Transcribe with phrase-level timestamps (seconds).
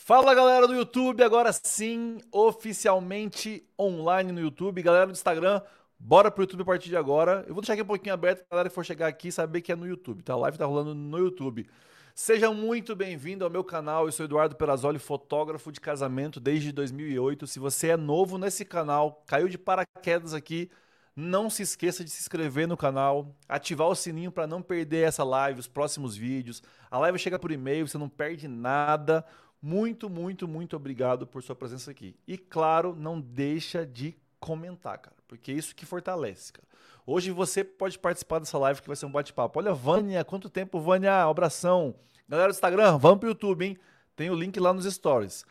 [0.00, 4.80] Fala galera do YouTube, agora sim, oficialmente online no YouTube.
[4.80, 5.60] Galera do Instagram,
[5.98, 7.44] bora pro YouTube a partir de agora.
[7.46, 9.72] Eu vou deixar aqui um pouquinho aberto pra galera que for chegar aqui saber que
[9.72, 10.32] é no YouTube, tá?
[10.32, 11.68] A live tá rolando no YouTube.
[12.14, 14.06] Seja muito bem-vindo ao meu canal.
[14.06, 17.46] Eu sou Eduardo Perazoli, fotógrafo de casamento desde 2008.
[17.46, 20.70] Se você é novo nesse canal, caiu de paraquedas aqui,
[21.14, 25.24] não se esqueça de se inscrever no canal, ativar o sininho para não perder essa
[25.24, 26.62] live, os próximos vídeos.
[26.88, 29.26] A live chega por e-mail, você não perde nada.
[29.60, 32.14] Muito, muito, muito obrigado por sua presença aqui.
[32.26, 36.66] E claro, não deixa de comentar, cara, porque é isso que fortalece, cara.
[37.04, 39.58] Hoje você pode participar dessa live que vai ser um bate-papo.
[39.58, 41.24] Olha, Vânia, quanto tempo, Vânia?
[41.24, 41.94] Abração.
[42.28, 43.78] Galera do Instagram, vamos pro YouTube, hein?
[44.14, 45.44] Tem o link lá nos stories.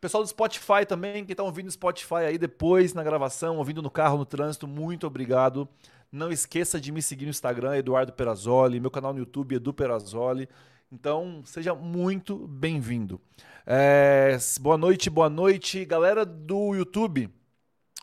[0.00, 3.90] Pessoal do Spotify também, que estão ouvindo no Spotify aí depois na gravação, ouvindo no
[3.90, 5.68] carro, no trânsito, muito obrigado.
[6.12, 10.48] Não esqueça de me seguir no Instagram, Eduardo Perazoli, meu canal no YouTube, Edu Perazoli.
[10.92, 13.20] Então, seja muito bem-vindo.
[13.64, 17.30] É, boa noite, boa noite, galera do YouTube.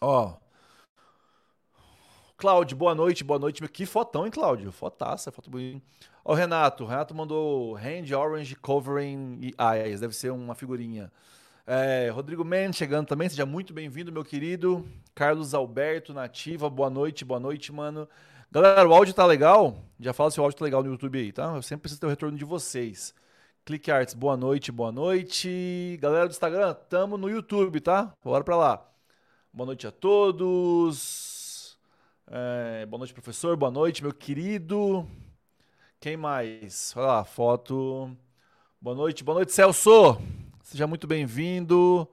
[0.02, 0.38] Ó.
[2.38, 3.61] Cláudio, boa noite, boa noite.
[3.67, 4.71] Que fotão, hein, Cláudio?
[4.71, 5.85] Fotaça, foto bonita.
[6.23, 6.85] Ó, o Renato.
[6.85, 9.99] O Renato mandou Hand Orange Covering Eyes.
[9.99, 11.11] Deve ser uma figurinha.
[11.66, 13.27] É, Rodrigo Men chegando também.
[13.27, 14.88] Seja muito bem-vindo, meu querido.
[15.13, 16.69] Carlos Alberto, nativa.
[16.69, 18.07] Boa noite, boa noite, mano.
[18.50, 19.76] Galera, o áudio tá legal?
[20.00, 21.53] Já fala se o áudio tá legal no YouTube aí, tá?
[21.56, 23.14] Eu sempre preciso ter o retorno de vocês.
[23.66, 25.98] Clique Arts, boa noite, boa noite.
[26.00, 28.14] Galera do Instagram, tamo no YouTube, tá?
[28.23, 28.90] Bora pra lá.
[29.52, 31.78] Boa noite a todos.
[32.25, 33.58] É, boa noite, professor.
[33.58, 35.06] Boa noite, meu querido.
[36.00, 36.94] Quem mais?
[36.95, 38.16] Olha lá, foto.
[38.80, 40.22] Boa noite, boa noite, Celso.
[40.64, 42.08] Seja muito bem-vindo.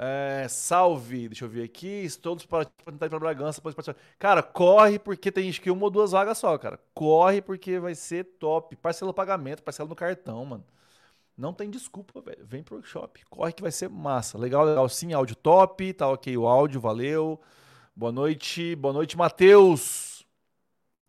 [0.00, 2.06] É, salve, deixa eu ver aqui.
[2.22, 3.60] Todos para tentar ir para Bragança.
[3.60, 4.00] Pode participar.
[4.16, 6.78] Cara, corre porque tem acho que uma ou duas vagas só, cara.
[6.94, 8.76] Corre porque vai ser top.
[8.76, 10.64] Parcela pagamento, parcela no cartão, mano.
[11.36, 12.44] Não tem desculpa, velho.
[12.46, 13.24] Vem pro workshop.
[13.30, 14.38] Corre que vai ser massa.
[14.38, 14.88] Legal, legal.
[14.88, 15.92] Sim, áudio top.
[15.94, 17.40] Tá ok o áudio, valeu.
[17.96, 20.24] Boa noite, boa noite, Matheus.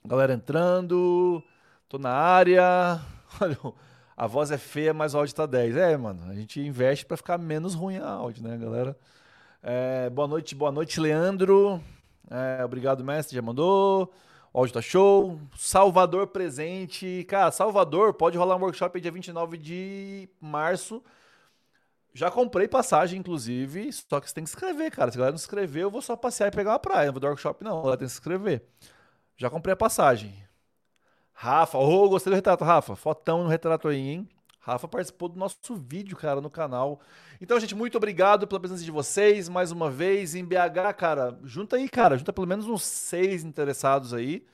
[0.05, 1.43] Galera entrando.
[1.87, 3.01] Tô na área.
[3.41, 3.57] Olha,
[4.19, 5.77] a voz é feia, mas o áudio tá 10.
[5.77, 8.97] É, mano, a gente investe para ficar menos ruim a áudio, né, galera?
[9.63, 11.81] É, boa noite, boa noite, Leandro.
[12.29, 14.11] É, obrigado, mestre, já mandou.
[14.51, 15.39] O áudio tá show.
[15.57, 17.25] Salvador presente.
[17.29, 21.01] Cara, Salvador, pode rolar um workshop dia 29 de março.
[22.13, 25.09] Já comprei passagem, inclusive, só que você tem que escrever, cara.
[25.11, 27.05] Se a galera não escrever, eu vou só passear e pegar uma praia.
[27.05, 27.85] Não vou dar workshop, não.
[27.85, 28.65] Ela tem que se inscrever.
[29.37, 30.48] Já comprei a passagem.
[31.41, 32.97] Rafa, ô, oh, gostei do retrato, Rafa.
[32.97, 34.29] Fotão no retrato aí, hein?
[34.59, 36.99] Rafa participou do nosso vídeo, cara, no canal.
[37.39, 41.39] Então, gente, muito obrigado pela presença de vocês mais uma vez em BH, cara.
[41.45, 44.45] Junta aí, cara, junta pelo menos uns seis interessados aí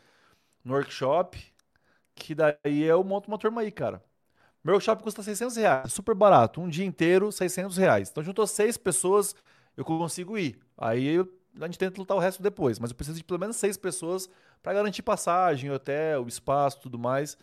[0.64, 1.44] no workshop,
[2.14, 4.00] que daí eu monto uma turma aí, cara.
[4.64, 8.12] Meu workshop custa 600 reais, super barato, um dia inteiro, 600 reais.
[8.12, 9.36] Então, juntou seis pessoas,
[9.76, 10.60] eu consigo ir.
[10.78, 11.18] Aí
[11.60, 14.30] a gente tenta lutar o resto depois, mas eu preciso de pelo menos seis pessoas
[14.66, 17.38] para garantir passagem, hotel, espaço, tudo mais.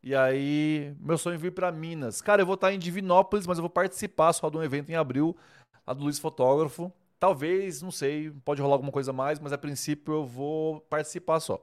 [0.00, 2.22] E aí, meu sonho é vir para Minas.
[2.22, 4.94] Cara, eu vou estar em Divinópolis, mas eu vou participar só de um evento em
[4.94, 5.36] abril,
[5.84, 6.92] lá do Luiz Fotógrafo.
[7.18, 11.60] Talvez, não sei, pode rolar alguma coisa mais, mas a princípio eu vou participar só.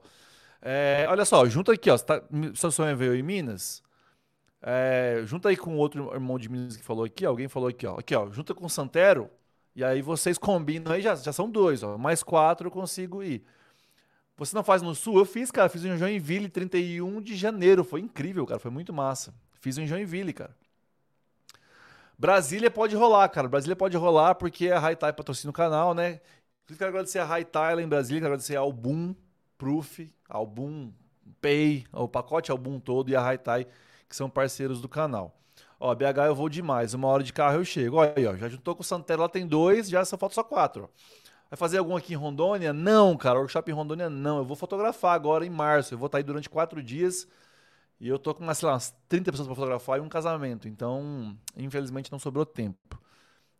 [0.60, 1.96] É, olha só, junta aqui, ó.
[1.96, 2.22] Tá,
[2.54, 3.82] seu sonho é veio em Minas.
[4.60, 7.98] É, junta aí com outro irmão de Minas que falou aqui, alguém falou aqui, ó.
[7.98, 9.30] Aqui, ó, junta com o Santero.
[9.74, 11.96] E aí vocês combinam aí, já, já são dois, ó.
[11.96, 13.42] Mais quatro eu consigo ir.
[14.36, 15.18] Você não faz no Sul?
[15.18, 15.68] Eu fiz, cara.
[15.68, 17.82] Fiz em Joinville 31 de janeiro.
[17.82, 18.60] Foi incrível, cara.
[18.60, 19.34] Foi muito massa.
[19.60, 20.54] Fiz em Joinville, cara.
[22.18, 23.48] Brasília pode rolar, cara.
[23.48, 26.20] Brasília pode rolar porque a High patrocina o canal, né?
[26.66, 29.14] Quero agradecer a High lá em Brasília, quero agradecer ao Boom
[29.56, 30.92] Proof, ao Boom
[31.40, 33.38] Pay, ao pacote Album todo e a High
[34.08, 35.38] que são parceiros do canal.
[35.78, 37.96] Ó, BH eu vou demais, uma hora de carro eu chego.
[37.96, 40.42] Olha aí, ó, já juntou com o Santero, lá tem dois, já só falta só
[40.42, 40.84] quatro.
[40.84, 40.88] Ó.
[41.50, 42.72] Vai fazer algum aqui em Rondônia?
[42.72, 43.38] Não, cara.
[43.38, 44.38] Workshop em Rondônia não.
[44.38, 45.94] Eu vou fotografar agora em março.
[45.94, 47.26] Eu vou estar aí durante quatro dias.
[48.00, 50.68] E eu tô com, sei lá, umas 30 pessoas para fotografar e um casamento.
[50.68, 53.00] Então, infelizmente, não sobrou tempo.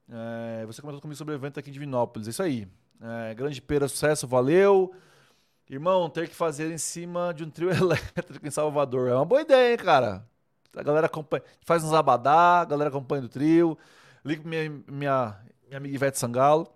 [0.09, 2.29] É, você comentou comigo sobre o evento aqui de Vinópolis.
[2.29, 2.69] É isso aí.
[3.01, 4.95] É, grande pera, sucesso, valeu.
[5.69, 9.09] Irmão, ter que fazer em cima de um trio elétrico em Salvador.
[9.09, 10.27] É uma boa ideia, hein, cara?
[10.77, 13.79] A galera acompanha, faz uns abadá, a galera acompanha do trio.
[14.25, 16.69] Liga pra minha, minha, minha amiga Ivete Sangalo.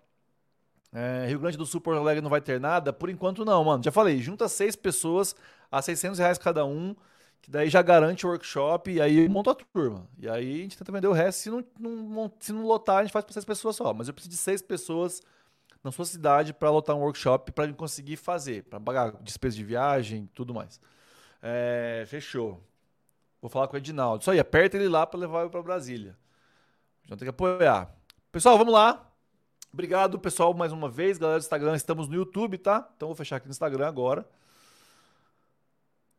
[0.93, 2.93] É, Rio Grande do Sul, Porto Alegre não vai ter nada?
[2.93, 3.83] Por enquanto não, mano.
[3.83, 5.35] Já falei, junta seis pessoas
[5.71, 6.97] a 600 reais cada um,
[7.41, 10.09] que daí já garante o workshop e aí monta a turma.
[10.19, 11.43] E aí a gente tenta vender o resto.
[11.43, 13.95] Se não, não se não lotar, a gente faz para seis pessoas só.
[13.95, 15.23] Mas eu preciso de seis pessoas
[15.83, 20.29] na sua cidade para lotar um workshop para conseguir fazer, para pagar despesa de viagem
[20.35, 20.81] tudo mais.
[21.43, 22.63] É, fechou.
[23.41, 24.21] Vou falar com o Edinaldo.
[24.23, 26.17] Isso aí, aperta ele lá para levar eu para Brasília.
[27.05, 27.91] Então tem que apoiar.
[28.31, 29.10] Pessoal, vamos lá.
[29.72, 31.17] Obrigado, pessoal, mais uma vez.
[31.17, 32.90] Galera do Instagram, estamos no YouTube, tá?
[32.96, 34.28] Então vou fechar aqui no Instagram agora.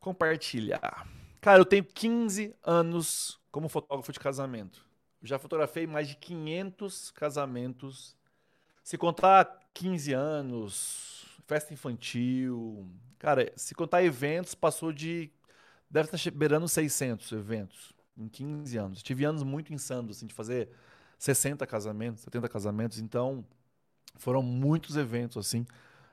[0.00, 1.06] Compartilhar.
[1.38, 4.86] Cara, eu tenho 15 anos como fotógrafo de casamento.
[5.22, 8.16] Já fotografei mais de 500 casamentos.
[8.82, 12.88] Se contar 15 anos, festa infantil.
[13.18, 15.30] Cara, se contar eventos, passou de.
[15.90, 19.02] Deve estar beirando 600 eventos em 15 anos.
[19.02, 20.70] Tive anos muito insanos, assim, de fazer
[21.22, 22.98] 60 casamentos, 70 casamentos.
[22.98, 23.44] Então,
[24.16, 25.64] foram muitos eventos, assim,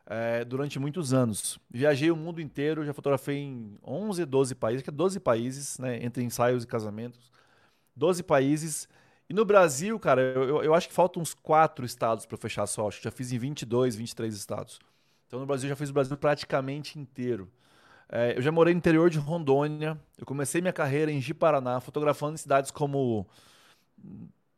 [0.06, 1.60] é, durante muitos anos.
[1.68, 5.98] Viajei o mundo inteiro, já fotografei em 11, 12 países, que é 12 países, né,
[6.04, 7.32] entre ensaios e casamentos.
[7.96, 8.88] 12 países.
[9.28, 12.88] E no Brasil, cara, eu, eu acho que faltam uns quatro estados para fechar só.
[12.88, 14.80] Acho que já fiz em 22, 23 estados.
[15.26, 17.52] Então no Brasil, já fiz o Brasil praticamente inteiro.
[18.08, 20.00] É, eu já morei no interior de Rondônia.
[20.20, 23.28] Eu comecei minha carreira em Ji-Paraná, fotografando em cidades como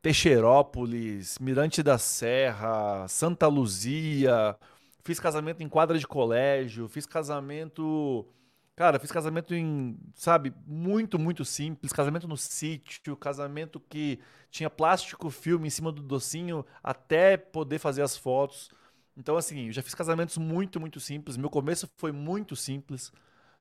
[0.02, 4.58] Teixeirópolis, Mirante da Serra, Santa Luzia.
[5.04, 8.28] Fiz casamento em quadra de colégio, fiz casamento
[8.76, 11.94] Cara, fiz casamento em, sabe, muito, muito simples.
[11.94, 14.20] Casamento no sítio, casamento que
[14.50, 18.72] tinha plástico filme em cima do docinho até poder fazer as fotos.
[19.16, 21.38] Então, assim, eu já fiz casamentos muito, muito simples.
[21.38, 23.12] Meu começo foi muito simples,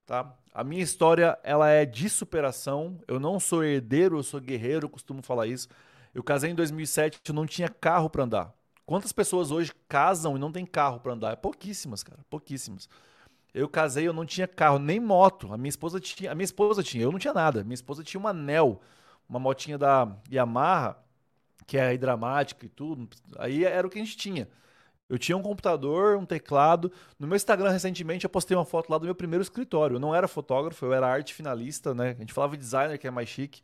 [0.06, 0.34] tá?
[0.54, 2.98] A minha história, ela é de superação.
[3.06, 5.68] Eu não sou herdeiro, eu sou guerreiro, eu costumo falar isso.
[6.14, 8.54] Eu casei em 2007, eu não tinha carro para andar.
[8.84, 11.32] Quantas pessoas hoje casam e não tem carro para andar?
[11.32, 12.88] É pouquíssimas, cara, pouquíssimas.
[13.54, 15.52] Eu casei, eu não tinha carro, nem moto.
[15.52, 17.62] A minha esposa tinha, a minha esposa tinha, eu não tinha nada.
[17.62, 18.80] Minha esposa tinha uma Nel,
[19.28, 20.96] uma motinha da Yamaha,
[21.66, 23.08] que é hidramática e tudo.
[23.38, 24.48] Aí era o que a gente tinha.
[25.08, 26.90] Eu tinha um computador, um teclado.
[27.18, 29.96] No meu Instagram, recentemente, eu postei uma foto lá do meu primeiro escritório.
[29.96, 32.10] Eu não era fotógrafo, eu era arte finalista, né?
[32.10, 33.60] A gente falava designer, que é mais chique.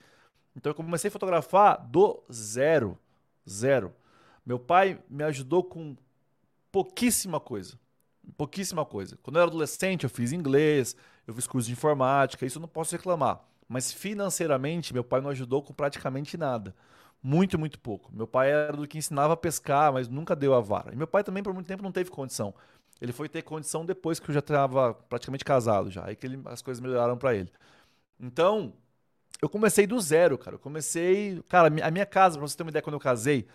[0.56, 2.98] Então eu comecei a fotografar do zero.
[3.48, 3.94] Zero.
[4.44, 5.96] Meu pai me ajudou com
[6.72, 7.78] pouquíssima coisa
[8.36, 9.18] pouquíssima coisa.
[9.22, 12.68] Quando eu era adolescente, eu fiz inglês, eu fiz curso de informática, isso eu não
[12.68, 13.40] posso reclamar.
[13.68, 16.74] Mas financeiramente, meu pai não ajudou com praticamente nada.
[17.22, 18.10] Muito, muito pouco.
[18.14, 20.92] Meu pai era do que ensinava a pescar, mas nunca deu a vara.
[20.92, 22.54] E meu pai também, por muito tempo, não teve condição.
[23.00, 26.06] Ele foi ter condição depois que eu já estava praticamente casado já.
[26.06, 27.50] Aí que ele, as coisas melhoraram para ele.
[28.20, 28.72] Então,
[29.40, 30.56] eu comecei do zero, cara.
[30.56, 31.42] Eu comecei.
[31.48, 33.46] Cara, a minha casa, pra você ter uma ideia, quando eu casei,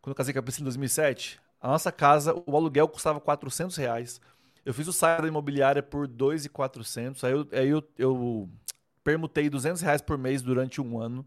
[0.00, 3.76] quando eu casei com a Priscila em 2007, a nossa casa, o aluguel custava 400
[3.76, 4.20] reais.
[4.64, 7.24] Eu fiz o site da imobiliária por 2,400.
[7.24, 8.48] Aí, eu, aí eu, eu
[9.02, 11.26] permutei 200 reais por mês durante um ano.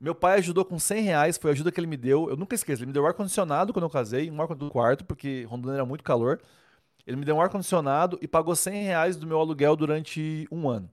[0.00, 2.30] Meu pai ajudou com 100 reais, foi a ajuda que ele me deu.
[2.30, 5.44] Eu nunca esqueço, ele me deu ar-condicionado quando eu casei, um ar-condicionado do quarto, porque
[5.44, 6.40] Rondônia era muito calor.
[7.06, 10.90] Ele me deu um ar-condicionado e pagou 100 reais do meu aluguel durante um ano.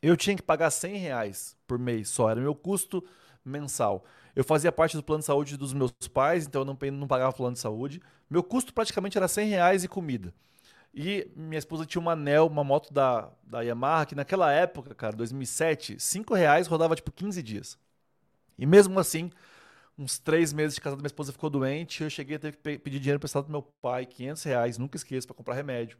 [0.00, 3.04] Eu tinha que pagar 100 reais por mês só, era meu custo
[3.44, 4.04] mensal.
[4.34, 7.32] Eu fazia parte do plano de saúde dos meus pais, então eu não, não pagava
[7.32, 8.00] plano de saúde.
[8.30, 10.32] Meu custo praticamente era 100 reais e comida.
[10.94, 15.16] E minha esposa tinha uma Nel, uma moto da, da Yamaha, que naquela época, cara,
[15.16, 17.78] 2007, 5 reais rodava tipo 15 dias.
[18.58, 19.30] E mesmo assim,
[19.98, 22.02] uns três meses de casado, minha esposa ficou doente.
[22.02, 25.26] Eu cheguei a ter que pedir dinheiro emprestado do meu pai, 500 reais, nunca esqueço,
[25.26, 25.98] para comprar remédio.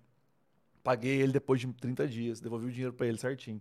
[0.83, 3.61] Paguei ele depois de 30 dias, devolvi o dinheiro para ele certinho.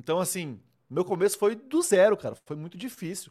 [0.00, 2.34] Então, assim, meu começo foi do zero, cara.
[2.46, 3.30] Foi muito difícil.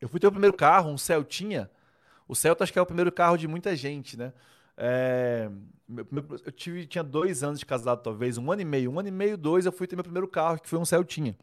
[0.00, 1.70] Eu fui ter o primeiro carro, um Celtinha.
[2.26, 4.32] O Celta acho que é o primeiro carro de muita gente, né?
[4.76, 5.48] É,
[6.44, 8.90] eu tive, tinha dois anos de casado, talvez, um ano e meio.
[8.90, 11.36] Um ano e meio, dois, eu fui ter meu primeiro carro, que foi um Celtinha.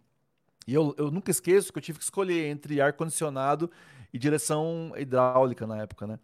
[0.67, 3.71] E eu, eu nunca esqueço que eu tive que escolher entre ar-condicionado
[4.13, 6.19] e direção hidráulica na época, né?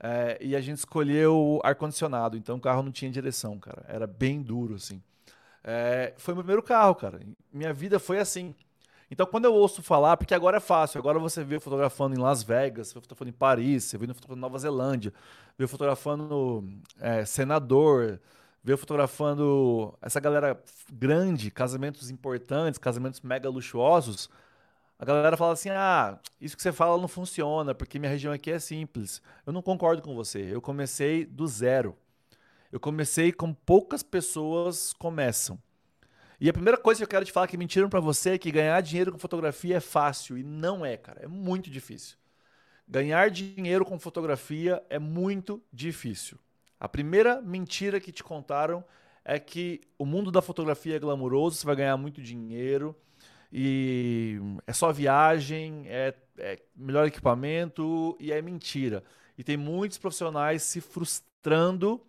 [0.00, 3.84] É, e a gente escolheu ar-condicionado, então o carro não tinha direção, cara.
[3.86, 5.02] Era bem duro, assim.
[5.70, 7.20] É, foi meu primeiro carro, cara.
[7.52, 8.54] Minha vida foi assim.
[9.10, 12.42] Então, quando eu ouço falar, porque agora é fácil, agora você vê fotografando em Las
[12.42, 15.12] Vegas, você vê fotografando em Paris, você vê fotografando em Nova Zelândia,
[15.58, 16.66] vê fotografando
[16.98, 18.18] é, senador,
[18.64, 20.58] vê fotografando essa galera
[20.90, 24.30] grande, casamentos importantes, casamentos mega luxuosos.
[24.98, 28.50] A galera fala assim: ah, isso que você fala não funciona, porque minha região aqui
[28.50, 29.20] é simples.
[29.46, 30.40] Eu não concordo com você.
[30.50, 31.94] Eu comecei do zero.
[32.70, 35.58] Eu comecei com poucas pessoas começam.
[36.40, 38.52] E a primeira coisa que eu quero te falar que mentiram para você é que
[38.52, 40.38] ganhar dinheiro com fotografia é fácil.
[40.38, 41.20] E não é, cara.
[41.22, 42.16] É muito difícil.
[42.86, 46.38] Ganhar dinheiro com fotografia é muito difícil.
[46.78, 48.84] A primeira mentira que te contaram
[49.24, 52.96] é que o mundo da fotografia é glamuroso, você vai ganhar muito dinheiro
[53.52, 59.02] e é só viagem, é, é melhor equipamento e é mentira.
[59.36, 62.00] E tem muitos profissionais se frustrando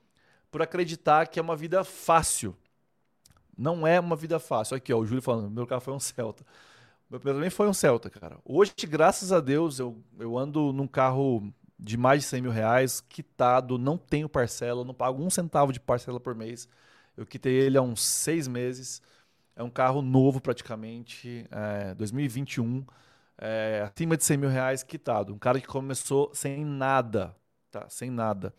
[0.52, 2.56] por acreditar que é uma vida fácil.
[3.58, 4.76] Não é uma vida fácil.
[4.76, 6.46] Aqui, ó, o Júlio falando, meu carro foi um Celta.
[7.10, 8.38] Meu também foi um Celta, cara.
[8.46, 13.02] Hoje, graças a Deus, eu, eu ando num carro de mais de 100 mil reais,
[13.02, 16.68] quitado, não tenho parcela, não pago um centavo de parcela por mês.
[17.16, 19.02] Eu quitei ele há uns seis meses.
[19.56, 22.86] É um carro novo praticamente, é, 2021,
[23.38, 25.34] é, acima de 100 mil reais quitado.
[25.34, 27.36] Um cara que começou sem nada,
[27.70, 27.90] tá?
[27.90, 28.54] Sem nada.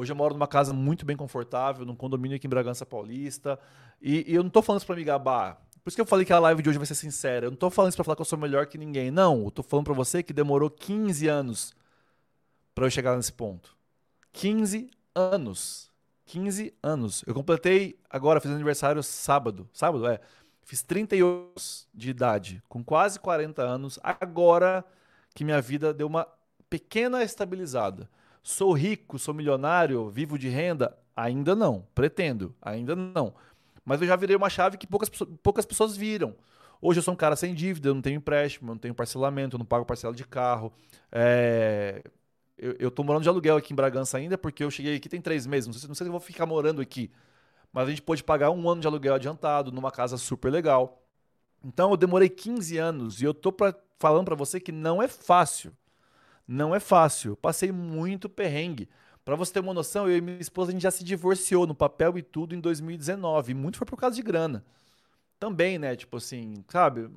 [0.00, 3.58] Hoje eu moro numa casa muito bem confortável, num condomínio aqui em Bragança Paulista.
[4.00, 5.60] E, e eu não tô falando isso pra me gabar.
[5.84, 7.44] Por isso que eu falei que a live de hoje vai ser sincera.
[7.44, 9.10] Eu não tô falando isso pra falar que eu sou melhor que ninguém.
[9.10, 11.74] Não, eu tô falando pra você que demorou 15 anos
[12.74, 13.76] para eu chegar nesse ponto.
[14.32, 15.90] 15 anos.
[16.24, 17.22] 15 anos.
[17.26, 19.68] Eu completei agora, fiz aniversário sábado.
[19.70, 20.18] Sábado, é.
[20.62, 23.98] Fiz 38 anos de idade, com quase 40 anos.
[24.02, 24.82] Agora
[25.34, 26.26] que minha vida deu uma
[26.70, 28.08] pequena estabilizada.
[28.42, 30.96] Sou rico, sou milionário, vivo de renda?
[31.14, 31.86] Ainda não.
[31.94, 33.34] Pretendo, ainda não.
[33.84, 35.10] Mas eu já virei uma chave que poucas,
[35.42, 36.34] poucas pessoas viram.
[36.80, 39.56] Hoje eu sou um cara sem dívida, eu não tenho empréstimo, eu não tenho parcelamento,
[39.56, 40.72] eu não pago parcela de carro.
[41.12, 42.02] É...
[42.56, 45.20] Eu, eu tô morando de aluguel aqui em Bragança ainda, porque eu cheguei aqui tem
[45.20, 45.66] três meses.
[45.66, 47.10] Não sei, não sei se eu vou ficar morando aqui.
[47.72, 51.02] Mas a gente pôde pagar um ano de aluguel adiantado, numa casa super legal.
[51.64, 55.08] Então eu demorei 15 anos e eu tô pra, falando para você que não é
[55.08, 55.72] fácil.
[56.52, 57.36] Não é fácil.
[57.36, 58.88] Passei muito perrengue.
[59.24, 61.76] Para você ter uma noção, eu e minha esposa a gente já se divorciou no
[61.76, 63.52] papel e tudo em 2019.
[63.52, 64.64] E muito foi por causa de grana.
[65.38, 65.94] Também, né?
[65.94, 67.08] Tipo assim, sabe?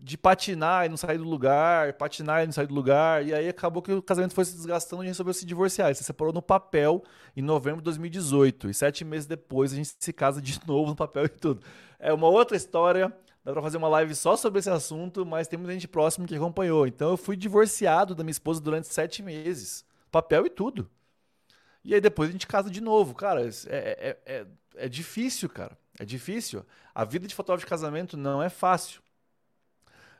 [0.00, 3.24] de patinar e não sair do lugar, patinar e não sair do lugar.
[3.26, 5.88] E aí acabou que o casamento foi se desgastando e a gente resolveu se divorciar.
[5.88, 7.02] Ele se separou no papel
[7.34, 8.68] em novembro de 2018.
[8.68, 11.62] E sete meses depois a gente se casa de novo no papel e tudo.
[11.98, 13.10] É uma outra história.
[13.44, 16.34] Dá pra fazer uma live só sobre esse assunto, mas tem muita gente próxima que
[16.34, 16.86] acompanhou.
[16.86, 19.84] Então eu fui divorciado da minha esposa durante sete meses.
[20.10, 20.90] Papel e tudo.
[21.84, 23.14] E aí depois a gente casa de novo.
[23.14, 25.76] Cara, é, é, é, é difícil, cara.
[25.98, 26.64] É difícil.
[26.94, 29.00] A vida de fotógrafo de casamento não é fácil.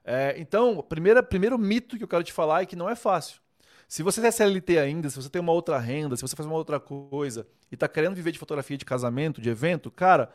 [0.05, 3.41] É, então, primeiro, primeiro mito que eu quero te falar é que não é fácil.
[3.87, 6.57] Se você é CLT ainda, se você tem uma outra renda, se você faz uma
[6.57, 10.31] outra coisa e está querendo viver de fotografia de casamento, de evento, cara,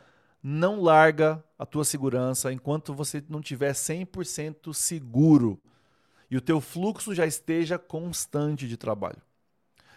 [0.46, 5.58] não larga a tua segurança enquanto você não tiver 100% seguro
[6.30, 9.22] e o teu fluxo já esteja constante de trabalho.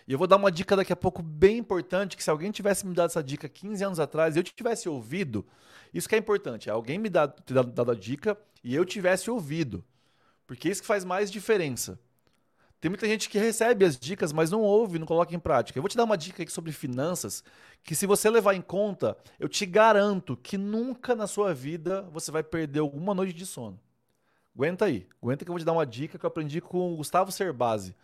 [0.08, 2.88] E eu vou dar uma dica daqui a pouco bem importante, que se alguém tivesse
[2.88, 5.46] me dado essa dica 15 anos atrás e eu tivesse ouvido,
[5.94, 9.84] isso que é importante, é alguém me ter dado a dica e eu tivesse ouvido.
[10.46, 12.00] Porque isso que faz mais diferença.
[12.80, 15.78] Tem muita gente que recebe as dicas, mas não ouve, não coloca em prática.
[15.78, 17.44] Eu vou te dar uma dica aqui sobre finanças,
[17.84, 22.32] que se você levar em conta, eu te garanto que nunca na sua vida você
[22.32, 23.80] vai perder alguma noite de sono.
[24.56, 26.98] Aguenta aí, aguenta que eu vou te dar uma dica que eu aprendi com o
[26.98, 27.96] Gustavo Cerbasi.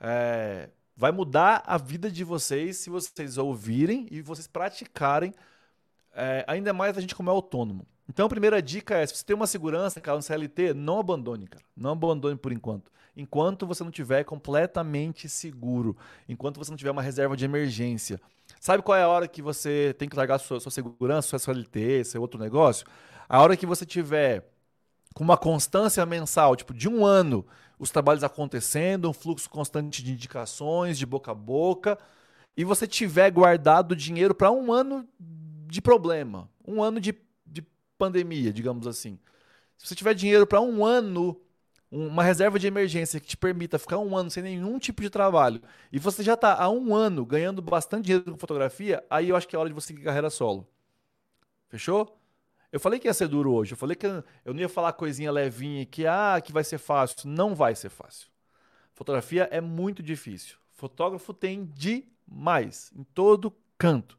[0.00, 5.32] É, vai mudar a vida de vocês se vocês ouvirem e vocês praticarem,
[6.12, 7.86] é, ainda mais a gente como é autônomo.
[8.08, 11.46] Então a primeira dica é, se você tem uma segurança, cara, no CLT, não abandone,
[11.46, 11.64] cara.
[11.76, 12.90] Não abandone por enquanto.
[13.16, 15.96] Enquanto você não tiver completamente seguro,
[16.28, 18.20] enquanto você não tiver uma reserva de emergência.
[18.60, 22.04] Sabe qual é a hora que você tem que largar sua, sua segurança, sua CLT,
[22.04, 22.86] seu outro negócio?
[23.28, 24.50] A hora que você tiver
[25.14, 27.46] com uma constância mensal, tipo de um ano,
[27.78, 31.98] os trabalhos acontecendo, um fluxo constante de indicações, de boca a boca,
[32.56, 37.14] e você tiver guardado dinheiro para um ano de problema, um ano de
[38.00, 39.18] pandemia, digamos assim.
[39.76, 41.38] Se você tiver dinheiro para um ano,
[41.90, 45.60] uma reserva de emergência que te permita ficar um ano sem nenhum tipo de trabalho,
[45.90, 49.48] e você já está há um ano ganhando bastante dinheiro com fotografia, aí eu acho
[49.48, 50.66] que é hora de você seguir carreira solo.
[51.68, 52.16] Fechou?
[52.72, 53.72] Eu falei que ia ser duro hoje.
[53.72, 57.28] Eu falei que eu não ia falar coisinha levinha que ah, que vai ser fácil.
[57.28, 58.28] Não vai ser fácil.
[58.94, 60.56] Fotografia é muito difícil.
[60.72, 64.16] Fotógrafo tem demais em todo canto.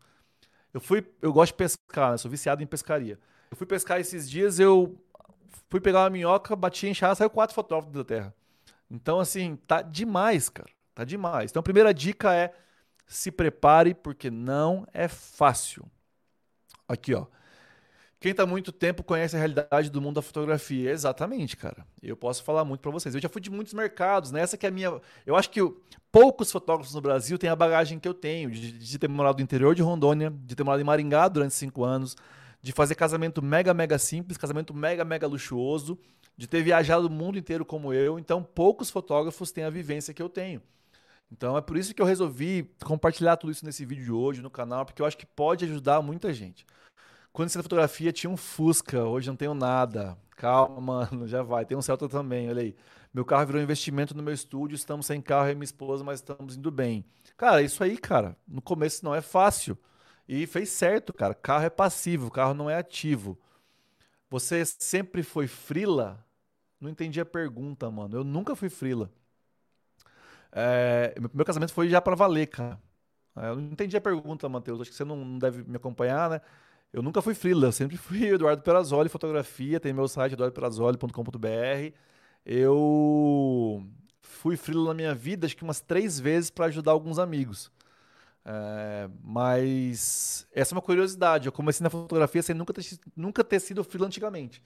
[0.74, 2.18] Eu fui, eu gosto de pescar, né?
[2.18, 3.20] sou viciado em pescaria.
[3.50, 4.98] Eu fui pescar esses dias, eu
[5.70, 8.34] fui pegar uma minhoca, bati em enxada, saiu quatro fotógrafos da terra.
[8.90, 10.70] Então, assim, tá demais, cara.
[10.94, 11.52] Tá demais.
[11.52, 12.54] Então, a primeira dica é
[13.08, 15.86] se prepare, porque não é fácil.
[16.88, 17.26] Aqui, ó.
[18.22, 20.92] Quem está muito tempo conhece a realidade do mundo da fotografia.
[20.92, 21.88] Exatamente, cara.
[22.04, 23.16] Eu posso falar muito para vocês.
[23.16, 24.42] Eu já fui de muitos mercados, né?
[24.42, 25.02] Essa que é a minha.
[25.26, 25.60] Eu acho que
[26.12, 29.44] poucos fotógrafos no Brasil têm a bagagem que eu tenho, de, de ter morado no
[29.44, 32.16] interior de Rondônia, de ter morado em Maringá durante cinco anos,
[32.62, 35.98] de fazer casamento mega, mega simples, casamento mega, mega luxuoso,
[36.38, 38.20] de ter viajado o mundo inteiro como eu.
[38.20, 40.62] Então, poucos fotógrafos têm a vivência que eu tenho.
[41.32, 44.50] Então, é por isso que eu resolvi compartilhar tudo isso nesse vídeo de hoje no
[44.50, 46.66] canal, porque eu acho que pode ajudar muita gente.
[47.32, 50.18] Quando eu na fotografia, tinha um Fusca, hoje não tenho nada.
[50.32, 51.66] Calma, mano, já vai.
[51.66, 52.76] Tem um Celta também, olha aí.
[53.14, 56.58] Meu carro virou investimento no meu estúdio, estamos sem carro e minha esposa, mas estamos
[56.58, 57.06] indo bem.
[57.38, 59.78] Cara, isso aí, cara, no começo não é fácil.
[60.32, 61.34] E fez certo, cara.
[61.36, 63.38] Carro é passivo, carro não é ativo.
[64.30, 66.26] Você sempre foi frila?
[66.80, 68.18] Não entendi a pergunta, mano.
[68.18, 69.12] Eu nunca fui frila.
[70.52, 72.80] É, meu casamento foi já para valer, cara.
[73.38, 74.82] É, eu não entendi a pergunta, Matheus.
[74.82, 76.42] Acho que você não deve me acompanhar, né?
[76.94, 81.94] Eu nunca fui frila, eu sempre fui Eduardo Perazoli Fotografia, tem meu site eduardoperazoli.com.br.
[82.46, 83.86] Eu
[84.22, 87.72] fui frila na minha vida, acho que umas três vezes para ajudar alguns amigos.
[88.44, 91.48] É, mas essa é uma curiosidade.
[91.48, 92.84] Eu comecei na fotografia sem nunca ter,
[93.16, 94.62] nunca ter sido frila antigamente.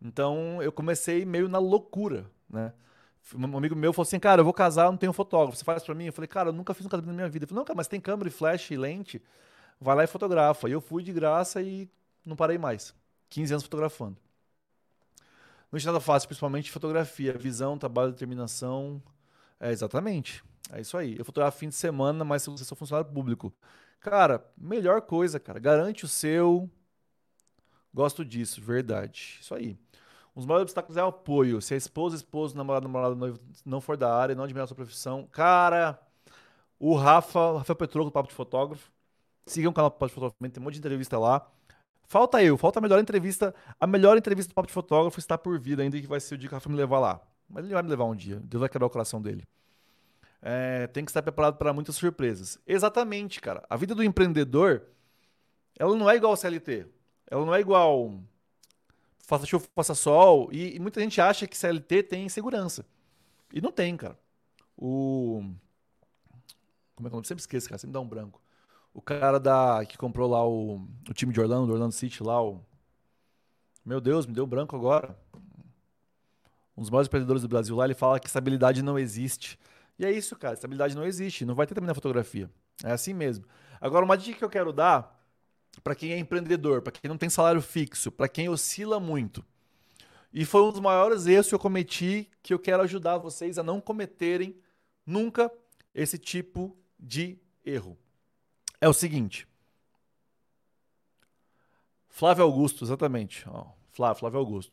[0.00, 2.72] Então eu comecei meio na loucura, né?
[3.34, 5.94] Um amigo meu falou assim, cara, eu vou casar, não tenho fotógrafo, você faz para
[5.94, 6.06] mim?
[6.06, 7.44] Eu falei, cara, eu nunca fiz um casamento na minha vida.
[7.44, 9.22] Ele falou, não, cara, mas tem câmera flash e lente,
[9.80, 10.68] vai lá e fotografa.
[10.68, 11.88] E eu fui de graça e
[12.24, 12.94] não parei mais.
[13.28, 14.16] 15 anos fotografando.
[15.70, 19.00] Não tinha nada fácil, principalmente fotografia, visão, trabalho, determinação.
[19.60, 20.42] É, exatamente.
[20.72, 21.16] É isso aí.
[21.18, 23.52] Eu fotografo fim de semana, mas se você for funcionário público.
[24.00, 25.58] Cara, melhor coisa, cara.
[25.58, 26.70] Garante o seu.
[27.92, 29.38] Gosto disso, verdade.
[29.40, 29.76] Isso aí.
[30.34, 31.60] Um dos maiores obstáculos é o apoio.
[31.60, 34.76] Se a esposa, esposo, namorado, namorado, noivo não for da área, não admirar a sua
[34.76, 35.26] profissão.
[35.32, 36.00] Cara,
[36.78, 38.90] o Rafa, Rafael Petroco Papo de Fotógrafo.
[39.46, 41.46] Sigam o canal Papo de Fotógrafo, tem um monte de entrevista lá.
[42.04, 43.54] Falta eu, falta a melhor entrevista.
[43.78, 46.38] A melhor entrevista do Papo de Fotógrafo está por vir ainda, que vai ser o
[46.38, 47.20] dia que o Rafa me levar lá.
[47.48, 48.40] Mas ele vai me levar um dia.
[48.44, 49.46] Deus vai quebrar o coração dele.
[50.42, 52.58] É, tem que estar preparado para muitas surpresas.
[52.66, 53.62] Exatamente, cara.
[53.68, 54.82] A vida do empreendedor,
[55.78, 56.86] ela não é igual ao CLT.
[57.30, 58.20] Ela não é igual
[59.30, 60.48] faça chuva, faça sol.
[60.52, 62.84] E, e, muita gente acha que CLT tem segurança.
[63.52, 64.18] E não tem, cara.
[64.76, 65.42] O.
[66.96, 67.78] Como é que eu sempre esqueço, cara?
[67.78, 68.42] Sempre dá um branco.
[68.92, 72.60] O cara da que comprou lá o, o time de Orlando, Orlando City lá, o.
[73.84, 75.16] Meu Deus, me deu branco agora.
[76.76, 79.58] Um dos maiores empreendedores do Brasil lá, ele fala que estabilidade não existe.
[80.00, 80.54] E é isso, cara.
[80.54, 81.44] Estabilidade não existe.
[81.44, 82.50] Não vai ter também na fotografia.
[82.82, 83.44] É assim mesmo.
[83.78, 85.22] Agora, uma dica que eu quero dar
[85.84, 89.44] para quem é empreendedor, para quem não tem salário fixo, para quem oscila muito.
[90.32, 93.62] E foi um dos maiores erros que eu cometi que eu quero ajudar vocês a
[93.62, 94.58] não cometerem
[95.04, 95.52] nunca
[95.94, 97.98] esse tipo de erro.
[98.80, 99.46] É o seguinte.
[102.08, 103.44] Flávio Augusto, exatamente.
[103.46, 104.72] Ó, Flávio, Flávio Augusto.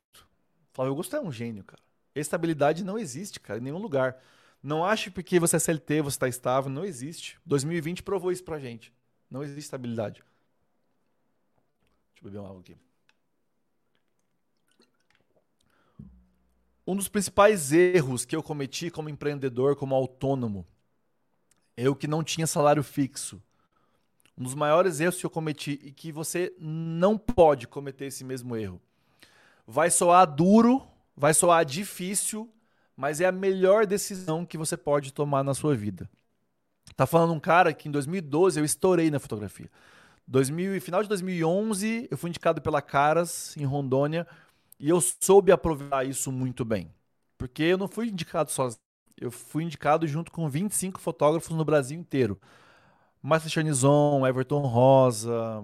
[0.71, 1.81] Flávio Augusto é um gênio, cara.
[2.15, 4.17] Estabilidade não existe, cara, em nenhum lugar.
[4.61, 7.39] Não ache porque você é CLT, você está estável, não existe.
[7.45, 8.93] 2020 provou isso pra gente.
[9.29, 10.23] Não existe estabilidade.
[12.13, 12.75] Deixa eu beber uma água aqui.
[16.85, 20.65] Um dos principais erros que eu cometi como empreendedor, como autônomo,
[21.75, 23.43] eu que não tinha salário fixo.
[24.37, 28.55] Um dos maiores erros que eu cometi e que você não pode cometer esse mesmo
[28.55, 28.81] erro.
[29.65, 32.49] Vai soar duro, vai soar difícil,
[32.97, 36.09] mas é a melhor decisão que você pode tomar na sua vida.
[36.95, 39.69] Tá falando um cara que em 2012 eu estourei na fotografia.
[40.27, 44.27] 2000, final de 2011, eu fui indicado pela Caras, em Rondônia,
[44.79, 46.91] e eu soube aproveitar isso muito bem.
[47.37, 48.81] Porque eu não fui indicado sozinho.
[49.19, 52.39] Eu fui indicado junto com 25 fotógrafos no Brasil inteiro.
[53.21, 55.63] Márcio Charnizon, Everton Rosa,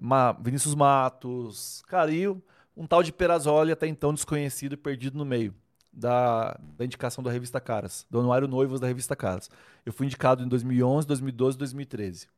[0.00, 5.24] Ma Vinícius Matos, cara, e um tal de Perazoli até então desconhecido e perdido no
[5.24, 5.54] meio
[5.92, 9.50] da, da indicação da revista Caras, do Anuário Noivos da revista Caras.
[9.84, 12.28] Eu fui indicado em 2011, 2012 2013.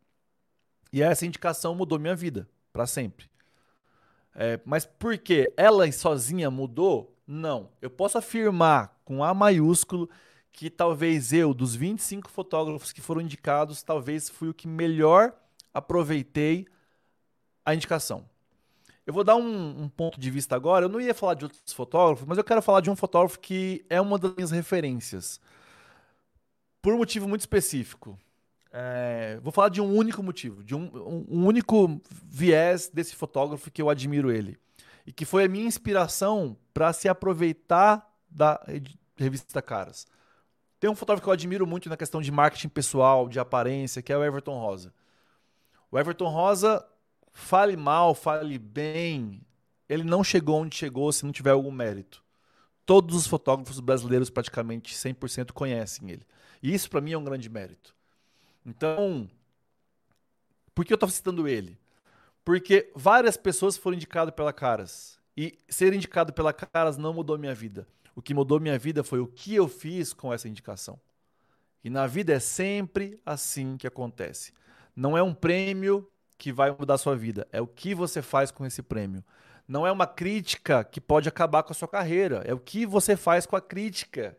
[0.93, 3.31] E essa indicação mudou minha vida para sempre.
[4.35, 7.17] É, mas por que ela sozinha mudou?
[7.27, 7.71] Não.
[7.81, 10.09] Eu posso afirmar com A maiúsculo
[10.53, 15.33] que talvez eu, dos 25 fotógrafos que foram indicados, talvez fui o que melhor
[15.73, 16.67] aproveitei
[17.65, 18.25] a indicação.
[19.07, 20.87] Eu vou dar um, um, ponto de vista agora.
[20.87, 23.85] Eu não ia falar de outros fotógrafos, mas eu quero falar de um fotógrafo que
[23.91, 25.41] é uma das minhas referências.
[26.81, 28.19] Por um motivo muito específico.
[28.73, 33.71] É, vou falar de um único motivo, de um, um, um, único viés desse fotógrafo
[33.71, 34.59] que eu admiro ele.
[35.07, 38.61] E que foi a minha inspiração para se aproveitar da
[39.17, 40.07] revista Caras.
[40.81, 44.13] Tem um fotógrafo que eu admiro muito na questão de marketing pessoal, de aparência, que
[44.13, 44.93] é o Everton Rosa.
[45.91, 46.85] O Everton Rosa,
[47.35, 49.43] fale mal, fale bem,
[49.89, 52.25] ele não chegou onde chegou se não tiver algum mérito.
[52.87, 56.23] Todos os fotógrafos brasileiros, praticamente 100%, conhecem ele.
[56.63, 57.95] E isso, para mim, é um grande mérito.
[58.65, 59.29] Então,
[60.75, 61.79] por que eu estou citando ele?
[62.45, 65.19] Porque várias pessoas foram indicadas pela Caras.
[65.37, 67.87] E ser indicado pela Caras não mudou minha vida.
[68.15, 71.01] O que mudou minha vida foi o que eu fiz com essa indicação.
[71.83, 74.53] E na vida é sempre assim que acontece.
[74.95, 78.51] Não é um prêmio que vai mudar a sua vida, é o que você faz
[78.51, 79.25] com esse prêmio.
[79.67, 83.17] Não é uma crítica que pode acabar com a sua carreira, é o que você
[83.17, 84.37] faz com a crítica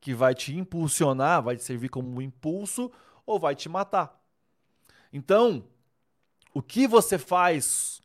[0.00, 2.92] que vai te impulsionar, vai te servir como um impulso
[3.24, 4.22] ou vai te matar.
[5.12, 5.64] Então,
[6.54, 8.00] o que você faz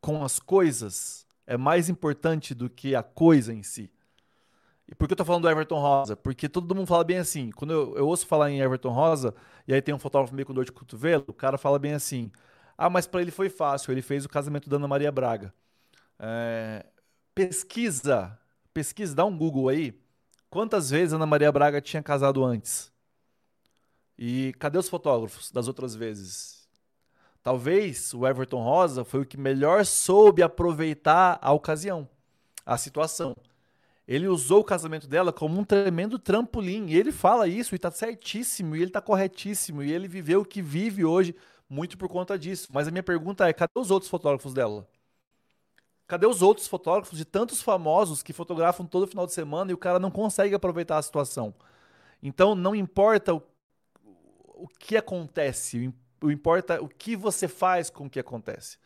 [0.00, 3.92] com as coisas é mais importante do que a coisa em si.
[4.86, 6.14] E por que eu tô falando do Everton Rosa?
[6.16, 7.50] Porque todo mundo fala bem assim.
[7.52, 9.34] Quando eu, eu ouço falar em Everton Rosa,
[9.66, 12.30] e aí tem um fotógrafo meio com dor de cotovelo, o cara fala bem assim:
[12.76, 15.54] ah, mas para ele foi fácil, ele fez o casamento da Ana Maria Braga.
[16.18, 16.84] É,
[17.34, 18.38] pesquisa,
[18.72, 19.98] pesquisa, dá um Google aí.
[20.50, 22.92] Quantas vezes Ana Maria Braga tinha casado antes?
[24.18, 26.68] E cadê os fotógrafos das outras vezes?
[27.42, 32.08] Talvez o Everton Rosa foi o que melhor soube aproveitar a ocasião,
[32.64, 33.36] a situação.
[34.06, 36.86] Ele usou o casamento dela como um tremendo trampolim.
[36.88, 40.44] E ele fala isso e tá certíssimo, e ele tá corretíssimo, e ele viveu o
[40.44, 41.34] que vive hoje
[41.68, 42.68] muito por conta disso.
[42.72, 44.86] Mas a minha pergunta é: cadê os outros fotógrafos dela?
[46.06, 49.78] Cadê os outros fotógrafos de tantos famosos que fotografam todo final de semana e o
[49.78, 51.54] cara não consegue aproveitar a situação?
[52.22, 53.42] Então não importa o,
[54.54, 58.76] o que acontece, o importa o que você faz com o que acontece.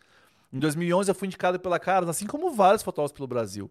[0.53, 3.71] Em 2011 eu fui indicado pela Caras, assim como vários fotógrafos pelo Brasil.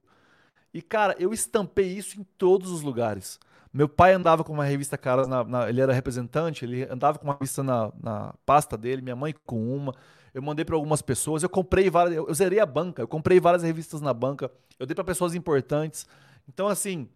[0.73, 3.39] E, cara, eu estampei isso em todos os lugares.
[3.73, 7.25] Meu pai andava com uma revista Caras, na, na, ele era representante, ele andava com
[7.25, 9.93] uma revista na, na pasta dele, minha mãe com uma.
[10.33, 13.39] Eu mandei para algumas pessoas, eu comprei várias, eu, eu zerei a banca, eu comprei
[13.39, 16.05] várias revistas na banca, eu dei para pessoas importantes.
[16.47, 17.09] Então, assim,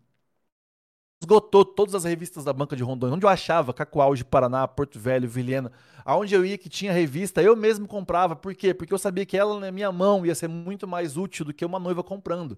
[1.21, 4.99] esgotou todas as revistas da banca de Rondônia, onde eu achava, Cacoal de Paraná, Porto
[4.99, 5.71] Velho, Vilhena,
[6.03, 8.35] aonde eu ia que tinha revista, eu mesmo comprava.
[8.35, 8.73] Por quê?
[8.73, 11.63] Porque eu sabia que ela na minha mão ia ser muito mais útil do que
[11.63, 12.57] uma noiva comprando.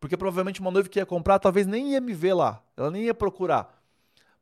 [0.00, 3.04] Porque provavelmente uma noiva que ia comprar talvez nem ia me ver lá, ela nem
[3.04, 3.78] ia procurar.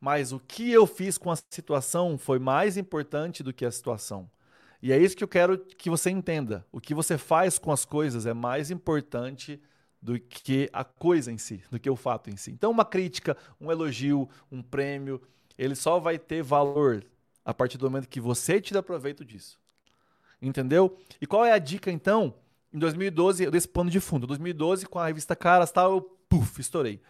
[0.00, 4.30] Mas o que eu fiz com a situação foi mais importante do que a situação.
[4.80, 6.64] E é isso que eu quero que você entenda.
[6.70, 9.60] O que você faz com as coisas é mais importante
[10.00, 12.52] do que a coisa em si, do que o fato em si.
[12.52, 15.20] Então, uma crítica, um elogio, um prêmio,
[15.58, 17.04] ele só vai ter valor
[17.44, 19.58] a partir do momento que você tira proveito disso.
[20.40, 20.96] Entendeu?
[21.20, 22.32] E qual é a dica então?
[22.72, 24.24] Em 2012, eu dei esse pano de fundo.
[24.24, 27.00] Em 2012, com a revista Caras, tal, eu puf, estourei.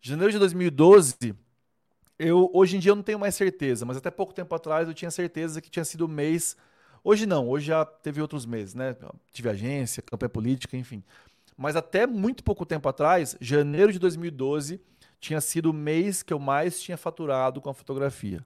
[0.00, 1.34] Janeiro de 2012,
[2.18, 4.94] eu hoje em dia eu não tenho mais certeza, mas até pouco tempo atrás eu
[4.94, 6.56] tinha certeza que tinha sido o mês.
[7.04, 8.96] Hoje não, hoje já teve outros meses, né?
[9.32, 11.02] Tive agência, campanha política, enfim.
[11.56, 14.80] Mas até muito pouco tempo atrás, janeiro de 2012,
[15.20, 18.44] tinha sido o mês que eu mais tinha faturado com a fotografia.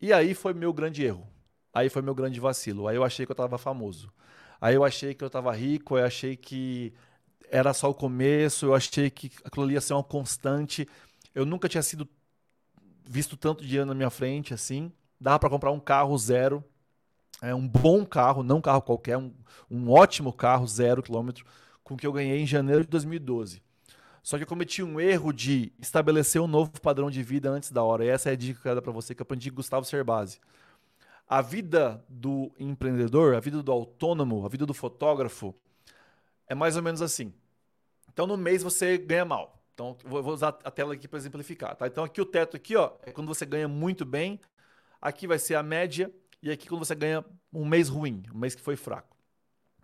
[0.00, 1.26] E aí foi meu grande erro.
[1.72, 2.86] Aí foi meu grande vacilo.
[2.86, 4.12] Aí eu achei que eu estava famoso.
[4.60, 6.92] Aí eu achei que eu estava rico, eu achei que
[7.50, 10.88] era só o começo, eu achei que aquilo ia ser uma constante.
[11.34, 12.08] Eu nunca tinha sido
[13.04, 14.92] visto tanto dinheiro na minha frente assim.
[15.20, 16.64] Dava para comprar um carro zero,
[17.40, 19.32] é um bom carro, não um carro qualquer, um,
[19.70, 21.44] um ótimo carro zero quilômetro,
[21.82, 23.62] com que eu ganhei em janeiro de 2012.
[24.22, 27.82] Só que eu cometi um erro de estabelecer um novo padrão de vida antes da
[27.82, 28.04] hora.
[28.04, 29.56] E essa é a dica que eu quero dar para você, que eu aprendi com
[29.56, 30.40] Gustavo Cerbasi.
[31.28, 35.54] A vida do empreendedor, a vida do autônomo, a vida do fotógrafo
[36.48, 37.32] é mais ou menos assim.
[38.12, 39.60] Então, no mês você ganha mal.
[39.74, 41.74] Então, vou usar a tela aqui para exemplificar.
[41.76, 41.86] Tá?
[41.86, 44.40] Então, aqui o teto aqui, ó, é quando você ganha muito bem.
[45.00, 46.10] Aqui vai ser a média
[46.42, 49.16] e aqui quando você ganha um mês ruim, um mês que foi fraco.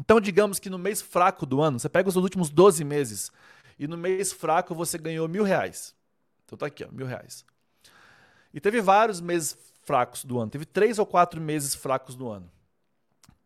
[0.00, 3.30] Então, digamos que no mês fraco do ano, você pega os últimos 12 meses
[3.78, 5.94] e no mês fraco você ganhou mil reais.
[6.44, 7.44] Então tá aqui, ó, mil reais.
[8.52, 10.50] E teve vários meses fracos do ano.
[10.50, 12.50] Teve três ou quatro meses fracos do ano.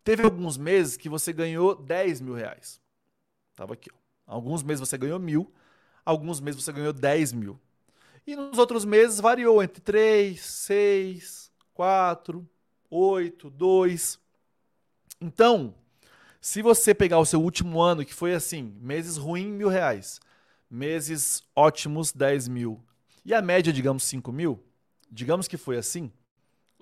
[0.05, 2.81] Teve alguns meses que você ganhou 10 mil reais.
[3.57, 3.91] Tava aqui.
[3.93, 3.97] Ó.
[4.27, 5.53] Alguns meses você ganhou mil,
[6.05, 7.59] alguns meses você ganhou 10 mil.
[8.27, 12.49] E nos outros meses variou entre 3, 6, 4,
[12.91, 14.19] 8, 2.
[15.21, 15.75] Então,
[16.41, 20.21] se você pegar o seu último ano, que foi assim, meses ruins, mil reais,
[20.69, 22.81] meses ótimos, 10 mil,
[23.25, 24.63] e a média, digamos, 5 mil,
[25.11, 26.13] digamos que foi assim,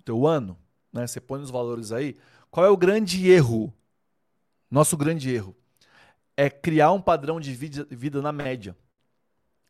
[0.04, 0.58] teu ano,
[0.92, 1.06] né?
[1.06, 2.16] Você põe os valores aí.
[2.50, 3.72] Qual é o grande erro?
[4.70, 5.56] Nosso grande erro
[6.36, 8.76] é criar um padrão de vida, vida na média.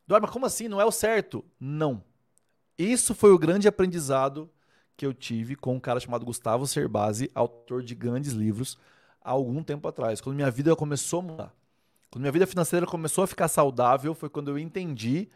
[0.06, 0.68] Dorma, como assim?
[0.68, 1.44] Não é o certo?
[1.58, 2.02] Não.
[2.78, 4.50] Isso foi o grande aprendizado
[4.96, 8.78] que eu tive com um cara chamado Gustavo Cerbasi, autor de grandes livros,
[9.20, 10.20] há algum tempo atrás.
[10.20, 11.54] Quando minha vida começou a mudar.
[12.10, 15.28] Quando minha vida financeira começou a ficar saudável, foi quando eu entendi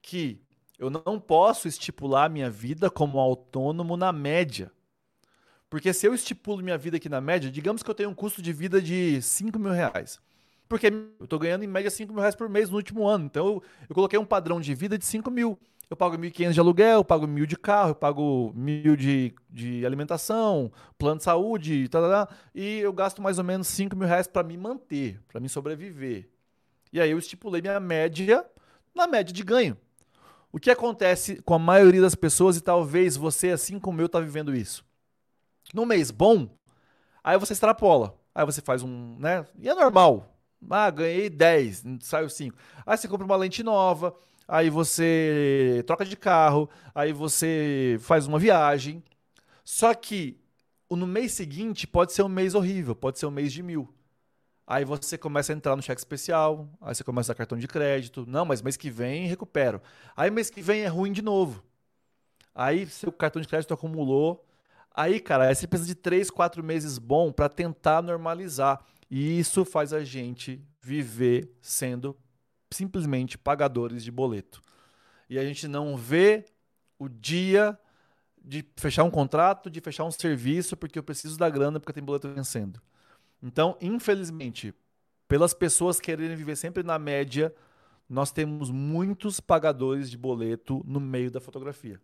[0.00, 0.40] que
[0.78, 4.70] eu não posso estipular minha vida como autônomo na média.
[5.68, 8.40] Porque se eu estipulo minha vida aqui na média, digamos que eu tenho um custo
[8.40, 10.20] de vida de 5 mil reais.
[10.68, 13.26] Porque eu estou ganhando em média 5 mil reais por mês no último ano.
[13.26, 15.58] Então eu, eu coloquei um padrão de vida de 5 mil.
[15.88, 19.86] Eu pago 1.500 de aluguel, eu pago mil de carro, eu pago mil de, de
[19.86, 24.08] alimentação, plano de saúde, tá, tá, tá, e eu gasto mais ou menos 5 mil
[24.08, 26.28] reais para me manter, para me sobreviver.
[26.92, 28.44] E aí eu estipulei minha média
[28.92, 29.76] na média de ganho.
[30.56, 34.18] O que acontece com a maioria das pessoas, e talvez você, assim como eu, está
[34.18, 34.82] vivendo isso?
[35.74, 36.48] No mês bom,
[37.22, 38.18] aí você extrapola.
[38.34, 39.46] Aí você faz um, né?
[39.60, 40.34] E é normal.
[40.70, 42.56] Ah, ganhei 10, saiu 5.
[42.86, 44.16] Aí você compra uma lente nova,
[44.48, 49.04] aí você troca de carro, aí você faz uma viagem.
[49.62, 50.40] Só que
[50.88, 53.94] no mês seguinte pode ser um mês horrível, pode ser um mês de mil.
[54.66, 57.68] Aí você começa a entrar no cheque especial, aí você começa a dar cartão de
[57.68, 58.24] crédito.
[58.26, 59.80] Não, mas mês que vem recupero.
[60.16, 61.62] Aí mês que vem é ruim de novo.
[62.54, 64.44] Aí seu cartão de crédito acumulou.
[64.92, 68.84] Aí, cara, aí você precisa de três, quatro meses bom para tentar normalizar.
[69.08, 72.16] E isso faz a gente viver sendo
[72.72, 74.62] simplesmente pagadores de boleto.
[75.30, 76.44] E a gente não vê
[76.98, 77.78] o dia
[78.42, 82.02] de fechar um contrato, de fechar um serviço, porque eu preciso da grana, porque tem
[82.02, 82.80] boleto vencendo.
[83.42, 84.74] Então, infelizmente,
[85.28, 87.54] pelas pessoas quererem viver sempre na média,
[88.08, 92.00] nós temos muitos pagadores de boleto no meio da fotografia.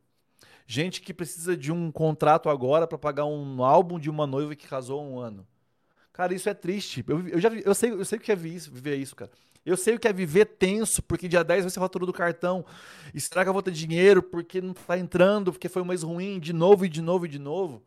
[0.67, 4.69] Gente que precisa de um contrato agora para pagar um álbum de uma noiva que
[4.69, 5.47] casou há um ano.
[6.13, 7.05] Cara, isso é triste.
[7.09, 9.31] Eu, eu já eu sei, eu sei o que é viver isso, cara.
[9.65, 12.65] Eu sei o que é viver tenso, porque dia 10 vai ser fatura do cartão.
[13.15, 16.41] E será que vou ter dinheiro porque não tá entrando, porque foi um mês ruim,
[16.41, 17.83] de novo e de novo e de novo?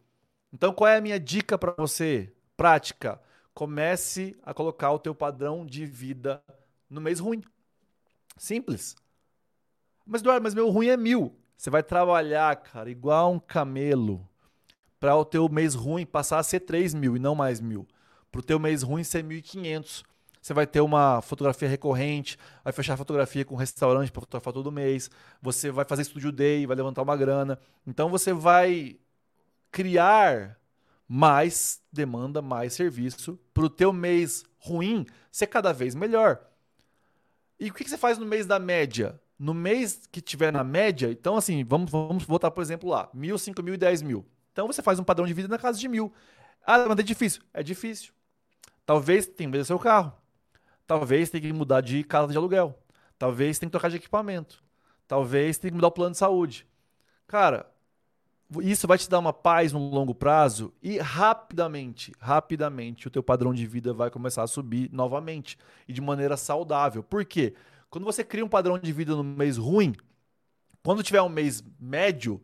[0.54, 2.32] Então, qual é a minha dica para você?
[2.58, 3.20] Prática.
[3.56, 6.44] Comece a colocar o teu padrão de vida
[6.88, 7.42] no mês ruim.
[8.38, 8.96] Simples.
[10.06, 11.36] Mas, Eduardo, mas meu ruim é mil.
[11.58, 14.30] Você vai trabalhar, cara, igual um camelo
[15.00, 17.88] para o teu mês ruim passar a ser 3 mil e não mais mil.
[18.32, 20.04] Para o teu mês ruim ser 1.500
[20.46, 24.72] você vai ter uma fotografia recorrente, vai fechar fotografia com um restaurante para fotografar todo
[24.72, 25.10] mês,
[25.42, 27.58] você vai fazer estúdio day, vai levantar uma grana.
[27.88, 28.96] Então você vai
[29.72, 30.56] criar
[31.08, 36.40] mais demanda, mais serviço para o teu mês ruim ser cada vez melhor.
[37.60, 39.20] E o que você faz no mês da média?
[39.38, 43.38] No mês que tiver na média, então assim, vamos, vamos voltar, por exemplo, lá, mil,
[43.38, 44.26] cinco mil e dez mil.
[44.52, 46.14] Então você faz um padrão de vida na casa de mil.
[46.66, 47.42] Ah, mas é difícil.
[47.54, 48.14] É difícil.
[48.86, 50.14] Talvez tenha que vender seu carro.
[50.88, 52.78] Talvez tenha que mudar de casa de aluguel.
[53.18, 54.64] Talvez tenha que trocar de equipamento.
[55.08, 56.68] Talvez tenha que mudar o plano de saúde.
[57.28, 57.70] Cara,
[58.62, 63.54] isso vai te dar uma paz no longo prazo e rapidamente, rapidamente o teu padrão
[63.54, 67.02] de vida vai começar a subir novamente e de maneira saudável.
[67.02, 67.54] Por quê?
[67.90, 69.94] Quando você cria um padrão de vida no mês ruim,
[70.84, 72.42] quando tiver um mês médio,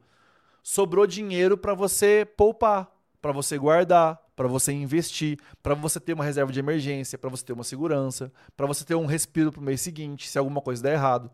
[0.64, 6.24] sobrou dinheiro para você poupar, para você guardar, para você investir, para você ter uma
[6.24, 9.64] reserva de emergência, para você ter uma segurança, para você ter um respiro para o
[9.64, 11.30] mês seguinte, se alguma coisa der errado.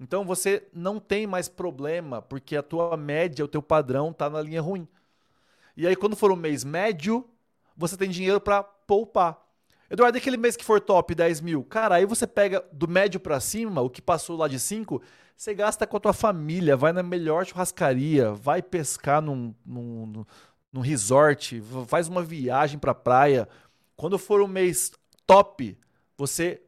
[0.00, 4.40] Então você não tem mais problema porque a tua média, o teu padrão está na
[4.40, 4.86] linha ruim.
[5.76, 7.28] E aí quando for um mês médio,
[7.76, 9.40] você tem dinheiro para poupar.
[9.90, 13.40] Eduardo, aquele mês que for top 10 mil, cara, aí você pega do médio para
[13.40, 15.00] cima, o que passou lá de 5,
[15.34, 20.26] você gasta com a tua família, vai na melhor churrascaria, vai pescar num, num,
[20.70, 23.48] num resort, faz uma viagem para praia.
[23.96, 24.92] Quando for um mês
[25.26, 25.78] top,
[26.18, 26.60] você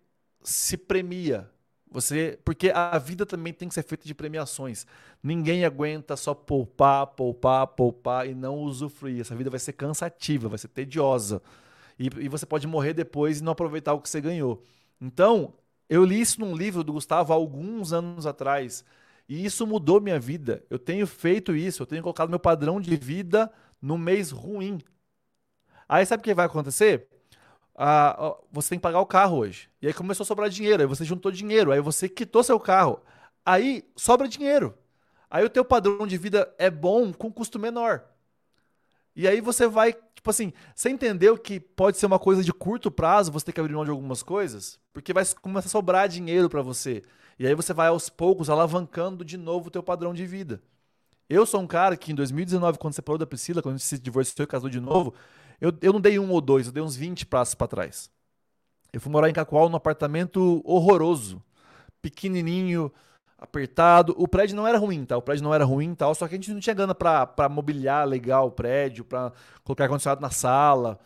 [0.42, 1.50] se premia.
[1.90, 4.86] Você, porque a vida também tem que ser feita de premiações.
[5.22, 9.20] Ninguém aguenta só poupar, poupar, poupar e não usufruir.
[9.20, 11.42] Essa vida vai ser cansativa, vai ser tediosa.
[11.98, 14.62] E, e você pode morrer depois e não aproveitar o que você ganhou.
[15.00, 15.52] Então,
[15.88, 18.84] eu li isso num livro do Gustavo há alguns anos atrás.
[19.28, 20.64] E isso mudou minha vida.
[20.70, 24.78] Eu tenho feito isso, eu tenho colocado meu padrão de vida no mês ruim.
[25.88, 27.08] Aí sabe o que vai acontecer?
[27.82, 29.70] Ah, você tem que pagar o carro hoje.
[29.80, 33.00] E aí começou a sobrar dinheiro, aí você juntou dinheiro, aí você quitou seu carro.
[33.42, 34.76] Aí sobra dinheiro.
[35.30, 38.04] Aí o teu padrão de vida é bom com custo menor.
[39.16, 42.90] E aí você vai, tipo assim, você entendeu que pode ser uma coisa de curto
[42.90, 46.50] prazo, você tem que abrir mão de algumas coisas, porque vai começar a sobrar dinheiro
[46.50, 47.02] para você.
[47.38, 50.62] E aí você vai aos poucos alavancando de novo o teu padrão de vida.
[51.30, 53.98] Eu sou um cara que em 2019, quando falou da Priscila, quando a gente se
[53.98, 55.14] divorciou e casou de novo,
[55.60, 58.10] eu, eu não dei um ou dois, eu dei uns 20 passos para trás.
[58.92, 61.42] Eu fui morar em Cacoal num apartamento horroroso,
[62.02, 62.92] pequenininho,
[63.38, 64.14] apertado.
[64.18, 65.16] O prédio não era ruim, tá?
[65.16, 68.06] O prédio não era ruim, tal, só que a gente não tinha grana para mobiliar
[68.06, 69.32] legal o prédio, para
[69.64, 70.98] colocar ar-condicionado na sala.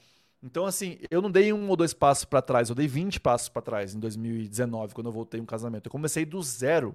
[0.42, 3.48] Então, assim, eu não dei um ou dois passos para trás, eu dei 20 passos
[3.48, 5.86] para trás em 2019, quando eu voltei um casamento.
[5.86, 6.94] Eu comecei do zero.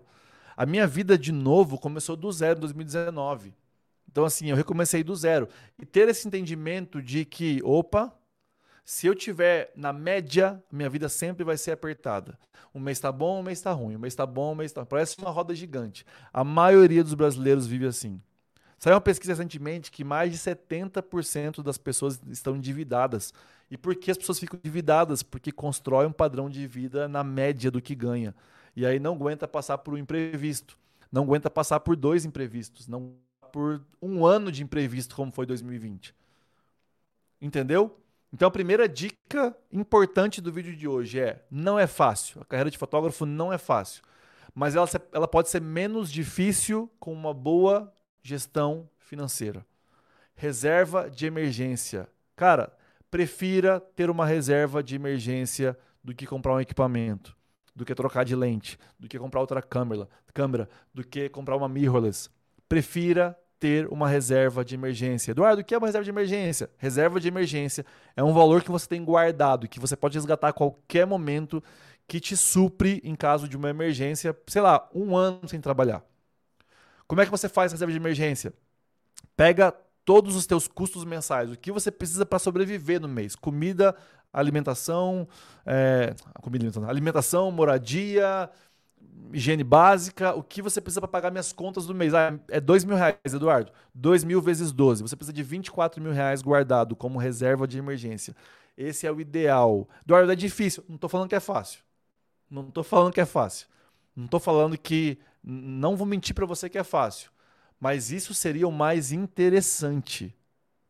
[0.56, 3.54] A minha vida de novo começou do zero em 2019.
[4.12, 5.48] Então, assim, eu recomecei do zero.
[5.78, 8.14] E ter esse entendimento de que, opa,
[8.84, 12.38] se eu tiver na média, minha vida sempre vai ser apertada.
[12.74, 13.96] Um mês está bom, um mês está ruim.
[13.96, 14.86] Um mês está bom, um mês está.
[14.86, 16.06] Parece uma roda gigante.
[16.34, 18.22] A maioria dos brasileiros vive assim.
[18.80, 23.34] Saiu uma pesquisa recentemente que mais de 70% das pessoas estão endividadas.
[23.70, 25.22] E por que as pessoas ficam endividadas?
[25.22, 28.34] Porque constroem um padrão de vida na média do que ganha
[28.76, 30.78] e aí não aguenta passar por um imprevisto,
[31.12, 33.14] não aguenta passar por dois imprevistos, não
[33.52, 36.16] por um ano de imprevisto como foi 2020.
[37.42, 37.98] Entendeu?
[38.34, 42.42] Então a primeira dica importante do vídeo de hoje é: não é fácil.
[42.42, 44.04] A carreira de fotógrafo não é fácil.
[44.54, 49.66] mas ela, ela pode ser menos difícil com uma boa gestão financeira.
[50.36, 52.08] Reserva de emergência.
[52.36, 52.72] Cara,
[53.10, 57.36] prefira ter uma reserva de emergência do que comprar um equipamento,
[57.76, 61.68] do que trocar de lente, do que comprar outra câmera, câmera do que comprar uma
[61.68, 62.30] mirrorless.
[62.70, 65.32] Prefira ter uma reserva de emergência.
[65.32, 66.70] Eduardo, o que é uma reserva de emergência?
[66.78, 70.54] Reserva de emergência é um valor que você tem guardado, que você pode resgatar a
[70.54, 71.62] qualquer momento,
[72.08, 76.02] que te supre em caso de uma emergência, sei lá, um ano sem trabalhar.
[77.06, 78.54] Como é que você faz reserva de emergência?
[79.36, 83.96] Pega todos os teus custos mensais, o que você precisa para sobreviver no mês, comida,
[84.32, 85.28] alimentação,
[85.66, 88.50] é, comida, alimentação, moradia,
[89.34, 92.14] higiene básica, o que você precisa para pagar minhas contas do mês?
[92.14, 93.72] Ah, é dois mil reais, Eduardo.
[93.94, 95.02] Dois mil vezes 12.
[95.02, 98.36] Você precisa de 24 mil reais guardado como reserva de emergência.
[98.78, 99.88] Esse é o ideal.
[100.04, 100.84] Eduardo, é difícil.
[100.88, 101.82] Não estou falando que é fácil.
[102.50, 103.68] Não estou falando que é fácil.
[104.16, 105.20] Não estou falando que.
[105.44, 107.32] Não vou mentir para você que é fácil.
[107.80, 110.36] Mas isso seria o mais interessante.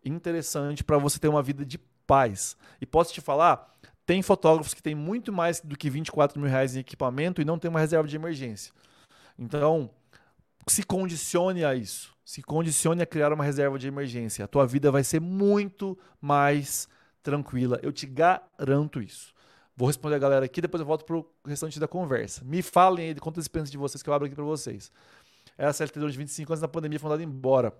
[0.03, 2.57] Interessante para você ter uma vida de paz.
[2.81, 3.77] E posso te falar,
[4.09, 7.59] tem fotógrafos que têm muito mais do que 24 mil reais em equipamento e não
[7.59, 8.73] tem uma reserva de emergência.
[9.37, 9.91] Então,
[10.65, 12.11] se condicione a isso.
[12.25, 14.43] Se condicione a criar uma reserva de emergência.
[14.43, 16.89] A tua vida vai ser muito mais
[17.21, 17.79] tranquila.
[17.83, 19.31] Eu te garanto isso.
[19.77, 22.43] Vou responder a galera aqui, depois eu volto para o restante da conversa.
[22.43, 24.91] Me falem aí de quantas experiências de vocês que eu abro aqui para vocês.
[25.55, 27.71] Era CLT durante 25 anos na pandemia, foi mandado embora.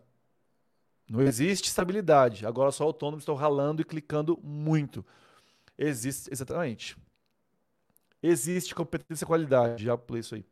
[1.10, 2.46] Não existe estabilidade.
[2.46, 5.04] Agora só autônomo, estou ralando e clicando muito.
[5.80, 6.98] Existe, exatamente.
[8.22, 9.84] Existe competência e qualidade.
[9.86, 10.46] Já falei isso aí.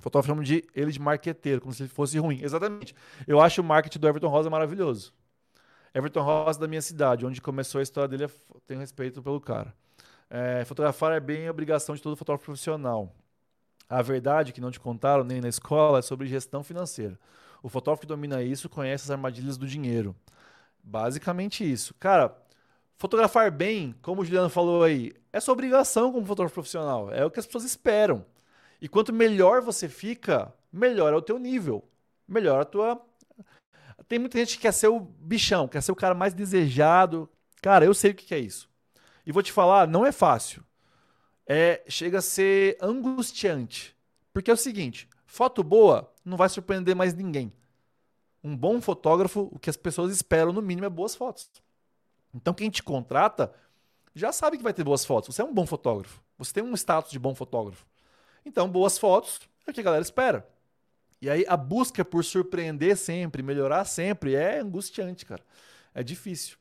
[0.00, 2.40] Fotógrafo chama de ele de marqueteiro, como se ele fosse ruim.
[2.40, 2.94] Exatamente.
[3.26, 5.12] Eu acho o marketing do Everton Rosa maravilhoso.
[5.92, 9.74] Everton Rosa da minha cidade, onde começou a história dele, eu tenho respeito pelo cara.
[10.30, 13.12] É, fotografar é bem obrigação de todo fotógrafo profissional.
[13.88, 17.18] A verdade que não te contaram nem na escola é sobre gestão financeira.
[17.62, 20.14] O fotógrafo que domina isso conhece as armadilhas do dinheiro.
[20.84, 21.94] Basicamente isso.
[21.94, 22.36] Cara,
[22.98, 27.12] Fotografar bem, como o Juliano falou aí, é sua obrigação como fotógrafo profissional.
[27.12, 28.26] É o que as pessoas esperam.
[28.80, 31.88] E quanto melhor você fica, melhor é o teu nível.
[32.26, 33.00] Melhor a tua.
[34.08, 37.30] Tem muita gente que quer ser o bichão, quer ser o cara mais desejado.
[37.62, 38.68] Cara, eu sei o que é isso.
[39.24, 40.64] E vou te falar, não é fácil.
[41.46, 43.96] É, chega a ser angustiante.
[44.32, 47.52] Porque é o seguinte: foto boa não vai surpreender mais ninguém.
[48.42, 51.48] Um bom fotógrafo, o que as pessoas esperam no mínimo é boas fotos.
[52.40, 53.52] Então quem te contrata
[54.14, 55.34] já sabe que vai ter boas fotos.
[55.34, 56.22] Você é um bom fotógrafo.
[56.38, 57.84] Você tem um status de bom fotógrafo.
[58.44, 60.48] Então, boas fotos é o que a galera espera.
[61.20, 65.42] E aí a busca por surpreender sempre, melhorar sempre, é angustiante, cara.
[65.92, 66.56] É difícil.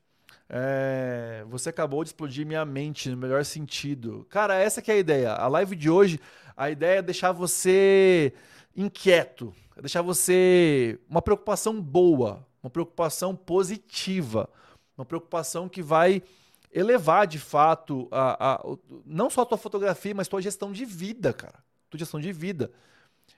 [0.50, 1.46] É...
[1.48, 4.26] Você acabou de explodir minha mente no melhor sentido.
[4.30, 5.32] Cara, essa que é a ideia.
[5.34, 6.20] A live de hoje,
[6.56, 8.34] a ideia é deixar você
[8.76, 14.50] inquieto, é deixar você uma preocupação boa, uma preocupação positiva
[14.98, 16.24] uma preocupação que vai
[16.72, 18.64] elevar de fato a, a,
[19.06, 21.64] não só a tua fotografia, mas tua gestão de vida, cara.
[21.90, 22.72] Tua gestão de vida.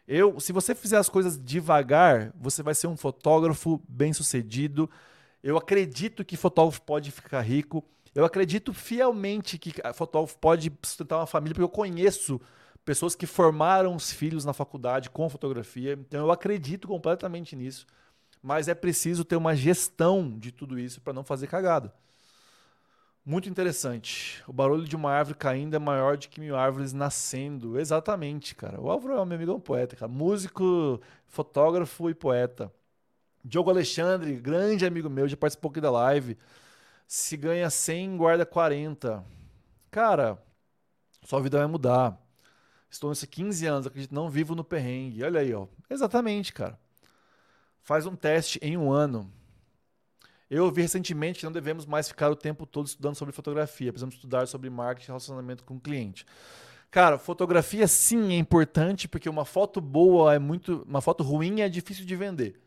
[0.07, 4.89] Eu, se você fizer as coisas devagar, você vai ser um fotógrafo bem sucedido.
[5.43, 7.83] Eu acredito que fotógrafo pode ficar rico.
[8.15, 12.41] Eu acredito fielmente que fotógrafo pode sustentar uma família, porque eu conheço
[12.83, 15.93] pessoas que formaram os filhos na faculdade com fotografia.
[15.93, 17.85] Então eu acredito completamente nisso
[18.41, 21.93] mas é preciso ter uma gestão de tudo isso para não fazer cagada.
[23.25, 24.43] Muito interessante.
[24.47, 27.79] O barulho de uma árvore caindo é maior do que mil árvores nascendo.
[27.79, 28.81] Exatamente, cara.
[28.81, 30.11] O Álvaro é meu amigo é um poeta, cara.
[30.11, 32.73] Músico, fotógrafo e poeta.
[33.43, 36.37] Diogo Alexandre, grande amigo meu, já participou aqui da live.
[37.07, 39.23] Se ganha 100, guarda 40.
[39.91, 40.41] Cara,
[41.23, 42.19] sua vida vai mudar.
[42.89, 45.23] Estou nesses 15 anos, acredito, não vivo no perrengue.
[45.23, 45.67] Olha aí, ó.
[45.89, 46.79] Exatamente, cara.
[47.89, 49.27] Faz um teste em um ano.
[50.47, 53.91] Eu ouvi recentemente que não devemos mais ficar o tempo todo estudando sobre fotografia.
[53.91, 56.23] Precisamos estudar sobre marketing e relacionamento com o cliente.
[56.91, 61.67] Cara, fotografia sim é importante porque uma foto boa é muito, uma foto ruim é
[61.67, 62.61] difícil de vender.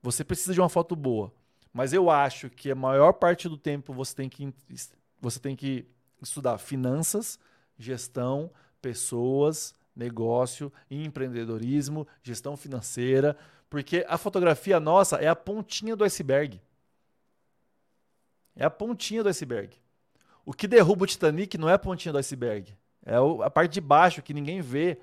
[0.00, 1.32] Você precisa de uma foto boa,
[1.72, 4.54] mas eu acho que a maior parte do tempo você tem que
[5.20, 5.84] você tem que
[6.22, 7.36] estudar finanças,
[7.76, 8.48] gestão,
[8.80, 13.36] pessoas, negócio, empreendedorismo, gestão financeira,
[13.70, 16.60] porque a fotografia nossa é a pontinha do iceberg.
[18.56, 19.76] É a pontinha do iceberg.
[20.44, 22.76] O que derruba o Titanic não é a pontinha do iceberg.
[23.06, 23.14] É
[23.44, 25.00] a parte de baixo que ninguém vê.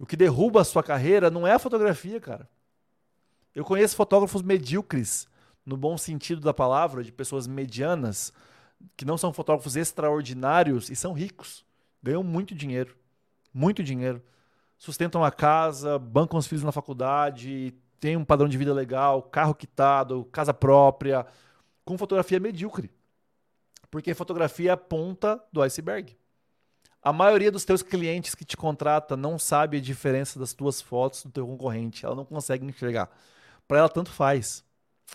[0.00, 2.48] O que derruba a sua carreira não é a fotografia, cara.
[3.54, 5.28] Eu conheço fotógrafos medíocres,
[5.64, 8.32] no bom sentido da palavra, de pessoas medianas,
[8.96, 11.64] que não são fotógrafos extraordinários e são ricos.
[12.02, 12.96] Ganham muito dinheiro.
[13.54, 14.22] Muito dinheiro.
[14.76, 19.54] sustentam a casa, bancam os filhos na faculdade, têm um padrão de vida legal, carro
[19.54, 21.26] quitado, casa própria,
[21.84, 22.90] com fotografia medíocre.
[23.90, 26.16] Porque fotografia é a ponta do iceberg.
[27.02, 31.22] A maioria dos teus clientes que te contrata não sabe a diferença das tuas fotos
[31.24, 32.04] do teu concorrente.
[32.04, 33.08] Ela não consegue enxergar.
[33.66, 34.64] Para ela, tanto faz.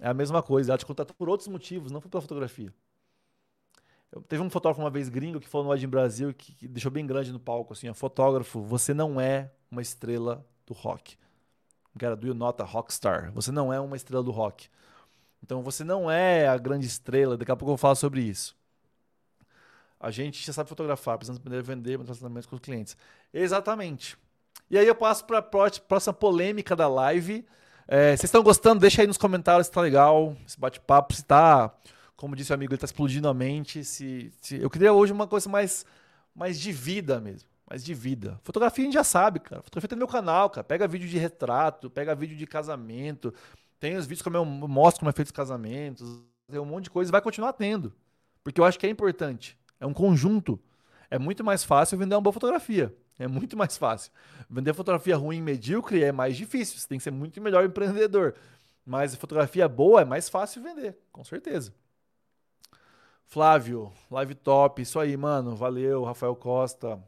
[0.01, 0.71] É a mesma coisa.
[0.71, 2.73] Ela te contrata por outros motivos, não pela fotografia.
[4.11, 6.91] Eu, teve um fotógrafo uma vez gringo que falou no Ad Brasil que, que, deixou
[6.91, 11.17] bem grande no palco assim, fotógrafo, você não é uma estrela do rock.
[11.97, 13.31] Cara, do you not a rockstar?
[13.33, 14.67] Você não é uma estrela do rock.
[15.43, 17.37] Então você não é a grande estrela.
[17.37, 18.55] Daqui a pouco eu vou falar sobre isso.
[19.99, 22.97] A gente já sabe fotografar, precisamos aprender a vender relacionamentos com os clientes.
[23.33, 24.17] Exatamente.
[24.69, 27.45] E aí eu passo para a próxima polêmica da live.
[27.87, 28.81] É, vocês estão gostando?
[28.81, 31.73] Deixa aí nos comentários se tá legal, esse bate-papo, se tá,
[32.15, 33.83] como disse o amigo, ele tá explodindo a mente.
[33.83, 35.85] Se, se, Eu queria hoje uma coisa mais,
[36.35, 37.47] mais de vida mesmo.
[37.69, 38.39] Mais de vida.
[38.43, 39.61] Fotografia a gente já sabe, cara.
[39.61, 40.63] Fotografia tem no meu canal, cara.
[40.63, 43.33] Pega vídeo de retrato, pega vídeo de casamento.
[43.79, 46.21] Tem os vídeos como eu mostro como é feito os casamentos.
[46.49, 47.93] Tem um monte de coisa e vai continuar tendo.
[48.43, 49.57] Porque eu acho que é importante.
[49.79, 50.59] É um conjunto.
[51.09, 52.95] É muito mais fácil vender uma boa fotografia.
[53.17, 54.11] É muito mais fácil.
[54.49, 56.79] Vender fotografia ruim, medíocre é mais difícil.
[56.79, 58.35] Você tem que ser muito melhor empreendedor.
[58.85, 61.73] Mas fotografia boa é mais fácil vender, com certeza.
[63.25, 64.81] Flávio, live top.
[64.81, 65.55] Isso aí, mano.
[65.55, 67.01] Valeu, Rafael Costa.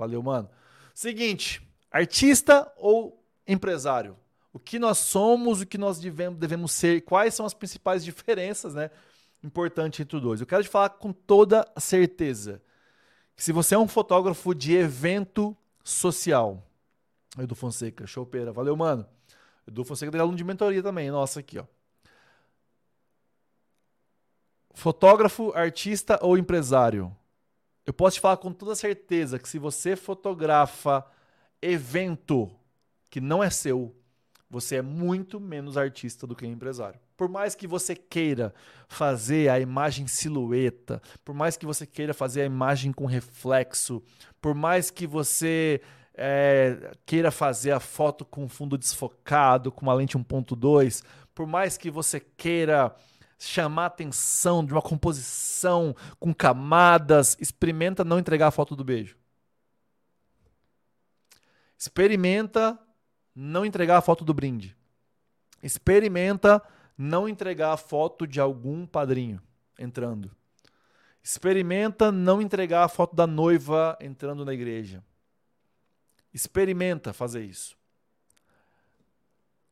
[0.00, 0.48] Valeu, mano.
[0.94, 4.16] Seguinte, artista ou empresário?
[4.50, 8.72] O que nós somos, o que nós devemos, devemos ser, quais são as principais diferenças,
[8.72, 8.90] né?
[9.42, 10.40] importante entre os dois.
[10.40, 12.62] Eu quero te falar com toda certeza
[13.36, 16.66] que se você é um fotógrafo de evento social,
[17.38, 19.06] Edu Fonseca, chopeira, valeu, mano.
[19.68, 21.64] Edu Fonseca tem aluno de mentoria também, nossa, aqui, ó.
[24.72, 27.14] Fotógrafo, artista ou empresário?
[27.90, 31.04] Eu posso te falar com toda certeza que se você fotografa
[31.60, 32.48] evento
[33.10, 33.92] que não é seu,
[34.48, 37.00] você é muito menos artista do que empresário.
[37.16, 38.54] Por mais que você queira
[38.86, 44.00] fazer a imagem silhueta, por mais que você queira fazer a imagem com reflexo,
[44.40, 45.80] por mais que você
[46.14, 51.02] é, queira fazer a foto com fundo desfocado, com uma lente 1.2,
[51.34, 52.94] por mais que você queira
[53.40, 59.16] chamar atenção de uma composição com camadas, experimenta não entregar a foto do beijo.
[61.78, 62.78] Experimenta
[63.34, 64.76] não entregar a foto do brinde.
[65.62, 66.62] Experimenta
[66.96, 69.40] não entregar a foto de algum padrinho
[69.78, 70.30] entrando.
[71.22, 75.02] Experimenta não entregar a foto da noiva entrando na igreja.
[76.32, 77.79] Experimenta fazer isso.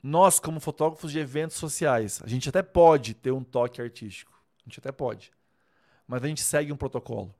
[0.02, 4.32] Nós, como fotógrafos de eventos sociais, a gente até pode ter um toque artístico.
[4.60, 5.32] A gente até pode.
[6.06, 7.34] Mas a gente segue um protocolo.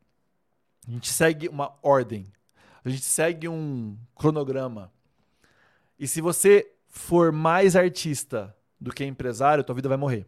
[0.87, 2.27] A gente segue uma ordem.
[2.85, 4.93] A gente segue um cronograma.
[5.99, 10.27] E se você for mais artista do que empresário, tua vida vai morrer.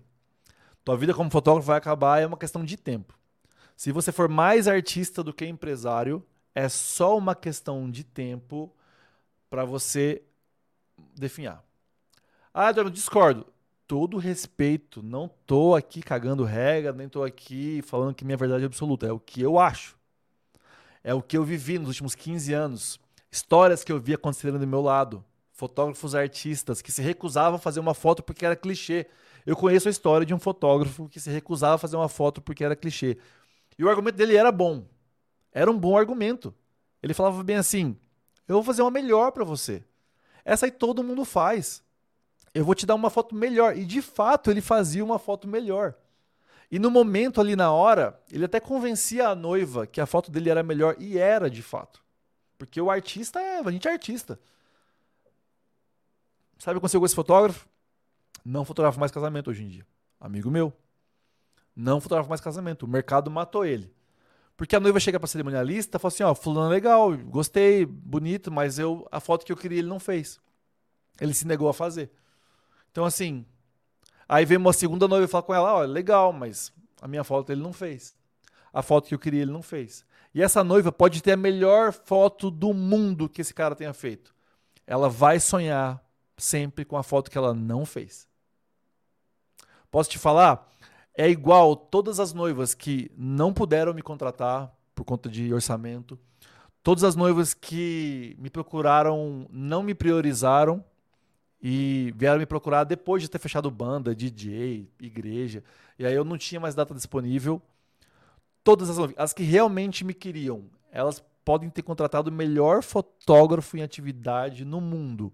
[0.85, 3.19] Tua vida como fotógrafo vai acabar, é uma questão de tempo.
[3.77, 8.75] Se você for mais artista do que empresário, é só uma questão de tempo
[9.49, 10.23] para você
[11.15, 11.65] definhar.
[12.53, 13.47] Ah, eu discordo.
[13.87, 18.67] Todo respeito, não tô aqui cagando regra, nem tô aqui falando que minha verdade é
[18.67, 19.97] absoluta, é o que eu acho.
[21.03, 24.67] É o que eu vivi nos últimos 15 anos, histórias que eu vi acontecendo do
[24.67, 29.07] meu lado, fotógrafos artistas que se recusavam a fazer uma foto porque era clichê.
[29.47, 32.65] Eu conheço a história de um fotógrafo que se recusava a fazer uma foto porque
[32.65, 33.17] era clichê.
[33.79, 34.85] E o argumento dele era bom.
[35.53, 36.55] Era um bom argumento.
[37.03, 37.97] Ele falava bem assim:
[38.47, 39.83] eu vou fazer uma melhor para você.
[40.45, 41.83] Essa aí todo mundo faz.
[42.53, 43.77] Eu vou te dar uma foto melhor.
[43.77, 45.95] E de fato ele fazia uma foto melhor.
[46.71, 50.51] E no momento ali na hora, ele até convencia a noiva que a foto dele
[50.51, 50.97] era melhor.
[50.99, 52.03] E era de fato.
[52.59, 53.61] Porque o artista é.
[53.61, 54.39] A gente é artista.
[56.59, 57.69] Sabe o que aconteceu com esse fotógrafo?
[58.45, 59.87] Não fotografa mais casamento hoje em dia.
[60.21, 60.73] Amigo meu.
[61.75, 62.85] Não fotografa mais casamento.
[62.85, 63.93] O mercado matou ele.
[64.61, 68.53] Porque a noiva chega para cerimonialista e fala assim: ó, fulano é legal, gostei, bonito,
[68.53, 70.39] mas eu a foto que eu queria ele não fez.
[71.19, 72.11] Ele se negou a fazer.
[72.91, 73.45] Então, assim.
[74.29, 77.51] Aí vem uma segunda noiva e fala com ela: ó, legal, mas a minha foto
[77.51, 78.15] ele não fez.
[78.73, 80.05] A foto que eu queria ele não fez.
[80.33, 84.33] E essa noiva pode ter a melhor foto do mundo que esse cara tenha feito.
[84.87, 86.01] Ela vai sonhar
[86.37, 88.29] sempre com a foto que ela não fez.
[89.91, 90.69] Posso te falar?
[91.17, 96.19] É igual todas as noivas que não puderam me contratar por conta de orçamento,
[96.83, 100.85] todas as noivas que me procuraram, não me priorizaram
[101.63, 105.63] e vieram me procurar depois de ter fechado banda, DJ, igreja,
[105.99, 107.61] e aí eu não tinha mais data disponível.
[108.65, 113.83] Todas as as que realmente me queriam, elas podem ter contratado o melhor fotógrafo em
[113.83, 115.33] atividade no mundo.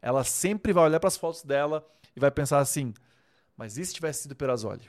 [0.00, 2.94] Ela sempre vai olhar para as fotos dela e vai pensar assim:
[3.56, 4.88] mas e se tivesse sido Perazoli?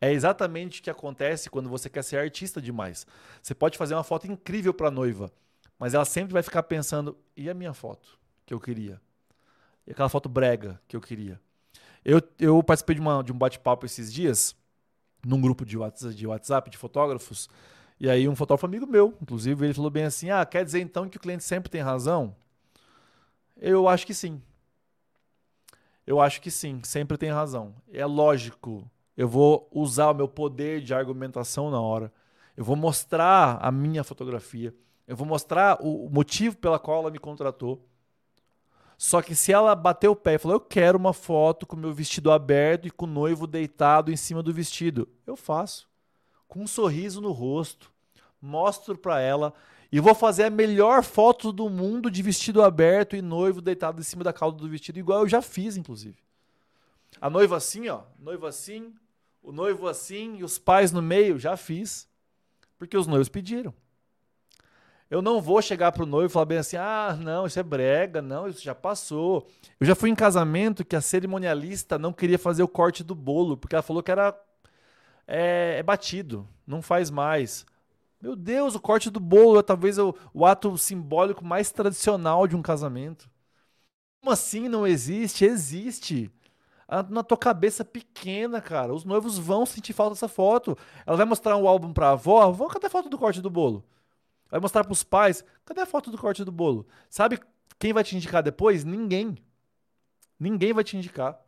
[0.00, 3.06] É exatamente o que acontece quando você quer ser artista demais.
[3.42, 5.32] Você pode fazer uma foto incrível para a noiva,
[5.78, 9.00] mas ela sempre vai ficar pensando: e a minha foto que eu queria?
[9.88, 11.40] E aquela foto brega que eu queria?
[12.04, 14.54] Eu, eu participei de, uma, de um bate-papo esses dias,
[15.26, 17.48] num grupo de WhatsApp, de WhatsApp de fotógrafos,
[17.98, 21.08] e aí um fotógrafo amigo meu, inclusive, ele falou bem assim: ah, quer dizer então
[21.08, 22.36] que o cliente sempre tem razão?
[23.56, 24.42] Eu acho que sim.
[26.06, 27.74] Eu acho que sim, sempre tem razão.
[27.90, 32.12] É lógico eu vou usar o meu poder de argumentação na hora.
[32.56, 34.72] Eu vou mostrar a minha fotografia.
[35.08, 37.84] Eu vou mostrar o motivo pela qual ela me contratou.
[38.98, 41.92] Só que se ela bater o pé e falar, eu quero uma foto com meu
[41.92, 45.88] vestido aberto e com o noivo deitado em cima do vestido, eu faço.
[46.48, 47.92] Com um sorriso no rosto.
[48.42, 49.54] Mostro para ela
[49.90, 54.04] e vou fazer a melhor foto do mundo de vestido aberto e noivo deitado em
[54.04, 56.16] cima da cauda do vestido, igual eu já fiz, inclusive.
[57.20, 58.94] A noiva assim, ó, noiva assim,
[59.42, 62.08] o noivo assim e os pais no meio, já fiz.
[62.76, 63.72] Porque os noivos pediram.
[65.10, 68.20] Eu não vou chegar pro noivo e falar bem assim: ah, não, isso é brega,
[68.20, 69.46] não, isso já passou.
[69.80, 73.56] Eu já fui em casamento que a cerimonialista não queria fazer o corte do bolo,
[73.56, 74.38] porque ela falou que era
[75.26, 77.66] é, é batido, não faz mais.
[78.20, 82.56] Meu Deus, o corte do bolo é talvez o, o ato simbólico mais tradicional de
[82.56, 83.30] um casamento.
[84.20, 85.44] Como assim não existe?
[85.44, 86.30] Existe
[87.10, 88.94] na tua cabeça pequena, cara.
[88.94, 90.76] Os noivos vão sentir falta dessa foto.
[91.06, 92.42] Ela vai mostrar um álbum pra avó.
[92.42, 93.84] Avó, cadê a foto do corte do bolo?
[94.50, 95.44] Vai mostrar pros pais.
[95.64, 96.86] Cadê a foto do corte do bolo?
[97.08, 97.38] Sabe
[97.78, 98.84] quem vai te indicar depois?
[98.84, 99.36] Ninguém.
[100.38, 101.38] Ninguém vai te indicar.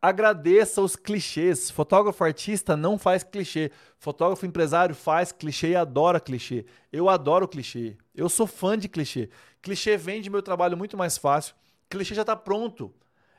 [0.00, 1.70] Agradeça os clichês.
[1.70, 3.70] Fotógrafo artista não faz clichê.
[3.98, 6.66] Fotógrafo empresário faz clichê e adora clichê.
[6.92, 7.96] Eu adoro clichê.
[8.14, 9.30] Eu sou fã de clichê.
[9.62, 11.54] Clichê vende meu trabalho muito mais fácil.
[11.88, 12.94] Clichê já está pronto.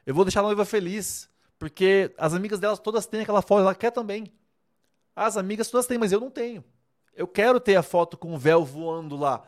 [0.05, 1.29] Eu vou deixar a noiva feliz.
[1.59, 4.31] Porque as amigas delas todas têm aquela foto, ela quer também.
[5.15, 6.63] As amigas todas têm, mas eu não tenho.
[7.17, 9.41] Eu quero ter a foto com o véu voando lá.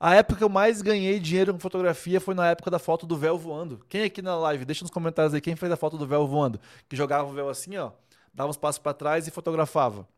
[0.00, 3.14] A época que eu mais ganhei dinheiro com fotografia foi na época da foto do
[3.14, 3.78] véu voando.
[3.90, 4.64] Quem aqui na live?
[4.64, 6.58] Deixa nos comentários aí quem fez a foto do véu voando.
[6.88, 7.90] Que jogava o véu assim, ó,
[8.32, 10.08] dava uns passos para trás e fotografava.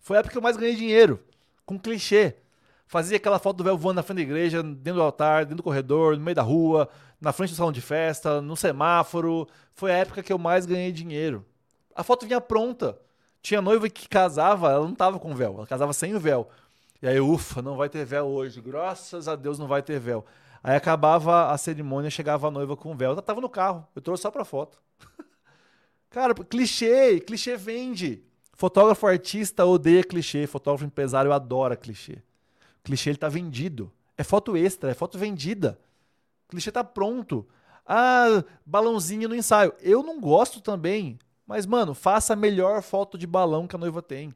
[0.00, 1.22] Foi a época que eu mais ganhei dinheiro.
[1.64, 2.34] Com clichê.
[2.88, 5.62] Fazia aquela foto do véu voando na frente da igreja, dentro do altar, dentro do
[5.62, 6.88] corredor, no meio da rua,
[7.20, 9.46] na frente do salão de festa, no semáforo.
[9.72, 11.46] Foi a época que eu mais ganhei dinheiro.
[11.94, 12.98] A foto vinha pronta.
[13.42, 16.48] Tinha noiva que casava, ela não tava com véu, ela casava sem o véu.
[17.00, 18.60] E aí, ufa, não vai ter véu hoje.
[18.60, 20.24] Graças a Deus não vai ter véu.
[20.62, 23.12] Aí acabava a cerimônia, chegava a noiva com véu.
[23.12, 24.78] Ela tava no carro, eu trouxe só pra foto.
[26.10, 28.22] Cara, clichê, clichê vende.
[28.54, 32.18] Fotógrafo artista odeia clichê, fotógrafo empresário adora clichê.
[32.82, 33.92] Clichê ele tá vendido.
[34.16, 35.78] É foto extra, é foto vendida.
[36.48, 37.46] Clichê tá pronto.
[37.86, 39.72] Ah, balãozinho no ensaio.
[39.80, 41.18] Eu não gosto também.
[41.48, 44.34] Mas, mano, faça a melhor foto de balão que a noiva tem.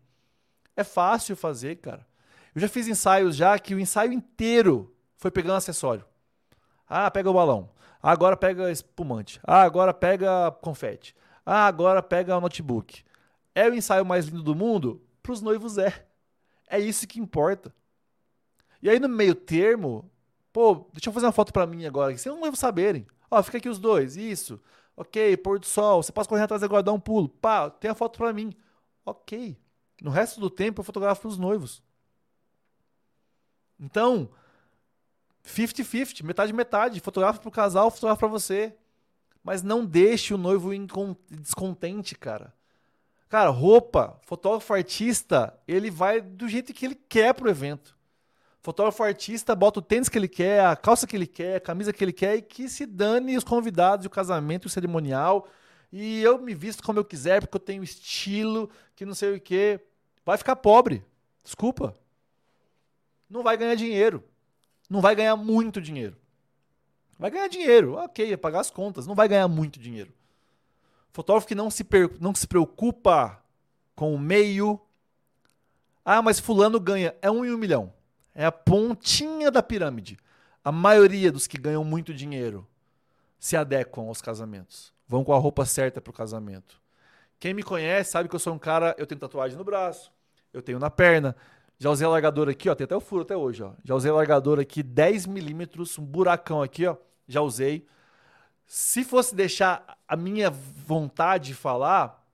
[0.75, 2.07] É fácil fazer, cara.
[2.55, 6.07] Eu já fiz ensaios já que o ensaio inteiro foi pegando acessório.
[6.89, 7.69] Ah, pega o balão.
[8.03, 9.39] Ah, agora pega espumante.
[9.45, 11.15] Ah, agora pega confete.
[11.45, 13.05] Ah, agora pega o notebook.
[13.55, 15.03] É o ensaio mais lindo do mundo?
[15.23, 16.07] Para os noivos é.
[16.67, 17.75] É isso que importa.
[18.81, 20.11] E aí no meio termo,
[20.51, 23.07] pô, deixa eu fazer uma foto para mim agora, sem não saberem.
[23.31, 24.59] Ó, fica aqui os dois, isso.
[24.97, 27.29] Ok, pôr do sol, você passa correndo atrás agora, dá um pulo.
[27.29, 28.55] Pá, tem a foto para mim.
[29.05, 29.57] Ok.
[30.01, 31.83] No resto do tempo eu fotografo os noivos.
[33.79, 34.29] Então,
[35.45, 37.01] 50-50, metade metade.
[37.01, 38.77] Fotografa pro casal, fotografa para você.
[39.43, 40.71] Mas não deixe o noivo
[41.31, 42.55] descontente, cara.
[43.29, 47.97] Cara, roupa, fotógrafo artista, ele vai do jeito que ele quer pro evento.
[48.63, 51.93] Fotógrafo artista bota o tênis que ele quer, a calça que ele quer, a camisa
[51.93, 55.49] que ele quer e que se dane os convidados, o casamento, o cerimonial.
[55.93, 59.41] E eu me visto como eu quiser, porque eu tenho estilo, que não sei o
[59.41, 59.81] que.
[60.25, 61.05] Vai ficar pobre.
[61.43, 61.93] Desculpa.
[63.29, 64.23] Não vai ganhar dinheiro.
[64.89, 66.17] Não vai ganhar muito dinheiro.
[67.19, 69.09] Vai ganhar dinheiro, ok, é pagar as contas.
[69.09, 70.13] Não vai ganhar muito dinheiro.
[71.11, 71.85] Fotógrafo que não se,
[72.21, 73.43] não se preocupa
[73.97, 74.81] com o meio.
[76.05, 77.15] Ah, mas fulano ganha.
[77.21, 77.93] É um em um milhão.
[78.35, 80.19] É a pontinha da pirâmide.
[80.65, 82.67] A maioria dos que ganham muito dinheiro
[83.39, 84.93] se adequam aos casamentos.
[85.07, 86.81] Vão com a roupa certa para o casamento.
[87.39, 88.95] Quem me conhece sabe que eu sou um cara.
[88.97, 90.13] Eu tenho tatuagem no braço,
[90.53, 91.37] eu tenho na perna.
[91.79, 92.75] Já usei alargador aqui, ó.
[92.77, 93.73] Tem até o furo até hoje, ó.
[93.83, 96.97] Já usei alargador aqui 10 milímetros, um buracão aqui, ó.
[97.27, 97.85] Já usei.
[98.65, 102.25] Se fosse deixar a minha vontade de falar,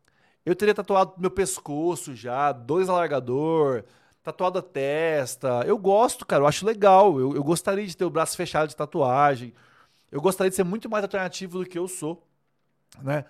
[0.44, 3.84] eu teria tatuado meu pescoço já, dois alargador,
[4.32, 5.62] tatuado a testa.
[5.66, 7.18] Eu gosto, cara, eu acho legal.
[7.18, 9.54] Eu, eu gostaria de ter o braço fechado de tatuagem.
[10.10, 12.26] Eu gostaria de ser muito mais alternativo do que eu sou,
[13.02, 13.24] né?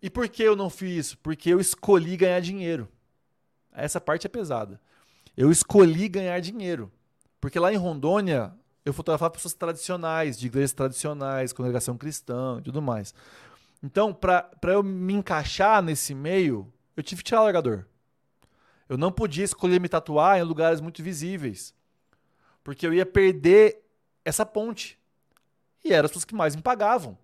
[0.00, 1.18] E por que eu não fiz isso?
[1.18, 2.88] Porque eu escolhi ganhar dinheiro.
[3.72, 4.80] Essa parte é pesada.
[5.36, 6.90] Eu escolhi ganhar dinheiro.
[7.40, 8.52] Porque lá em Rondônia,
[8.84, 13.14] eu fotografava pessoas tradicionais, de igrejas tradicionais, congregação cristã e tudo mais.
[13.82, 17.84] Então, para eu me encaixar nesse meio, eu tive que tirar o largador.
[18.88, 21.74] Eu não podia escolher me tatuar em lugares muito visíveis.
[22.64, 23.84] Porque eu ia perder
[24.24, 24.98] essa ponte.
[25.84, 27.16] E eram as pessoas que mais me pagavam.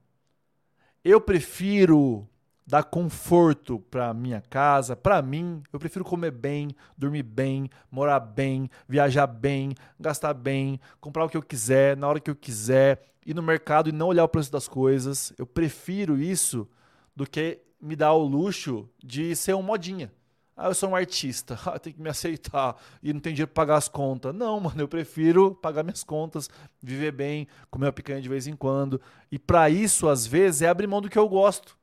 [1.03, 2.29] Eu prefiro
[2.67, 5.63] dar conforto para minha casa, para mim.
[5.73, 11.37] Eu prefiro comer bem, dormir bem, morar bem, viajar bem, gastar bem, comprar o que
[11.37, 14.51] eu quiser, na hora que eu quiser, ir no mercado e não olhar o preço
[14.51, 15.33] das coisas.
[15.37, 16.69] Eu prefiro isso
[17.15, 20.11] do que me dar o luxo de ser um modinha.
[20.57, 23.63] Ah, eu sou um artista, ah, tem que me aceitar e não tem dinheiro para
[23.65, 24.35] pagar as contas.
[24.35, 26.49] Não, mano, eu prefiro pagar minhas contas,
[26.81, 29.01] viver bem, comer uma picanha de vez em quando.
[29.31, 31.77] E para isso, às vezes, é abrir mão do que eu gosto.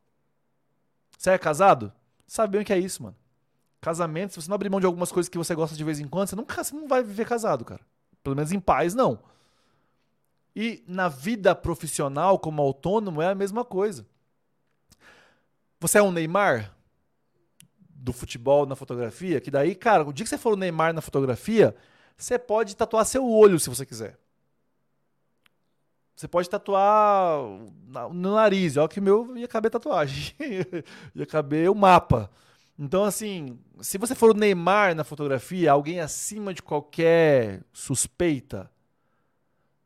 [1.17, 1.91] Você é casado?
[2.25, 3.15] Sabe bem o que é isso, mano.
[3.81, 6.07] Casamento, se você não abrir mão de algumas coisas que você gosta de vez em
[6.07, 7.81] quando, você nunca você não vai viver casado, cara.
[8.23, 9.19] Pelo menos em paz, não.
[10.55, 14.05] E na vida profissional, como autônomo, é a mesma coisa.
[15.79, 16.71] Você é um Neymar?
[18.01, 21.01] Do futebol na fotografia, que daí, cara, o dia que você for o Neymar na
[21.01, 21.75] fotografia,
[22.17, 24.17] você pode tatuar seu olho se você quiser.
[26.15, 27.41] Você pode tatuar
[28.11, 30.33] no nariz, olha que meu ia caber tatuagem.
[31.15, 32.29] ia caber o mapa.
[32.77, 38.69] Então, assim, se você for o Neymar na fotografia, alguém acima de qualquer suspeita,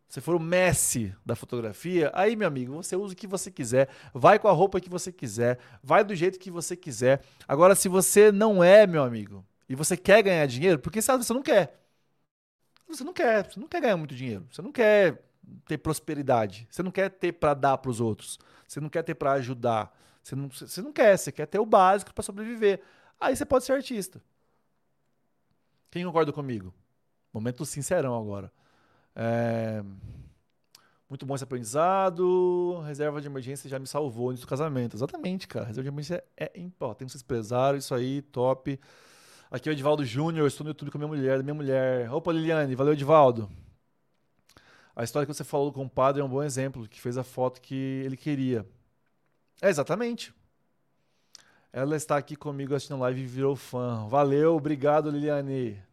[0.08, 3.89] se for o Messi da fotografia, aí, meu amigo, você usa o que você quiser,
[4.14, 7.22] vai com a roupa que você quiser, vai do jeito que você quiser.
[7.47, 11.34] Agora, se você não é, meu amigo, e você quer ganhar dinheiro, porque sabe, você
[11.34, 11.82] não quer.
[12.88, 15.24] Você não quer, você não quer ganhar muito dinheiro, você não quer
[15.66, 19.16] ter prosperidade, você não quer ter para dar para os outros, você não quer ter
[19.16, 22.82] para ajudar, você não, você não quer, você quer ter o básico para sobreviver.
[23.20, 24.22] Aí você pode ser artista.
[25.89, 26.74] Quem concorda comigo?
[27.34, 28.51] Momento sincerão agora.
[29.16, 29.84] É...
[31.09, 32.82] Muito bom esse aprendizado.
[32.82, 34.95] Reserva de emergência já me salvou antes do casamento.
[34.97, 35.68] Exatamente, cara.
[35.68, 36.99] Reserva de emergência é importante.
[36.99, 38.80] Tem que vocês prezaram, isso aí, top.
[39.49, 42.11] Aqui é o Edivaldo Júnior, estou no YouTube com a minha mulher, minha mulher.
[42.11, 43.49] Opa, Liliane, valeu, Edivaldo.
[44.95, 47.24] A história que você falou com o padre é um bom exemplo, que fez a
[47.24, 48.66] foto que ele queria.
[49.61, 50.34] É, exatamente.
[51.72, 54.07] Ela está aqui comigo assistindo live e virou fã.
[54.07, 55.84] Valeu, obrigado, Liliane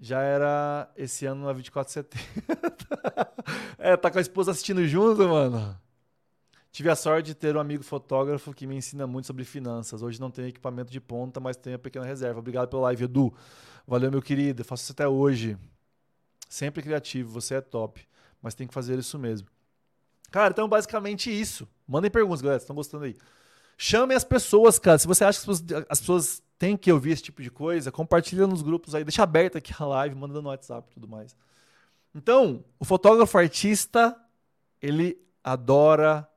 [0.00, 2.30] já era esse ano na 24 de setembro.
[3.78, 5.78] é, tá com a esposa assistindo junto, mano.
[6.72, 10.02] Tive a sorte de ter um amigo fotógrafo que me ensina muito sobre finanças.
[10.02, 12.38] Hoje não tenho equipamento de ponta, mas tenho a pequena reserva.
[12.38, 13.34] Obrigado pela live, Edu.
[13.86, 14.64] Valeu, meu querido.
[14.64, 15.58] faço isso até hoje.
[16.48, 18.06] Sempre criativo, você é top.
[18.40, 19.48] Mas tem que fazer isso mesmo.
[20.30, 21.68] Cara, então basicamente isso.
[21.86, 22.60] Mandem perguntas, galera.
[22.62, 23.16] Estão gostando aí?
[23.76, 24.96] Chamem as pessoas, cara.
[24.96, 25.50] Se você acha que
[25.88, 29.56] as pessoas tem que ouvir esse tipo de coisa, compartilha nos grupos aí, deixa aberta
[29.56, 31.34] aqui a live, manda no WhatsApp e tudo mais.
[32.14, 34.14] Então, o fotógrafo artista,
[34.78, 36.28] ele adora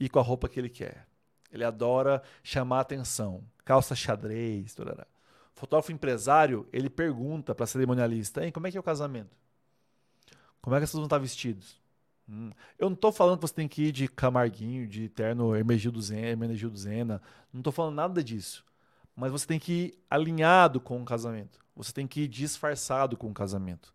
[0.00, 1.06] ir com a roupa que ele quer.
[1.52, 3.44] Ele adora chamar atenção.
[3.64, 5.06] Calça xadrez, tarará.
[5.54, 9.36] Fotógrafo empresário, ele pergunta para cerimonialista, hein, como é que é o casamento?
[10.60, 11.80] Como é que vocês vão estar vestidos?
[12.28, 12.50] Hum.
[12.76, 16.26] Eu não estou falando que você tem que ir de Camarguinho, de terno Hermenegildo Zena,
[16.30, 17.22] Hermenegildo Zena.
[17.52, 18.66] Não estou falando nada disso
[19.18, 21.58] mas você tem que ir alinhado com o casamento.
[21.74, 23.92] Você tem que ir disfarçado com o casamento.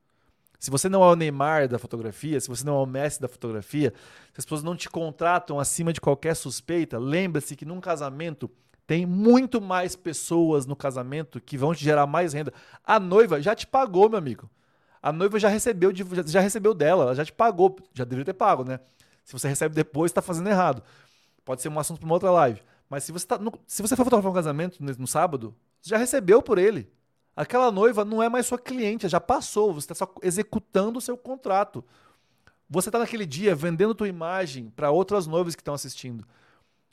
[0.60, 3.30] Se você não é o Neymar da fotografia, se você não é o Messi da
[3.30, 3.94] fotografia,
[4.34, 8.52] se as pessoas não te contratam acima de qualquer suspeita, lembre-se que num casamento
[8.86, 12.54] tem muito mais pessoas no casamento que vão te gerar mais renda.
[12.84, 14.50] A noiva já te pagou, meu amigo.
[15.02, 15.92] A noiva já recebeu,
[16.26, 17.78] já recebeu dela, ela já te pagou.
[17.94, 18.82] Já deveria ter pago, né?
[19.24, 20.84] Se você recebe depois, está fazendo errado.
[21.46, 22.62] Pode ser um assunto para uma outra live.
[22.94, 25.90] Mas se você, tá no, se você for fotografar um casamento no, no sábado, você
[25.90, 26.88] já recebeu por ele.
[27.36, 31.18] Aquela noiva não é mais sua cliente, já passou, você está só executando o seu
[31.18, 31.84] contrato.
[32.70, 36.24] Você está naquele dia vendendo tua imagem para outras noivas que estão assistindo.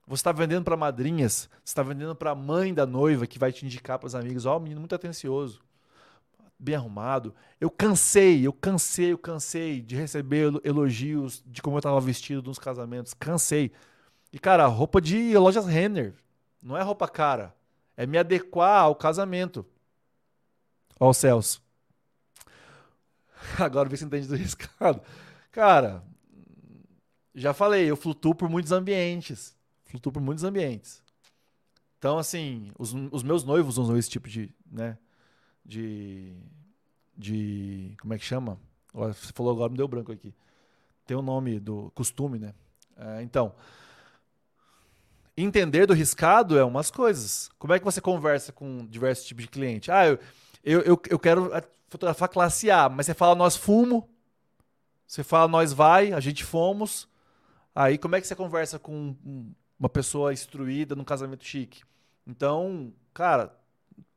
[0.07, 3.53] Você está vendendo para madrinhas, você está vendendo para a mãe da noiva que vai
[3.53, 4.47] te indicar para os amigos.
[4.47, 5.61] Ó, oh, um menino muito atencioso,
[6.59, 7.35] bem arrumado.
[7.61, 12.59] Eu cansei, eu cansei, eu cansei de receber elogios de como eu estava vestido nos
[12.59, 13.13] casamentos.
[13.13, 13.71] Cansei.
[14.33, 16.15] E, cara, roupa de lojas Renner.
[16.63, 17.55] Não é roupa cara.
[17.97, 19.67] É me adequar ao casamento.
[20.99, 21.63] Ó o Celso.
[23.59, 25.01] Agora vê se entende do riscado.
[25.51, 26.05] Cara,
[27.35, 29.57] já falei, eu flutuo por muitos ambientes.
[29.85, 31.03] Flutuo por muitos ambientes.
[31.99, 34.97] Então, assim, os, os meus noivos usam esse tipo de, né,
[35.65, 36.35] de.
[37.17, 37.95] de.
[38.01, 38.59] Como é que chama?
[38.93, 40.35] Você falou agora, me deu branco aqui.
[41.05, 42.55] Tem o um nome do costume, né?
[42.97, 43.55] É, então.
[45.37, 47.51] Entender do riscado é umas coisas.
[47.59, 49.91] Como é que você conversa com diversos tipos de cliente?
[49.91, 50.19] Ah, eu,
[50.63, 51.51] eu, eu, eu quero
[51.89, 54.09] fotografar classe A, mas você fala nós fumo,
[55.07, 57.09] você fala nós vai, a gente fomos.
[57.75, 59.17] Aí como é que você conversa com
[59.79, 61.83] uma pessoa instruída num casamento chique?
[62.27, 63.53] Então, cara,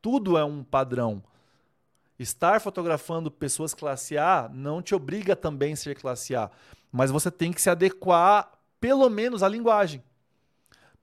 [0.01, 1.23] tudo é um padrão.
[2.19, 6.51] Estar fotografando pessoas classe A não te obriga também a ser classe A,
[6.91, 10.03] mas você tem que se adequar pelo menos à linguagem,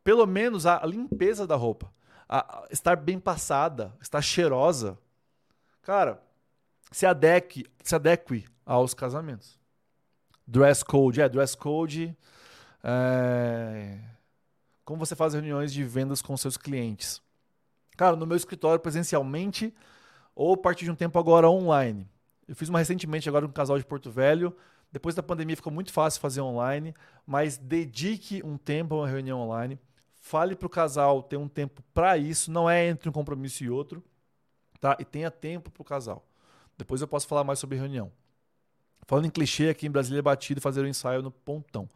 [0.03, 1.93] pelo menos à limpeza da roupa,
[2.29, 4.99] a estar bem passada, estar cheirosa.
[5.83, 6.23] Cara,
[6.91, 9.59] se adeque, se adeque aos casamentos.
[10.47, 12.17] Dress code, é, dress code.
[12.83, 13.99] É...
[14.85, 17.23] Como você faz reuniões de vendas com seus clientes?
[17.97, 19.75] Cara, no meu escritório presencialmente
[20.35, 22.09] ou a partir de um tempo agora online.
[22.49, 24.57] Eu fiz uma recentemente agora com um casal de Porto Velho.
[24.91, 26.95] Depois da pandemia ficou muito fácil fazer online,
[27.25, 29.79] mas dedique um tempo a uma reunião online.
[30.21, 33.71] Fale para o casal ter um tempo para isso, não é entre um compromisso e
[33.71, 34.05] outro,
[34.79, 34.97] tá?
[35.01, 36.25] E tenha tempo para o casal.
[36.77, 38.13] Depois eu posso falar mais sobre reunião.
[39.07, 41.89] Falando em clichê, aqui em Brasília é batido fazer o um ensaio no pontão.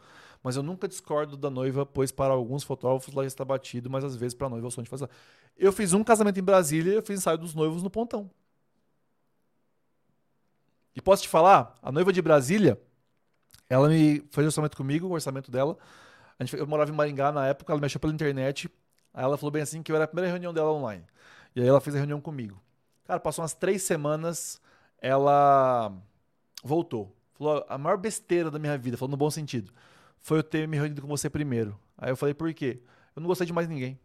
[0.43, 4.17] Mas eu nunca discordo da noiva, pois para alguns fotógrafos lá está batido, mas às
[4.17, 5.09] vezes para a noiva é o sonho de fazer.
[5.57, 8.31] Eu fiz um casamento em Brasília e eu fiz ensaio dos noivos no pontão.
[10.97, 12.81] E posso te falar, a noiva de Brasília,
[13.69, 15.77] ela me fez orçamento comigo, o orçamento dela.
[16.39, 18.71] A gente, eu morava em Maringá na época, ela me achou pela internet.
[19.13, 21.05] Aí ela falou bem assim que eu era a primeira reunião dela online.
[21.55, 22.61] E aí ela fez a reunião comigo.
[23.05, 24.61] Cara, passou umas três semanas,
[25.01, 25.93] ela
[26.63, 27.15] voltou.
[27.35, 29.73] Falou, a maior besteira da minha vida, falou no bom sentido,
[30.19, 31.79] foi eu ter me reunido com você primeiro.
[31.99, 32.81] Aí eu falei, por quê?
[33.15, 33.99] Eu não gostei de mais ninguém.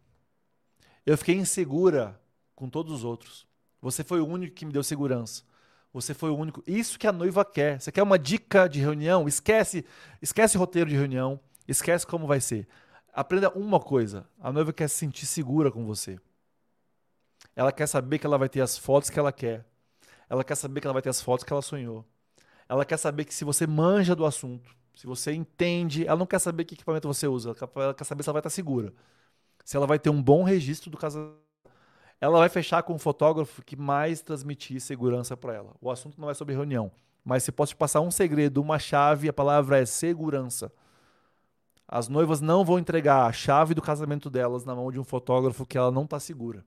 [1.04, 2.20] Eu fiquei insegura
[2.54, 3.46] com todos os outros.
[3.80, 5.42] Você foi o único que me deu segurança.
[5.92, 6.62] Você foi o único.
[6.66, 7.80] Isso que a noiva quer.
[7.80, 9.26] Você quer uma dica de reunião?
[9.26, 9.84] Esquece,
[10.20, 11.40] esquece roteiro de reunião.
[11.66, 12.66] Esquece como vai ser.
[13.12, 14.26] Aprenda uma coisa.
[14.40, 16.18] A noiva quer se sentir segura com você.
[17.54, 19.64] Ela quer saber que ela vai ter as fotos que ela quer.
[20.28, 22.04] Ela quer saber que ela vai ter as fotos que ela sonhou.
[22.68, 26.38] Ela quer saber que se você manja do assunto, se você entende, ela não quer
[26.38, 28.92] saber que equipamento você usa, ela quer saber se ela vai estar segura.
[29.64, 31.38] Se ela vai ter um bom registro do casamento.
[32.20, 35.74] Ela vai fechar com o fotógrafo que mais transmitir segurança para ela.
[35.80, 36.92] O assunto não é sobre reunião,
[37.24, 40.70] mas se posso te passar um segredo, uma chave, a palavra é segurança.
[41.92, 45.66] As noivas não vão entregar a chave do casamento delas na mão de um fotógrafo
[45.66, 46.64] que ela não está segura.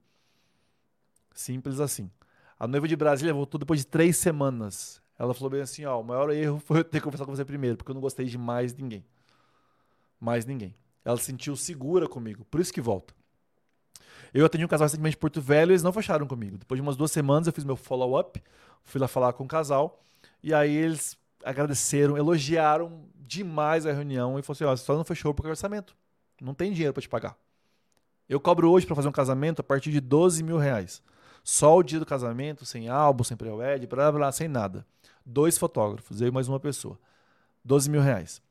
[1.33, 2.11] Simples assim.
[2.59, 5.01] A noiva de Brasília voltou depois de três semanas.
[5.17, 7.77] Ela falou bem assim: ó, o maior erro foi eu ter conversado com você primeiro,
[7.77, 9.05] porque eu não gostei de mais ninguém.
[10.19, 10.75] Mais ninguém.
[11.05, 13.13] Ela se sentiu segura comigo, por isso que volta.
[14.33, 16.57] Eu atendi um casal recentemente em Porto Velho e eles não fecharam comigo.
[16.57, 18.43] Depois de umas duas semanas eu fiz meu follow-up,
[18.83, 20.03] fui lá falar com o casal,
[20.41, 25.33] e aí eles agradeceram, elogiaram demais a reunião e falaram assim: ó, só não fechou
[25.33, 25.95] porque é orçamento.
[26.41, 27.37] Não tem dinheiro para te pagar.
[28.27, 31.01] Eu cobro hoje para fazer um casamento a partir de 12 mil reais.
[31.43, 34.85] Só o dia do casamento, sem álbum, sem pré-wed, blá, blá, sem nada.
[35.25, 36.97] Dois fotógrafos, eu e mais uma pessoa.
[37.63, 38.41] 12 mil reais.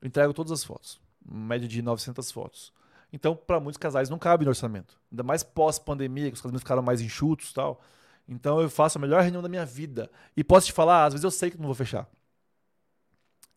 [0.00, 1.00] Eu entrego todas as fotos.
[1.24, 2.72] Média de 900 fotos.
[3.12, 4.98] Então, para muitos casais não cabe no orçamento.
[5.10, 7.80] Ainda mais pós-pandemia, que os casamentos ficaram mais enxutos tal.
[8.28, 10.10] Então, eu faço a melhor reunião da minha vida.
[10.36, 12.08] E posso te falar, às vezes eu sei que não vou fechar.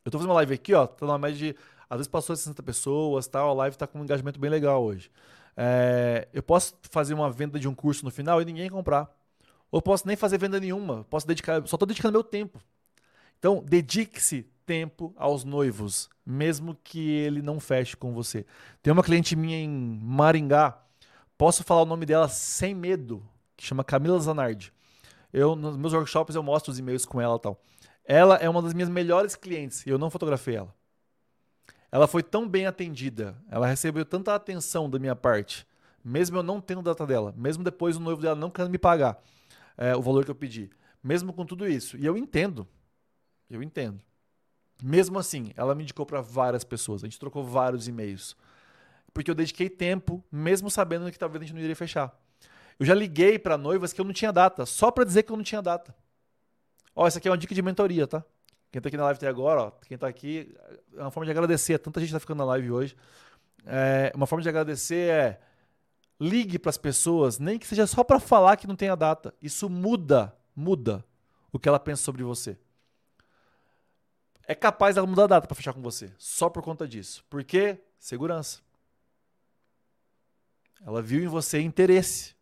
[0.05, 1.55] Eu tô fazendo uma live aqui, ó, tá numa média de.
[1.89, 3.49] Às vezes passou de 60 pessoas, tal.
[3.49, 5.09] A live tá com um engajamento bem legal hoje.
[5.57, 9.09] É, eu posso fazer uma venda de um curso no final e ninguém comprar.
[9.71, 11.03] Ou posso nem fazer venda nenhuma.
[11.09, 12.61] Posso dedicar, só estou dedicando meu tempo.
[13.39, 18.45] Então, dedique-se tempo aos noivos, mesmo que ele não feche com você.
[18.81, 20.79] Tem uma cliente minha em Maringá,
[21.37, 23.23] posso falar o nome dela sem medo,
[23.55, 24.73] que chama Camila Zanardi.
[25.31, 27.61] Eu nos meus workshops eu mostro os e-mails com ela e tal.
[28.05, 30.73] Ela é uma das minhas melhores clientes e eu não fotografei ela.
[31.91, 35.65] Ela foi tão bem atendida, ela recebeu tanta atenção da minha parte,
[36.03, 39.17] mesmo eu não tendo data dela, mesmo depois o noivo dela não querendo me pagar
[39.77, 40.69] é, o valor que eu pedi,
[41.03, 41.97] mesmo com tudo isso.
[41.97, 42.67] E eu entendo,
[43.49, 44.01] eu entendo.
[44.83, 48.35] Mesmo assim, ela me indicou para várias pessoas, a gente trocou vários e-mails,
[49.13, 52.13] porque eu dediquei tempo, mesmo sabendo que talvez a gente não iria fechar.
[52.77, 55.37] Eu já liguei para noivas que eu não tinha data, só para dizer que eu
[55.37, 55.95] não tinha data.
[56.95, 58.23] Ó, essa aqui é uma dica de mentoria, tá?
[58.71, 60.55] Quem tá aqui na live até agora, ó, quem tá aqui,
[60.95, 61.77] é uma forma de agradecer.
[61.79, 62.95] Tanta gente tá ficando na live hoje.
[63.65, 65.41] É, uma forma de agradecer é
[66.19, 69.33] ligue para as pessoas, nem que seja só para falar que não tem a data.
[69.41, 71.03] Isso muda, muda
[71.51, 72.57] o que ela pensa sobre você.
[74.47, 77.23] É capaz dela mudar a data para fechar com você, só por conta disso.
[77.29, 77.79] Por quê?
[77.99, 78.59] Segurança.
[80.85, 82.35] Ela viu em você interesse.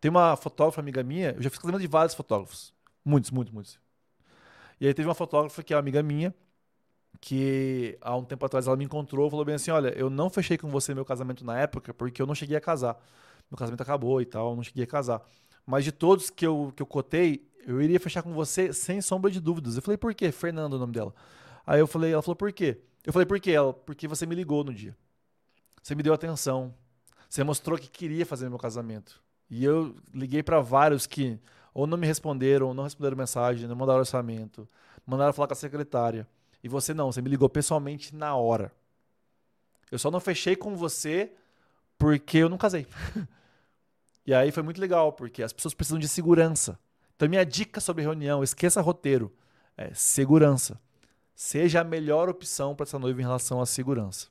[0.00, 2.71] Tem uma fotógrafa amiga minha, eu já fiz casamento de vários fotógrafos.
[3.04, 3.80] Muitos, muitos, muitos.
[4.80, 6.34] E aí teve uma fotógrafa que é uma amiga minha,
[7.20, 10.28] que há um tempo atrás ela me encontrou e falou bem assim: Olha, eu não
[10.30, 12.96] fechei com você meu casamento na época porque eu não cheguei a casar.
[13.50, 15.22] Meu casamento acabou e tal, eu não cheguei a casar.
[15.66, 19.30] Mas de todos que eu, que eu cotei, eu iria fechar com você sem sombra
[19.30, 19.76] de dúvidas.
[19.76, 20.32] Eu falei, por quê?
[20.32, 21.14] Fernando, é o nome dela.
[21.66, 22.80] Aí eu falei, ela falou, por quê?
[23.04, 23.52] Eu falei, por quê?
[23.52, 24.96] Ela, porque você me ligou no dia.
[25.82, 26.74] Você me deu atenção.
[27.28, 29.22] Você mostrou que queria fazer meu casamento.
[29.48, 31.38] E eu liguei para vários que
[31.74, 34.68] ou não me responderam, ou não responderam mensagem, não mandaram orçamento,
[35.06, 36.26] mandaram falar com a secretária.
[36.62, 38.72] E você não, você me ligou pessoalmente na hora.
[39.90, 41.32] Eu só não fechei com você
[41.98, 42.86] porque eu não casei.
[44.26, 46.78] e aí foi muito legal, porque as pessoas precisam de segurança.
[47.16, 49.32] Então, minha dica sobre reunião, esqueça roteiro,
[49.76, 50.80] é segurança.
[51.34, 54.28] Seja a melhor opção para essa noiva em relação à segurança.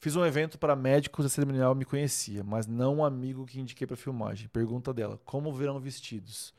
[0.00, 3.86] Fiz um evento para médicos a cerimonial me conhecia, mas não um amigo que indiquei
[3.86, 4.48] para filmagem.
[4.48, 6.54] Pergunta dela: como virão vestidos?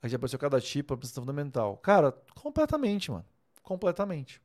[0.00, 1.76] Aí já apareceu cada tipo, a apresentação fundamental.
[1.78, 3.24] Cara, completamente, mano.
[3.62, 4.40] Completamente.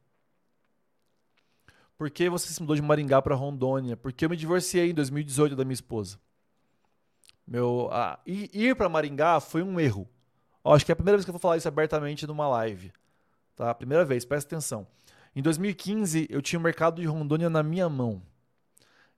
[1.97, 3.95] Por que você se mudou de Maringá para Rondônia?
[3.95, 6.19] Porque eu me divorciei em 2018 da minha esposa.
[7.45, 10.09] Meu, ah, ir para Maringá foi um erro.
[10.63, 12.91] Ó, acho que é a primeira vez que eu vou falar isso abertamente numa live.
[13.55, 13.71] Tá?
[13.75, 14.87] Primeira vez, presta atenção.
[15.35, 18.21] Em 2015, eu tinha o mercado de Rondônia na minha mão.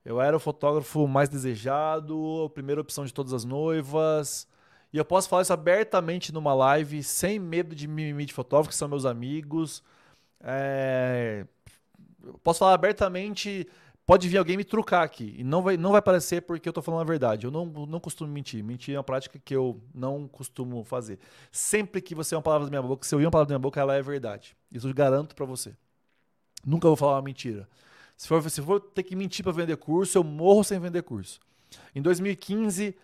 [0.05, 4.47] Eu era o fotógrafo mais desejado, a primeira opção de todas as noivas.
[4.91, 8.75] E eu posso falar isso abertamente numa live, sem medo de mimimi de fotógrafo, que
[8.75, 9.83] são meus amigos.
[10.41, 11.45] É...
[12.43, 13.67] Posso falar abertamente
[14.05, 15.35] pode vir alguém me trucar aqui.
[15.37, 17.45] E não vai, não vai parecer porque eu estou falando a verdade.
[17.45, 18.63] Eu não, não costumo mentir.
[18.63, 21.19] Mentir é uma prática que eu não costumo fazer.
[21.51, 23.53] Sempre que você é uma palavra da minha boca, se eu ir uma palavra da
[23.53, 24.55] minha boca, ela é verdade.
[24.71, 25.75] Isso eu garanto para você.
[26.65, 27.67] Nunca vou falar uma mentira.
[28.23, 31.41] Se for, se for ter que mentir para vender curso, eu morro sem vender curso.
[31.93, 32.95] Em 2015,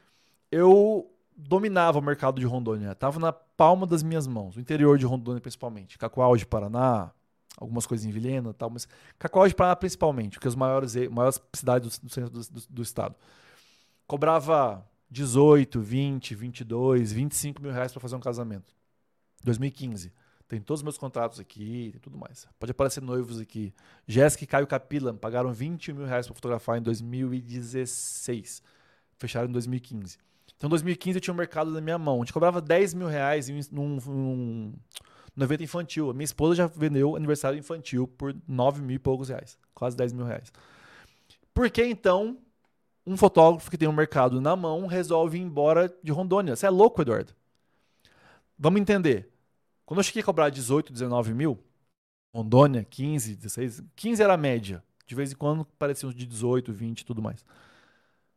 [0.50, 2.94] eu dominava o mercado de Rondônia.
[2.94, 4.56] Estava na palma das minhas mãos.
[4.56, 5.98] O interior de Rondônia, principalmente.
[5.98, 7.12] Cacoal de Paraná,
[7.58, 11.98] algumas coisas em Vilhena tal, mas Cacoal de Paraná principalmente, porque as maiores, maiores cidades
[11.98, 13.14] do, do centro do, do, do, estado.
[14.08, 18.72] Cobrava 18, 20, 22, 25 mil reais para fazer um casamento.
[19.44, 20.14] 2015.
[20.50, 22.48] Tem todos os meus contratos aqui e tudo mais.
[22.60, 23.72] Pode aparecer noivos aqui.
[24.08, 28.64] Jéssica e Caio Capila pagaram 21 mil reais para fotografar em 2016.
[29.20, 30.18] Fecharam em 2015.
[30.58, 32.16] Então, em 2015 eu tinha um mercado na minha mão.
[32.16, 34.74] A gente cobrava 10 mil reais em um,
[35.40, 36.10] evento infantil.
[36.10, 40.14] A minha esposa já vendeu aniversário infantil por 9 mil e poucos reais, quase 10
[40.14, 40.52] mil reais.
[41.54, 42.40] Por que então
[43.06, 46.56] um fotógrafo que tem um mercado na mão resolve ir embora de Rondônia?
[46.56, 47.36] Você é louco, Eduardo?
[48.58, 49.30] Vamos entender.
[49.90, 51.58] Quando eu cheguei a cobrar 18, 19 mil,
[52.32, 54.84] Rondônia, 15, 16, 15 era a média.
[55.08, 57.44] De vez em quando parecia uns de 18, 20 e tudo mais.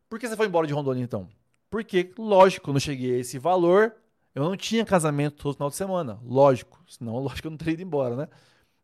[0.08, 1.28] Por que você foi embora de Rondônia então?
[1.68, 3.94] Porque, lógico, quando eu cheguei a esse valor,
[4.34, 6.82] eu não tinha casamento todo final de semana, lógico.
[6.88, 8.28] Senão, lógico, eu não teria ido embora, né?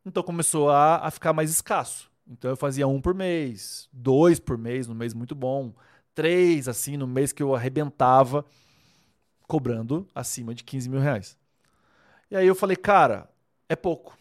[0.04, 2.10] Então começou a, a ficar mais escasso.
[2.26, 5.72] Então eu fazia um por mês, dois por mês, no mês muito bom,
[6.14, 8.44] três, assim, no mês que eu arrebentava,
[9.46, 11.34] cobrando acima de 15 mil reais.
[12.30, 13.28] E aí eu falei, cara,
[13.68, 14.16] é pouco.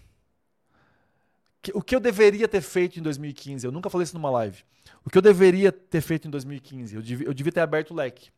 [1.73, 3.65] O que eu deveria ter feito em 2015?
[3.65, 4.63] Eu nunca falei isso numa live.
[5.03, 6.95] O que eu deveria ter feito em 2015?
[6.95, 8.29] Eu devia, eu devia ter aberto o leque.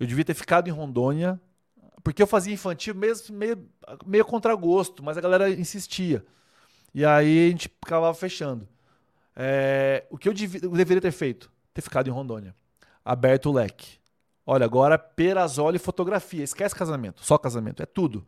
[0.00, 1.40] Eu devia ter ficado em Rondônia
[2.02, 3.68] porque eu fazia infantil mesmo meio,
[4.04, 6.24] meio contra gosto, mas a galera insistia.
[6.94, 8.68] E aí a gente acabava fechando.
[9.34, 11.50] É, o que eu, eu, deveria ter feito?
[11.72, 12.54] Ter ficado em Rondônia.
[13.04, 13.98] Aberto o leque.
[14.44, 16.42] Olha, agora Perazoli fotografia.
[16.42, 18.26] Esquece casamento, só casamento, é tudo.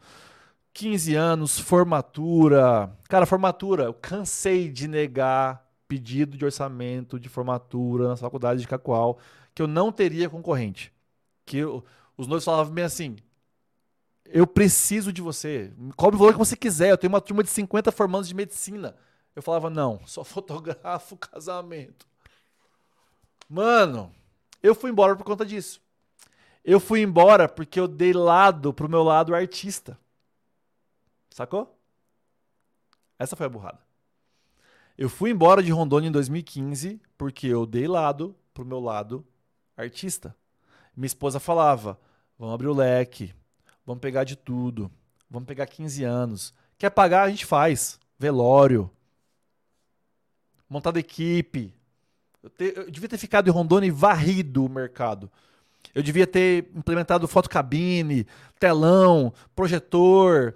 [0.75, 2.93] 15 anos, formatura.
[3.09, 9.18] Cara, formatura, eu cansei de negar pedido de orçamento de formatura na faculdade de Cacoal,
[9.55, 10.93] que eu não teria concorrente.
[11.47, 11.85] Que eu,
[12.16, 13.16] os noivos falavam bem assim:
[14.27, 15.72] eu preciso de você.
[15.97, 16.91] Cobre o valor que você quiser.
[16.91, 18.97] Eu tenho uma turma de 50 formandos de medicina.
[19.37, 22.07] Eu falava, não, só fotografo casamento.
[23.49, 24.12] Mano,
[24.61, 25.81] eu fui embora por conta disso.
[26.64, 29.97] Eu fui embora porque eu dei lado pro meu lado artista.
[31.35, 31.76] Sacou?
[33.18, 33.80] Essa foi a burrada.
[34.97, 39.26] Eu fui embora de Rondônia em 2015 porque eu dei lado pro meu lado
[39.76, 40.32] artista.
[40.97, 41.99] Minha esposa falava:
[42.39, 43.35] vamos abrir o leque,
[43.85, 44.89] Vamos pegar de tudo.
[45.28, 46.55] Vamos pegar 15 anos.
[46.78, 47.99] Quer pagar, a gente faz.
[48.16, 48.89] Velório.
[50.70, 51.74] Montada equipe.
[52.41, 55.28] Eu, te, eu devia ter ficado em Rondônia e varrido o mercado.
[55.93, 58.24] Eu devia ter implementado fotocabine,
[58.61, 60.55] telão, projetor.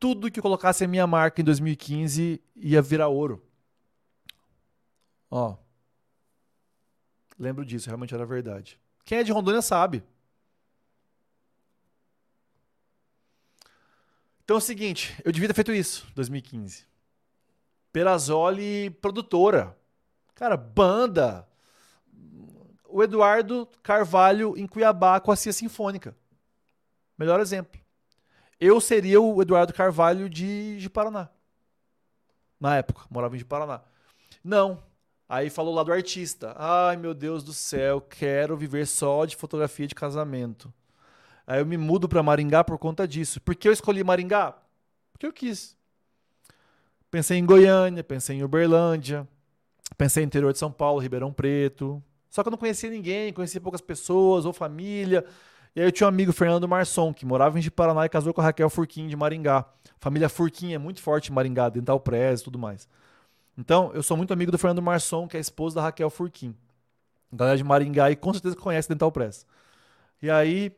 [0.00, 3.46] Tudo que colocasse a minha marca em 2015 ia virar ouro.
[5.30, 5.56] Ó.
[7.38, 8.80] Lembro disso, realmente era verdade.
[9.04, 10.02] Quem é de Rondônia sabe.
[14.42, 16.84] Então é o seguinte, eu devia ter feito isso 2015.
[17.92, 19.78] Perazoli produtora.
[20.34, 21.46] Cara, banda.
[22.88, 26.16] O Eduardo Carvalho em Cuiabá com a Cia Sinfônica.
[27.16, 27.80] Melhor exemplo.
[28.60, 31.30] Eu seria o Eduardo Carvalho de, de Paraná.
[32.60, 33.80] Na época, morava em Paraná.
[34.44, 34.82] Não.
[35.26, 36.54] Aí falou lá do artista.
[36.58, 40.72] Ai, meu Deus do céu, quero viver só de fotografia de casamento.
[41.46, 43.40] Aí eu me mudo para Maringá por conta disso.
[43.40, 44.54] Por que eu escolhi Maringá?
[45.12, 45.76] Porque eu quis.
[47.10, 49.26] Pensei em Goiânia, pensei em Uberlândia,
[49.96, 52.02] pensei no interior de São Paulo, Ribeirão Preto.
[52.28, 55.24] Só que eu não conhecia ninguém, conhecia poucas pessoas ou família.
[55.74, 58.40] E aí eu tinha um amigo, Fernando Marçom, que morava em Paraná e casou com
[58.40, 59.64] a Raquel Furquim de Maringá.
[59.98, 62.88] Família Furquim é muito forte em Maringá, Dental Press e tudo mais.
[63.56, 66.56] Então, eu sou muito amigo do Fernando Marçom, que é esposo da Raquel Furquim.
[67.32, 69.46] Galera de Maringá e com certeza conhece Dental Press.
[70.20, 70.76] E aí,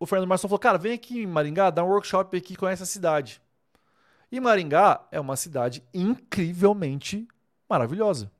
[0.00, 2.86] o Fernando Marçom falou: Cara, vem aqui em Maringá, dá um workshop aqui, conhece a
[2.86, 3.42] cidade.
[4.30, 7.28] E Maringá é uma cidade incrivelmente
[7.68, 8.32] maravilhosa.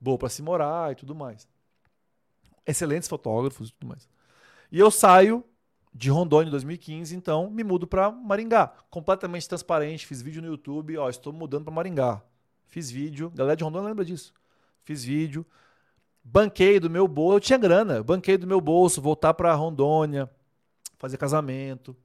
[0.00, 1.48] Boa para se morar e tudo mais.
[2.64, 4.08] Excelentes fotógrafos e tudo mais.
[4.70, 5.44] E eu saio
[5.94, 8.72] de Rondônia em 2015, então me mudo para Maringá.
[8.90, 12.22] Completamente transparente, fiz vídeo no YouTube, ó, estou mudando para Maringá.
[12.66, 14.32] Fiz vídeo, galera de Rondônia lembra disso.
[14.84, 15.44] Fiz vídeo,
[16.22, 20.30] banquei do meu bolso, eu tinha grana, banquei do meu bolso, voltar para Rondônia,
[20.98, 21.96] fazer casamento.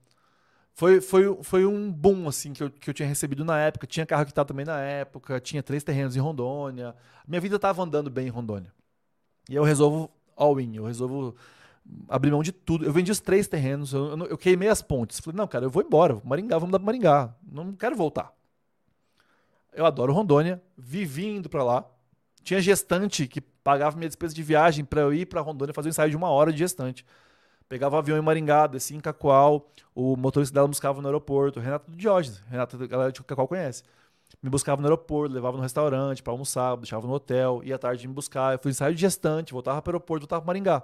[0.72, 3.86] Foi, foi, foi um boom, assim, que eu, que eu tinha recebido na época.
[3.86, 6.96] Tinha carro que também na época, tinha três terrenos em Rondônia.
[7.28, 8.72] Minha vida estava andando bem em Rondônia.
[9.48, 11.36] E eu resolvo all-in, eu resolvo
[12.08, 12.84] abrir mão de tudo.
[12.84, 15.20] Eu vendi os três terrenos, eu, eu, eu queimei as pontes.
[15.20, 17.34] Falei, não, cara, eu vou embora, Maringá, vamos mudar para Maringá.
[17.50, 18.32] Não quero voltar.
[19.72, 21.84] Eu adoro Rondônia, vivi indo para lá.
[22.42, 25.90] Tinha gestante que pagava minha despesa de viagem para eu ir para Rondônia fazer um
[25.90, 27.04] ensaio de uma hora de gestante.
[27.68, 31.58] Pegava avião em Maringá, descia em Cacoal, o motorista dela buscava no aeroporto.
[31.58, 33.82] Renato do Diógenes, Renato, a galera de Cacoal conhece.
[34.42, 38.06] Me buscava no aeroporto, levava no restaurante para almoçar, deixava no hotel, ia à tarde
[38.06, 38.52] me buscar.
[38.52, 40.82] Eu fui ensaio de gestante, voltava para o aeroporto, voltava para Maringá.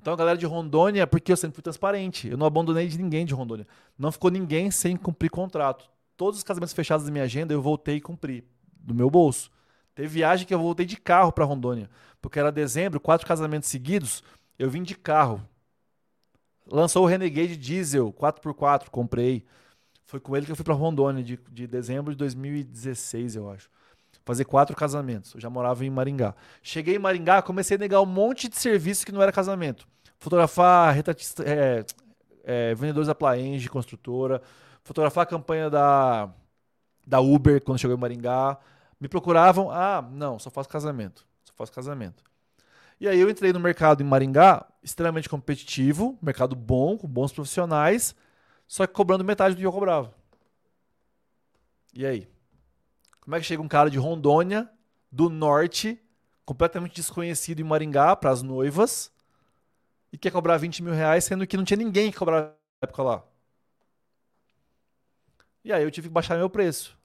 [0.00, 3.26] Então a galera de Rondônia, porque eu sempre fui transparente, eu não abandonei de ninguém
[3.26, 3.66] de Rondônia.
[3.98, 5.90] Não ficou ninguém sem cumprir contrato.
[6.16, 9.50] Todos os casamentos fechados da minha agenda eu voltei e cumpri, do meu bolso.
[9.94, 11.90] Teve viagem que eu voltei de carro para Rondônia,
[12.22, 14.22] porque era dezembro, quatro casamentos seguidos,
[14.56, 15.42] eu vim de carro.
[16.70, 19.44] Lançou o Renegade Diesel 4x4, comprei.
[20.04, 23.68] Foi com ele que eu fui para Rondônia, de, de dezembro de 2016, eu acho.
[24.28, 25.32] Fazer quatro casamentos.
[25.32, 26.34] Eu já morava em Maringá.
[26.62, 29.88] Cheguei em Maringá, comecei a negar um monte de serviço que não era casamento.
[30.18, 31.82] Fotografar retratista, é,
[32.44, 34.42] é, vendedores da Plaenge, construtora.
[34.84, 36.28] Fotografar a campanha da,
[37.06, 38.58] da Uber quando chegou em Maringá.
[39.00, 41.26] Me procuravam, ah, não, só faço casamento.
[41.42, 42.22] Só faço casamento.
[43.00, 48.14] E aí eu entrei no mercado em Maringá, extremamente competitivo, mercado bom, com bons profissionais,
[48.66, 50.12] só que cobrando metade do que eu cobrava.
[51.94, 52.28] E aí?
[53.28, 54.70] Como é que chega um cara de Rondônia,
[55.12, 56.02] do norte,
[56.46, 59.12] completamente desconhecido em Maringá, para as noivas,
[60.10, 63.02] e quer cobrar 20 mil reais, sendo que não tinha ninguém que cobrava na época
[63.02, 63.22] lá?
[65.62, 66.98] E aí eu tive que baixar meu preço.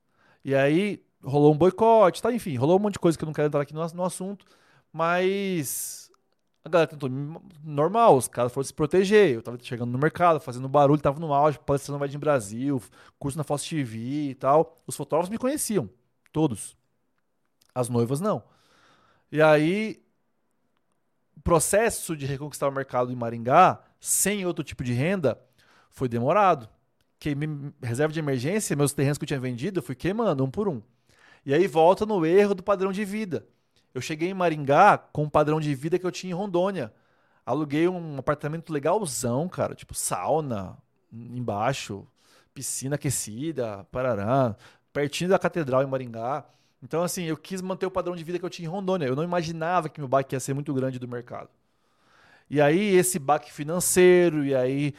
[0.45, 2.31] E aí rolou um boicote, tá?
[2.31, 4.45] Enfim, rolou um monte de coisa que eu não quero entrar aqui no, no assunto.
[4.93, 6.09] Mas
[6.63, 7.09] a galera tentou
[7.61, 9.31] normal, os caras foram se proteger.
[9.31, 12.81] Eu tava chegando no mercado, fazendo barulho, tava no auge, palestrando no em Brasil,
[13.19, 14.73] curso na Fox TV e tal.
[14.87, 15.89] Os fotógrafos me conheciam,
[16.33, 16.75] todos.
[17.73, 18.43] As noivas não.
[19.31, 20.03] E aí,
[21.37, 25.39] o processo de reconquistar o mercado em Maringá, sem outro tipo de renda,
[25.89, 26.67] foi demorado.
[27.19, 27.49] Queimei
[27.81, 30.81] reserva de emergência, meus terrenos que eu tinha vendido, eu fui queimando um por um.
[31.45, 33.47] E aí volta no erro do padrão de vida.
[33.93, 36.91] Eu cheguei em Maringá com o padrão de vida que eu tinha em Rondônia.
[37.45, 40.77] Aluguei um apartamento legalzão, cara, tipo sauna
[41.11, 42.07] embaixo,
[42.53, 44.55] piscina aquecida, parará,
[44.93, 46.45] pertinho da catedral em Maringá.
[46.81, 49.07] Então, assim, eu quis manter o padrão de vida que eu tinha em Rondônia.
[49.07, 51.49] Eu não imaginava que meu baque ia ser muito grande do mercado.
[52.49, 54.93] E aí, esse baque financeiro, e aí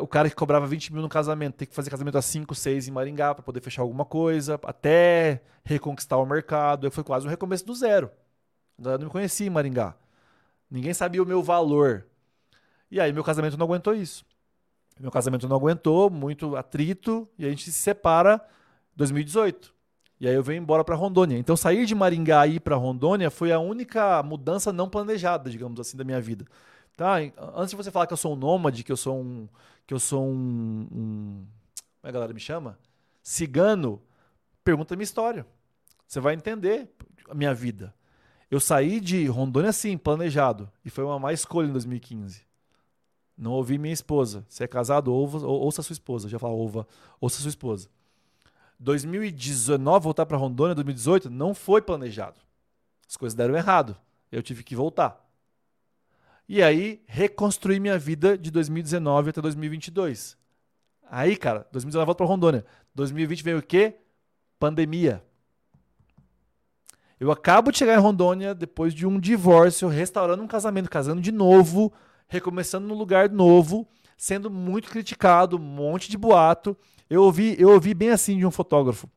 [0.00, 2.88] o cara que cobrava 20 mil no casamento tem que fazer casamento a 5, 6
[2.88, 6.90] em Maringá para poder fechar alguma coisa, até reconquistar o mercado.
[6.90, 8.10] Foi quase um recomeço do zero.
[8.78, 9.94] Eu não me conhecia em Maringá.
[10.70, 12.06] Ninguém sabia o meu valor.
[12.90, 14.24] E aí meu casamento não aguentou isso.
[14.98, 18.40] Meu casamento não aguentou, muito atrito, e a gente se separa
[18.96, 19.74] 2018.
[20.20, 21.36] E aí eu venho embora para Rondônia.
[21.36, 25.78] Então sair de Maringá e ir para Rondônia foi a única mudança não planejada, digamos
[25.80, 26.46] assim, da minha vida.
[26.96, 27.16] Tá?
[27.56, 29.48] Antes de você falar que eu sou um nômade, que eu sou um
[29.86, 31.46] que eu sou um, um
[32.00, 32.78] como é a galera me chama?
[33.22, 34.00] Cigano,
[34.62, 35.46] pergunta minha história.
[36.06, 36.90] Você vai entender
[37.28, 37.94] a minha vida.
[38.50, 42.42] Eu saí de Rondônia assim, planejado, e foi uma má escolha em 2015.
[43.36, 44.44] Não ouvi minha esposa.
[44.48, 46.28] Se é casado, ouça sua esposa.
[46.28, 46.86] Já fala ouva,
[47.20, 47.88] ouça sua esposa.
[48.78, 52.40] 2019, voltar para Rondônia, 2018, não foi planejado.
[53.08, 53.96] As coisas deram errado.
[54.30, 55.24] Eu tive que voltar.
[56.48, 60.36] E aí, reconstruir minha vida de 2019 até 2022.
[61.10, 62.64] Aí, cara, 2019 volto para Rondônia.
[62.94, 63.96] 2020 veio o quê?
[64.58, 65.22] Pandemia.
[67.18, 71.32] Eu acabo de chegar em Rondônia depois de um divórcio, restaurando um casamento, casando de
[71.32, 71.92] novo,
[72.28, 76.76] recomeçando num lugar novo, sendo muito criticado, um monte de boato.
[77.08, 79.08] Eu ouvi, eu ouvi bem assim de um fotógrafo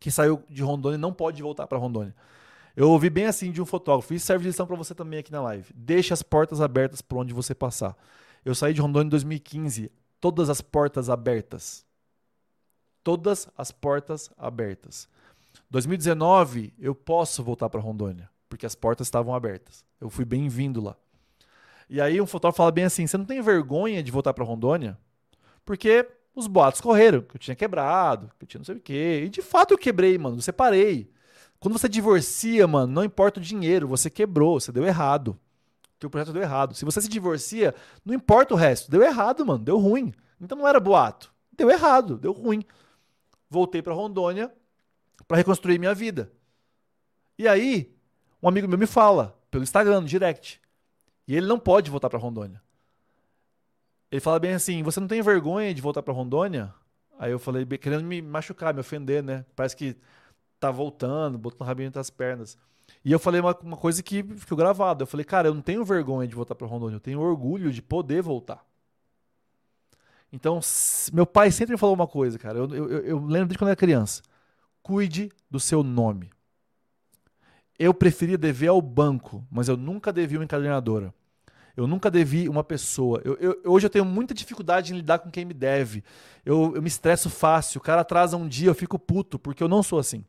[0.00, 2.14] que saiu de Rondônia e não pode voltar para Rondônia.
[2.74, 4.12] Eu ouvi bem assim de um fotógrafo.
[4.14, 5.72] Isso serve de lição para você também aqui na live.
[5.74, 7.96] Deixe as portas abertas por onde você passar.
[8.44, 11.84] Eu saí de Rondônia em 2015, todas as portas abertas.
[13.04, 15.08] Todas as portas abertas.
[15.70, 19.84] 2019, eu posso voltar para Rondônia, porque as portas estavam abertas.
[20.00, 20.96] Eu fui bem-vindo lá.
[21.88, 24.98] E aí um fotógrafo fala bem assim: "Você não tem vergonha de voltar para Rondônia?"
[25.64, 29.22] Porque os boatos correram, que eu tinha quebrado, que eu tinha não sei o quê.
[29.26, 31.10] E de fato eu quebrei, mano, eu separei.
[31.60, 35.38] Quando você divorcia, mano, não importa o dinheiro, você quebrou, você deu errado.
[35.96, 36.74] O teu projeto deu errado.
[36.74, 37.74] Se você se divorcia,
[38.04, 40.12] não importa o resto, deu errado, mano, deu ruim.
[40.40, 41.32] Então não era boato.
[41.56, 42.64] Deu errado, deu ruim.
[43.48, 44.52] Voltei para Rondônia
[45.28, 46.32] para reconstruir minha vida.
[47.38, 47.94] E aí,
[48.42, 50.60] um amigo meu me fala pelo Instagram, no direct.
[51.28, 52.60] E ele não pode voltar para Rondônia.
[54.12, 56.72] Ele fala bem assim: "Você não tem vergonha de voltar para Rondônia?"
[57.22, 59.44] Aí eu falei, querendo me machucar, me ofender, né?
[59.54, 59.96] Parece que
[60.58, 62.58] tá voltando, botando o rabinho entre as pernas.
[63.04, 65.04] E eu falei uma, uma coisa que ficou gravada.
[65.04, 67.80] Eu falei, cara, eu não tenho vergonha de voltar para Rondônia, eu tenho orgulho de
[67.80, 68.66] poder voltar.
[70.32, 70.58] Então,
[71.12, 72.58] meu pai sempre me falou uma coisa, cara.
[72.58, 74.22] Eu, eu, eu lembro desde quando eu era criança.
[74.82, 76.28] Cuide do seu nome.
[77.78, 81.14] Eu preferia dever ao banco, mas eu nunca devi uma encadernadora.
[81.76, 83.20] Eu nunca devi uma pessoa.
[83.24, 86.04] Eu, eu, hoje eu tenho muita dificuldade em lidar com quem me deve.
[86.44, 87.78] Eu, eu me estresso fácil.
[87.78, 90.24] O cara atrasa um dia, eu fico puto, porque eu não sou assim.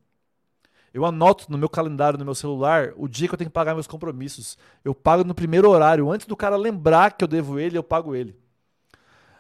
[0.94, 3.74] Eu anoto no meu calendário, no meu celular, o dia que eu tenho que pagar
[3.74, 4.58] meus compromissos.
[4.86, 6.10] Eu pago no primeiro horário.
[6.12, 8.38] Antes do cara lembrar que eu devo ele, eu pago ele.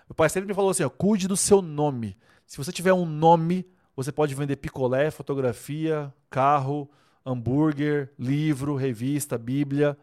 [0.09, 2.17] Meu pai sempre me falou assim: ó, cuide do seu nome.
[2.45, 6.89] Se você tiver um nome, você pode vender picolé, fotografia, carro,
[7.25, 9.97] hambúrguer, livro, revista, Bíblia.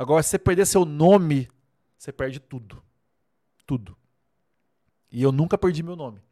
[0.00, 1.46] Agora, se você perder seu nome,
[1.98, 2.82] você perde tudo.
[3.66, 3.94] Tudo.
[5.12, 6.22] E eu nunca perdi meu nome.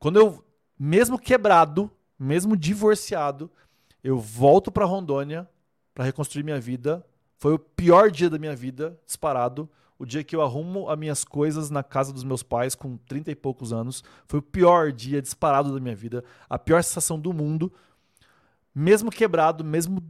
[0.00, 0.44] Quando eu,
[0.76, 1.88] mesmo quebrado,
[2.18, 3.48] mesmo divorciado,
[4.02, 5.48] eu volto para Rondônia
[5.94, 7.06] para reconstruir minha vida.
[7.36, 9.70] Foi o pior dia da minha vida, disparado.
[9.96, 13.30] O dia que eu arrumo as minhas coisas na casa dos meus pais com 30
[13.30, 14.02] e poucos anos.
[14.26, 16.24] Foi o pior dia disparado da minha vida.
[16.48, 17.72] A pior sensação do mundo.
[18.74, 20.02] Mesmo quebrado, mesmo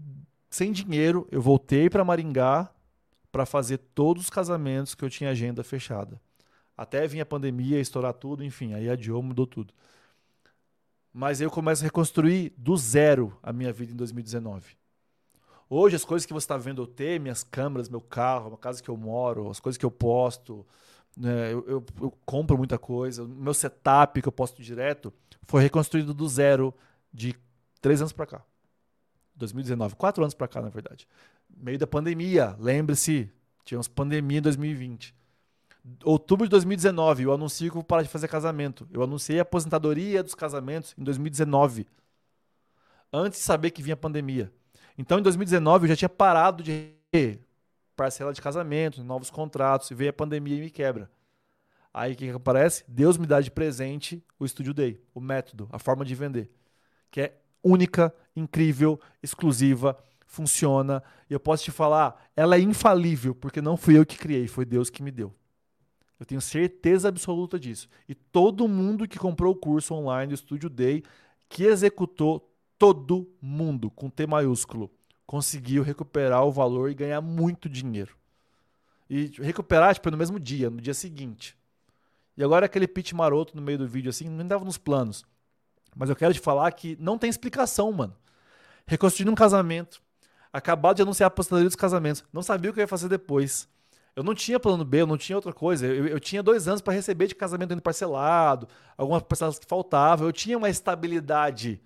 [0.51, 2.69] sem dinheiro, eu voltei para Maringá
[3.31, 6.21] para fazer todos os casamentos que eu tinha agenda fechada.
[6.77, 9.73] Até vir a pandemia, estourar tudo, enfim, aí adiou, mudou tudo.
[11.13, 14.77] Mas eu começo a reconstruir do zero a minha vida em 2019.
[15.69, 18.83] Hoje, as coisas que você está vendo eu ter, minhas câmeras, meu carro, a casa
[18.83, 20.67] que eu moro, as coisas que eu posto,
[21.17, 25.13] né, eu, eu, eu, compro muita coisa, meu setup que eu posto direto,
[25.45, 26.75] foi reconstruído do zero
[27.13, 27.37] de
[27.81, 28.45] três anos para cá.
[29.41, 31.09] 2019, quatro anos para cá, na verdade.
[31.49, 33.31] Meio da pandemia, lembre-se,
[33.65, 35.15] tivemos pandemia em 2020
[36.05, 38.89] outubro de 2019, eu anuncio que vou parar de fazer casamento.
[38.93, 41.87] Eu anunciei a aposentadoria dos casamentos em 2019.
[43.13, 44.53] Antes de saber que vinha a pandemia.
[44.97, 46.93] Então, em 2019, eu já tinha parado de
[47.97, 51.11] parcela de casamento, novos contratos, e veio a pandemia e me quebra.
[51.93, 52.85] Aí o que, que aparece?
[52.87, 56.51] Deus me dá de presente o Studio Day, o método, a forma de vender,
[57.11, 59.97] que é única, incrível, exclusiva,
[60.27, 61.03] funciona.
[61.29, 64.65] E eu posso te falar, ela é infalível, porque não fui eu que criei, foi
[64.65, 65.35] Deus que me deu.
[66.19, 67.89] Eu tenho certeza absoluta disso.
[68.09, 71.03] E todo mundo que comprou o curso online do Studio Day,
[71.49, 72.47] que executou,
[72.79, 74.91] todo mundo, com T maiúsculo,
[75.27, 78.17] conseguiu recuperar o valor e ganhar muito dinheiro.
[79.09, 81.57] E recuperar, tipo, no mesmo dia, no dia seguinte.
[82.37, 85.25] E agora aquele pitch maroto no meio do vídeo, assim, não dava nos planos.
[85.95, 88.17] Mas eu quero te falar que não tem explicação, mano.
[88.87, 90.03] Reconstruindo um casamento,
[90.53, 93.69] acabado de anunciar a aposentadoria dos casamentos, não sabia o que eu ia fazer depois.
[94.17, 95.87] Eu não tinha plano B, eu não tinha outra coisa.
[95.87, 100.27] Eu, eu tinha dois anos para receber de casamento ainda parcelado, algumas parcelas que faltavam.
[100.27, 101.81] Eu tinha uma estabilidade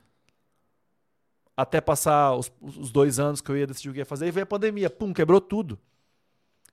[1.57, 4.27] até passar os, os, dois anos que eu ia decidir o que ia fazer.
[4.27, 5.79] E veio a pandemia, pum, quebrou tudo.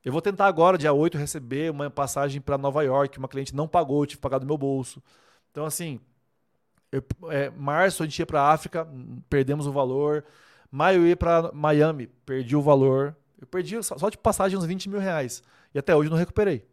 [0.04, 3.20] Eu vou tentar agora, dia 8, receber uma passagem para Nova York.
[3.20, 5.04] Uma cliente não pagou, eu tive que pagar do meu bolso.
[5.52, 6.00] Então, assim,
[7.30, 8.88] é, março a gente ia para África,
[9.30, 10.24] perdemos o valor.
[10.70, 13.16] Maio eu ia pra Miami, perdi o valor.
[13.40, 15.44] Eu perdi só de passagem uns 20 mil reais.
[15.74, 16.66] E até hoje não recuperei.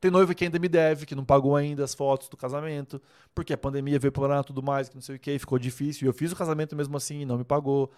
[0.00, 3.00] Tem noivo que ainda me deve, que não pagou ainda as fotos do casamento,
[3.34, 6.04] porque a pandemia veio para tudo mais, que não sei o que, ficou difícil.
[6.04, 7.90] E eu fiz o casamento mesmo assim e não me pagou.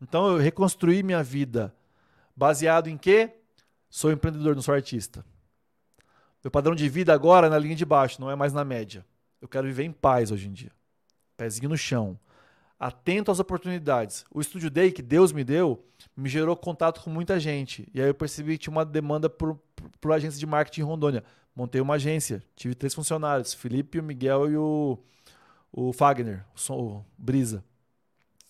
[0.00, 1.74] Então eu reconstruí minha vida
[2.36, 3.30] baseado em quê?
[3.88, 5.24] Sou empreendedor, não sou artista.
[6.44, 9.04] Meu padrão de vida agora é na linha de baixo, não é mais na média.
[9.40, 10.72] Eu quero viver em paz hoje em dia.
[11.36, 12.18] Pezinho no chão.
[12.78, 14.24] Atento às oportunidades.
[14.30, 15.84] O Estúdio Day que Deus me deu
[16.16, 17.88] me gerou contato com muita gente.
[17.94, 20.84] E aí eu percebi que tinha uma demanda por, por, por agência de marketing em
[20.84, 21.24] Rondônia.
[21.54, 22.42] Montei uma agência.
[22.54, 24.98] Tive três funcionários: Felipe, o Miguel e o,
[25.72, 27.64] o Fagner, o, o Brisa.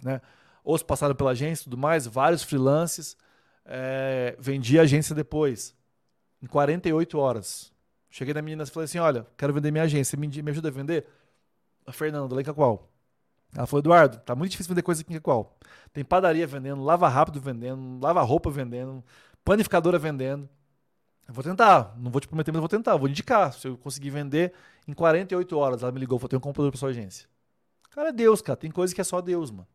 [0.03, 0.21] Né?
[0.65, 3.17] Outros passaram pela agência e tudo mais, vários freelances.
[3.65, 5.75] É, vendi a agência depois,
[6.43, 7.73] em 48 horas.
[8.11, 10.71] Cheguei na menina e falei assim: Olha, quero vender minha agência, me, me ajuda a
[10.71, 11.07] vender?
[11.87, 12.45] A Fernanda, lá em.
[13.55, 15.57] Ela falou: Eduardo, tá muito difícil vender coisa aqui em Cacoal.
[15.93, 19.05] Tem padaria vendendo, lava rápido vendendo, lava roupa vendendo,
[19.45, 20.49] panificadora vendendo.
[21.29, 23.53] Eu vou tentar, não vou te prometer, mas vou tentar, vou indicar.
[23.53, 24.53] Se eu conseguir vender
[24.87, 27.29] em 48 horas, ela me ligou, vou ter um computador para sua agência.
[27.91, 28.57] Cara, é Deus, cara.
[28.57, 29.67] Tem coisa que é só Deus, mano.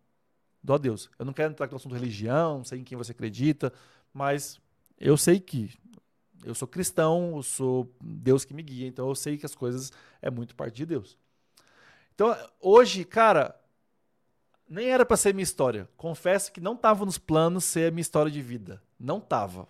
[0.63, 1.09] Dó Deus.
[1.17, 3.73] Eu não quero entrar com o assunto religião, não sei em quem você acredita,
[4.13, 4.61] mas
[4.97, 5.71] eu sei que
[6.43, 9.91] eu sou cristão, eu sou Deus que me guia, então eu sei que as coisas
[10.21, 11.17] é muito parte de Deus.
[12.13, 13.55] Então, hoje, cara,
[14.69, 15.89] nem era para ser minha história.
[15.97, 18.81] Confesso que não estava nos planos ser minha história de vida.
[18.99, 19.67] Não estava.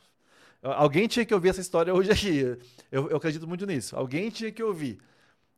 [0.61, 2.39] Alguém tinha que ouvir essa história hoje aqui.
[2.91, 3.95] Eu, eu, acredito muito nisso.
[3.95, 4.99] Alguém tinha que ouvir.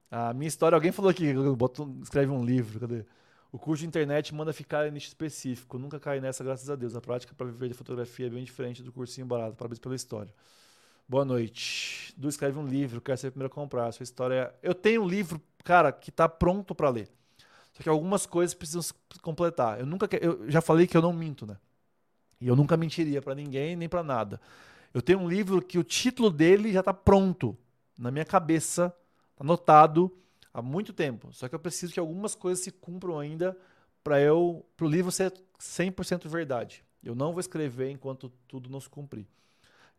[0.10, 3.04] A minha história, alguém falou aqui, botou, escreve um livro, cadê?
[3.52, 5.78] O curso de internet manda ficar em nicho específico.
[5.78, 6.96] Nunca cai nessa, graças a Deus.
[6.96, 9.56] A prática para viver de fotografia é bem diferente do cursinho barato.
[9.56, 10.34] Parabéns pela história.
[11.08, 12.14] Boa noite.
[12.18, 13.92] Du escreve um livro, quero ser o primeiro a comprar.
[13.92, 14.36] Sua história.
[14.36, 14.70] É...
[14.70, 17.12] Eu tenho um livro, cara, que está pronto para ler.
[17.74, 19.80] Só que algumas coisas precisam se completar.
[19.80, 21.58] Eu nunca, eu já falei que eu não minto, né?
[22.40, 24.40] E eu nunca mentiria para ninguém nem para nada.
[24.94, 27.58] Eu tenho um livro que o título dele já está pronto
[27.98, 28.90] na minha cabeça,
[29.36, 30.16] tá anotado
[30.54, 31.34] há muito tempo.
[31.34, 33.58] Só que eu preciso que algumas coisas se cumpram ainda
[34.04, 36.84] para eu para o livro ser 100% verdade.
[37.04, 39.28] Eu não vou escrever enquanto tudo não se cumprir.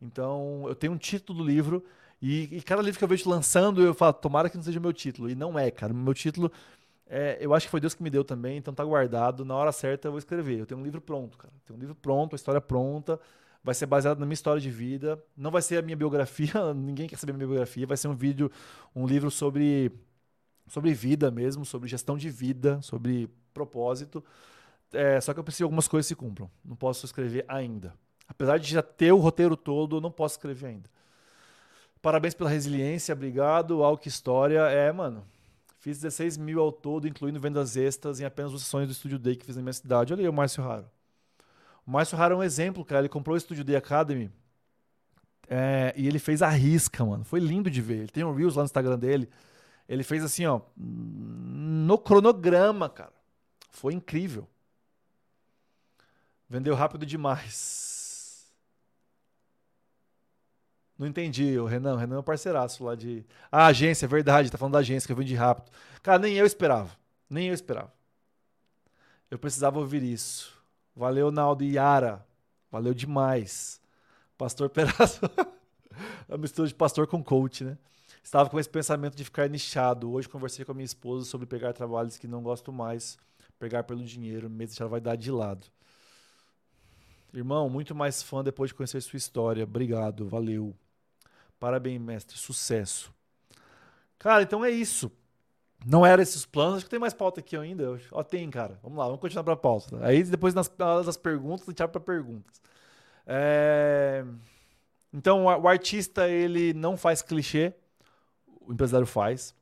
[0.04, 1.84] Então, eu tenho um título do livro
[2.20, 4.92] e, e, cada livro que eu vejo lançando, eu falo, tomara que não seja meu
[4.92, 5.28] título.
[5.30, 5.92] E não é, cara.
[5.92, 6.50] Meu título,
[7.06, 9.44] é, eu acho que foi Deus que me deu também, então tá guardado.
[9.44, 10.60] Na hora certa eu vou escrever.
[10.60, 11.52] Eu tenho um livro pronto, cara.
[11.66, 13.20] tenho um livro pronto, a história pronta.
[13.62, 15.22] Vai ser baseado na minha história de vida.
[15.36, 17.86] Não vai ser a minha biografia, ninguém quer saber a minha biografia.
[17.86, 18.50] Vai ser um vídeo,
[18.94, 19.92] um livro sobre
[20.66, 24.24] sobre vida mesmo, sobre gestão de vida, sobre propósito.
[24.92, 26.50] É, só que eu preciso que algumas coisas se cumpram.
[26.64, 27.94] Não posso escrever ainda.
[28.28, 30.90] Apesar de já ter o roteiro todo, eu não posso escrever ainda.
[32.00, 33.82] Parabéns pela resiliência, obrigado.
[33.82, 34.60] Alck História.
[34.68, 35.24] É, mano.
[35.78, 39.36] Fiz 16 mil ao todo, incluindo vendas extras em apenas duas sessões do Studio Day
[39.36, 40.12] que fiz na minha cidade.
[40.12, 40.90] Olha aí o Márcio Raro.
[41.86, 43.02] O Márcio Raro é um exemplo, cara.
[43.02, 44.30] Ele comprou o Studio Day Academy
[45.48, 47.24] é, e ele fez a risca, mano.
[47.24, 47.98] Foi lindo de ver.
[47.98, 49.28] Ele tem um Reels lá no Instagram dele.
[49.88, 53.12] Ele fez assim, ó, no cronograma, cara.
[53.70, 54.48] Foi incrível.
[56.48, 57.93] Vendeu rápido demais.
[61.04, 61.96] Não entendi, o Renan.
[61.96, 63.26] O Renan é um parceiraço lá de.
[63.52, 65.70] Ah, agência, é verdade, tá falando da agência que eu vendi rápido.
[66.02, 66.96] Cara, nem eu esperava.
[67.28, 67.92] Nem eu esperava.
[69.30, 70.56] Eu precisava ouvir isso.
[70.96, 72.26] Valeu, Naldo e Yara.
[72.72, 73.82] Valeu demais.
[74.38, 75.20] Pastor Peraço.
[76.26, 77.76] a mistura de pastor com coach, né?
[78.22, 80.10] Estava com esse pensamento de ficar nichado.
[80.10, 83.18] Hoje conversei com a minha esposa sobre pegar trabalhos que não gosto mais,
[83.58, 85.66] pegar pelo dinheiro, mesmo deixar a vaidade de lado.
[87.30, 89.64] Irmão, muito mais fã depois de conhecer sua história.
[89.64, 90.74] Obrigado, valeu.
[91.58, 92.36] Parabéns, mestre.
[92.36, 93.12] Sucesso.
[94.18, 95.10] Cara, então é isso.
[95.84, 96.76] Não eram esses planos.
[96.76, 97.98] Acho que tem mais pauta aqui ainda.
[98.10, 98.78] Ó, tem, cara.
[98.82, 99.98] Vamos lá, vamos continuar para a pauta.
[100.04, 102.60] Aí depois nas, nas perguntas, a gente abre para perguntas.
[103.26, 104.24] É...
[105.12, 107.74] Então, o artista, ele não faz clichê
[108.66, 109.54] o empresário faz.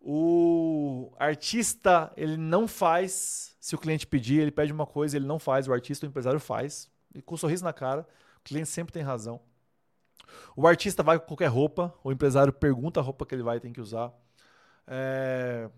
[0.00, 5.38] O artista, ele não faz, se o cliente pedir, ele pede uma coisa, ele não
[5.38, 6.90] faz, o artista, o empresário faz.
[7.14, 8.06] E com um sorriso na cara,
[8.38, 9.40] o cliente sempre tem razão.
[10.56, 13.72] O artista vai com qualquer roupa, o empresário pergunta a roupa que ele vai tem
[13.72, 14.12] que usar.
[14.86, 15.70] É...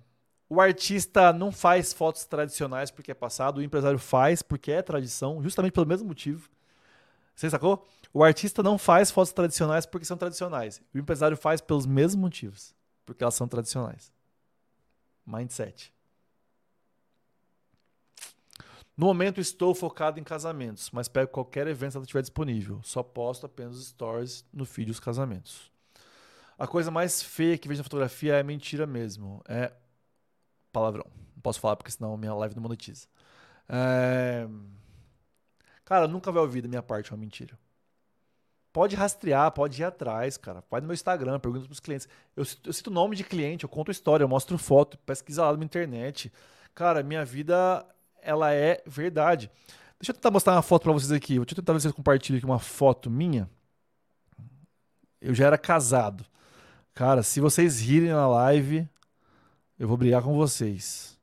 [0.48, 5.42] O artista não faz fotos tradicionais porque é passado, o empresário faz porque é tradição,
[5.42, 6.50] justamente pelo mesmo motivo.
[7.34, 7.88] Você sacou?
[8.12, 10.82] O artista não faz fotos tradicionais porque são tradicionais.
[10.94, 12.74] O empresário faz pelos mesmos motivos,
[13.06, 14.12] porque elas são tradicionais.
[15.26, 15.94] Mindset.
[18.96, 22.80] No momento estou focado em casamentos, mas pego qualquer evento que ela tiver disponível.
[22.82, 25.72] Só posto apenas stories no feed dos casamentos.
[26.58, 29.42] A coisa mais feia que vejo na fotografia é mentira mesmo.
[29.48, 29.72] É
[30.70, 31.06] palavrão.
[31.34, 33.06] Não posso falar porque senão minha live não monetiza.
[33.68, 34.46] É...
[35.84, 37.58] Cara, nunca vai ouvir da minha parte uma mentira.
[38.72, 40.64] Pode rastrear, pode ir atrás, cara.
[40.70, 42.08] Vai no meu Instagram, pergunta pros clientes.
[42.34, 45.64] Eu, eu cito nome de cliente, eu conto história, eu mostro foto, pesquisa lá na
[45.64, 46.32] internet.
[46.74, 47.84] Cara, minha vida,
[48.22, 49.50] ela é verdade.
[50.00, 51.36] Deixa eu tentar mostrar uma foto para vocês aqui.
[51.36, 53.48] Deixa eu tentar ver se vocês compartilham aqui uma foto minha.
[55.20, 56.24] Eu já era casado.
[56.94, 58.88] Cara, se vocês rirem na live,
[59.78, 61.18] eu vou brigar com vocês.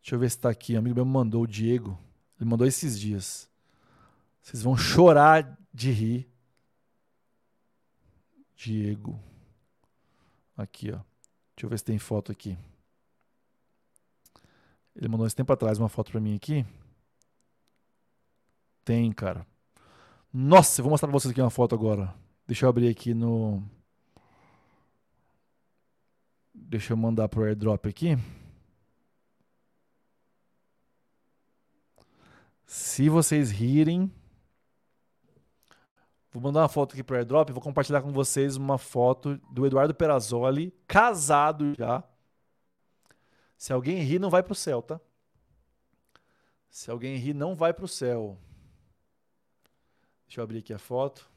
[0.00, 0.74] Deixa eu ver se tá aqui.
[0.74, 1.98] Um amigo meu me mandou, o Diego.
[2.40, 3.48] Ele mandou esses dias.
[4.42, 6.28] Vocês vão chorar de rir.
[8.54, 9.18] Diego.
[10.56, 10.98] Aqui, ó.
[11.56, 12.56] Deixa eu ver se tem foto aqui.
[14.96, 16.64] Ele mandou esse tempo atrás uma foto pra mim aqui.
[18.84, 19.46] Tem, cara.
[20.32, 22.14] Nossa, eu vou mostrar pra vocês aqui uma foto agora.
[22.46, 23.62] Deixa eu abrir aqui no.
[26.52, 28.16] Deixa eu mandar pro airdrop aqui.
[32.66, 34.10] Se vocês rirem.
[36.32, 37.50] Vou mandar uma foto aqui pro airdrop.
[37.50, 42.02] Vou compartilhar com vocês uma foto do Eduardo Perazzoli, casado já.
[43.56, 45.00] Se alguém rir, não vai pro céu, tá?
[46.70, 48.38] Se alguém rir, não vai pro céu.
[50.26, 51.30] Deixa eu abrir aqui a foto.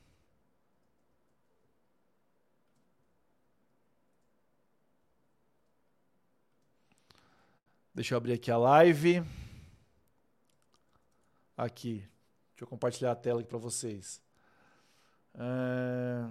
[7.93, 9.23] Deixa eu abrir aqui a live.
[11.55, 12.07] Aqui.
[12.51, 14.21] Deixa eu compartilhar a tela aqui para vocês.
[15.33, 16.27] É...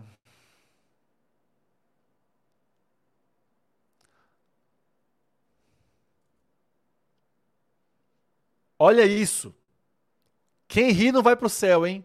[8.78, 9.54] Olha isso.
[10.68, 12.04] Quem ri não vai pro céu, hein?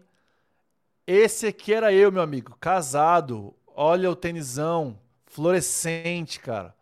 [1.06, 3.54] Esse aqui era eu, meu amigo, casado.
[3.66, 6.74] Olha o tenisão, fluorescente, cara.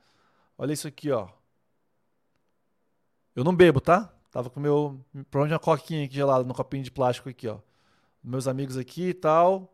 [0.59, 1.29] Olha isso aqui, ó.
[3.35, 4.13] Eu não bebo, tá?
[4.31, 5.01] Tava com meu.
[5.31, 7.59] Provavelmente uma coquinha aqui gelada no copinho de plástico aqui, ó.
[8.23, 9.73] Meus amigos aqui e tal.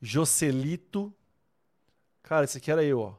[0.00, 1.14] Jocelito.
[2.22, 3.14] Cara, esse aqui era eu, ó.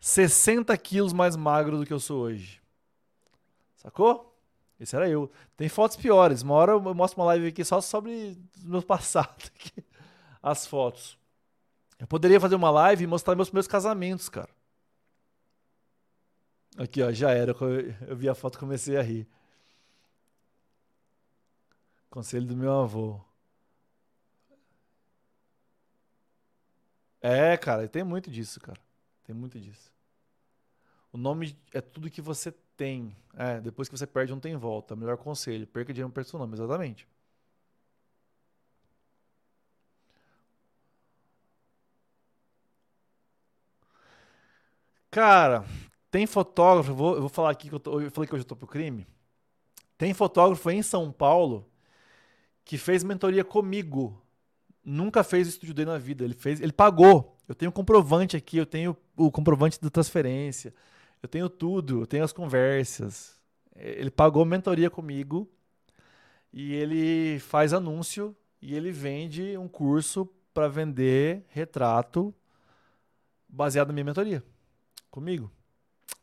[0.00, 2.62] 60 quilos mais magro do que eu sou hoje.
[3.76, 4.27] Sacou?
[4.78, 5.30] Esse era eu.
[5.56, 6.42] Tem fotos piores.
[6.42, 9.50] Uma hora eu mostro uma live aqui só sobre meu passado.
[9.54, 9.84] Aqui.
[10.42, 11.18] As fotos.
[11.98, 14.50] Eu poderia fazer uma live e mostrar meus primeiros casamentos, cara.
[16.76, 17.52] Aqui, ó, já era.
[18.06, 19.26] Eu vi a foto e comecei a rir.
[22.08, 23.20] Conselho do meu avô.
[27.20, 28.80] É, cara, tem muito disso, cara.
[29.24, 29.92] Tem muito disso.
[31.12, 33.14] O nome é tudo que você tem.
[33.36, 34.96] É, depois que você perde, não tem volta.
[34.96, 36.54] Melhor conselho: perca dinheiro, seu nome.
[36.54, 37.06] Exatamente.
[45.10, 45.64] Cara,
[46.10, 48.48] tem fotógrafo, vou, eu vou falar aqui que eu, tô, eu falei que hoje eu
[48.48, 49.06] tô pro crime.
[49.96, 51.68] Tem fotógrafo em São Paulo
[52.64, 54.22] que fez mentoria comigo.
[54.84, 56.24] Nunca fez o estúdio dele na vida.
[56.24, 57.36] Ele fez, ele pagou.
[57.48, 60.74] Eu tenho comprovante aqui, eu tenho o comprovante da transferência,
[61.22, 63.40] eu tenho tudo, eu tenho as conversas.
[63.74, 65.48] Ele pagou mentoria comigo
[66.52, 72.34] e ele faz anúncio e ele vende um curso para vender retrato
[73.48, 74.42] baseado na minha mentoria
[75.10, 75.50] comigo.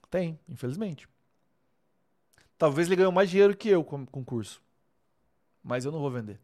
[0.09, 1.07] Tem, infelizmente.
[2.57, 4.61] Talvez ele ganhou mais dinheiro que eu com o concurso.
[5.61, 6.39] Mas eu não vou vender.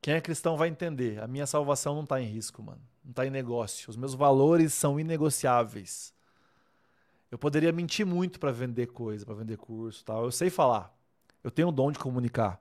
[0.00, 1.20] Quem é cristão vai entender.
[1.22, 2.80] A minha salvação não está em risco, mano.
[3.02, 3.90] Não está em negócio.
[3.90, 6.13] Os meus valores são inegociáveis.
[7.34, 10.22] Eu poderia mentir muito para vender coisa, para vender curso, tal.
[10.22, 10.96] Eu sei falar.
[11.42, 12.60] Eu tenho o dom de comunicar.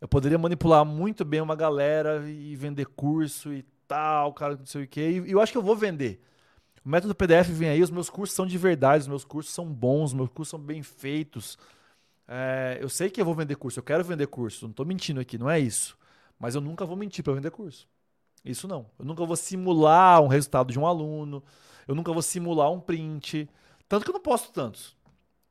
[0.00, 4.84] Eu poderia manipular muito bem uma galera e vender curso e tal, cara, não sei
[4.84, 5.22] o quê.
[5.26, 6.22] E eu acho que eu vou vender.
[6.82, 9.66] O método PDF vem aí, os meus cursos são de verdade, os meus cursos são
[9.66, 11.58] bons, os meus cursos são bem feitos.
[12.26, 15.20] É, eu sei que eu vou vender curso, eu quero vender curso, não estou mentindo
[15.20, 15.94] aqui, não é isso.
[16.38, 17.86] Mas eu nunca vou mentir para vender curso.
[18.42, 18.86] Isso não.
[18.98, 21.44] Eu nunca vou simular um resultado de um aluno,
[21.86, 23.46] eu nunca vou simular um print.
[23.88, 24.96] Tanto que eu não posto tantos.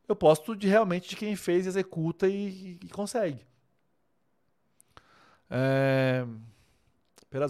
[0.08, 3.46] Eu posto de realmente de quem fez, executa e, e consegue.
[5.50, 6.26] É...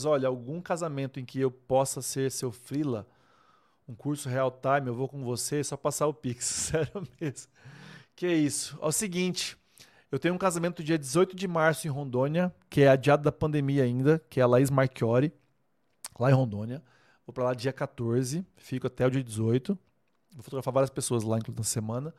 [0.06, 3.08] Olha, algum casamento em que eu possa ser seu frila
[3.88, 7.52] um curso real time, eu vou com você, só passar o Pix, sério mesmo.
[8.16, 8.78] Que é isso.
[8.82, 9.58] É o seguinte,
[10.12, 13.84] eu tenho um casamento dia 18 de março em Rondônia, que é adiado da pandemia
[13.84, 15.32] ainda, que é a Laís Marchiori,
[16.20, 16.82] lá em Rondônia.
[17.26, 19.78] Vou para lá dia 14, fico até o dia 18.
[20.36, 22.14] Vou fotografar várias pessoas lá, inclusive, na semana.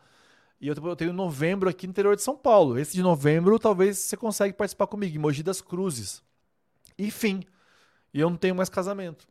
[0.58, 2.78] E eu tenho novembro aqui no interior de São Paulo.
[2.78, 6.22] Esse de novembro, talvez você consiga participar comigo, em Mogi das Cruzes.
[6.98, 7.44] Enfim,
[8.14, 9.28] e eu não tenho mais casamento.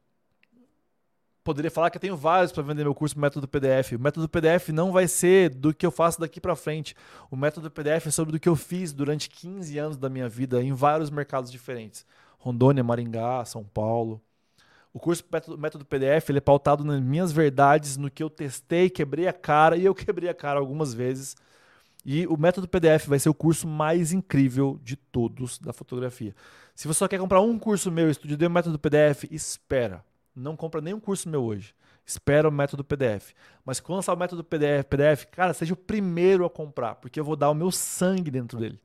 [1.44, 3.94] poderia falar que eu tenho vários para vender meu curso método PDF.
[3.94, 6.96] O método PDF não vai ser do que eu faço daqui para frente.
[7.32, 10.62] O método PDF é sobre o que eu fiz durante 15 anos da minha vida
[10.62, 12.06] em vários mercados diferentes.
[12.38, 14.22] Rondônia, Maringá, São Paulo.
[14.96, 15.24] O curso
[15.60, 19.76] método, PDF ele é pautado nas minhas verdades, no que eu testei, quebrei a cara
[19.78, 21.36] e eu quebrei a cara algumas vezes.
[22.06, 26.34] E o método PDF vai ser o curso mais incrível de todos da fotografia.
[26.74, 30.04] Se você só quer comprar um curso meu, Estúdio D Método PDF, espera
[30.36, 31.74] não compra nenhum curso meu hoje.
[32.06, 33.34] Espera o método PDF.
[33.64, 37.24] Mas quando lançar o método PDF, PDF, cara, seja o primeiro a comprar, porque eu
[37.24, 38.80] vou dar o meu sangue dentro dele.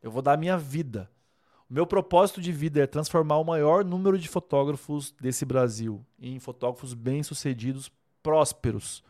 [0.00, 1.10] Eu vou dar a minha vida.
[1.72, 6.92] Meu propósito de vida é transformar o maior número de fotógrafos desse Brasil em fotógrafos
[6.92, 7.90] bem-sucedidos,
[8.22, 9.02] prósperos.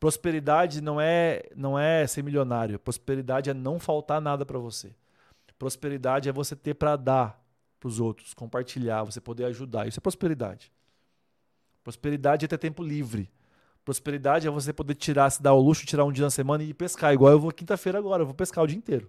[0.00, 2.80] Prosperidade não é não é ser milionário.
[2.80, 4.92] Prosperidade é não faltar nada para você.
[5.56, 7.40] Prosperidade é você ter para dar
[7.78, 9.86] para os outros, compartilhar, você poder ajudar.
[9.86, 10.72] Isso é prosperidade.
[11.84, 13.30] Prosperidade é ter tempo livre.
[13.84, 16.70] Prosperidade é você poder tirar, se dar o luxo, tirar um dia na semana e
[16.70, 17.14] ir pescar.
[17.14, 19.08] Igual eu vou quinta-feira agora, eu vou pescar o dia inteiro.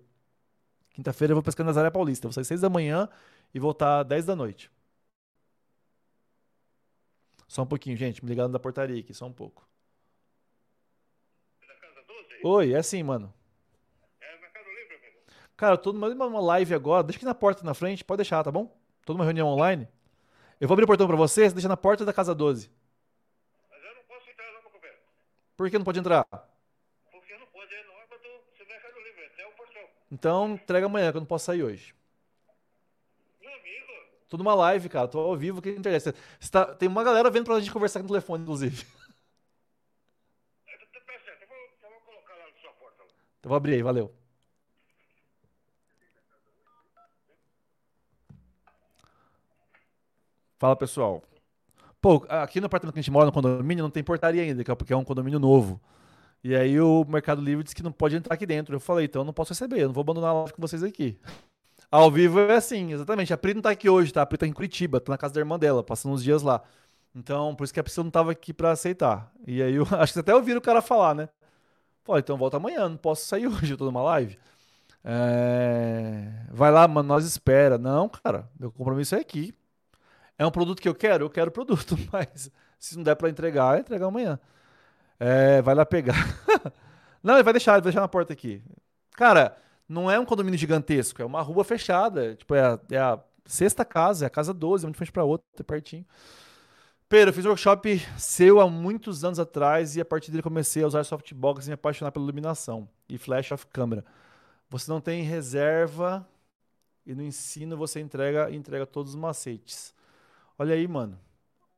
[0.96, 2.26] Quinta-feira eu vou pescar na Nazaré Paulista.
[2.26, 3.10] Vou sair seis da manhã
[3.54, 4.72] e voltar dez da noite.
[7.50, 8.24] Só um pouquinho, gente.
[8.24, 9.68] Me ligando da portaria aqui, só um pouco.
[12.46, 13.34] Oi, é assim, mano.
[14.22, 14.38] É.
[15.58, 17.04] Cara, eu tô numa live agora.
[17.04, 18.74] Deixa aqui na porta na frente, pode deixar, tá bom?
[19.06, 19.90] Tô numa reunião online.
[20.62, 22.72] Eu vou abrir o portão pra você, você deixa na porta da casa 12.
[23.70, 24.98] Mas eu não posso entrar no governo.
[25.58, 26.26] Por que não pode entrar?
[27.12, 29.84] Porque não pode, não é do Mercado Livre, até o portão.
[30.16, 31.94] Então, entrega amanhã, que eu não posso sair hoje.
[33.42, 33.92] Meu amigo.
[34.30, 36.16] Tô numa live, cara, tô ao vivo, que interessa.
[36.50, 38.86] Tá, tem uma galera vendo pra gente conversar aqui no telefone, inclusive.
[40.68, 43.04] É, tá, tá certo, eu vou, eu vou colocar lá na sua porta.
[43.40, 44.10] Então vou abrir aí, valeu.
[50.58, 51.22] Fala pessoal.
[52.02, 54.76] Pô, aqui no apartamento que a gente mora, no condomínio, não tem portaria ainda, é
[54.76, 55.82] porque é um condomínio novo.
[56.46, 58.76] E aí o Mercado Livre disse que não pode entrar aqui dentro.
[58.76, 60.84] Eu falei, então eu não posso receber, eu não vou abandonar a live com vocês
[60.84, 61.20] aqui.
[61.90, 63.34] Ao vivo é assim, exatamente.
[63.34, 64.22] A Pri não tá aqui hoje, tá?
[64.22, 66.62] A Pri tá em Curitiba, tá na casa da irmã dela, passando uns dias lá.
[67.16, 69.32] Então, por isso que a pessoa não tava aqui para aceitar.
[69.48, 71.30] E aí eu acho que até ouviram o cara falar, né?
[72.04, 74.38] Falei, então volta amanhã, não posso sair hoje, eu tô numa live.
[75.04, 76.28] É...
[76.52, 77.80] Vai lá, mano, nós espera.
[77.80, 79.52] Não, cara, meu compromisso é aqui.
[80.38, 81.26] É um produto que eu quero?
[81.26, 84.40] Eu quero o produto, mas se não der para entregar, entregar amanhã.
[85.20, 86.16] É, vai lá pegar.
[87.24, 88.62] não, ele vai deixar, ele vai deixar na porta aqui.
[89.12, 92.36] Cara, não é um condomínio gigantesco, é uma rua fechada.
[92.36, 95.24] Tipo, é a, é a sexta casa, é a casa 12, é de frente para
[95.24, 96.06] outra, é pertinho.
[97.08, 100.84] Pedro, eu fiz um workshop seu há muitos anos atrás e a partir dele comecei
[100.84, 104.04] a usar softbox e me apaixonar pela iluminação e flash of câmera.
[104.70, 106.28] Você não tem reserva
[107.06, 109.94] e no ensino você entrega entrega todos os macetes.
[110.58, 111.20] Olha aí, mano.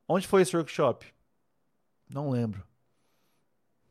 [0.08, 1.06] Onde foi esse workshop?
[2.08, 2.67] Não lembro.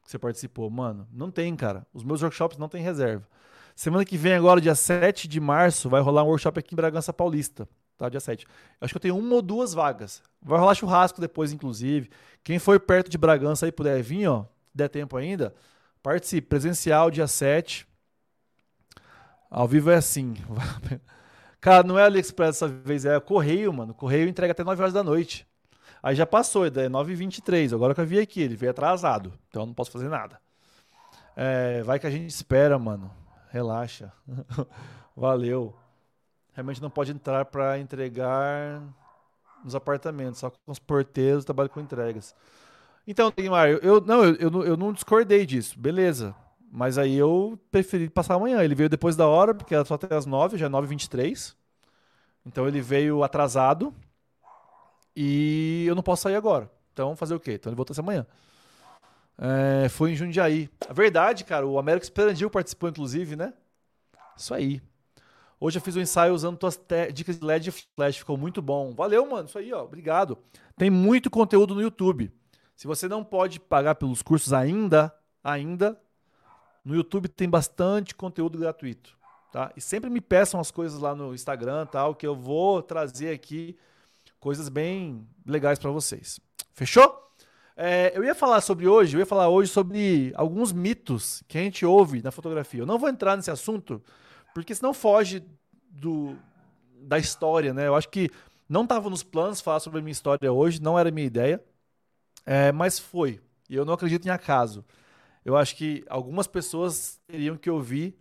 [0.07, 1.05] Você participou, mano.
[1.11, 1.85] Não tem, cara.
[1.93, 3.27] Os meus workshops não tem reserva.
[3.75, 7.11] Semana que vem, agora, dia 7 de março, vai rolar um workshop aqui em Bragança
[7.11, 7.67] Paulista.
[7.97, 8.07] Tá?
[8.07, 8.45] Dia 7.
[8.45, 10.23] Eu acho que eu tenho uma ou duas vagas.
[10.41, 12.09] Vai rolar churrasco depois, inclusive.
[12.41, 15.53] Quem for perto de Bragança aí puder vir, ó, der tempo ainda,
[16.01, 16.47] participe.
[16.47, 17.85] Presencial, dia 7.
[19.51, 20.35] Ao vivo é assim.
[21.59, 23.93] Cara, não é AliExpress dessa vez, é Correio, mano.
[23.93, 25.45] Correio entrega até 9 horas da noite.
[26.01, 27.73] Aí já passou, é 9h23.
[27.73, 29.33] Agora que eu vi aqui, ele veio atrasado.
[29.49, 30.39] Então eu não posso fazer nada.
[31.35, 33.11] É, vai que a gente espera, mano.
[33.49, 34.11] Relaxa.
[35.15, 35.75] Valeu.
[36.53, 38.81] Realmente não pode entrar para entregar
[39.63, 42.35] nos apartamentos, só com os porteiros trabalho com entregas.
[43.05, 45.79] Então, Neymar, eu, eu, não, eu, eu, eu não discordei disso.
[45.79, 46.35] Beleza.
[46.71, 48.63] Mas aí eu preferi passar amanhã.
[48.63, 51.55] Ele veio depois da hora, porque era só até as 9, já é 9h23.
[52.45, 53.93] Então ele veio atrasado.
[55.19, 56.69] E eu não posso sair agora.
[56.93, 57.53] Então fazer o quê?
[57.53, 58.23] Então ele voltou essa manhã.
[59.35, 60.69] É, foi em Jundiaí.
[60.87, 63.51] A verdade, cara, o Américo Esperandil participou, inclusive, né?
[64.37, 64.79] Isso aí.
[65.59, 66.79] Hoje eu fiz um ensaio usando tuas
[67.11, 68.93] dicas de LED e flash, ficou muito bom.
[68.93, 69.47] Valeu, mano.
[69.47, 69.85] Isso aí, ó.
[69.85, 70.37] Obrigado.
[70.77, 72.31] Tem muito conteúdo no YouTube.
[72.75, 75.11] Se você não pode pagar pelos cursos ainda,
[75.43, 75.99] ainda
[76.85, 79.17] no YouTube tem bastante conteúdo gratuito,
[79.51, 79.73] tá?
[79.75, 83.75] E sempre me peçam as coisas lá no Instagram, tal, que eu vou trazer aqui
[84.39, 86.39] coisas bem legais para vocês.
[86.73, 87.23] Fechou?
[87.75, 91.61] É, eu ia falar sobre hoje, eu ia falar hoje sobre alguns mitos que a
[91.61, 92.81] gente ouve na fotografia.
[92.81, 94.01] Eu não vou entrar nesse assunto,
[94.53, 95.43] porque senão foge
[95.89, 96.35] do,
[97.01, 97.87] da história, né?
[97.87, 98.29] Eu acho que
[98.67, 101.63] não estava nos planos falar sobre a minha história hoje, não era minha ideia,
[102.45, 103.39] é, mas foi.
[103.69, 104.83] E eu não acredito em acaso
[105.47, 108.13] eu acho que algumas pessoas teriam que ouvir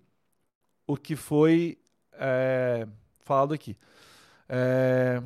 [0.86, 1.76] o que foi
[2.12, 2.86] é,
[3.24, 3.76] falado aqui.
[4.48, 5.20] É,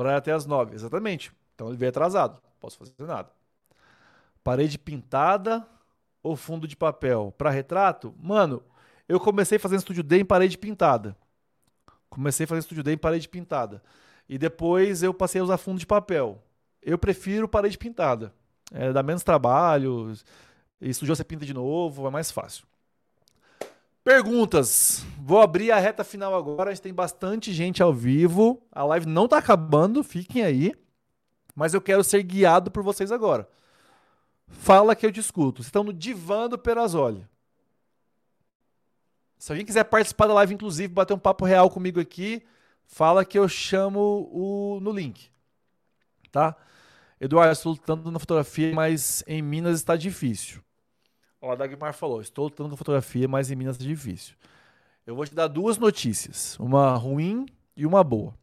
[0.00, 1.32] horário até as nove, exatamente.
[1.54, 2.40] Então ele veio atrasado.
[2.60, 3.30] Posso fazer nada.
[4.44, 5.66] Parede pintada
[6.22, 7.34] ou fundo de papel?
[7.36, 8.14] Para retrato?
[8.20, 8.62] Mano,
[9.08, 11.16] eu comecei fazendo estúdio D em parede pintada.
[12.08, 13.82] Comecei fazendo estúdio D em parede pintada.
[14.28, 16.42] E depois eu passei a usar fundo de papel.
[16.82, 18.32] Eu prefiro parede pintada.
[18.72, 20.12] É, dá menos trabalho.
[20.80, 22.66] E sujou, você pinta de novo, é mais fácil.
[24.06, 25.04] Perguntas.
[25.18, 26.70] Vou abrir a reta final agora.
[26.70, 28.62] A gente tem bastante gente ao vivo.
[28.70, 30.72] A live não tá acabando, fiquem aí.
[31.56, 33.48] Mas eu quero ser guiado por vocês agora.
[34.46, 35.56] Fala que eu discuto.
[35.56, 37.26] Vocês estão no divã do Perazoli.
[39.36, 42.46] Se alguém quiser participar da live, inclusive, bater um papo real comigo aqui,
[42.84, 45.32] fala que eu chamo o, no link.
[46.30, 46.54] Tá?
[47.20, 50.62] Eduardo, estou lutando na fotografia, mas em Minas está difícil.
[51.40, 54.34] Ó, a Dagmar falou: estou lutando com fotografia, mas em Minas está difícil.
[55.06, 57.46] Eu vou te dar duas notícias: uma ruim
[57.76, 58.34] e uma boa.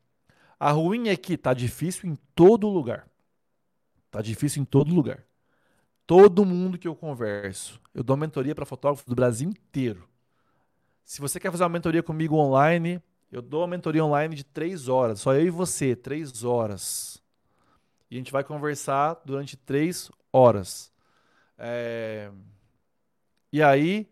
[0.59, 3.07] A ruim é que tá difícil em todo lugar.
[4.09, 5.23] Tá difícil em todo lugar.
[6.05, 10.07] Todo mundo que eu converso, eu dou mentoria para fotógrafos do Brasil inteiro.
[11.03, 13.01] Se você quer fazer uma mentoria comigo online,
[13.31, 17.21] eu dou uma mentoria online de três horas, só eu e você, três horas.
[18.09, 20.91] E a gente vai conversar durante três horas.
[21.57, 22.31] É...
[23.53, 24.09] E aí,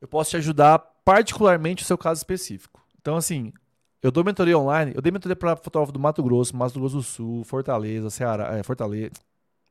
[0.00, 2.80] eu posso te ajudar particularmente o seu caso específico.
[3.00, 3.52] Então, assim,
[4.00, 7.02] eu dou mentoria online, eu dei mentoria para fotógrafo do Mato Grosso, Mato Grosso do
[7.02, 9.16] Sul, Fortaleza, Ceará, é, Fortaleza,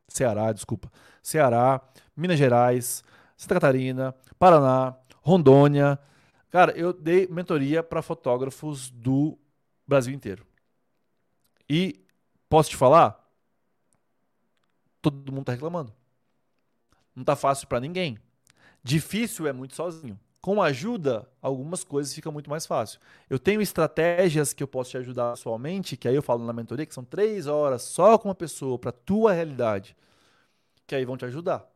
[0.10, 0.92] Ceará, desculpa,
[1.24, 1.80] Ceará,
[2.14, 3.06] Minas Gerais,
[3.38, 5.98] Santa Catarina, Paraná, Rondônia.
[6.50, 9.38] Cara, eu dei mentoria para fotógrafos do
[9.88, 10.46] Brasil inteiro.
[11.70, 12.06] E
[12.50, 13.18] posso te falar?
[15.02, 15.94] Todo mundo tá reclamando.
[17.16, 18.18] Não tá fácil para ninguém.
[18.84, 20.20] Difícil é muito sozinho.
[20.42, 23.00] Com ajuda, algumas coisas ficam muito mais fácil.
[23.30, 26.86] Eu tenho estratégias que eu posso te ajudar pessoalmente, que aí eu falo na mentoria,
[26.86, 29.96] que são três horas só com uma pessoa para tua realidade,
[30.88, 31.68] que aí vão te ajudar.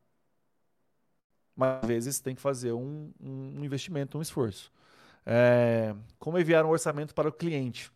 [1.56, 4.72] Mas às vezes tem que fazer um, um investimento, um esforço.
[5.26, 7.91] É, como enviar um orçamento para o cliente?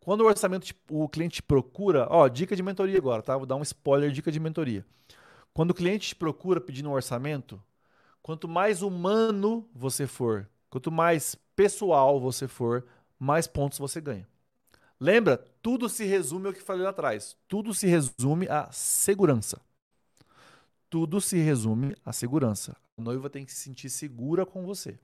[0.00, 3.36] Quando o orçamento, o cliente te procura, ó, dica de mentoria agora, tá?
[3.36, 4.84] Vou dar um spoiler, dica de mentoria.
[5.52, 7.62] Quando o cliente te procura pedindo um orçamento,
[8.22, 12.86] Quanto mais humano você for, quanto mais pessoal você for,
[13.18, 14.28] mais pontos você ganha.
[14.98, 15.38] Lembra?
[15.62, 17.36] Tudo se resume ao que falei lá atrás.
[17.48, 19.60] Tudo se resume à segurança.
[20.90, 22.76] Tudo se resume à segurança.
[22.98, 24.98] A noiva tem que se sentir segura com você.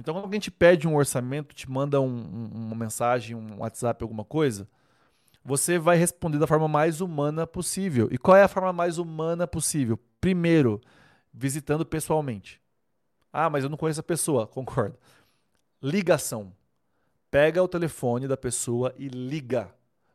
[0.00, 4.02] Então, quando alguém te pede um orçamento, te manda um, um, uma mensagem, um WhatsApp,
[4.02, 4.66] alguma coisa,
[5.44, 8.08] você vai responder da forma mais humana possível.
[8.10, 9.98] E qual é a forma mais humana possível?
[10.18, 10.80] Primeiro,
[11.32, 12.60] visitando pessoalmente.
[13.30, 14.46] Ah, mas eu não conheço a pessoa.
[14.48, 14.98] Concordo.
[15.82, 16.50] Ligação.
[17.30, 19.70] Pega o telefone da pessoa e liga.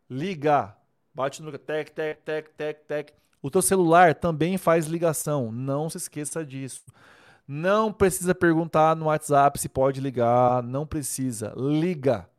[0.09, 0.75] Liga.
[1.13, 3.13] Bate no tec, tec, tec, tec, tec.
[3.39, 5.51] O teu celular também faz ligação.
[5.51, 6.83] Não se esqueça disso.
[7.47, 10.63] Não precisa perguntar no WhatsApp se pode ligar.
[10.63, 11.53] Não precisa.
[11.55, 12.29] Liga.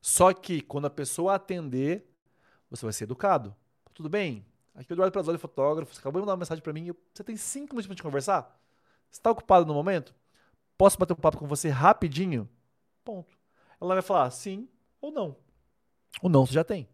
[0.00, 2.08] Só que quando a pessoa atender,
[2.70, 3.54] você vai ser educado.
[3.92, 4.46] Tudo bem?
[4.74, 5.92] Aqui é o Eduardo Prazoli, fotógrafo.
[5.92, 6.92] Você acabou de mandar uma mensagem para mim.
[7.12, 8.58] Você tem cinco minutos para gente conversar?
[9.10, 10.14] Está ocupado no momento?
[10.76, 12.48] Posso bater um papo com você rapidinho?
[13.04, 13.36] Ponto.
[13.80, 14.68] Ela vai falar sim
[15.00, 15.36] ou não.
[16.22, 16.88] O não você já tem.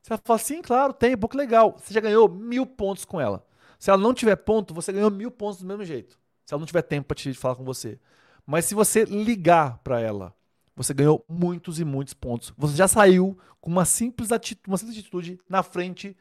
[0.00, 1.76] Você vai falar sim, claro, tem, pouco legal.
[1.78, 3.46] Você já ganhou mil pontos com ela.
[3.78, 6.18] Se ela não tiver ponto, você ganhou mil pontos do mesmo jeito.
[6.44, 7.98] Se ela não tiver tempo para te falar com você.
[8.46, 10.34] Mas se você ligar para ela,
[10.76, 12.52] você ganhou muitos e muitos pontos.
[12.56, 16.16] Você já saiu com uma simples atitude, uma simples atitude na frente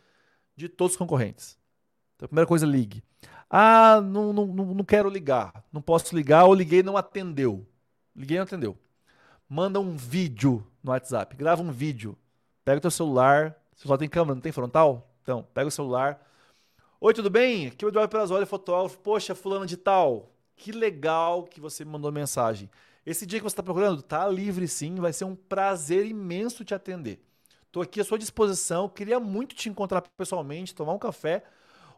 [0.56, 1.58] de todos os concorrentes.
[2.16, 3.04] Então, primeira coisa, ligue.
[3.50, 5.64] Ah, não, não, não quero ligar.
[5.72, 7.66] Não posso ligar ou liguei e não atendeu.
[8.16, 8.78] Liguei e não atendeu.
[9.50, 11.36] Manda um vídeo no WhatsApp.
[11.36, 12.18] Grava um vídeo.
[12.64, 13.56] Pega o teu celular.
[13.76, 15.14] Você só tem câmera, não tem frontal?
[15.22, 16.20] Então, pega o celular.
[17.06, 17.68] Oi, tudo bem?
[17.68, 18.98] Aqui é o Eduardo Perazoli, fotógrafo.
[19.00, 20.32] Poxa, fulano de tal.
[20.56, 22.70] Que legal que você me mandou mensagem.
[23.06, 24.96] Esse dia que você está procurando, tá livre sim.
[24.96, 27.22] Vai ser um prazer imenso te atender.
[27.68, 28.88] Estou aqui à sua disposição.
[28.88, 31.44] Queria muito te encontrar pessoalmente, tomar um café.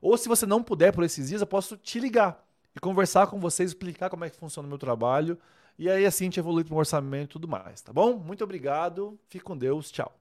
[0.02, 2.44] Ou se você não puder por esses dias, eu posso te ligar
[2.76, 5.38] e conversar com você, explicar como é que funciona o meu trabalho.
[5.78, 8.18] E aí assim a gente evolui para um orçamento e tudo mais, tá bom?
[8.18, 9.20] Muito obrigado.
[9.30, 9.92] Fique com Deus.
[9.92, 10.12] Tchau.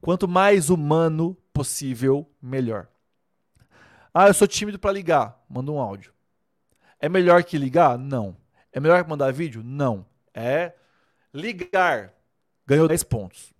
[0.00, 2.86] Quanto mais humano possível, melhor.
[4.14, 5.42] Ah, eu sou tímido para ligar.
[5.48, 6.12] Manda um áudio.
[7.00, 7.98] É melhor que ligar?
[7.98, 8.36] Não.
[8.72, 9.62] É melhor que mandar vídeo?
[9.64, 10.06] Não.
[10.34, 10.72] É
[11.32, 12.12] ligar.
[12.66, 13.52] Ganhou 10 pontos.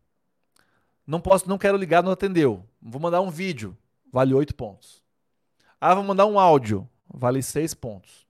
[1.06, 2.64] Não posso, não quero ligar, não atendeu.
[2.80, 3.76] Vou mandar um vídeo,
[4.12, 5.02] vale 8 pontos.
[5.80, 8.26] Ah, vou mandar um áudio, vale 6 pontos.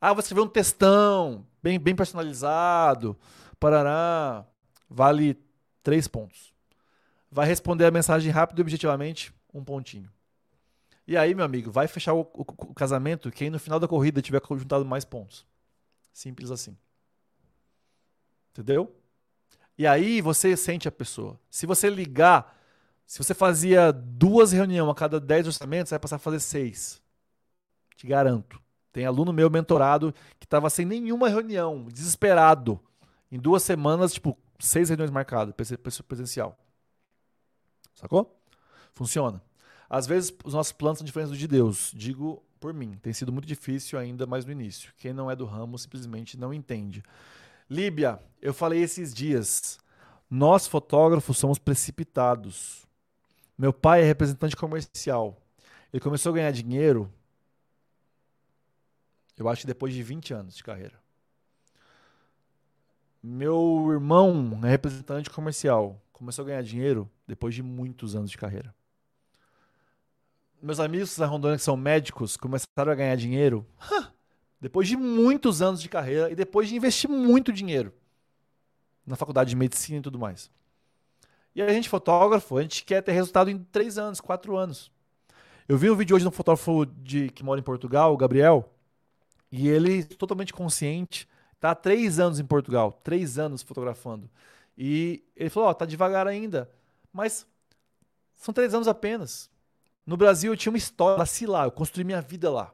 [0.00, 3.16] Ah, vou escrever um textão, bem, bem personalizado,
[3.58, 4.44] parará,
[4.88, 5.38] vale
[5.82, 6.52] três pontos.
[7.30, 10.10] Vai responder a mensagem rápido e objetivamente, um pontinho.
[11.06, 14.20] E aí, meu amigo, vai fechar o, o, o casamento quem no final da corrida
[14.20, 15.46] tiver juntado mais pontos.
[16.12, 16.76] Simples assim.
[18.50, 18.94] Entendeu?
[19.78, 21.38] E aí você sente a pessoa.
[21.50, 22.58] Se você ligar,
[23.06, 27.02] se você fazia duas reuniões a cada dez orçamentos, você vai passar a fazer seis.
[27.96, 28.60] Te garanto.
[28.92, 32.80] Tem aluno meu mentorado que estava sem nenhuma reunião, desesperado.
[33.30, 35.54] Em duas semanas, tipo, seis reuniões marcadas,
[36.08, 36.58] presencial.
[37.94, 38.40] Sacou?
[38.94, 39.42] Funciona.
[39.88, 41.92] Às vezes os nossos planos são diferentes do de Deus.
[41.94, 44.92] Digo por mim, tem sido muito difícil ainda mais no início.
[44.96, 47.02] Quem não é do ramo simplesmente não entende.
[47.68, 49.78] Líbia, eu falei esses dias.
[50.30, 52.86] Nós fotógrafos somos precipitados.
[53.56, 55.36] Meu pai é representante comercial.
[55.92, 57.10] Ele começou a ganhar dinheiro,
[59.36, 60.98] eu acho que depois de 20 anos de carreira.
[63.22, 66.00] Meu irmão é representante comercial.
[66.12, 68.74] Começou a ganhar dinheiro depois de muitos anos de carreira.
[70.66, 73.64] Meus amigos da Rondônia que são médicos começaram a ganhar dinheiro
[74.60, 77.94] depois de muitos anos de carreira e depois de investir muito dinheiro
[79.06, 80.50] na faculdade de medicina e tudo mais.
[81.54, 84.90] E a gente, fotógrafo, a gente quer ter resultado em três anos, quatro anos.
[85.68, 88.68] Eu vi um vídeo hoje de um fotógrafo de, que mora em Portugal, o Gabriel,
[89.52, 94.28] e ele, totalmente consciente, está há três anos em Portugal, três anos fotografando.
[94.76, 96.68] E ele falou: Ó, oh, tá devagar ainda,
[97.12, 97.46] mas
[98.34, 99.48] são três anos apenas.
[100.06, 102.72] No Brasil eu tinha uma história, nasci lá, eu construí minha vida lá.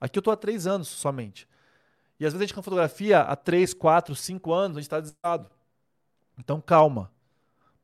[0.00, 1.48] Aqui eu estou há três anos somente.
[2.18, 4.98] E às vezes a gente com fotografia há três, quatro, cinco anos, a gente está
[4.98, 5.48] desesperado.
[6.38, 7.10] Então calma.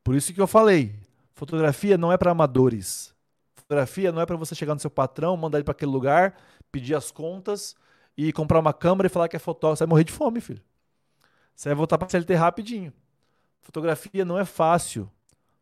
[0.03, 0.95] Por isso que eu falei,
[1.33, 3.15] fotografia não é para amadores.
[3.55, 6.35] Fotografia não é para você chegar no seu patrão, mandar ele para aquele lugar,
[6.71, 7.75] pedir as contas
[8.17, 9.77] e comprar uma câmera e falar que é fotógrafo.
[9.77, 10.61] Você vai morrer de fome, filho.
[11.55, 12.91] Você vai voltar para CLT rapidinho.
[13.61, 15.09] Fotografia não é fácil.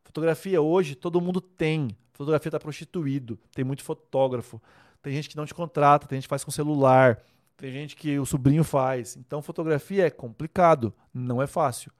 [0.04, 1.96] Fotografia hoje todo mundo tem.
[2.18, 3.38] Fotografia está prostituído.
[3.54, 4.60] Tem muito fotógrafo.
[5.04, 7.24] Tem gente que não te contrata, tem gente que faz com celular,
[7.56, 9.16] tem gente que o sobrinho faz.
[9.16, 11.92] Então, fotografia é complicado, não é fácil.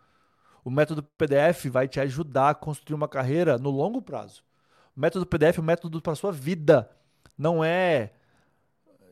[0.66, 4.44] O método PDF vai te ajudar a construir uma carreira no longo prazo.
[4.96, 6.90] O método PDF é um método para sua vida.
[7.38, 8.12] Não é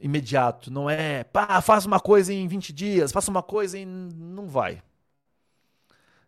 [0.02, 3.86] imediato, não é, pá, faça uma coisa em 20 dias, faça uma coisa em.
[3.86, 4.82] Não vai.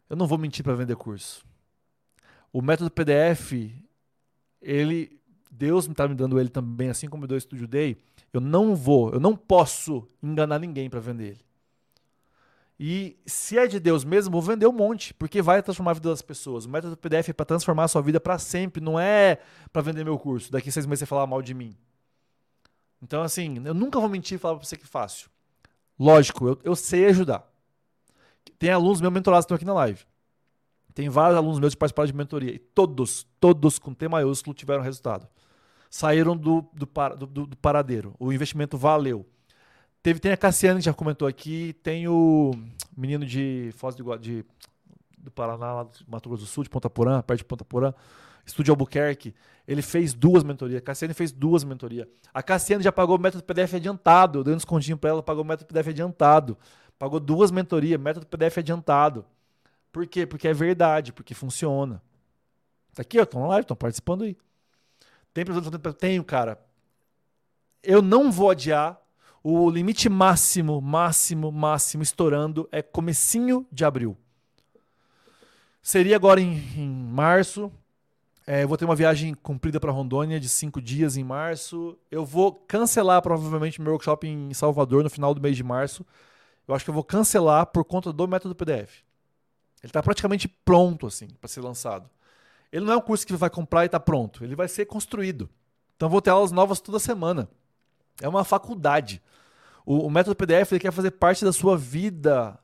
[0.08, 1.44] Eu não vou mentir para vender curso.
[2.54, 3.54] O método PDF,
[4.62, 5.18] ele
[5.50, 7.98] Deus está me dando ele também, assim como me deu o Studio Day,
[8.32, 11.48] eu não vou, eu não posso enganar ninguém para vender ele.
[12.80, 16.10] E se é de Deus mesmo, vou vender um monte, porque vai transformar a vida
[16.10, 16.66] das pessoas.
[16.66, 19.40] O método PDF é para transformar a sua vida para sempre, não é
[19.74, 20.52] para vender meu curso.
[20.52, 21.76] Daqui seis meses você falar mal de mim.
[23.02, 25.28] Então, assim, eu nunca vou mentir e falar para você que é fácil.
[26.00, 27.52] Lógico, eu, eu sei ajudar.
[28.60, 30.06] Tem alunos meus mentorados que estão aqui na live.
[30.98, 32.52] Tem vários alunos meus que participaram de mentoria.
[32.52, 35.28] E todos, todos com T maiúsculo tiveram resultado
[35.92, 36.88] saíram do, do,
[37.28, 38.16] do, do paradeiro.
[38.20, 39.24] O investimento valeu.
[40.02, 42.52] Teve, tem a Cassiane que já comentou aqui, tem o
[42.98, 44.44] menino de Foz do, de,
[45.20, 47.94] do Paraná, lá do Mato Grosso do Sul, de Ponta Porã, perto de Ponta Porã,
[48.44, 49.36] Estúdio Albuquerque.
[49.68, 50.80] Ele fez duas mentorias.
[50.80, 52.08] A Cassiane fez duas mentorias.
[52.34, 54.40] A Cassiane já pagou o método PDF adiantado.
[54.40, 56.58] Eu dei um descontinho para ela, pagou o método PDF adiantado.
[56.98, 59.24] Pagou duas mentorias, método PDF adiantado.
[59.92, 60.26] Por quê?
[60.26, 62.02] Porque é verdade, porque funciona.
[62.94, 64.38] Tá aqui, ó, estão na live, estão participando aí.
[65.34, 66.60] Tem pessoas que tenho, cara.
[67.84, 69.00] Eu não vou adiar.
[69.44, 74.18] O limite máximo, máximo, máximo estourando é comecinho de abril.
[75.82, 77.72] Seria agora em, em março.
[78.46, 81.98] É, eu vou ter uma viagem cumprida para Rondônia de cinco dias em março.
[82.10, 86.06] Eu vou cancelar provavelmente meu workshop em Salvador no final do mês de março.
[86.68, 89.07] Eu acho que eu vou cancelar por conta do método PDF.
[89.84, 92.10] Ele está praticamente pronto assim para ser lançado.
[92.72, 94.44] Ele não é um curso que vai comprar e está pronto.
[94.44, 95.50] Ele vai ser construído.
[95.96, 97.50] Então vou ter aulas novas toda semana.
[98.22, 99.22] É uma faculdade.
[99.86, 102.60] O, o método PDF ele quer fazer parte da sua vida.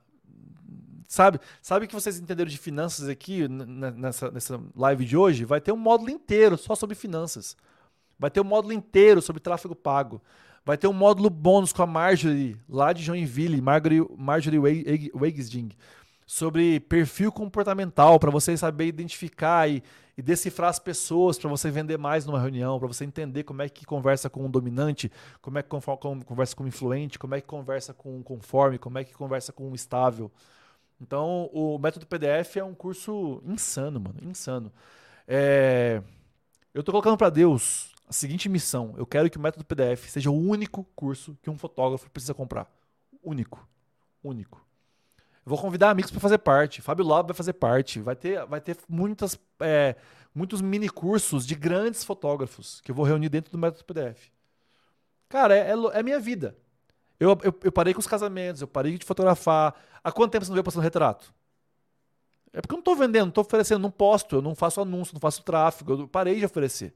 [1.08, 1.40] Sabe?
[1.62, 5.46] Sabe que vocês entenderam de finanças aqui nessa, nessa live de hoje?
[5.46, 7.56] Vai ter um módulo inteiro só sobre finanças.
[8.18, 10.22] Vai ter um módulo inteiro sobre tráfego pago.
[10.66, 14.60] Vai ter um módulo bônus com a Marjorie, lá de Joinville, Marjorie, Marjorie
[16.26, 19.84] sobre perfil comportamental, para você saber identificar e,
[20.18, 23.70] e decifrar as pessoas, para você vender mais numa reunião, para você entender como é
[23.70, 27.48] que conversa com um dominante, como é que conversa com um influente, como é que
[27.48, 30.32] conversa com um conforme, como é que conversa com um estável.
[31.02, 34.72] Então, o método PDF é um curso insano, mano, insano.
[35.28, 36.02] É...
[36.74, 40.32] Eu estou colocando para Deus a seguinte missão: eu quero que o método PDF seja
[40.32, 42.72] o único curso que um fotógrafo precisa comprar.
[43.24, 43.68] Único.
[44.24, 44.66] Único.
[45.46, 46.82] Vou convidar amigos para fazer parte.
[46.82, 48.00] Fábio Lab vai fazer parte.
[48.00, 49.96] Vai ter, vai ter muitas, é,
[50.34, 54.30] muitos mini cursos de grandes fotógrafos que eu vou reunir dentro do método PDF.
[55.28, 56.56] Cara, é, é, é minha vida.
[57.20, 59.76] Eu, eu, eu, parei com os casamentos, eu parei de fotografar.
[60.04, 61.34] Há quanto tempo você não veio postando retrato?
[62.52, 65.14] É porque eu não estou vendendo, não estou oferecendo, não posto, eu não faço anúncio,
[65.14, 66.94] não faço tráfego, eu parei de oferecer.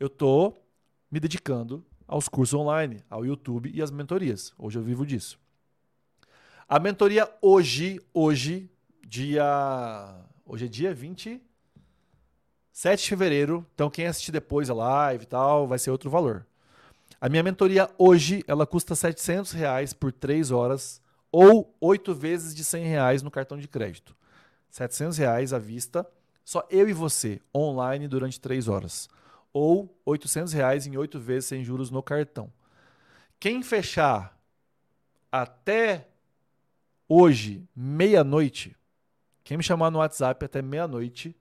[0.00, 0.64] Eu estou
[1.10, 4.54] me dedicando aos cursos online, ao YouTube e às mentorias.
[4.58, 5.38] Hoje eu vivo disso.
[6.66, 8.70] A mentoria hoje, hoje,
[9.06, 9.44] dia.
[10.46, 11.42] Hoje é dia 27
[13.02, 13.66] de fevereiro.
[13.74, 16.46] Então, quem assistir depois a live e tal, vai ser outro valor.
[17.20, 22.64] A minha mentoria hoje, ela custa 700 reais por 3 horas ou 8 vezes de
[22.64, 24.16] 100 reais no cartão de crédito.
[24.70, 26.06] 700 reais à vista,
[26.46, 29.06] só eu e você, online durante 3 horas.
[29.52, 32.50] Ou 800 reais em 8 vezes sem juros no cartão.
[33.38, 34.34] Quem fechar
[35.30, 36.08] até
[37.08, 38.76] hoje, meia-noite,
[39.42, 41.36] quem me chamar no WhatsApp até meia-noite,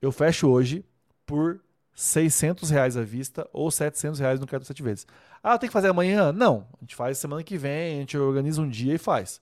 [0.00, 0.84] eu fecho hoje
[1.26, 1.60] por
[1.94, 5.06] 600 reais à vista ou 700 reais no cartão sete vezes.
[5.42, 6.32] Ah, tem que fazer amanhã?
[6.32, 6.66] Não.
[6.74, 9.40] A gente faz semana que vem, a gente organiza um dia e faz.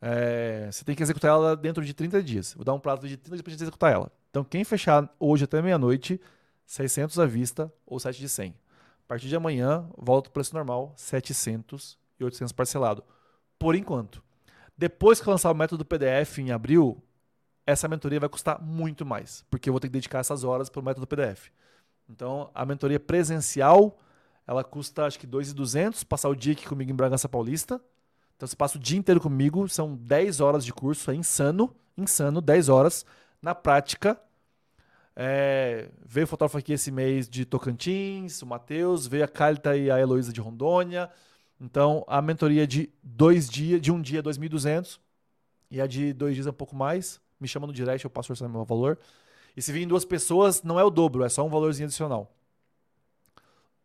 [0.00, 2.54] É, você tem que executar ela dentro de 30 dias.
[2.54, 4.10] Vou dar um prazo de 30 dias para gente executar ela.
[4.30, 6.20] Então, quem fechar hoje até meia-noite,
[6.64, 8.50] 600 à vista ou 7 de 100.
[8.50, 13.02] A partir de amanhã, volta o preço normal, 700 e 800 parcelado.
[13.58, 14.22] Por enquanto.
[14.80, 17.04] Depois que lançar o método PDF em abril,
[17.66, 20.80] essa mentoria vai custar muito mais, porque eu vou ter que dedicar essas horas para
[20.80, 21.50] o método PDF.
[22.08, 23.98] Então, a mentoria presencial,
[24.46, 27.78] ela custa acho que 2.200, passar o dia aqui comigo em Bragança Paulista.
[28.34, 32.40] Então, você passa o dia inteiro comigo, são 10 horas de curso, é insano, insano,
[32.40, 33.04] 10 horas.
[33.42, 34.18] Na prática,
[35.14, 40.00] é, veio fotógrafo aqui esse mês de Tocantins, o Matheus, veio a Calita e a
[40.00, 41.10] Heloísa de Rondônia,
[41.60, 44.98] então, a mentoria de dois dias, de um dia, 2.200,
[45.70, 47.20] e a de dois dias é um pouco mais.
[47.38, 48.98] Me chama no direct, eu passo o meu valor.
[49.54, 52.34] E se virem duas pessoas, não é o dobro, é só um valorzinho adicional.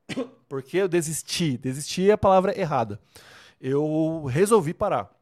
[0.48, 1.58] Porque eu desisti.
[1.58, 3.00] Desisti é a palavra errada.
[3.60, 5.14] Eu resolvi parar.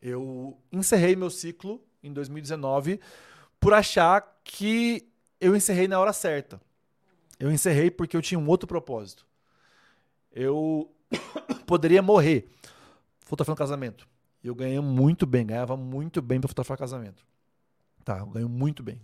[0.00, 3.00] Eu encerrei meu ciclo em 2019
[3.58, 5.06] por achar que
[5.40, 6.60] eu encerrei na hora certa.
[7.38, 9.26] Eu encerrei porque eu tinha um outro propósito.
[10.30, 10.93] Eu
[11.66, 12.48] poderia morrer
[13.20, 14.08] fotografando casamento.
[14.42, 17.24] Eu ganhei muito bem, ganhava muito bem para fotografar casamento.
[18.04, 19.00] Tá, eu ganho muito bem.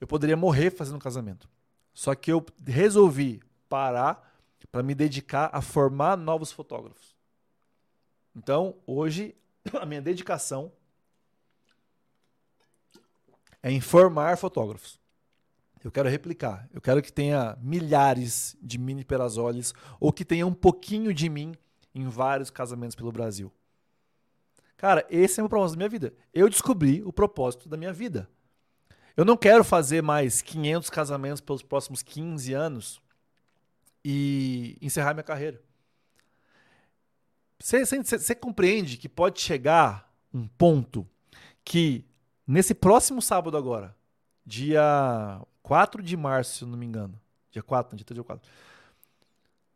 [0.00, 1.48] Eu poderia morrer fazendo casamento.
[1.94, 4.28] Só que eu resolvi parar
[4.70, 7.16] para me dedicar a formar novos fotógrafos.
[8.36, 9.34] Então, hoje,
[9.80, 10.70] a minha dedicação
[13.62, 15.00] é em formar fotógrafos.
[15.82, 16.68] Eu quero replicar.
[16.72, 21.54] Eu quero que tenha milhares de mini perasoles ou que tenha um pouquinho de mim
[21.94, 23.52] em vários casamentos pelo Brasil.
[24.76, 26.14] Cara, esse é o propósito da minha vida.
[26.32, 28.28] Eu descobri o propósito da minha vida.
[29.16, 33.02] Eu não quero fazer mais 500 casamentos pelos próximos 15 anos
[34.04, 35.60] e encerrar minha carreira.
[37.58, 41.04] Você compreende que pode chegar um ponto
[41.64, 42.04] que
[42.46, 43.96] nesse próximo sábado agora,
[44.46, 47.20] dia 4 de março, se não me engano,
[47.50, 48.50] dia 4, dia 3 dia 4,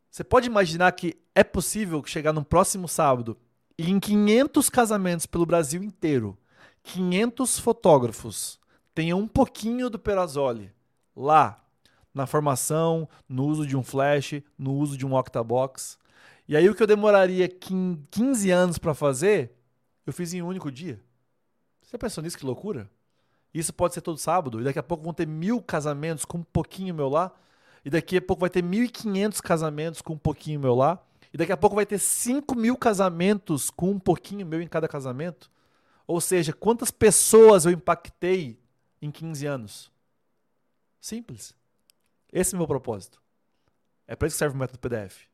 [0.09, 3.37] você pode imaginar que é possível chegar no próximo sábado
[3.77, 6.35] e em 500 casamentos pelo Brasil inteiro,
[6.81, 8.59] 500 fotógrafos
[8.95, 10.71] tenham um pouquinho do Perazoli
[11.15, 11.63] lá
[12.11, 15.99] na formação, no uso de um flash, no uso de um octabox.
[16.47, 19.55] E aí o que eu demoraria 15 anos para fazer,
[20.07, 20.99] eu fiz em um único dia.
[21.83, 22.37] Você pensou nisso?
[22.37, 22.89] Que loucura?
[23.53, 26.43] Isso pode ser todo sábado, e daqui a pouco vão ter mil casamentos com um
[26.43, 27.31] pouquinho meu lá.
[27.85, 31.03] E daqui a pouco vai ter 1.500 casamentos com um pouquinho meu lá.
[31.33, 34.87] E daqui a pouco vai ter 5 mil casamentos com um pouquinho meu em cada
[34.87, 35.51] casamento.
[36.07, 38.59] Ou seja, quantas pessoas eu impactei
[39.01, 39.91] em 15 anos?
[40.99, 41.55] Simples.
[42.31, 43.21] Esse é o meu propósito.
[44.07, 45.27] É para isso que serve o método PDF.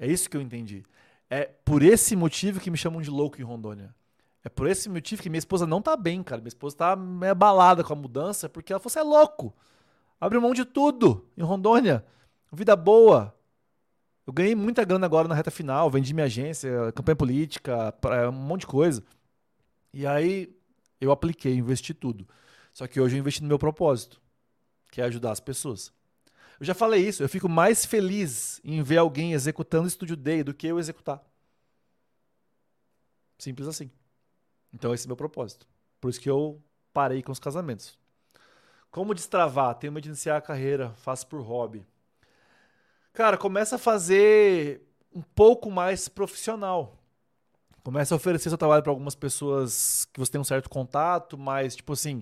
[0.00, 0.84] É isso que eu entendi.
[1.28, 3.94] É por esse motivo que me chamam de louco em Rondônia.
[4.44, 6.40] É por esse motivo que minha esposa não tá bem, cara.
[6.40, 6.92] Minha esposa tá
[7.30, 9.54] abalada com a mudança, porque ela falou: você é louco.
[10.20, 12.04] Abriu mão de tudo em Rondônia.
[12.52, 13.34] Vida boa.
[14.26, 17.94] Eu ganhei muita grana agora na reta final, vendi minha agência, campanha política,
[18.28, 19.02] um monte de coisa.
[19.92, 20.54] E aí
[21.00, 22.26] eu apliquei, investi tudo.
[22.72, 24.20] Só que hoje eu investi no meu propósito,
[24.90, 25.92] que é ajudar as pessoas.
[26.60, 30.54] Eu já falei isso, eu fico mais feliz em ver alguém executando Studio Day do
[30.54, 31.20] que eu executar.
[33.38, 33.90] Simples assim.
[34.72, 35.66] Então esse é meu propósito.
[36.00, 36.60] Por isso que eu
[36.92, 37.98] parei com os casamentos.
[38.90, 39.74] Como destravar?
[39.76, 41.86] Tenho medo de iniciar a carreira, faço por hobby.
[43.12, 44.82] Cara, começa a fazer
[45.14, 46.98] um pouco mais profissional.
[47.82, 51.74] Comece a oferecer seu trabalho para algumas pessoas que você tem um certo contato, mas,
[51.74, 52.20] tipo assim,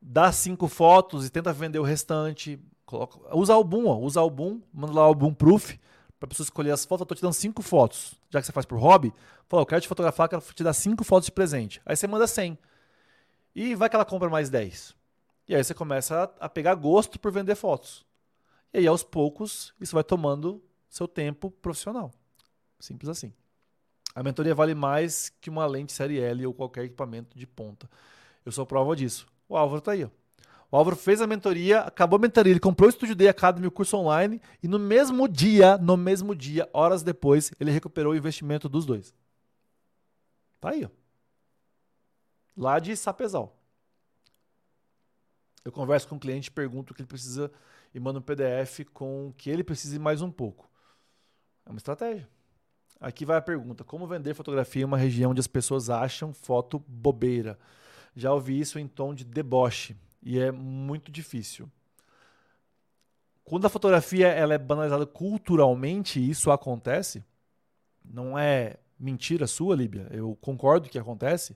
[0.00, 2.60] dá cinco fotos e tenta vender o restante.
[2.86, 5.76] Coloca, usa álbum, ó, usa álbum, manda lá o álbum proof
[6.26, 7.02] para pessoa escolher as fotos.
[7.02, 8.14] Eu tô te dando cinco fotos.
[8.30, 9.12] Já que você faz por hobby,
[9.48, 11.80] fala, eu quero te fotografar, quero te dar cinco fotos de presente.
[11.84, 12.58] Aí você manda 100.
[13.54, 14.94] E vai que ela compra mais 10.
[15.48, 18.04] E aí você começa a pegar gosto por vender fotos.
[18.72, 22.12] E aí, aos poucos, isso vai tomando seu tempo profissional.
[22.80, 23.32] Simples assim.
[24.14, 27.88] A mentoria vale mais que uma lente série L ou qualquer equipamento de ponta.
[28.44, 29.26] Eu sou prova disso.
[29.48, 30.04] O Álvaro está aí.
[30.04, 30.23] Ó.
[30.74, 33.70] O Álvaro fez a mentoria, acabou a mentoria, ele comprou o Studio Day Academy, o
[33.70, 38.68] curso online, e no mesmo dia, no mesmo dia, horas depois, ele recuperou o investimento
[38.68, 39.14] dos dois.
[40.60, 40.88] Tá aí, ó.
[42.56, 43.56] Lá de Sapezal.
[45.64, 47.52] Eu converso com o cliente, pergunto o que ele precisa
[47.94, 50.68] e mando um PDF com o que ele precisa e mais um pouco.
[51.64, 52.28] É uma estratégia.
[52.98, 56.80] Aqui vai a pergunta: como vender fotografia em uma região onde as pessoas acham foto
[56.80, 57.56] bobeira?
[58.16, 61.70] Já ouvi isso em tom de deboche e é muito difícil.
[63.44, 67.22] Quando a fotografia ela é banalizada culturalmente, isso acontece.
[68.04, 70.08] Não é mentira sua, Líbia.
[70.10, 71.54] Eu concordo que acontece.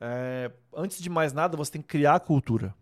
[0.00, 2.74] É, antes de mais nada, você tem que criar a cultura.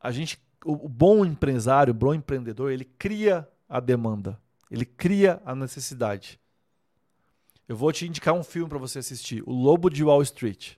[0.00, 4.40] A gente o bom empresário, o bom empreendedor, ele cria a demanda,
[4.70, 6.40] ele cria a necessidade.
[7.68, 10.76] Eu vou te indicar um filme para você assistir, O Lobo de Wall Street.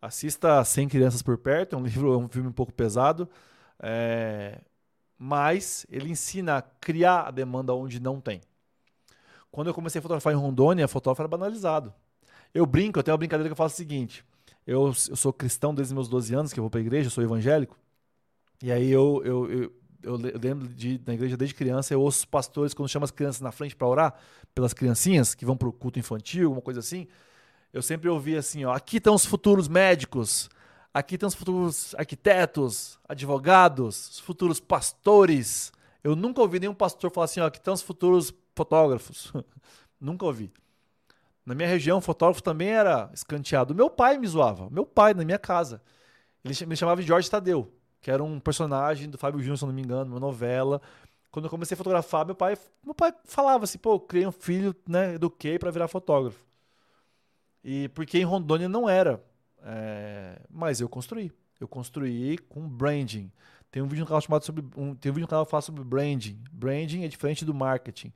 [0.00, 3.28] Assista Sem Crianças por Perto, é um livro, é um filme um pouco pesado,
[3.78, 4.58] é...
[5.18, 8.40] mas ele ensina a criar a demanda onde não tem.
[9.50, 11.92] Quando eu comecei a fotografar em Rondônia, fotógrafo era banalizado.
[12.54, 14.24] Eu brinco, eu tenho uma brincadeira que eu faço o seguinte:
[14.66, 17.10] eu, eu sou cristão desde meus 12 anos, que eu vou para a igreja, eu
[17.10, 17.78] sou evangélico.
[18.62, 22.24] E aí eu, eu, eu, eu lembro de, na igreja desde criança, eu ouço os
[22.24, 24.14] pastores, quando chamam as crianças na frente para orar,
[24.54, 27.06] pelas criancinhas que vão para o culto infantil, alguma coisa assim,
[27.72, 30.48] eu sempre ouvi assim, ó, aqui estão os futuros médicos,
[30.94, 35.72] aqui estão os futuros arquitetos, advogados, os futuros pastores.
[36.02, 39.32] Eu nunca ouvi nenhum pastor falar assim, ó, aqui estão os futuros fotógrafos.
[40.00, 40.50] nunca ouvi.
[41.44, 43.74] Na minha região, fotógrafo também era escanteado.
[43.74, 45.82] Meu pai me zoava, meu pai na minha casa.
[46.42, 47.75] Ele me chamava de Jorge Tadeu
[48.06, 50.80] que era um personagem do Fábio Júnior, se não me engano, uma novela.
[51.28, 54.72] Quando eu comecei a fotografar, meu pai, meu pai falava assim, pô, criei um filho,
[54.86, 56.38] né, eduquei para virar fotógrafo.
[57.64, 59.20] E porque em Rondônia não era,
[59.60, 61.32] é, mas eu construí.
[61.58, 63.28] Eu construí com branding.
[63.72, 65.62] Tem um vídeo no canal chamado sobre um, tem um vídeo no canal que fala
[65.62, 66.40] sobre branding.
[66.52, 68.12] Branding é diferente do marketing.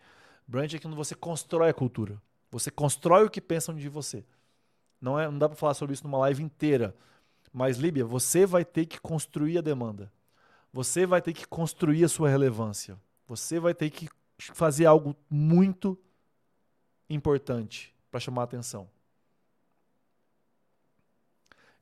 [0.47, 2.23] Branding é quando você constrói a cultura.
[2.53, 4.25] Você constrói o que pensam de você.
[5.01, 6.95] Não é, não dá para falar sobre isso numa live inteira.
[7.53, 10.13] Mas, Líbia, você vai ter que construir a demanda.
[10.73, 12.99] Você vai ter que construir a sua relevância.
[13.27, 14.09] Você vai ter que
[14.39, 15.99] fazer algo muito
[17.09, 18.89] importante para chamar a atenção.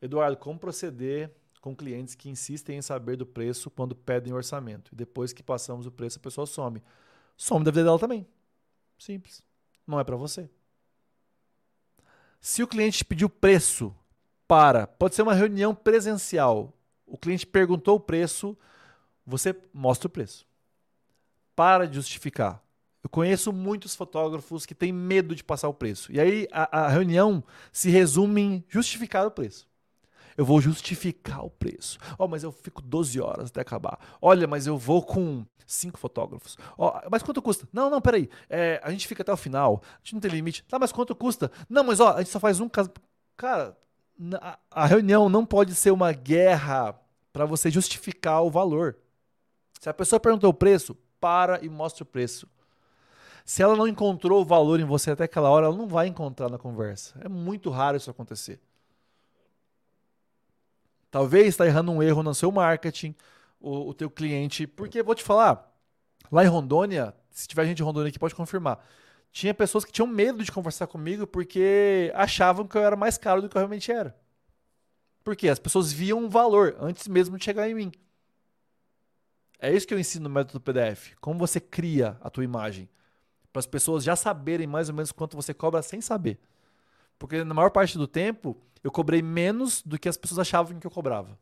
[0.01, 1.31] Eduardo, como proceder
[1.61, 4.93] com clientes que insistem em saber do preço quando pedem orçamento?
[4.93, 6.82] E depois que passamos o preço, a pessoa some.
[7.36, 8.27] Some da vida dela também.
[8.99, 9.43] Simples.
[9.86, 10.49] Não é para você.
[12.40, 13.95] Se o cliente te pediu preço
[14.48, 14.86] para.
[14.86, 16.72] Pode ser uma reunião presencial.
[17.06, 18.56] O cliente perguntou o preço,
[19.24, 20.46] você mostra o preço.
[21.54, 22.62] Para de justificar.
[23.02, 26.10] Eu conheço muitos fotógrafos que têm medo de passar o preço.
[26.10, 29.68] E aí a, a reunião se resume em justificar o preço.
[30.36, 31.98] Eu vou justificar o preço.
[32.18, 33.98] Ó, oh, mas eu fico 12 horas até acabar.
[34.20, 36.56] Olha, mas eu vou com cinco fotógrafos.
[36.76, 37.68] Ó, oh, mas quanto custa?
[37.72, 38.30] Não, não, peraí.
[38.48, 39.82] É, a gente fica até o final.
[39.84, 40.64] A gente não tem limite.
[40.64, 41.50] Tá, mas quanto custa?
[41.68, 42.90] Não, mas ó, a gente só faz um caso.
[43.36, 43.76] Cara,
[44.70, 46.99] a reunião não pode ser uma guerra
[47.32, 48.97] para você justificar o valor.
[49.81, 52.49] Se a pessoa perguntou o preço, para e mostra o preço.
[53.45, 56.51] Se ela não encontrou o valor em você até aquela hora, ela não vai encontrar
[56.51, 57.15] na conversa.
[57.20, 58.61] É muito raro isso acontecer.
[61.11, 63.15] Talvez está errando um erro no seu marketing,
[63.61, 64.66] o, o teu cliente.
[64.66, 65.73] Porque, vou te falar,
[66.31, 68.85] lá em Rondônia, se tiver gente de Rondônia aqui, pode confirmar
[69.30, 73.42] tinha pessoas que tinham medo de conversar comigo porque achavam que eu era mais caro
[73.42, 74.16] do que eu realmente era.
[75.22, 77.92] Porque as pessoas viam um valor antes mesmo de chegar em mim.
[79.59, 81.14] É isso que eu ensino no método PDF.
[81.20, 82.88] Como você cria a tua imagem.
[83.52, 86.38] Para as pessoas já saberem mais ou menos quanto você cobra sem saber.
[87.18, 90.86] Porque na maior parte do tempo, eu cobrei menos do que as pessoas achavam que
[90.86, 91.38] eu cobrava.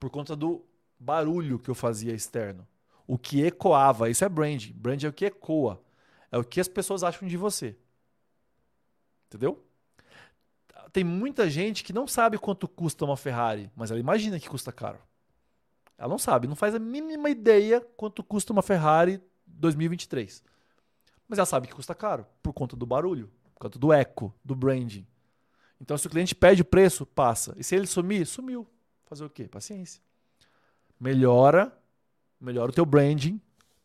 [0.00, 0.64] Por conta do
[0.98, 2.66] barulho que eu fazia externo.
[3.06, 4.08] O que ecoava.
[4.08, 4.70] Isso é brand.
[4.72, 5.82] Brand é o que ecoa.
[6.30, 7.76] É o que as pessoas acham de você.
[9.26, 9.64] Entendeu?
[10.92, 14.72] Tem muita gente que não sabe quanto custa uma Ferrari, mas ela imagina que custa
[14.72, 14.98] caro.
[15.98, 20.42] Ela não sabe, não faz a mínima ideia quanto custa uma Ferrari 2023.
[21.26, 24.54] Mas ela sabe que custa caro, por conta do barulho, por conta do eco, do
[24.54, 25.06] branding.
[25.80, 27.54] Então, se o cliente pede o preço, passa.
[27.56, 28.66] E se ele sumir, sumiu.
[29.04, 29.46] Fazer o quê?
[29.46, 30.02] Paciência.
[30.98, 31.76] Melhora,
[32.40, 33.40] melhora o teu branding,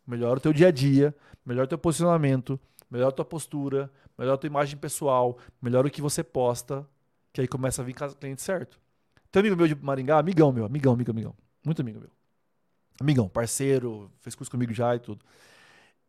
[0.06, 1.16] melhora o teu dia a dia,
[1.46, 2.60] melhora o teu posicionamento,
[2.90, 6.88] melhora a tua postura, melhora a tua imagem pessoal, melhora o que você posta,
[7.32, 8.80] que aí começa a vir cliente certo.
[9.32, 11.36] Tem amigo meu de Maringá, amigão meu, amigão, amigão, amigão.
[11.66, 12.10] Muito amigo meu.
[13.00, 15.26] Amigão, parceiro, fez curso comigo já e tudo.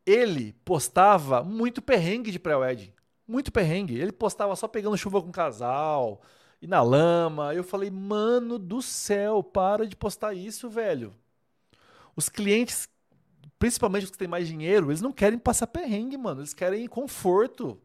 [0.05, 2.93] Ele postava muito perrengue de pré-wedding.
[3.27, 3.99] Muito perrengue.
[3.99, 6.21] Ele postava só pegando chuva com casal
[6.61, 7.55] e na lama.
[7.55, 11.15] Eu falei, mano do céu, para de postar isso, velho.
[12.15, 12.87] Os clientes,
[13.65, 16.43] principalmente os que têm mais dinheiro, eles não querem passar perrengue, mano.
[16.43, 17.81] Eles querem conforto.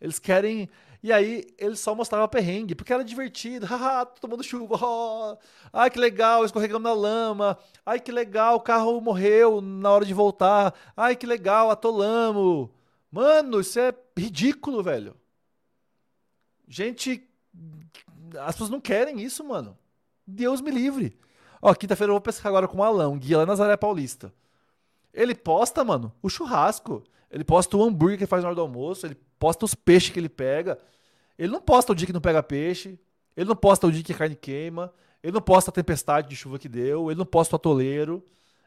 [0.00, 0.70] Eles querem.
[1.02, 3.66] E aí ele só mostrava perrengue, porque era divertido.
[3.68, 4.78] Haha, tô tomando chuva.
[4.80, 5.36] Oh,
[5.70, 7.58] ai, que legal, escorregando na lama.
[7.84, 10.74] Ai, que legal, o carro morreu na hora de voltar.
[10.96, 12.70] Ai, que legal, atolamos.
[13.12, 15.14] Mano, isso é ridículo, velho.
[16.66, 17.22] Gente.
[18.40, 19.76] As pessoas não querem isso, mano.
[20.26, 21.18] Deus me livre.
[21.60, 24.32] Ó, quinta-feira eu vou pescar agora com o Alão, guia lá na Nazaré Paulista.
[25.12, 27.02] Ele posta, mano, o churrasco.
[27.30, 29.06] Ele posta o hambúrguer que ele faz na hora do almoço.
[29.06, 30.78] Ele posta os peixes que ele pega.
[31.38, 32.98] Ele não posta o dia que não pega peixe.
[33.36, 34.92] Ele não posta o dia que a carne queima.
[35.22, 37.10] Ele não posta a tempestade de chuva que deu.
[37.10, 38.24] Ele não posta o atoleiro.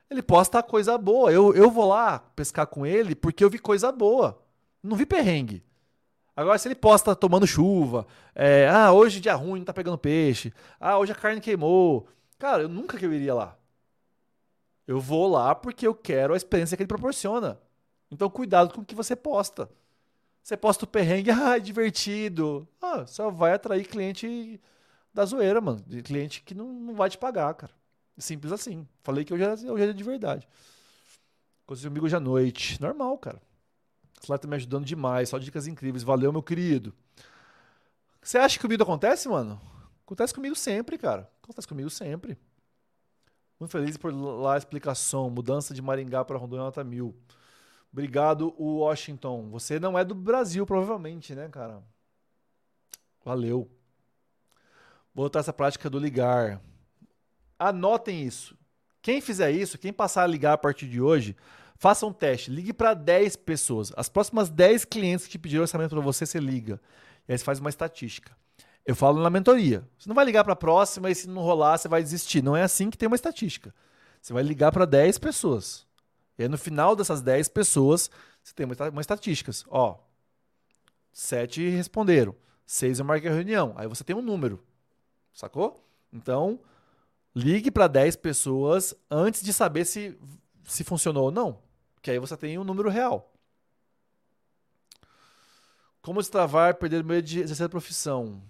[0.10, 1.32] Ele posta a coisa boa.
[1.32, 4.42] Eu, eu vou lá pescar com ele porque eu vi coisa boa.
[4.84, 5.64] Não vi perrengue.
[6.36, 10.54] Agora, se ele posta tomando chuva, é, ah, hoje dia ruim, não tá pegando peixe,
[10.80, 12.08] ah, hoje a carne queimou.
[12.40, 13.58] Cara, eu nunca que eu iria lá.
[14.88, 17.60] Eu vou lá porque eu quero a experiência que ele proporciona.
[18.10, 19.70] Então, cuidado com o que você posta.
[20.44, 22.68] Você posta o perrengue, ah, é divertido.
[22.82, 24.60] Ah, só vai atrair cliente
[25.14, 25.82] da zoeira, mano.
[25.88, 27.72] De cliente que não, não vai te pagar, cara.
[28.18, 28.88] Simples assim.
[29.04, 30.48] Falei que já é de verdade.
[31.66, 32.82] Consegui comigo hoje à noite.
[32.82, 33.42] Normal, cara.
[34.22, 35.30] Esse lá tá me ajudando demais.
[35.30, 36.04] Só dicas incríveis.
[36.04, 36.94] Valeu, meu querido.
[38.22, 39.60] Você acha que comigo acontece, mano?
[40.06, 41.30] Acontece comigo sempre, cara.
[41.42, 42.38] Acontece comigo sempre.
[43.62, 45.30] Muito feliz por lá a explicação.
[45.30, 47.16] Mudança de Maringá para Rondônia nota mil.
[47.94, 49.52] Obrigado, Washington.
[49.52, 51.84] Você não é do Brasil, provavelmente, né, cara?
[53.24, 53.70] Valeu.
[55.14, 56.60] Vou botar essa prática do ligar.
[57.60, 58.58] Anotem isso.
[59.00, 61.38] Quem fizer isso, quem passar a ligar a partir de hoje,
[61.76, 62.50] faça um teste.
[62.50, 63.94] Ligue para 10 pessoas.
[63.96, 66.82] As próximas 10 clientes que pediram orçamento para você, você liga.
[67.28, 68.36] E aí você faz uma estatística.
[68.86, 69.88] Eu falo na mentoria.
[69.98, 72.44] Você não vai ligar para a próxima e se não rolar, você vai desistir.
[72.44, 73.74] Não é assim que tem uma estatística.
[74.22, 75.86] Você vai ligar para 10 pessoas.
[76.38, 78.10] E aí, no final dessas 10 pessoas,
[78.44, 79.64] você tem uma, estatísticas.
[79.68, 80.00] Ó,
[81.14, 82.36] 7 responderam,
[82.66, 83.74] 6 eu marquei a reunião.
[83.78, 84.64] Aí você tem um número.
[85.34, 85.84] Sacou?
[86.12, 86.60] Então,
[87.36, 90.18] ligue para 10 pessoas antes de saber se,
[90.64, 91.60] se funcionou ou não.
[92.02, 93.32] Que aí você tem um número real.
[96.02, 98.42] Como destravar, perder medo de exercer a profissão?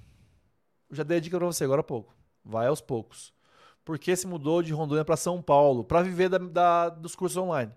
[0.92, 2.14] Já dei a dica para você agora há pouco.
[2.44, 3.34] Vai aos poucos.
[3.84, 5.84] Por que se mudou de Rondônia para São Paulo?
[5.84, 7.72] Para viver da, da, dos cursos online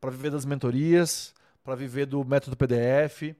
[0.00, 3.36] para viver das mentorias, para viver do método PDF.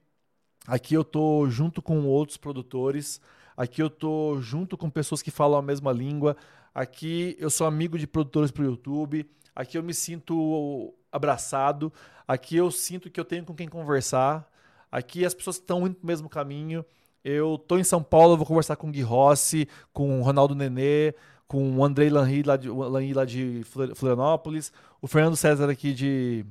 [0.67, 3.21] Aqui eu tô junto com outros produtores,
[3.57, 6.37] aqui eu tô junto com pessoas que falam a mesma língua,
[6.75, 11.91] aqui eu sou amigo de produtores para o YouTube, aqui eu me sinto abraçado,
[12.29, 14.47] aqui eu sinto que eu tenho com quem conversar,
[14.93, 16.85] aqui as pessoas estão indo para o mesmo caminho.
[17.25, 21.15] Eu tô em São Paulo, vou conversar com o Gui Rossi, com o Ronaldo Nenê,
[21.47, 23.63] com o Andrei Lanri lá de, Lanri, lá de
[23.95, 24.73] Florianópolis,
[25.03, 26.47] o Fernando César aqui de,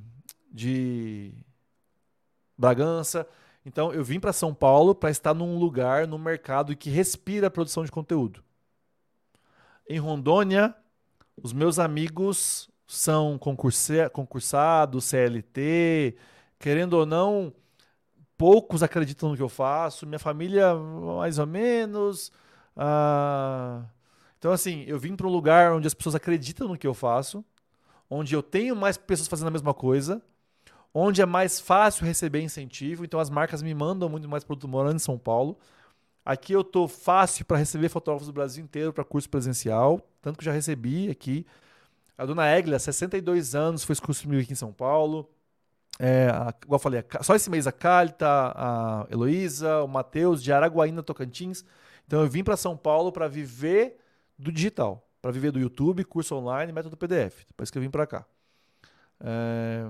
[0.51, 1.33] de
[2.57, 3.27] Bragança.
[3.65, 7.51] Então eu vim para São Paulo para estar num lugar, num mercado que respira a
[7.51, 8.43] produção de conteúdo.
[9.87, 10.75] Em Rondônia,
[11.41, 16.15] os meus amigos são concursados, CLT,
[16.59, 17.53] querendo ou não,
[18.39, 20.07] poucos acreditam no que eu faço.
[20.07, 22.31] Minha família, mais ou menos.
[22.75, 23.83] Ah,
[24.39, 27.43] então, assim, eu vim para um lugar onde as pessoas acreditam no que eu faço,
[28.09, 30.21] onde eu tenho mais pessoas fazendo a mesma coisa,
[30.93, 33.03] onde é mais fácil receber incentivo.
[33.03, 35.57] Então, as marcas me mandam muito mais produto morando em São Paulo.
[36.25, 40.45] Aqui eu tô fácil para receber fotógrafos do Brasil inteiro para curso presencial, tanto que
[40.45, 41.45] já recebi aqui.
[42.17, 45.29] A dona Eglia, 62 anos, fez curso comigo aqui em São Paulo.
[45.97, 46.27] É,
[46.63, 51.63] igual eu falei, só esse mês a Calita, a Heloísa, o Matheus, de Araguaína, Tocantins.
[52.05, 53.97] Então eu vim para São Paulo para viver
[54.37, 57.45] do digital, para viver do YouTube, curso online, método PDF.
[57.47, 58.25] Depois que eu vim para cá.
[59.19, 59.89] É...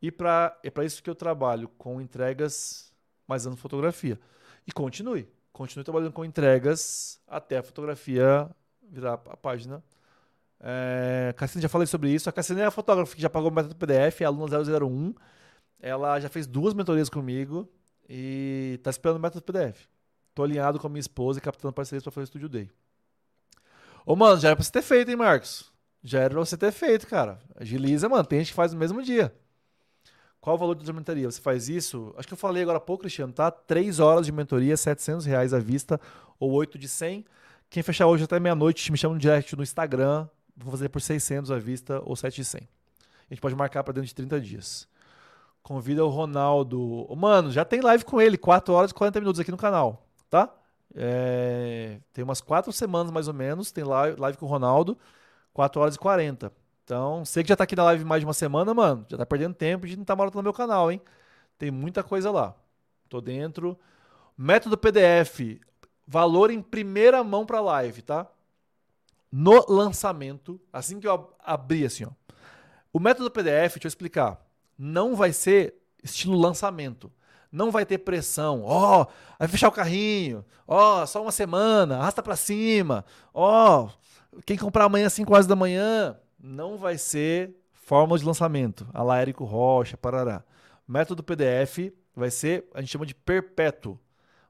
[0.00, 2.92] E pra, é para isso que eu trabalho com entregas
[3.26, 4.18] mais dando fotografia.
[4.66, 5.28] E continue.
[5.52, 8.50] Continue trabalhando com entregas até a fotografia
[8.82, 9.82] virar a página.
[10.62, 12.28] É, já falei sobre isso.
[12.28, 15.12] A Cassina é a fotógrafa que já pagou o método PDF, é aluna 001.
[15.80, 17.68] ela já fez duas mentorias comigo
[18.08, 19.88] e tá esperando o método PDF.
[20.34, 22.70] Tô alinhado com a minha esposa e captando parcerias para fazer o Studio Day.
[24.06, 25.70] Ô, mano, já era pra você ter feito, hein, Marcos?
[26.02, 27.38] Já era pra você ter feito, cara.
[27.56, 28.24] Agiliza, mano.
[28.24, 29.32] Tem gente que faz no mesmo dia.
[30.40, 31.30] Qual o valor da mentoria?
[31.30, 32.12] Você faz isso?
[32.16, 33.50] Acho que eu falei agora há pouco, Cristiano, tá?
[33.50, 36.00] Três horas de mentoria, 700 reais à vista
[36.40, 37.24] ou 8 de 100.
[37.70, 40.28] Quem fechar hoje até meia-noite, me chama no direct no Instagram.
[40.56, 42.60] Vou fazer por 600 à vista ou 7 de 100.
[42.60, 44.88] A gente pode marcar para dentro de 30 dias.
[45.62, 47.06] Convida o Ronaldo.
[47.16, 50.52] Mano, já tem live com ele, 4 horas e 40 minutos aqui no canal, tá?
[50.94, 52.00] É...
[52.12, 54.98] Tem umas 4 semanas mais ou menos, tem live, live com o Ronaldo,
[55.52, 56.52] 4 horas e 40.
[56.84, 59.06] Então, sei que já tá aqui na live mais de uma semana, mano.
[59.08, 61.00] Já tá perdendo tempo de não tá morando no meu canal, hein?
[61.56, 62.54] Tem muita coisa lá.
[63.08, 63.78] Tô dentro.
[64.36, 65.60] Método PDF.
[66.06, 68.26] Valor em primeira mão para live, tá?
[69.32, 72.10] No lançamento, assim que eu abri assim, ó.
[72.92, 74.46] O método PDF, deixa eu explicar,
[74.78, 77.10] não vai ser estilo lançamento.
[77.50, 78.62] Não vai ter pressão.
[78.62, 79.06] Ó, oh,
[79.38, 80.44] vai fechar o carrinho.
[80.66, 83.04] Ó, oh, só uma semana, arrasta para cima.
[83.32, 88.24] Ó, oh, quem comprar amanhã às 5 horas da manhã, não vai ser fórmula de
[88.24, 90.42] lançamento, a la Érico Rocha, parará.
[90.88, 93.98] Método PDF vai ser, a gente chama de perpétuo.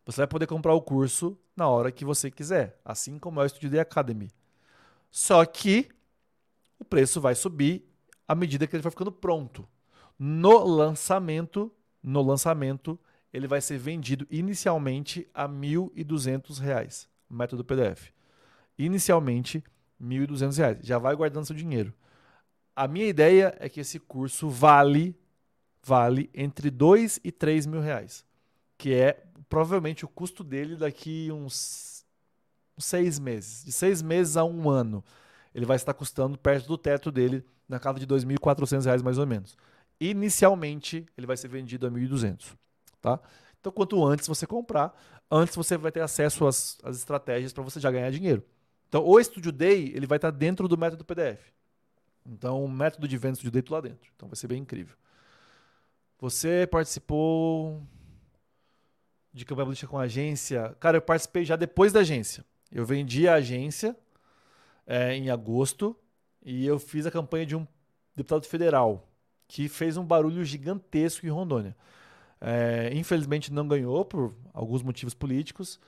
[0.06, 3.48] Você vai poder comprar o curso na hora que você quiser, assim como é o
[3.48, 4.30] Studio Day Academy.
[5.12, 5.90] Só que
[6.78, 7.86] o preço vai subir
[8.26, 9.68] à medida que ele vai ficando pronto.
[10.18, 11.70] No lançamento,
[12.02, 12.98] no lançamento,
[13.32, 18.10] ele vai ser vendido inicialmente a R$ 1.200, método PDF.
[18.78, 19.62] Inicialmente,
[20.00, 20.78] R$ 1.200.
[20.82, 21.92] Já vai guardando seu dinheiro.
[22.74, 25.14] A minha ideia é que esse curso vale
[25.84, 28.24] vale entre 2 e 3 mil reais,
[28.78, 31.91] que é provavelmente o custo dele daqui uns
[32.78, 35.04] seis meses, de seis meses a um ano,
[35.54, 39.26] ele vai estar custando perto do teto dele, na casa de 2.400 reais mais ou
[39.26, 39.56] menos.
[40.00, 42.54] Inicialmente, ele vai ser vendido a 1.200,
[43.00, 43.20] tá?
[43.60, 44.92] Então, quanto antes você comprar,
[45.30, 48.44] antes você vai ter acesso às, às estratégias para você já ganhar dinheiro.
[48.88, 51.40] Então, o Studio Day ele vai estar dentro do método PDF.
[52.26, 54.10] Então, o método de venda do Studio Day está lá dentro.
[54.14, 54.96] Então, vai ser bem incrível.
[56.18, 57.82] Você participou
[59.32, 60.76] de campanha política com a agência?
[60.78, 62.44] Cara, eu participei já depois da agência.
[62.72, 63.94] Eu vendi a agência
[64.86, 65.94] é, em agosto
[66.42, 67.66] e eu fiz a campanha de um
[68.16, 69.08] deputado federal
[69.46, 71.76] que fez um barulho gigantesco em Rondônia.
[72.40, 75.78] É, infelizmente não ganhou por alguns motivos políticos,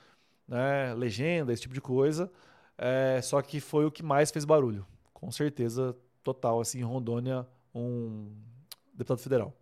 [0.47, 2.31] né, legenda, esse tipo de coisa.
[2.77, 4.85] É, só que foi o que mais fez barulho.
[5.13, 8.31] Com certeza, total, assim, em Rondônia, um
[8.93, 9.53] deputado federal.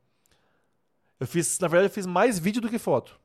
[1.20, 3.20] Eu fiz, na verdade, eu fiz mais vídeo do que foto.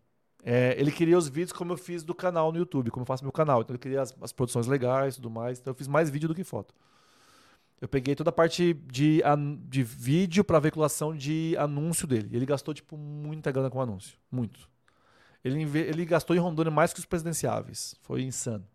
[0.51, 3.23] É, ele queria os vídeos como eu fiz do canal no YouTube, como eu faço
[3.23, 3.61] meu canal.
[3.61, 5.59] Então ele queria as, as produções legais e tudo mais.
[5.59, 6.75] Então eu fiz mais vídeo do que foto.
[7.79, 9.21] Eu peguei toda a parte de,
[9.69, 12.31] de vídeo para veiculação de anúncio dele.
[12.33, 14.17] Ele gastou, tipo, muita grana com anúncio.
[14.33, 14.67] Muito.
[15.45, 17.95] Ele, ele gastou em Rondônia mais que os presidenciáveis.
[18.01, 18.67] Foi insano.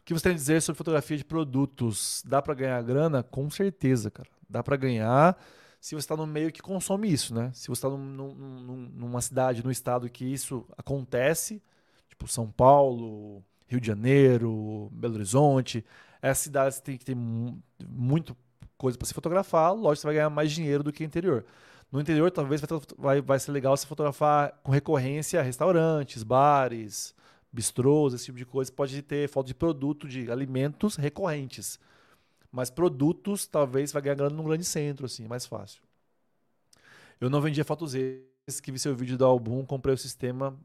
[0.00, 2.20] O que você tem a dizer sobre fotografia de produtos?
[2.26, 3.22] Dá para ganhar grana?
[3.22, 4.28] Com certeza, cara.
[4.50, 5.38] Dá para ganhar
[5.82, 7.50] se você está no meio que consome isso, né?
[7.52, 11.60] Se você está num, num, numa cidade, num estado que isso acontece,
[12.08, 15.84] tipo São Paulo, Rio de Janeiro, Belo Horizonte,
[16.22, 18.36] essas cidades tem que ter muito
[18.78, 21.44] coisa para se fotografar, lógico você vai ganhar mais dinheiro do que interior.
[21.90, 27.12] No interior, talvez vai, vai, vai ser legal você fotografar com recorrência restaurantes, bares,
[27.52, 31.80] bistrôs, esse tipo de coisa, pode ter falta de produto, de alimentos recorrentes.
[32.52, 35.82] Mas produtos, talvez, vai ganhar grana num grande centro, assim, mais fácil.
[37.20, 40.58] Eu não vendia fotos extras, que vi seu vídeo do álbum, comprei o sistema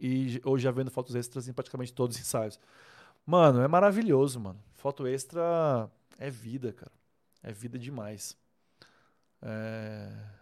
[0.00, 2.58] e hoje já vendo fotos extras em praticamente todos os ensaios.
[3.26, 4.58] Mano, é maravilhoso, mano.
[4.74, 6.92] Foto extra é vida, cara.
[7.42, 8.36] É vida demais.
[9.42, 10.39] É...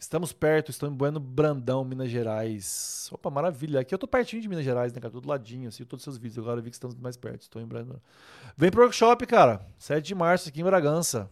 [0.00, 3.10] Estamos perto, estamos em Bueno Brandão, Minas Gerais.
[3.12, 3.80] Opa, maravilha.
[3.80, 5.12] Aqui eu tô pertinho de Minas Gerais, né, cara?
[5.12, 6.38] Tô do ladinho, assim, todos os seus vídeos.
[6.38, 7.42] Agora eu vi que estamos mais perto.
[7.42, 8.00] Estou em Brandão.
[8.56, 9.60] Vem pro workshop, cara.
[9.78, 11.30] 7 de março aqui em Bragança.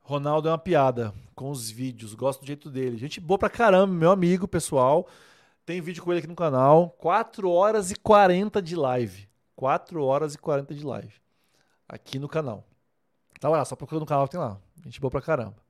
[0.00, 2.14] Ronaldo é uma piada com os vídeos.
[2.14, 2.96] Gosto do jeito dele.
[2.98, 5.06] Gente boa pra caramba, meu amigo, pessoal.
[5.64, 6.90] Tem vídeo com ele aqui no canal.
[6.98, 9.28] 4 horas e 40 de live.
[9.54, 11.14] 4 horas e 40 de live.
[11.88, 12.66] Aqui no canal.
[13.38, 14.58] Tá lá, só procura no canal, tem lá.
[14.84, 15.63] Gente boa pra caramba.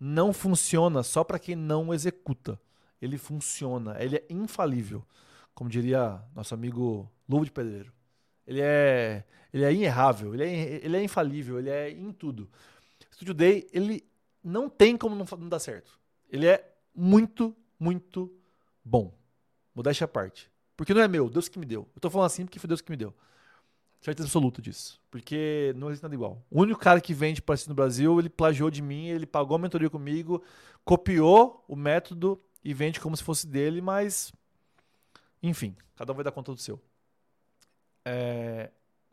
[0.00, 2.60] Não funciona só para quem não executa.
[3.00, 5.04] Ele funciona, ele é infalível.
[5.54, 7.92] Como diria nosso amigo Luvo de Pedreiro.
[8.48, 12.50] Ele é, ele é inerrável, ele é, ele é infalível, ele é em tudo.
[13.12, 14.02] Studio Day, ele
[14.42, 16.00] não tem como não, não dar certo.
[16.30, 18.34] Ele é muito, muito
[18.82, 19.14] bom.
[19.74, 20.50] Modéstia à parte.
[20.74, 21.86] Porque não é meu, Deus que me deu.
[21.94, 23.14] Eu tô falando assim porque foi Deus que me deu.
[24.00, 24.98] Certeza absoluta disso.
[25.10, 26.42] Porque não existe nada igual.
[26.50, 29.58] O único cara que vende para no Brasil, ele plagiou de mim, ele pagou a
[29.58, 30.42] mentoria comigo,
[30.86, 34.32] copiou o método e vende como se fosse dele, mas.
[35.42, 36.80] Enfim, cada um vai dar conta do seu.
[38.10, 38.70] É,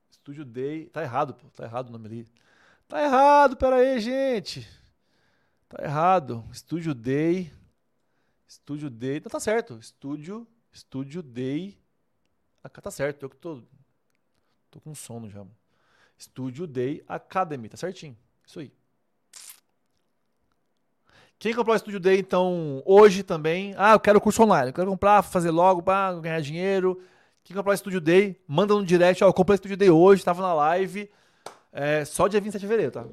[0.09, 0.85] Studio Day.
[0.85, 1.47] Tá errado, pô.
[1.49, 2.27] Tá errado o nome ali.
[2.87, 4.65] Tá errado, pera aí, gente.
[5.67, 6.45] Tá errado.
[6.53, 7.51] Studio Day.
[8.47, 9.19] Studio Day.
[9.19, 9.81] Não, tá certo.
[9.81, 10.47] Studio.
[10.73, 11.77] Studio Day.
[12.63, 13.23] Ah, tá certo.
[13.23, 13.61] Eu que tô.
[14.71, 15.45] Tô com sono já.
[16.17, 17.67] Studio Day Academy.
[17.67, 18.17] Tá certinho.
[18.47, 18.71] Isso aí.
[21.37, 23.75] Quem comprou o Studio Day, então, hoje também.
[23.77, 24.69] Ah, eu quero curso online.
[24.69, 27.03] Eu quero comprar, fazer logo para ganhar dinheiro.
[27.45, 29.23] Quem comprar Studio Day, manda no direct.
[29.23, 31.09] Ó, eu comprei Studio Day hoje, tava na live.
[31.71, 33.05] É, só dia 27 de fevereiro, tá?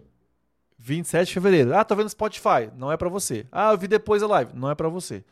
[0.78, 1.76] 27 de fevereiro.
[1.76, 2.70] Ah, tô vendo Spotify.
[2.74, 3.46] Não é para você.
[3.52, 4.52] Ah, eu vi depois a live.
[4.54, 5.22] Não é para você.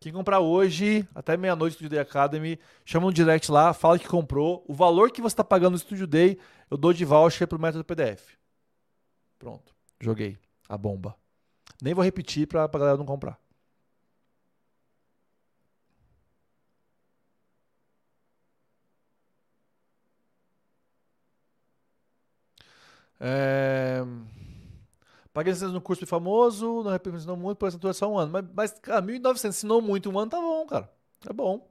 [0.00, 4.64] Quem comprar hoje, até meia-noite, Studio Day Academy, chama no direct lá, fala que comprou.
[4.66, 6.38] O valor que você está pagando no Studio Day,
[6.70, 8.36] eu dou de voucher pro método PDF.
[9.38, 9.74] Pronto.
[10.00, 11.14] Joguei a bomba.
[11.82, 13.38] Nem vou repetir pra, pra galera não comprar.
[23.20, 24.04] É...
[25.32, 28.32] Paguei no curso famoso, não ensinou muito, por essa só um ano.
[28.32, 30.90] Mas, mas cara, 1.900 ensinou muito um ano, tá bom, cara.
[31.28, 31.68] É bom.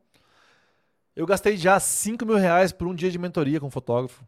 [1.16, 4.24] Eu gastei já 5 mil reais por um dia de mentoria com um fotógrafo.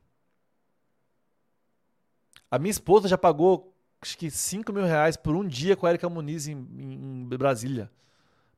[2.50, 5.90] A minha esposa já pagou acho que 5 mil reais por um dia com a
[5.90, 7.92] Erika Muniz em, em Brasília.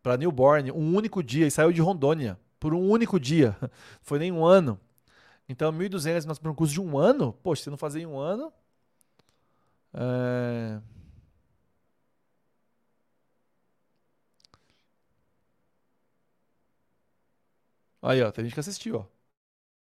[0.02, 1.48] Para Newborn, um único dia.
[1.48, 2.40] E saiu de Rondônia.
[2.60, 3.58] Por um único dia.
[4.02, 4.80] Foi nem um ano.
[5.50, 7.34] Então, 1.200 nós para um curso de um ano?
[7.34, 8.54] Poxa, se não fazer em um ano.
[9.94, 10.80] É...
[18.02, 19.06] Aí, ó, tem gente que assistiu, ó.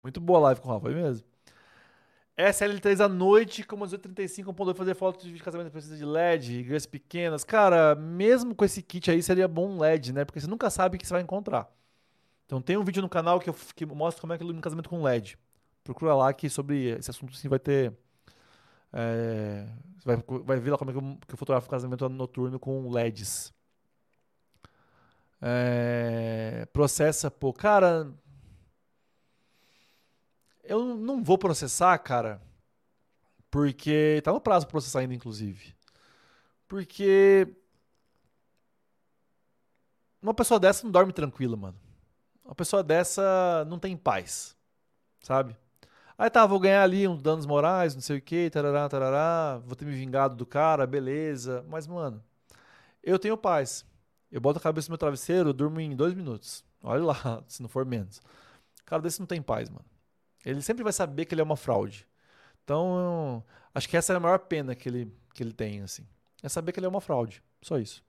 [0.03, 1.25] Muito boa live com o Rafa, foi mesmo.
[2.37, 6.61] SL3 à noite, como às 8h35, um ponto fazer foto de casamento precisa de LED,
[6.61, 7.43] igrejas pequenas.
[7.43, 10.25] Cara, mesmo com esse kit aí, seria bom um LED, né?
[10.25, 11.69] Porque você nunca sabe o que você vai encontrar.
[12.45, 14.89] Então tem um vídeo no canal que, eu, que mostra como é que ilumina casamento
[14.89, 15.37] com LED
[15.89, 17.91] procura lá que sobre esse assunto sim vai ter.
[18.93, 19.67] É,
[20.05, 23.51] vai, vai ver lá como é que eu, que eu fotografo casamento noturno com LEDs.
[25.41, 28.13] É, processa, pô, cara.
[30.63, 32.39] Eu não vou processar, cara,
[33.49, 35.75] porque tá no prazo pra processar ainda, inclusive.
[36.67, 37.47] Porque
[40.21, 41.79] uma pessoa dessa não dorme tranquila, mano.
[42.45, 44.55] Uma pessoa dessa não tem paz,
[45.19, 45.57] sabe?
[46.19, 49.73] Aí tá, vou ganhar ali uns danos morais, não sei o que, tarará, tarará, vou
[49.73, 51.65] ter me vingado do cara, beleza.
[51.69, 52.21] Mas, mano,
[53.01, 53.85] eu tenho paz.
[54.29, 56.61] Eu boto a cabeça no meu travesseiro, eu durmo em dois minutos.
[56.83, 58.21] Olha lá, se não for menos.
[58.85, 59.85] Cara desse não tem paz, mano.
[60.43, 62.05] Ele sempre vai saber que ele é uma fraude.
[62.65, 63.41] Então,
[63.73, 66.05] acho que essa é a maior pena que ele, que ele tem, assim.
[66.43, 67.41] É saber que ele é uma fraude.
[67.61, 68.03] Só isso.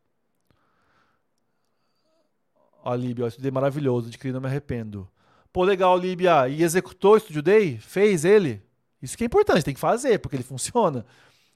[2.82, 5.08] Ó, Líbia, isso é maravilhoso, de que não me arrependo.
[5.52, 6.48] Pô, legal, Líbia.
[6.48, 7.78] E executou o Studio Day?
[7.78, 8.62] Fez ele?
[9.02, 11.04] Isso que é importante, tem que fazer, porque ele funciona.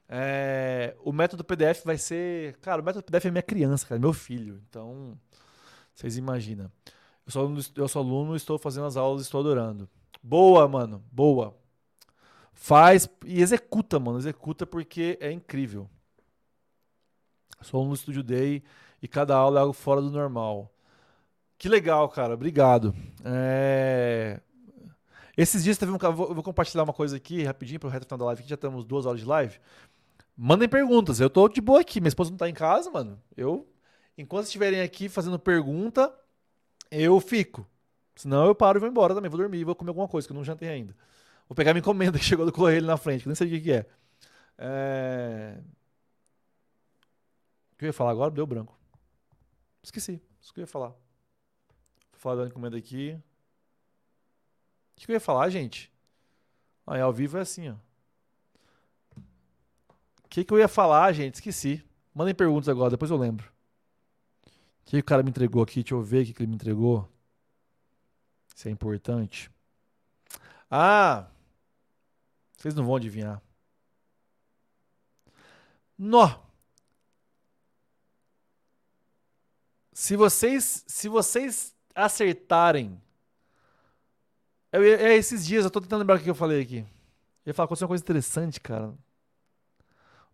[0.07, 2.57] É, o método PDF vai ser.
[2.57, 4.61] Cara, o método PDF é minha criança, cara, meu filho.
[4.69, 5.17] Então,
[5.93, 6.71] vocês imaginam.
[7.25, 9.89] Eu sou, aluno, eu sou aluno, estou fazendo as aulas, estou adorando.
[10.21, 11.55] Boa, mano, boa.
[12.53, 14.17] Faz e executa, mano.
[14.17, 15.89] Executa porque é incrível.
[17.61, 18.63] Sou aluno do Studio Day
[19.01, 20.71] e cada aula é algo fora do normal.
[21.57, 22.33] Que legal, cara.
[22.33, 22.93] Obrigado.
[23.23, 24.39] É...
[25.37, 25.97] Esses dias teve um.
[26.01, 28.85] Eu vou compartilhar uma coisa aqui rapidinho para o resto da live, que já temos
[28.85, 29.59] duas horas de live.
[30.37, 31.19] Mandem perguntas.
[31.19, 31.99] Eu tô de boa aqui.
[31.99, 33.21] Minha esposa não tá em casa, mano.
[33.35, 33.67] Eu,
[34.17, 36.13] enquanto estiverem aqui fazendo pergunta,
[36.89, 37.67] eu fico.
[38.15, 39.29] Senão eu paro e vou embora também.
[39.29, 40.95] Vou dormir, vou comer alguma coisa que eu não jantei ainda.
[41.49, 43.59] Vou pegar minha encomenda que chegou do correio na frente, que nem sei o que,
[43.61, 43.85] que é.
[44.57, 45.57] é.
[47.73, 48.31] O que eu ia falar agora?
[48.31, 48.77] Deu branco.
[49.83, 50.21] Esqueci.
[50.41, 50.93] Isso que eu ia falar.
[52.33, 53.21] Da encomenda aqui.
[54.97, 55.91] O que eu ia falar, gente?
[56.87, 57.75] Aí, ao vivo é assim, ó.
[60.23, 61.35] O que, que eu ia falar, gente?
[61.35, 61.83] Esqueci.
[62.13, 63.51] Mandem perguntas agora, depois eu lembro.
[64.81, 65.83] O que o cara me entregou aqui?
[65.83, 67.07] Deixa eu ver o que ele me entregou.
[68.55, 69.51] Isso é importante.
[70.71, 71.27] Ah!
[72.57, 73.41] Vocês não vão adivinhar.
[75.97, 76.39] Nó!
[79.93, 83.01] Se vocês, se vocês acertarem.
[84.71, 86.79] Eu, é esses dias, eu tô tentando lembrar o que eu falei aqui.
[87.45, 88.93] Eu ia falar, aconteceu uma coisa interessante, cara.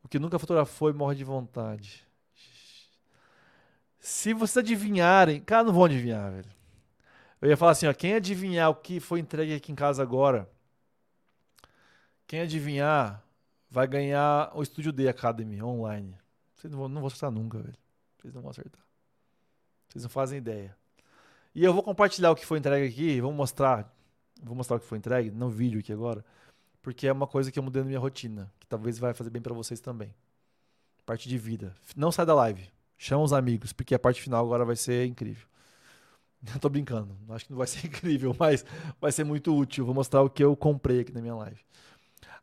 [0.03, 2.07] O que nunca fotografou e morre de vontade.
[3.99, 5.39] Se vocês adivinharem.
[5.41, 6.49] Cara, não vão adivinhar, velho.
[7.39, 7.93] Eu ia falar assim, ó.
[7.93, 10.49] Quem adivinhar o que foi entregue aqui em casa agora.
[12.25, 13.23] Quem adivinhar
[13.69, 16.17] vai ganhar o Studio D Academy online.
[16.55, 17.77] Vocês não vão, não vão acertar nunca, velho.
[18.17, 18.81] Vocês não vão acertar.
[19.87, 20.75] Vocês não fazem ideia.
[21.53, 23.93] E eu vou compartilhar o que foi entregue aqui, vou mostrar,
[24.41, 26.23] vou mostrar o que foi entregue no vídeo aqui agora,
[26.81, 29.41] porque é uma coisa que eu mudei na minha rotina, que talvez vai fazer bem
[29.41, 30.13] para vocês também.
[31.05, 31.75] Parte de vida.
[31.95, 32.69] Não sai da live.
[32.97, 35.47] Chama os amigos, porque a parte final agora vai ser incrível.
[36.53, 38.65] Eu tô brincando, acho que não vai ser incrível, mas
[38.99, 39.85] vai ser muito útil.
[39.85, 41.59] Vou mostrar o que eu comprei aqui na minha live.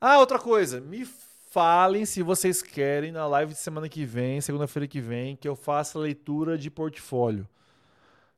[0.01, 1.05] Ah, outra coisa, me
[1.51, 5.57] falem se vocês querem na live de semana que vem, segunda-feira que vem, que eu
[5.57, 7.49] faça leitura de portfólio.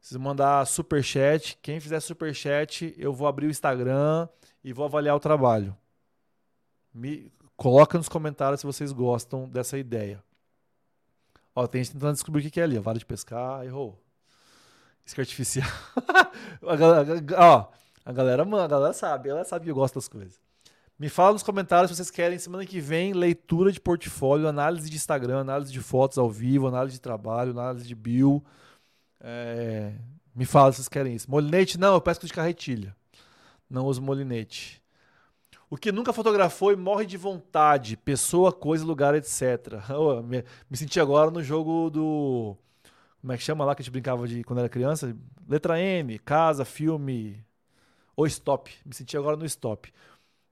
[0.00, 4.28] Vocês mandar super chat, quem fizer super chat, eu vou abrir o Instagram
[4.64, 5.76] e vou avaliar o trabalho.
[6.92, 10.22] Me coloca nos comentários se vocês gostam dessa ideia.
[11.54, 14.02] Ó, tem gente tentando descobrir o que é ali, vale de pescar, errou.
[15.04, 15.68] Isca artificial.
[16.66, 17.68] a galera, ó,
[18.04, 20.40] a galera, a galera sabe, ela sabe que eu gosto das coisas.
[20.98, 24.96] Me fala nos comentários se vocês querem semana que vem leitura de portfólio, análise de
[24.96, 28.44] Instagram, análise de fotos ao vivo, análise de trabalho, análise de bio.
[29.20, 29.92] É...
[30.34, 31.30] Me fala se vocês querem isso.
[31.30, 32.94] Molinete, não, eu pesco de carretilha.
[33.68, 34.82] Não uso molinete.
[35.68, 37.96] O que nunca fotografou e morre de vontade.
[37.96, 39.82] Pessoa, coisa, lugar, etc.
[39.90, 42.56] Oh, me, me, senti agora no jogo do.
[43.20, 45.14] Como é que chama lá que a gente brincava de quando era criança?
[45.48, 47.44] Letra M, casa, filme.
[48.16, 48.72] Ou stop.
[48.84, 49.92] Me senti agora no stop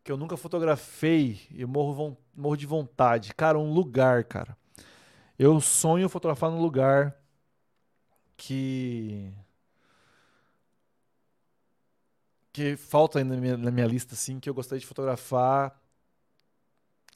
[0.09, 3.35] que eu nunca fotografei e morro, morro de vontade.
[3.35, 4.57] Cara, um lugar, cara.
[5.39, 7.15] Eu sonho fotografar num lugar
[8.39, 9.35] que.
[12.53, 15.79] que falta ainda na minha, na minha lista, assim, que eu gostaria de fotografar.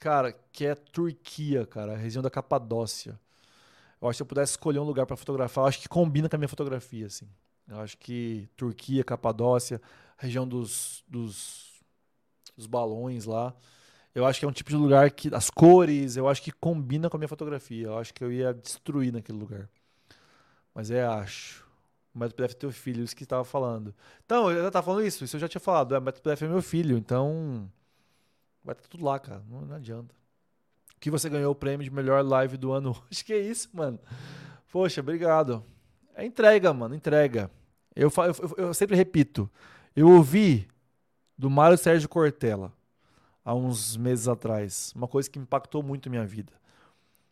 [0.00, 3.18] Cara, que é Turquia, cara, a região da Capadócia.
[4.00, 6.28] Eu acho que se eu pudesse escolher um lugar para fotografar, eu acho que combina
[6.28, 7.28] com a minha fotografia, assim.
[7.68, 9.80] Eu acho que Turquia, Capadócia,
[10.18, 11.72] região dos, dos
[12.56, 13.54] os balões lá.
[14.14, 15.34] Eu acho que é um tipo de lugar que.
[15.34, 17.86] As cores, eu acho que combina com a minha fotografia.
[17.86, 19.68] Eu acho que eu ia destruir naquele lugar.
[20.74, 21.62] Mas é, acho.
[22.14, 23.94] O método PDF é teu filho, isso que estava falando.
[24.24, 25.94] Então, eu estava falando isso, isso eu já tinha falado.
[25.94, 27.70] É, o método PDF é meu filho, então.
[28.64, 29.42] Vai estar tudo lá, cara.
[29.48, 30.14] Não, não adianta.
[31.00, 33.24] Que você ganhou o prêmio de melhor live do ano hoje.
[33.24, 33.98] Que é isso, mano?
[34.70, 35.64] Poxa, obrigado.
[36.14, 37.50] É entrega, mano, entrega.
[37.94, 39.50] Eu, eu, eu, eu sempre repito.
[39.96, 40.68] Eu ouvi
[41.36, 42.72] do Mário Sérgio Cortella,
[43.44, 44.92] há uns meses atrás.
[44.94, 46.52] Uma coisa que impactou muito a minha vida.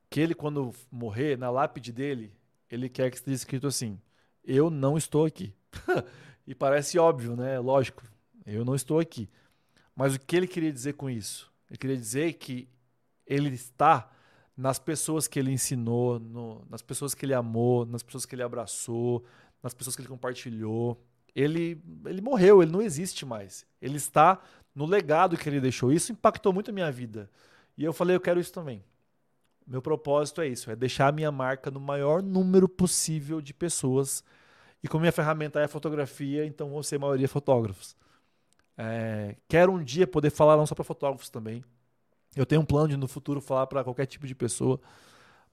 [0.09, 2.33] Que ele, quando morrer, na lápide dele,
[2.71, 4.01] ele quer que esteja escrito assim:
[4.45, 5.55] Eu não estou aqui.
[6.47, 7.59] e parece óbvio, né?
[7.59, 8.03] Lógico,
[8.47, 9.29] eu não estou aqui.
[9.95, 11.53] Mas o que ele queria dizer com isso?
[11.69, 12.69] Ele queria dizer que
[13.27, 14.11] ele está
[14.57, 18.43] nas pessoas que ele ensinou, no, nas pessoas que ele amou, nas pessoas que ele
[18.43, 19.25] abraçou,
[19.63, 21.01] nas pessoas que ele compartilhou
[21.35, 23.67] ele, ele morreu, ele não existe mais.
[23.81, 24.41] Ele está
[24.75, 25.93] no legado que ele deixou.
[25.93, 27.31] Isso impactou muito a minha vida.
[27.77, 28.85] E eu falei, eu quero isso também.
[29.71, 34.25] Meu propósito é isso, é deixar a minha marca no maior número possível de pessoas.
[34.83, 37.95] E como minha ferramenta é fotografia, então vão ser a maioria fotógrafos.
[38.77, 41.63] É, quero um dia poder falar não só para fotógrafos também.
[42.35, 44.81] Eu tenho um plano de no futuro falar para qualquer tipo de pessoa,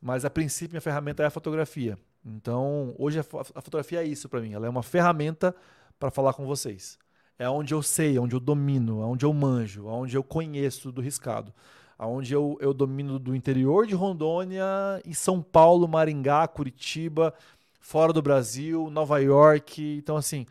[0.02, 1.96] mas a princípio minha ferramenta é a fotografia.
[2.26, 4.52] Então, hoje a, a fotografia é isso para mim.
[4.52, 5.56] Ela é uma ferramenta
[6.00, 6.98] para falar com vocês.
[7.38, 11.54] É onde eu sei, onde eu domino, onde eu manjo, onde eu conheço do riscado.
[12.00, 14.66] Onde eu, eu domino do interior de Rondônia
[15.04, 17.34] e São Paulo, Maringá, Curitiba,
[17.80, 19.98] fora do Brasil, Nova York.
[19.98, 20.46] Então, assim,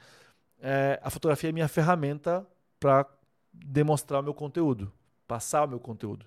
[0.60, 2.46] é, a fotografia é minha ferramenta
[2.80, 3.06] para
[3.52, 4.92] demonstrar o meu conteúdo,
[5.26, 6.26] passar o meu conteúdo.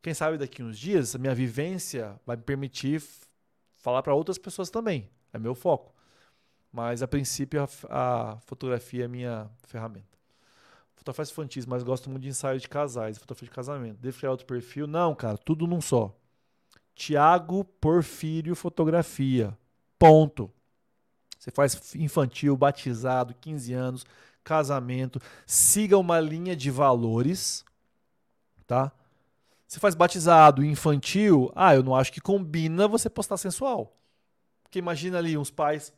[0.00, 3.02] Quem sabe daqui uns dias a minha vivência vai me permitir
[3.76, 5.08] falar para outras pessoas também.
[5.32, 5.94] É meu foco.
[6.72, 10.11] Mas a princípio a, a fotografia é minha ferramenta.
[11.02, 13.98] Fotografia infantis, mas gosto muito de ensaio de casais, fotografia de casamento.
[13.98, 14.86] Devo criar outro perfil?
[14.86, 16.14] Não, cara, tudo num só.
[16.94, 19.56] Tiago Porfírio Fotografia.
[19.98, 20.48] Ponto.
[21.36, 24.06] Você faz infantil, batizado, 15 anos,
[24.44, 25.20] casamento.
[25.44, 27.64] Siga uma linha de valores,
[28.64, 28.92] tá?
[29.66, 31.50] Você faz batizado, infantil.
[31.56, 33.92] Ah, eu não acho que combina você postar sensual.
[34.62, 35.92] Porque imagina ali uns pais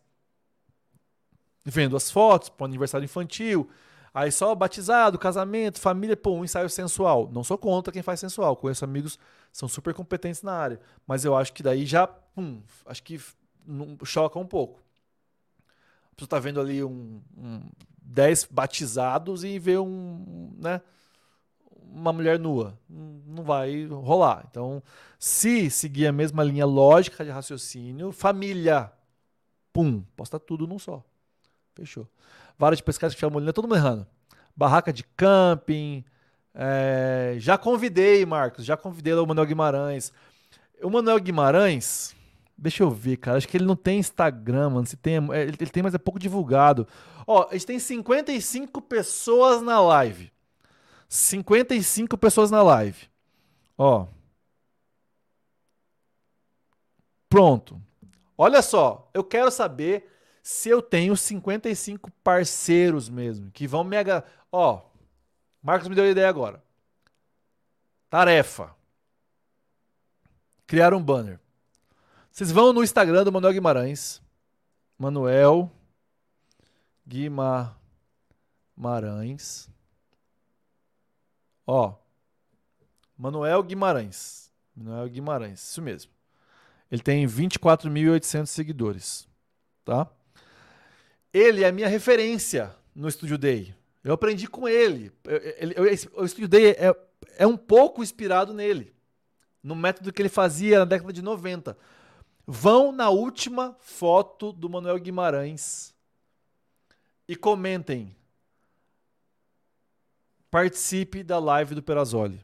[1.62, 3.68] vendo as fotos para o aniversário infantil.
[4.14, 7.28] Aí só batizado, casamento, família, pô, um ensaio sensual.
[7.32, 8.54] Não sou contra quem faz sensual.
[8.54, 9.18] Conheço amigos
[9.52, 10.80] são super competentes na área.
[11.04, 13.20] Mas eu acho que daí já, pum, acho que
[14.04, 14.80] choca um pouco.
[16.12, 17.68] A pessoa tá vendo ali um, um
[18.00, 20.80] 10 batizados e vê um, né,
[21.82, 22.78] uma mulher nua.
[22.88, 24.46] Não vai rolar.
[24.48, 24.80] Então,
[25.18, 28.92] se seguir a mesma linha lógica de raciocínio, família,
[29.72, 31.02] pum, posta tudo num só.
[31.74, 32.06] Fechou.
[32.58, 34.06] Vara de pescar que chama todo mundo errando.
[34.56, 36.04] Barraca de camping.
[36.54, 37.34] É...
[37.38, 40.12] Já convidei, Marcos, já convidei o Manuel Guimarães.
[40.82, 42.14] O Manuel Guimarães,
[42.56, 43.38] deixa eu ver, cara.
[43.38, 44.86] Acho que ele não tem Instagram, mano.
[44.86, 46.86] Se tem, é, ele tem, mas é pouco divulgado.
[47.26, 50.30] Ó, a gente tem 55 pessoas na live.
[51.08, 53.08] 55 pessoas na live.
[53.76, 54.06] Ó.
[57.28, 57.80] Pronto.
[58.36, 60.10] Olha só, eu quero saber
[60.44, 64.30] se eu tenho 55 parceiros mesmo, que vão me agar...
[64.52, 64.82] Ó,
[65.62, 66.62] Marcos me deu a ideia agora.
[68.10, 68.76] Tarefa.
[70.66, 71.40] Criar um banner.
[72.30, 74.20] Vocês vão no Instagram do Manuel Guimarães.
[74.98, 75.72] Manuel
[77.08, 77.80] Guimarães.
[81.66, 81.94] Ó.
[83.16, 84.52] Manuel Guimarães.
[84.76, 86.12] Manuel Guimarães, isso mesmo.
[86.90, 89.26] Ele tem 24.800 seguidores,
[89.86, 90.06] tá?
[91.34, 93.74] Ele é a minha referência no Studio Day.
[94.04, 95.10] Eu aprendi com ele.
[95.24, 96.94] Eu, eu, o Studio Day é,
[97.36, 98.94] é um pouco inspirado nele,
[99.60, 101.76] no método que ele fazia na década de 90.
[102.46, 105.92] Vão na última foto do Manuel Guimarães
[107.26, 108.14] e comentem.
[110.52, 112.40] Participe da live do Perazoli.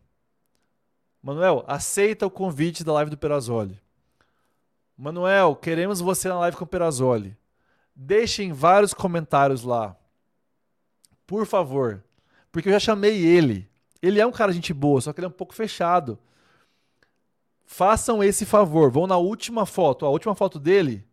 [1.22, 3.80] Manuel, aceita o convite da live do Perazoli.
[4.96, 7.38] Manuel, queremos você na live com o Perazoli.
[7.94, 9.96] Deixem vários comentários lá.
[11.26, 12.02] Por favor.
[12.50, 13.68] Porque eu já chamei ele.
[14.02, 16.18] Ele é um cara de gente boa, só que ele é um pouco fechado.
[17.64, 18.90] Façam esse favor.
[18.90, 20.06] Vão na última foto.
[20.06, 21.06] A última foto dele,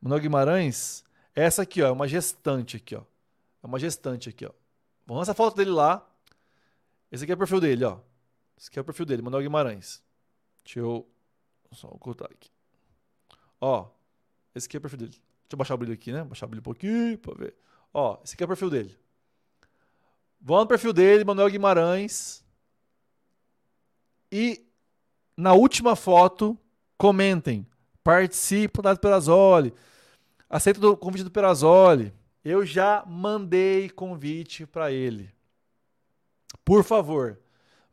[0.00, 1.04] Manuel Guimarães,
[1.34, 1.88] essa aqui, ó.
[1.88, 3.02] É uma gestante aqui, ó.
[3.62, 4.52] É uma gestante aqui, ó.
[5.06, 6.06] Vamos essa foto dele lá.
[7.10, 7.98] Esse aqui é o perfil dele, ó.
[8.56, 10.02] Esse aqui é o perfil dele, Manuel Guimarães.
[10.62, 11.08] Deixa eu
[11.72, 12.50] só ocultar aqui.
[13.60, 13.88] Ó,
[14.54, 15.27] esse aqui é o perfil dele.
[15.48, 16.22] Deixa eu baixar o brilho aqui, né?
[16.24, 17.54] Baixar o brilho um pouquinho pra ver.
[17.92, 18.98] Ó, esse aqui é o perfil dele.
[20.38, 22.44] Vão no perfil dele, Manuel Guimarães.
[24.30, 24.66] E
[25.34, 26.56] na última foto,
[26.98, 27.66] comentem.
[28.04, 29.72] Participa da Perazoli.
[30.50, 32.12] Aceita o convite do Perazoli.
[32.44, 35.30] Eu já mandei convite para ele.
[36.62, 37.38] Por favor,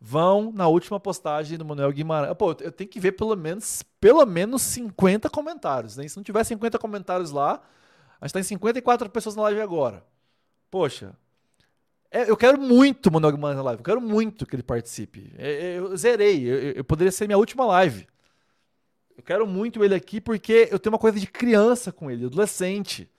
[0.07, 2.37] vão na última postagem do Manuel Guimarães.
[2.37, 5.97] Pô, eu tenho que ver pelo menos, pelo menos 50 comentários.
[5.97, 6.07] Né?
[6.07, 7.59] Se não tiver 50 comentários lá,
[8.21, 10.05] a gente tá em 54 pessoas na live agora.
[10.69, 11.17] Poxa,
[12.11, 13.79] é, eu quero muito o Manuel Guimarães na live.
[13.79, 15.33] Eu quero muito que ele participe.
[15.39, 16.47] É, é, eu zerei.
[16.47, 18.05] Eu, eu, poderia ser minha última live.
[19.17, 23.09] Eu quero muito ele aqui porque eu tenho uma coisa de criança com ele, adolescente.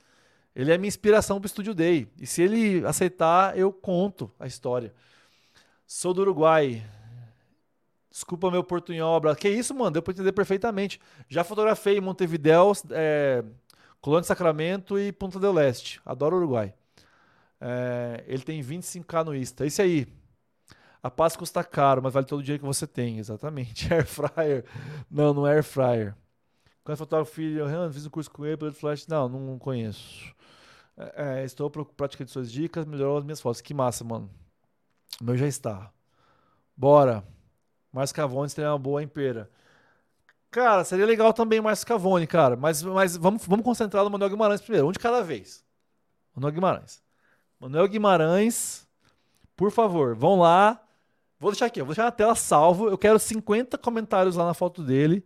[0.55, 2.07] Ele é minha inspiração para o Studio Day.
[2.17, 4.95] E se ele aceitar, eu conto a história.
[5.87, 6.83] Sou do Uruguai.
[8.11, 9.21] Desculpa meu portunhol.
[9.37, 9.93] Que isso, mano?
[9.93, 11.01] Deu pra entender perfeitamente.
[11.29, 13.45] Já fotografei em Montevidéu, é,
[14.01, 16.01] Colônia de Sacramento e Ponta del Leste.
[16.05, 16.75] Adoro o Uruguai.
[17.61, 19.65] É, ele tem 25k no Insta.
[19.65, 20.07] Isso aí.
[21.01, 23.19] A paz custa caro, mas vale todo o dinheiro que você tem.
[23.19, 23.87] Exatamente.
[23.95, 24.65] Air fryer.
[25.09, 26.17] Não, não é air fryer.
[26.83, 29.07] Quando fotógrafo filho, eu fiz um curso com ele, flash.
[29.07, 30.35] Não, não conheço.
[30.97, 33.61] É, é, estou praticando suas dicas, melhorou as minhas fotos.
[33.61, 34.29] Que massa, mano.
[35.21, 35.91] Meu já está.
[36.77, 37.25] Bora.
[37.93, 39.51] Márcio Cavone seria uma boa impera.
[40.51, 42.57] Cara, seria legal também Márcio Cavone, cara.
[42.57, 44.89] Mas, mas vamos, vamos concentrar no Manuel Guimarães primeiro.
[44.89, 45.65] Um de cada vez.
[46.35, 47.03] Manuel Guimarães.
[47.59, 48.87] Manuel Guimarães,
[49.57, 50.83] por favor, vão lá.
[51.39, 52.89] Vou deixar aqui, vou deixar na tela salvo.
[52.89, 55.25] Eu quero 50 comentários lá na foto dele.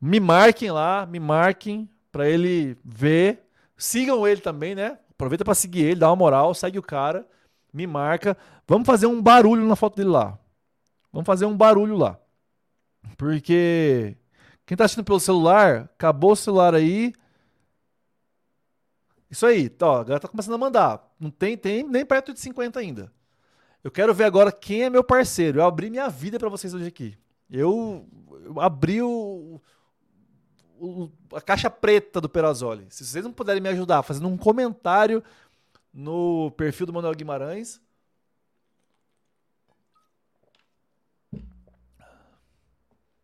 [0.00, 3.48] Me marquem lá, me marquem para ele ver.
[3.76, 4.98] Sigam ele também, né?
[5.10, 7.26] Aproveita para seguir ele, dá uma moral, segue o cara,
[7.74, 8.36] me marca.
[8.66, 10.38] Vamos fazer um barulho na foto dele lá.
[11.12, 12.18] Vamos fazer um barulho lá.
[13.18, 14.16] Porque
[14.64, 17.12] quem tá assistindo pelo celular, acabou o celular aí.
[19.28, 21.12] Isso aí, tá, ó, a galera tá começando a mandar.
[21.18, 23.12] Não tem, tem nem perto de 50 ainda.
[23.82, 25.58] Eu quero ver agora quem é meu parceiro.
[25.58, 27.18] Eu abri minha vida para vocês hoje aqui.
[27.50, 28.08] Eu,
[28.44, 29.60] eu abri o,
[30.78, 32.86] o, a caixa preta do Perazoli.
[32.88, 35.22] Se vocês não puderem me ajudar fazendo um comentário
[35.94, 37.80] no perfil do Manuel Guimarães.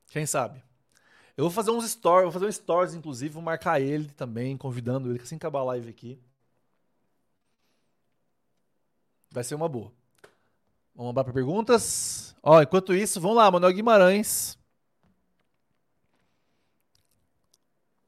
[0.08, 0.62] Quem sabe?
[1.36, 5.10] Eu vou fazer uns stories, vou fazer um stories, inclusive, vou marcar ele também, convidando
[5.10, 6.20] ele, assim acabar a live aqui.
[9.30, 9.92] Vai ser uma boa.
[10.94, 12.36] Vamos lá para perguntas.
[12.42, 14.58] Ó, enquanto isso, vamos lá, Manuel Guimarães.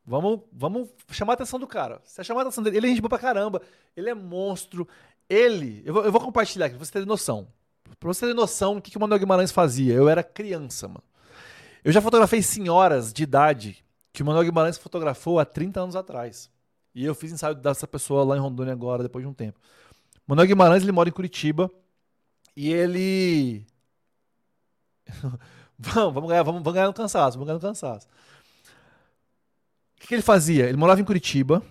[0.05, 2.01] Vamos, vamos chamar a atenção do cara.
[2.05, 3.63] Você chamar a atenção dele, ele é gente boa pra caramba.
[3.97, 4.87] Ele é monstro.
[5.29, 7.47] Ele, eu vou, eu vou compartilhar aqui pra você ter noção.
[8.01, 9.95] Pra você ter noção do que, que o Manuel Guimarães fazia.
[9.95, 11.05] Eu era criança, mano.
[11.85, 16.51] Eu já fotografei senhoras de idade que o Manuel Guimarães fotografou há 30 anos atrás.
[16.95, 19.59] E eu fiz ensaio dessa pessoa lá em Rondônia agora, depois de um tempo.
[20.27, 21.71] Manuel Guimarães, ele mora em Curitiba.
[22.57, 23.65] E ele.
[25.79, 28.09] vamos, vamos ganhar, vamos, vamos ganhar no cansaço, vamos ganhar no cansaço
[30.03, 30.69] que, que ele fazia?
[30.69, 31.63] Ele morava em Curitiba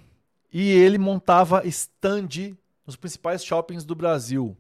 [0.52, 2.56] e ele montava stand
[2.86, 4.58] nos principais shoppings do Brasil.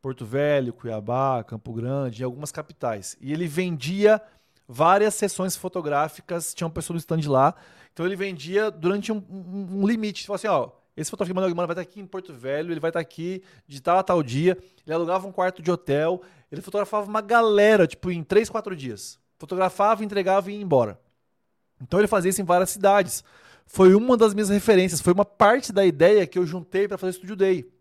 [0.00, 3.16] Porto Velho, Cuiabá, Campo Grande, em algumas capitais.
[3.20, 4.22] E ele vendia
[4.66, 7.54] várias sessões fotográficas, tinha uma pessoa no stand lá.
[7.92, 10.22] Então ele vendia durante um, um, um limite.
[10.22, 12.90] Tipo assim, ó, esse fotógrafo Manuel Guimarães vai estar aqui em Porto Velho, ele vai
[12.90, 14.56] estar aqui de tal a tal dia.
[14.86, 19.18] Ele alugava um quarto de hotel, ele fotografava uma galera, tipo, em 3, 4 dias.
[19.36, 20.98] Fotografava, entregava e ia embora.
[21.80, 23.24] Então ele fazia isso em várias cidades.
[23.66, 27.10] Foi uma das minhas referências, foi uma parte da ideia que eu juntei para fazer
[27.10, 27.72] o Studio Day.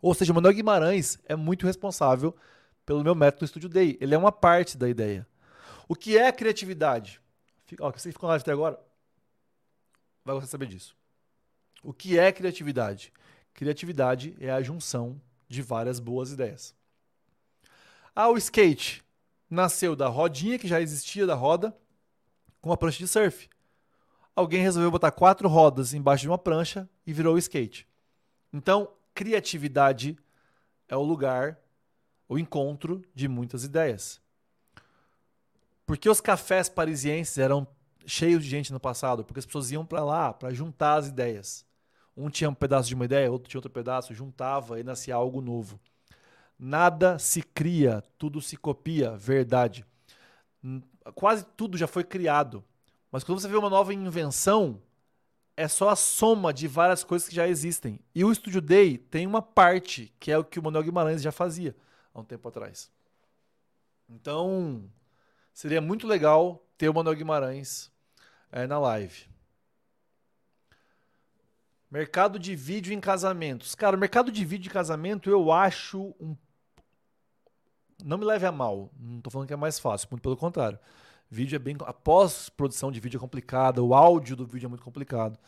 [0.00, 2.34] Ou seja, o Manuel Guimarães é muito responsável
[2.84, 3.96] pelo meu método Studio Day.
[4.00, 5.26] Ele é uma parte da ideia.
[5.88, 7.20] O que é criatividade?
[7.80, 8.78] Ó, você ficou live até agora,
[10.24, 10.96] vai você saber disso.
[11.82, 13.12] O que é criatividade?
[13.52, 16.74] Criatividade é a junção de várias boas ideias.
[18.14, 19.04] Ah, o skate
[19.50, 21.76] nasceu da rodinha que já existia da roda,
[22.64, 23.46] com uma prancha de surf.
[24.34, 27.86] Alguém resolveu botar quatro rodas embaixo de uma prancha e virou o skate.
[28.50, 30.18] Então, criatividade
[30.88, 31.58] é o lugar,
[32.26, 34.18] o encontro de muitas ideias.
[35.84, 37.66] Porque os cafés parisienses eram
[38.06, 39.22] cheios de gente no passado?
[39.26, 41.66] Porque as pessoas iam para lá para juntar as ideias.
[42.16, 45.42] Um tinha um pedaço de uma ideia, outro tinha outro pedaço, juntava e nascia algo
[45.42, 45.78] novo.
[46.58, 49.84] Nada se cria, tudo se copia, verdade
[51.12, 52.64] quase tudo já foi criado.
[53.10, 54.80] Mas quando você vê uma nova invenção,
[55.56, 58.00] é só a soma de várias coisas que já existem.
[58.14, 61.30] E o Studio Day tem uma parte que é o que o Manuel Guimarães já
[61.30, 61.76] fazia
[62.12, 62.90] há um tempo atrás.
[64.08, 64.84] Então,
[65.52, 67.90] seria muito legal ter o Manuel Guimarães
[68.50, 69.26] é, na live.
[71.90, 73.74] Mercado de vídeo em casamentos.
[73.76, 76.36] Cara, o mercado de vídeo de casamento eu acho um
[78.04, 80.78] não me leve a mal, não estou falando que é mais fácil, muito pelo contrário.
[81.30, 81.76] Vídeo é bem.
[81.80, 85.38] A pós-produção de vídeo é complicada, o áudio do vídeo é muito complicado.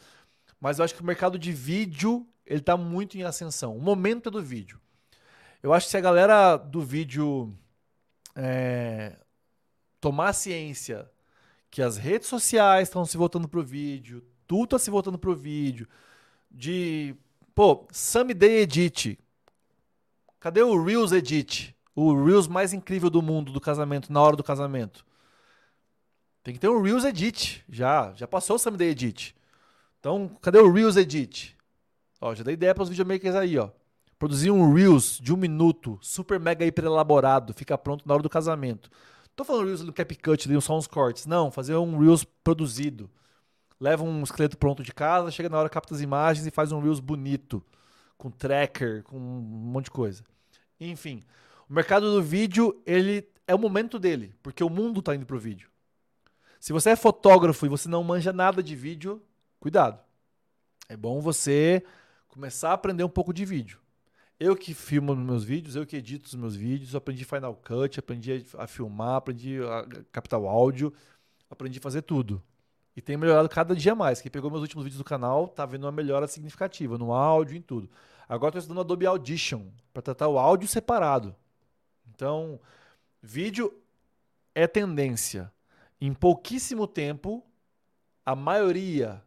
[0.60, 3.76] Mas eu acho que o mercado de vídeo ele está muito em ascensão.
[3.76, 4.80] O momento é do vídeo.
[5.62, 7.52] Eu acho que se a galera do vídeo
[8.34, 9.18] é,
[10.00, 11.10] tomar ciência
[11.70, 15.30] que as redes sociais estão se voltando para o vídeo, tudo está se voltando para
[15.30, 15.86] o vídeo,
[16.50, 17.14] de.
[17.54, 19.18] Pô, Someday Edit.
[20.40, 21.75] Cadê o Reels Edit?
[21.96, 25.04] O Reels mais incrível do mundo do casamento, na hora do casamento.
[26.44, 27.64] Tem que ter um Reels Edit.
[27.68, 29.34] Já, já passou o Someday Edit.
[29.98, 31.56] Então, cadê o Reels Edit?
[32.20, 33.70] Ó, já dei ideia para os videomakers aí, ó.
[34.18, 38.30] Produzir um Reels de um minuto, super mega hiper elaborado, fica pronto na hora do
[38.30, 38.90] casamento.
[39.34, 41.26] Tô falando Reels no CapCut, ali, só uns cortes.
[41.26, 43.10] Não, fazer um Reels produzido.
[43.80, 46.80] Leva um esqueleto pronto de casa, chega na hora, capta as imagens e faz um
[46.80, 47.62] Reels bonito.
[48.16, 50.22] Com tracker, com um monte de coisa.
[50.80, 51.24] Enfim,
[51.68, 55.38] o mercado do vídeo, ele é o momento dele, porque o mundo está indo pro
[55.38, 55.68] vídeo.
[56.60, 59.22] Se você é fotógrafo e você não manja nada de vídeo,
[59.60, 60.00] cuidado.
[60.88, 61.82] É bom você
[62.28, 63.78] começar a aprender um pouco de vídeo.
[64.38, 68.44] Eu que filmo meus vídeos, eu que edito os meus vídeos, aprendi Final Cut, aprendi
[68.58, 70.92] a filmar, aprendi a captar o áudio,
[71.50, 72.42] aprendi a fazer tudo.
[72.94, 74.20] E tenho melhorado cada dia mais.
[74.20, 77.62] Quem pegou meus últimos vídeos do canal tá vendo uma melhora significativa no áudio, em
[77.62, 77.90] tudo.
[78.28, 81.34] Agora estou estudando Adobe Audition para tratar o áudio separado.
[82.16, 82.58] Então,
[83.22, 83.70] vídeo
[84.54, 85.52] é tendência.
[86.00, 87.44] Em pouquíssimo tempo,
[88.24, 89.22] a maioria,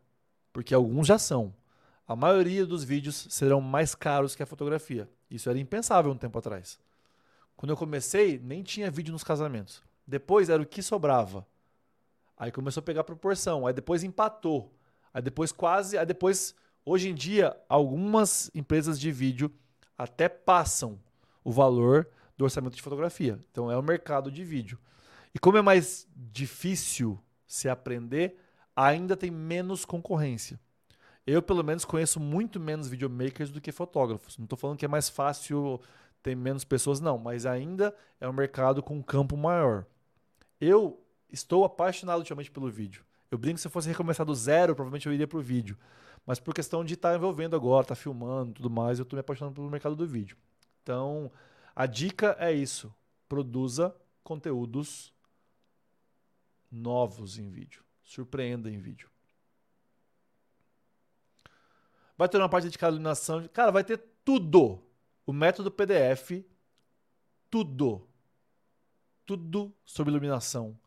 [0.52, 1.53] porque alguns já são,
[2.07, 5.07] a maioria dos vídeos serão mais caros que a fotografia.
[5.30, 6.80] Isso era impensável um tempo atrás.
[7.56, 9.84] Quando eu comecei, nem tinha vídeo nos casamentos.
[10.07, 11.45] Depois era o que sobrava.
[12.36, 14.74] Aí começou a pegar proporção, aí depois empatou.
[15.14, 19.53] Aí depois quase, aí depois hoje em dia algumas empresas de vídeo
[19.95, 20.99] até passam
[21.44, 22.10] o valor
[22.40, 23.38] do orçamento de fotografia.
[23.52, 24.80] Então é o mercado de vídeo.
[25.36, 28.40] E como é mais difícil se aprender,
[28.74, 30.57] ainda tem menos concorrência.
[31.28, 34.38] Eu, pelo menos, conheço muito menos videomakers do que fotógrafos.
[34.38, 35.82] Não estou falando que é mais fácil,
[36.24, 39.86] ter menos pessoas, não, mas ainda é um mercado com um campo maior.
[40.61, 40.98] Eu
[41.30, 43.03] estou apaixonado ultimamente pelo vídeo.
[43.30, 45.78] Eu brinco se eu fosse recomeçar do zero, provavelmente eu iria para o vídeo.
[46.26, 49.18] Mas por questão de estar tá envolvendo agora, estar tá filmando tudo mais, eu estou
[49.18, 50.38] me apaixonando pelo mercado do vídeo.
[50.82, 51.30] Então,
[51.80, 52.93] a dica é isso.
[53.27, 55.14] Produza conteúdos
[56.72, 57.84] novos em vídeo.
[58.03, 59.10] Surpreenda em vídeo.
[62.18, 63.47] Vai ter uma parte dedicada à iluminação.
[63.49, 64.84] Cara, vai ter tudo.
[65.26, 66.43] O método PDF,
[67.49, 68.07] tudo.
[69.26, 70.77] Tudo sobre iluminação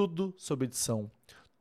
[0.00, 1.10] tudo sobre edição,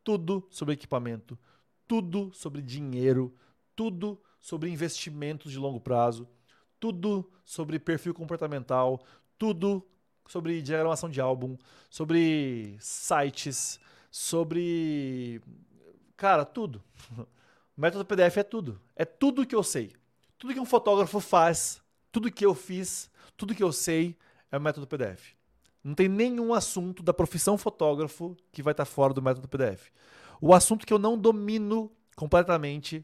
[0.01, 1.37] tudo sobre equipamento,
[1.85, 3.35] tudo sobre dinheiro,
[3.75, 6.25] tudo sobre investimentos de longo prazo,
[6.79, 9.01] tudo sobre perfil comportamental,
[9.37, 9.85] tudo
[10.27, 11.57] sobre diagramação de álbum,
[11.89, 13.79] sobre sites,
[14.11, 15.41] sobre.
[16.15, 16.83] Cara, tudo.
[17.17, 17.25] O
[17.75, 18.79] método PDF é tudo.
[18.95, 19.93] É tudo que eu sei.
[20.37, 21.81] Tudo que um fotógrafo faz,
[22.11, 24.15] tudo que eu fiz, tudo que eu sei
[24.51, 25.33] é o método PDF.
[25.83, 29.89] Não tem nenhum assunto da profissão fotógrafo que vai estar fora do método PDF.
[30.41, 33.01] O assunto que eu não domino completamente,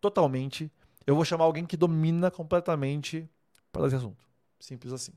[0.00, 0.70] totalmente,
[1.08, 3.26] eu vou chamar alguém que domina completamente
[3.72, 4.22] para esse assunto.
[4.60, 5.12] Simples assim.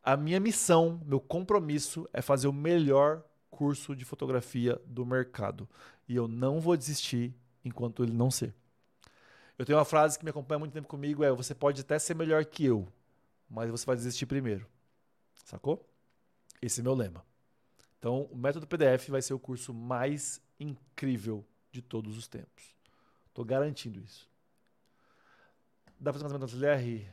[0.00, 5.68] A minha missão, meu compromisso é fazer o melhor curso de fotografia do mercado.
[6.08, 7.34] E eu não vou desistir
[7.64, 8.54] enquanto ele não ser.
[9.58, 12.14] Eu tenho uma frase que me acompanha muito tempo comigo, é você pode até ser
[12.14, 12.86] melhor que eu,
[13.50, 14.68] mas você vai desistir primeiro.
[15.44, 15.84] Sacou?
[16.62, 17.26] Esse é meu lema.
[17.98, 22.76] Então, o método PDF vai ser o curso mais incrível de todos os tempos.
[23.26, 24.35] Estou garantindo isso.
[25.98, 27.08] Dá para fazer um casamento LR?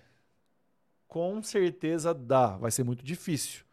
[1.08, 2.58] Com certeza dá.
[2.58, 3.64] Vai ser muito difícil.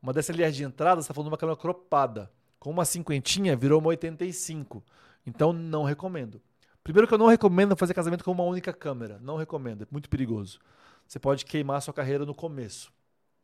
[0.00, 2.30] Uma DSLR de entrada, você está falando de uma câmera cropada.
[2.58, 4.84] Com uma cinquentinha, virou uma 85.
[5.26, 6.40] Então, não recomendo.
[6.82, 9.18] Primeiro que eu não recomendo fazer casamento com uma única câmera.
[9.20, 9.82] Não recomendo.
[9.82, 10.60] É muito perigoso.
[11.06, 12.92] Você pode queimar a sua carreira no começo.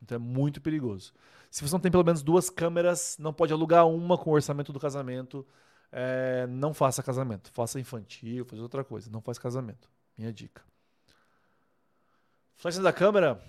[0.00, 1.12] Então é muito perigoso.
[1.50, 4.72] Se você não tem pelo menos duas câmeras, não pode alugar uma com o orçamento
[4.72, 5.46] do casamento.
[5.90, 7.50] É, não faça casamento.
[7.52, 9.10] Faça infantil, faça outra coisa.
[9.10, 9.88] Não faz casamento.
[10.16, 10.62] Minha dica.
[12.62, 13.42] Flash da câmera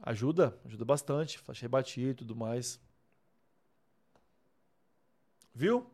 [0.00, 1.36] ajuda, ajuda bastante.
[1.36, 2.78] Flash rebatido e tudo mais.
[5.52, 5.90] Viu?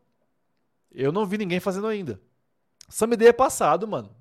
[0.90, 2.20] Eu não vi ninguém fazendo ainda.
[3.16, 4.14] Day é passado, mano.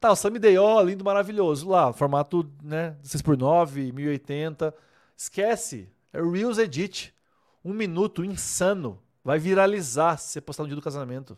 [0.00, 1.68] Tá, o Day, ó, lindo, maravilhoso.
[1.68, 4.74] Lá, formato, né, 6x9, 1080.
[5.14, 5.92] Esquece.
[6.10, 7.14] É Reels Edit.
[7.62, 8.98] Um minuto insano.
[9.22, 11.36] Vai viralizar se você postar no dia do casamento.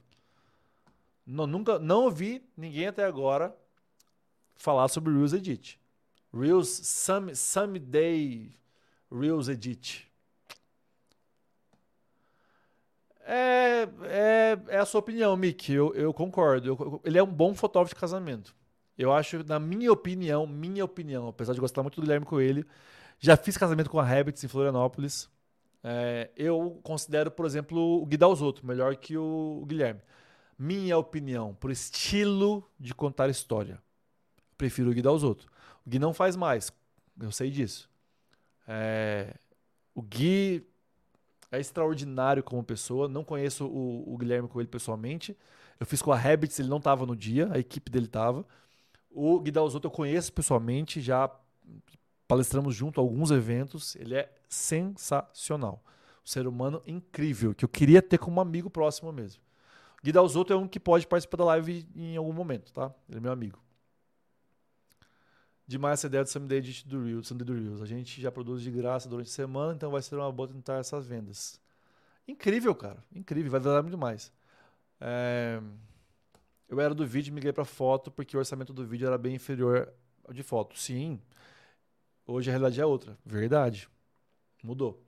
[1.27, 3.53] Não, nunca, não ouvi ninguém até agora
[4.55, 5.81] falar sobre Reels Edit.
[6.33, 8.53] Reels some, Someday
[9.11, 10.09] Reels Edit.
[13.23, 15.73] É, é, é a sua opinião, Mick.
[15.73, 16.69] Eu, eu concordo.
[16.69, 18.55] Eu, ele é um bom fotógrafo de casamento.
[18.97, 22.67] Eu acho, na minha opinião, minha opinião, apesar de gostar muito do Guilherme Coelho,
[23.19, 25.31] já fiz casamento com a Habits em Florianópolis.
[25.83, 30.01] É, eu considero, por exemplo, o Gui Dalzotto melhor que o Guilherme.
[30.59, 33.81] Minha opinião, por estilo de contar história,
[34.59, 35.50] prefiro o Gui Dalzotto.
[35.87, 36.73] O Gui não faz mais,
[37.21, 37.91] eu sei disso.
[38.67, 39.35] É,
[39.95, 40.67] o Gui
[41.51, 43.09] é extraordinário como pessoa.
[43.09, 45.37] Não conheço o, o Guilherme com ele pessoalmente.
[45.79, 48.47] Eu fiz com a Habits, ele não estava no dia, a equipe dele estava.
[49.11, 51.29] O Gui Dalzotto eu conheço pessoalmente, já
[52.29, 53.97] palestramos junto a alguns eventos.
[53.97, 55.83] Ele é sensacional.
[56.23, 59.43] Um ser humano incrível, que eu queria ter como amigo próximo mesmo.
[60.03, 62.95] Gui Dalzotto é um que pode participar da live em algum momento, tá?
[63.09, 63.59] Ele é meu amigo.
[65.71, 67.81] Demais essa ideia do Someday do Reels, Sunday do Reels.
[67.81, 70.79] A gente já produz de graça durante a semana, então vai ser uma boa tentar
[70.79, 71.61] essas vendas.
[72.27, 73.01] Incrível, cara.
[73.15, 73.53] Incrível.
[73.53, 74.33] Vai dar muito mais.
[75.01, 75.63] É...
[76.69, 79.37] Eu era do vídeo e migrei para foto porque o orçamento do vídeo era bem
[79.37, 79.95] inferior
[80.33, 80.77] de foto.
[80.77, 81.21] Sim.
[82.27, 83.17] Hoje a realidade é outra.
[83.25, 83.89] Verdade.
[84.65, 85.01] Mudou.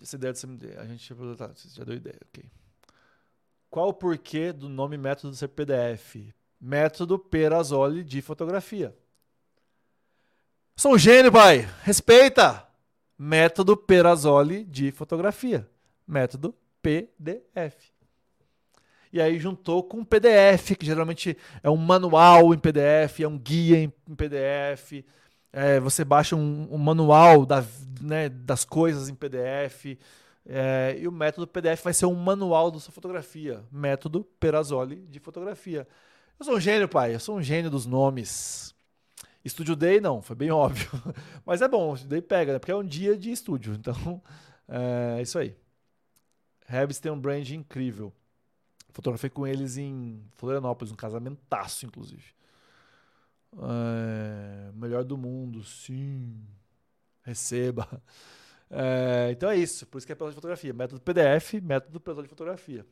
[0.00, 2.48] Essa ideia de CMD, a gente tá, já deu ideia, ok.
[3.68, 6.32] Qual o porquê do nome método ser PDF?
[6.60, 8.96] Método Perazoli de fotografia.
[10.76, 11.68] Sou um gênio, pai.
[11.84, 12.66] Respeita.
[13.16, 15.68] Método Perazoli de fotografia.
[16.06, 17.92] Método PDF.
[19.12, 23.78] E aí juntou com PDF, que geralmente é um manual em PDF, é um guia
[23.78, 25.04] em PDF.
[25.52, 27.64] É, você baixa um, um manual da,
[28.00, 29.96] né, das coisas em PDF.
[30.44, 33.62] É, e o método PDF vai ser um manual da sua fotografia.
[33.70, 35.86] Método Perazoli de fotografia.
[36.36, 37.14] Eu sou um gênio, pai.
[37.14, 38.73] Eu sou um gênio dos nomes.
[39.44, 40.88] Estúdio Day, não, foi bem óbvio.
[41.44, 42.58] Mas é bom, Estúdio Day pega, né?
[42.58, 43.74] Porque é um dia de estúdio.
[43.78, 44.22] Então,
[44.66, 45.54] é isso aí.
[46.66, 48.12] Rebs tem um brand incrível.
[48.90, 52.24] Fotografei com eles em Florianópolis, um casamentaço, inclusive.
[53.56, 56.40] É, melhor do mundo, sim.
[57.22, 57.86] Receba.
[58.76, 60.72] É, então é isso, por isso que é de fotografia.
[60.72, 62.84] Método PDF, método pessoal de fotografia.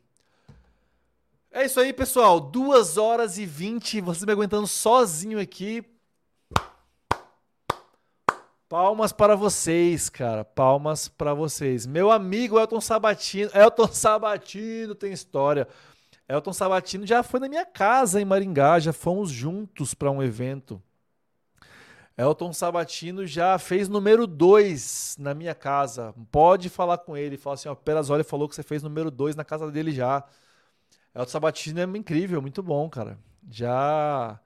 [1.50, 2.38] É isso aí, pessoal.
[2.38, 4.00] 2 horas e 20.
[4.02, 5.82] Você me aguentando sozinho aqui.
[8.72, 10.46] Palmas para vocês, cara.
[10.46, 11.84] Palmas para vocês.
[11.84, 13.50] Meu amigo Elton Sabatino.
[13.52, 15.68] Elton Sabatino tem história.
[16.26, 20.82] Elton Sabatino já foi na minha casa em Maringá, já fomos juntos para um evento.
[22.16, 26.14] Elton Sabatino já fez número 2 na minha casa.
[26.30, 27.36] Pode falar com ele.
[27.36, 30.24] Fala assim: ó, Perazoli falou que você fez número 2 na casa dele já.
[31.14, 33.18] Elton Sabatino é incrível, muito bom, cara.
[33.50, 34.40] Já.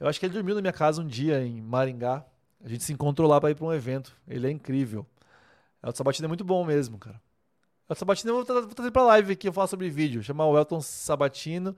[0.00, 2.26] Eu acho que ele dormiu na minha casa um dia em Maringá.
[2.64, 4.16] A gente se encontrou lá para ir para um evento.
[4.26, 5.06] Ele é incrível.
[5.82, 7.20] Elton Sabatino é muito bom mesmo, cara.
[7.90, 10.22] Elton Sabatino eu vou trazer pra live aqui, eu falo sobre vídeo.
[10.22, 11.76] Chamar o Elton Sabatino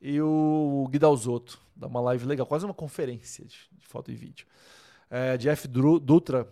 [0.00, 1.58] e o Guidalzotto.
[1.74, 4.46] Dá uma live legal, quase uma conferência de, de foto e vídeo.
[5.10, 6.46] É, Jeff Dutra.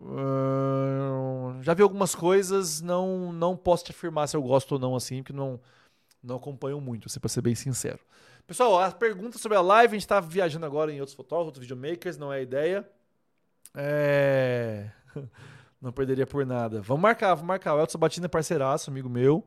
[0.00, 4.94] Uh, já vi algumas coisas, não, não posso te afirmar se eu gosto ou não
[4.94, 5.60] assim, porque não,
[6.22, 7.98] não acompanho muito, assim, para ser bem sincero.
[8.48, 11.66] Pessoal, a pergunta sobre a live, a gente está viajando agora em outros fotógrafos, outros
[11.66, 12.90] videomakers, não é a ideia.
[13.74, 14.90] É...
[15.80, 16.80] Não perderia por nada.
[16.80, 17.74] Vamos marcar, vamos marcar.
[17.74, 19.46] O Elton Sabatini é parceiraço, amigo meu.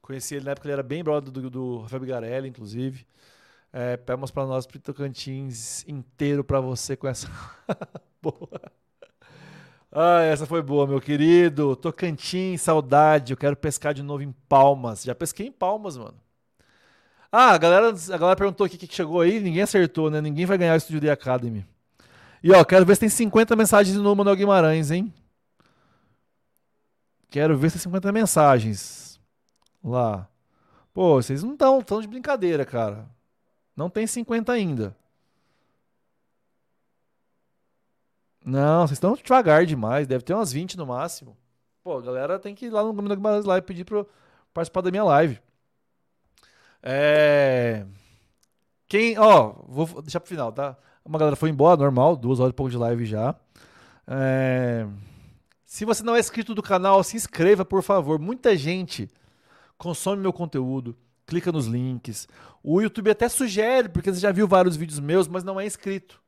[0.00, 3.06] Conheci ele na época, ele era bem brother do, do Rafael Bigarelli, inclusive.
[3.72, 7.28] É, pegamos para nós pro Tocantins inteiro para você com essa.
[8.22, 8.60] boa.
[9.90, 11.74] Ah, essa foi boa, meu querido.
[11.74, 13.32] Tocantins, saudade.
[13.32, 15.02] Eu quero pescar de novo em Palmas.
[15.02, 16.23] Já pesquei em Palmas, mano.
[17.36, 19.40] Ah, a galera, a galera perguntou o que, que chegou aí.
[19.40, 20.20] Ninguém acertou, né?
[20.20, 21.66] Ninguém vai ganhar o Studio Day Academy.
[22.40, 25.12] E ó, quero ver se tem 50 mensagens no Manuel Guimarães, hein?
[27.28, 29.18] Quero ver se tem 50 mensagens
[29.82, 30.28] lá.
[30.92, 33.04] Pô, vocês não estão tão de brincadeira, cara.
[33.76, 34.96] Não tem 50 ainda.
[38.44, 40.06] Não, vocês estão devagar demais.
[40.06, 41.36] Deve ter umas 20 no máximo.
[41.82, 44.06] Pô, a galera tem que ir lá no Caminho da Live e pedir pra
[44.52, 45.40] participar da minha live.
[46.86, 47.86] É.
[48.86, 49.18] Quem.
[49.18, 50.76] Ó, vou deixar pro final, tá?
[51.02, 52.14] Uma galera foi embora, normal.
[52.14, 53.34] Duas horas e pouco de live já.
[54.06, 54.86] É.
[55.64, 58.18] Se você não é inscrito do canal, se inscreva, por favor.
[58.18, 59.10] Muita gente
[59.78, 60.96] consome meu conteúdo,
[61.26, 62.28] clica nos links.
[62.62, 66.22] O YouTube até sugere, porque você já viu vários vídeos meus, mas não é inscrito.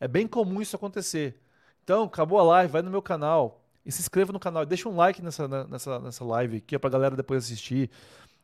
[0.00, 1.40] É bem comum isso acontecer.
[1.84, 4.66] Então, acabou a live, vai no meu canal e se inscreva no canal.
[4.66, 7.90] Deixa um like nessa, nessa, nessa live aqui, ó, pra galera depois assistir.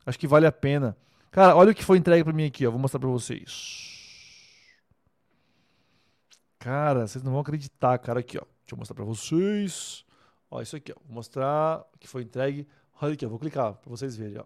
[0.06, 0.96] Acho que vale a pena.
[1.34, 2.70] Cara, olha o que foi entregue para mim aqui, ó.
[2.70, 4.70] Vou mostrar para vocês.
[6.60, 8.20] Cara, vocês não vão acreditar, cara.
[8.20, 8.42] Aqui, ó.
[8.60, 10.04] Deixa eu mostrar para vocês.
[10.48, 10.94] Ó, isso aqui, ó.
[11.04, 12.68] Vou mostrar que foi entregue.
[13.02, 13.28] Olha aqui, ó.
[13.28, 14.44] Vou clicar para vocês verem, ó.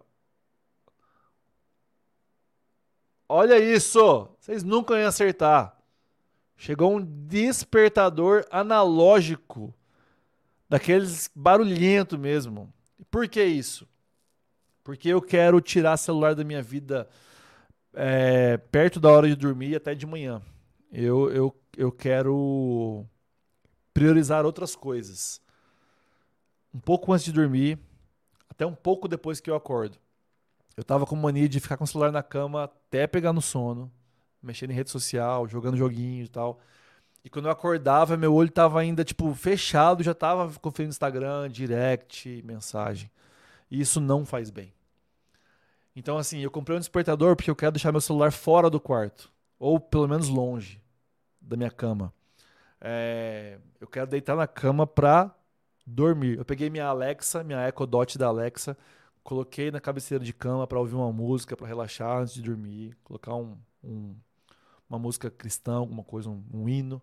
[3.31, 4.27] Olha isso!
[4.39, 5.77] Vocês nunca iam acertar.
[6.57, 9.71] Chegou um despertador analógico.
[10.67, 12.73] Daqueles barulhento mesmo.
[13.11, 13.87] Por que isso?
[14.89, 17.07] Porque eu quero tirar celular da minha vida
[17.93, 20.41] é, perto da hora de dormir até de manhã.
[20.91, 23.05] Eu, eu, eu quero
[23.93, 25.39] priorizar outras coisas
[26.73, 27.77] um pouco antes de dormir,
[28.49, 29.95] até um pouco depois que eu acordo.
[30.75, 33.91] Eu tava com mania de ficar com o celular na cama até pegar no sono,
[34.41, 36.59] mexendo em rede social, jogando joguinho e tal.
[37.23, 42.41] E quando eu acordava, meu olho tava ainda, tipo, fechado, já tava conferindo Instagram, direct,
[42.43, 43.11] mensagem.
[43.69, 44.73] E isso não faz bem.
[45.95, 49.31] Então, assim, eu comprei um despertador porque eu quero deixar meu celular fora do quarto.
[49.57, 50.81] Ou pelo menos longe
[51.41, 52.13] da minha cama.
[52.79, 55.35] É, eu quero deitar na cama pra
[55.85, 56.37] dormir.
[56.37, 58.77] Eu peguei minha Alexa, minha Echo Dot da Alexa,
[59.23, 63.35] coloquei na cabeceira de cama para ouvir uma música, para relaxar antes de dormir, colocar
[63.35, 64.15] um, um
[64.89, 67.01] uma música cristã, alguma coisa, um, um hino.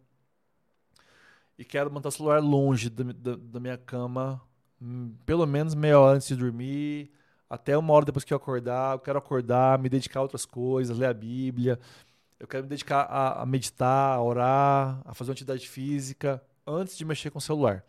[1.56, 4.42] E quero manter o celular longe da, da, da minha cama,
[4.82, 7.12] hum, pelo menos meia hora antes de dormir,
[7.48, 8.94] até uma hora depois que eu acordar.
[8.94, 11.78] Eu quero acordar, me dedicar a outras coisas, ler a Bíblia.
[12.38, 16.96] Eu quero me dedicar a, a meditar, a orar, a fazer uma atividade física antes
[16.96, 17.84] de mexer com o celular.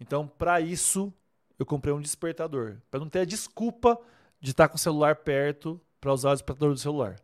[0.00, 1.12] Então, para isso,
[1.58, 3.98] eu comprei um despertador, para não ter a desculpa
[4.40, 7.16] de estar com o celular perto para usar o despertador do celular.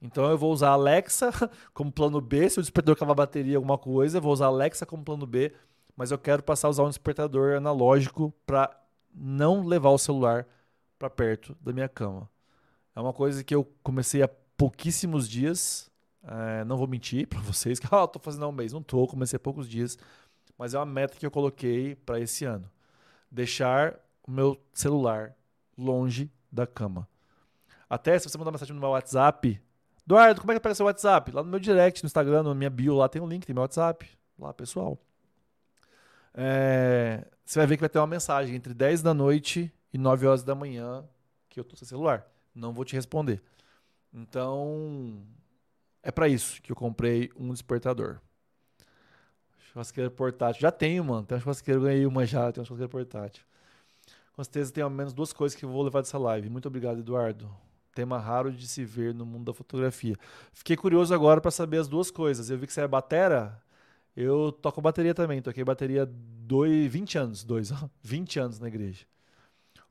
[0.00, 1.30] Então eu vou usar a Alexa
[1.72, 4.48] como plano B, se o despertador acabar a bateria alguma coisa, eu vou usar a
[4.48, 5.52] Alexa como plano B,
[5.96, 8.76] mas eu quero passar a usar um despertador analógico para
[9.14, 10.46] não levar o celular
[11.02, 12.30] para perto da minha cama.
[12.94, 15.90] É uma coisa que eu comecei há pouquíssimos dias,
[16.22, 19.08] é, não vou mentir para vocês que ah, estou fazendo há um mês, não estou,
[19.08, 19.98] comecei há poucos dias,
[20.56, 22.70] mas é uma meta que eu coloquei para esse ano.
[23.28, 25.34] Deixar o meu celular
[25.76, 27.08] longe da cama.
[27.90, 29.60] Até se você mandar mensagem no meu WhatsApp,
[30.06, 31.32] Eduardo, como é que pega seu WhatsApp?
[31.32, 33.62] Lá no meu direct, no Instagram, na minha bio, lá tem um link, tem meu
[33.62, 34.08] WhatsApp.
[34.38, 34.98] Lá, pessoal.
[36.32, 40.26] É, você vai ver que vai ter uma mensagem entre 10 da noite e 9
[40.26, 41.04] horas da manhã
[41.48, 42.26] que eu tô sem celular.
[42.54, 43.42] Não vou te responder.
[44.12, 45.22] Então,
[46.02, 48.20] é para isso que eu comprei um despertador.
[49.70, 50.60] Churrasqueira portátil.
[50.60, 51.24] Já tenho, mano.
[51.26, 52.52] Tem uma churrasqueira, eu ganhei uma já.
[52.52, 53.44] Tem uma churrasqueira portátil.
[54.34, 56.48] Com certeza tem ao menos duas coisas que eu vou levar dessa live.
[56.48, 57.50] Muito obrigado, Eduardo.
[57.94, 60.16] Tema raro de se ver no mundo da fotografia.
[60.52, 62.48] Fiquei curioso agora para saber as duas coisas.
[62.48, 63.62] Eu vi que você é batera.
[64.16, 65.42] Eu toco bateria também.
[65.42, 67.44] Toquei bateria dois, 20 anos.
[67.44, 67.70] Dois,
[68.02, 69.04] 20 anos na igreja.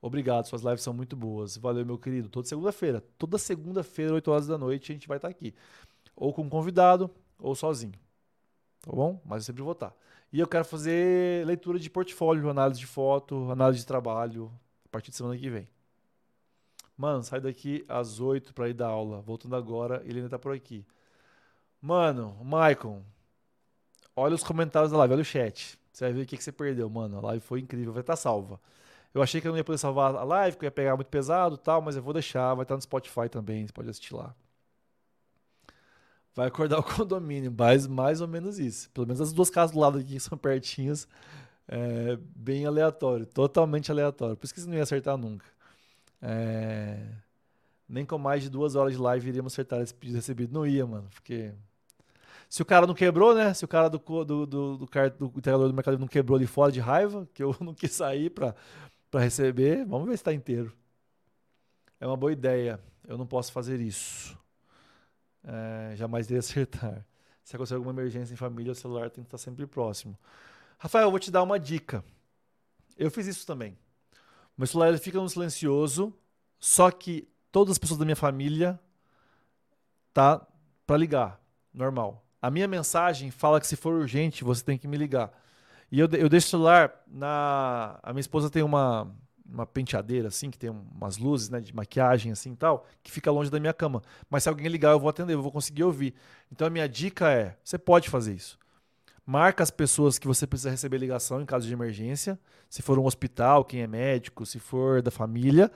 [0.01, 1.55] Obrigado, suas lives são muito boas.
[1.57, 2.27] Valeu, meu querido.
[2.27, 3.01] Toda segunda-feira.
[3.17, 5.53] Toda segunda-feira, 8 horas da noite, a gente vai estar aqui.
[6.15, 7.93] Ou com um convidado, ou sozinho.
[8.81, 9.21] Tá bom?
[9.23, 9.95] Mas eu sempre vou estar.
[10.33, 14.51] E eu quero fazer leitura de portfólio, análise de foto, análise de trabalho,
[14.85, 15.67] a partir de semana que vem.
[16.97, 19.21] Mano, sai daqui às 8 para ir dar aula.
[19.21, 20.85] Voltando agora, ele ainda tá por aqui.
[21.81, 23.03] Mano, Maicon,
[24.15, 25.79] olha os comentários da live, olha o chat.
[25.91, 27.17] Você vai ver o que, que você perdeu, mano.
[27.17, 28.59] A live foi incrível, vai estar tá salva.
[29.13, 31.09] Eu achei que eu não ia poder salvar a live, que eu ia pegar muito
[31.09, 34.13] pesado e tal, mas eu vou deixar, vai estar no Spotify também, você pode assistir
[34.15, 34.33] lá.
[36.33, 38.89] Vai acordar o condomínio, mais, mais ou menos isso.
[38.91, 41.07] Pelo menos as duas casas do lado aqui são pertinhas.
[41.67, 44.35] É, bem aleatório, totalmente aleatório.
[44.35, 45.45] Por isso que você não ia acertar nunca.
[46.21, 46.99] É...
[47.87, 50.53] Nem com mais de duas horas de live iríamos acertar esse pedido recebido.
[50.53, 51.51] Não ia, mano, porque.
[52.49, 53.53] Se o cara não quebrou, né?
[53.53, 56.79] Se o cara do, do, do, do, do do mercado não quebrou ali fora de
[56.79, 58.55] raiva, que eu não quis sair para
[59.19, 60.73] receber, vamos ver se está inteiro.
[61.99, 62.79] É uma boa ideia.
[63.07, 64.37] Eu não posso fazer isso.
[65.43, 67.05] É, jamais irei acertar.
[67.43, 70.17] Se acontecer alguma emergência em família, o celular tem que estar sempre próximo.
[70.77, 72.03] Rafael, eu vou te dar uma dica.
[72.95, 73.77] Eu fiz isso também.
[74.57, 76.13] Meu celular ele fica no silencioso,
[76.59, 78.79] só que todas as pessoas da minha família
[80.13, 80.45] tá
[80.85, 81.41] para ligar,
[81.73, 82.23] normal.
[82.41, 85.31] A minha mensagem fala que se for urgente, você tem que me ligar.
[85.91, 87.99] E eu, eu deixo o celular na.
[88.01, 89.13] A minha esposa tem uma,
[89.45, 93.51] uma penteadeira, assim, que tem umas luzes, né, de maquiagem, assim tal, que fica longe
[93.51, 94.01] da minha cama.
[94.29, 96.13] Mas se alguém ligar, eu vou atender, eu vou conseguir ouvir.
[96.51, 98.57] Então a minha dica é: você pode fazer isso.
[99.25, 102.39] Marca as pessoas que você precisa receber ligação em caso de emergência.
[102.69, 105.71] Se for um hospital, quem é médico, se for da família,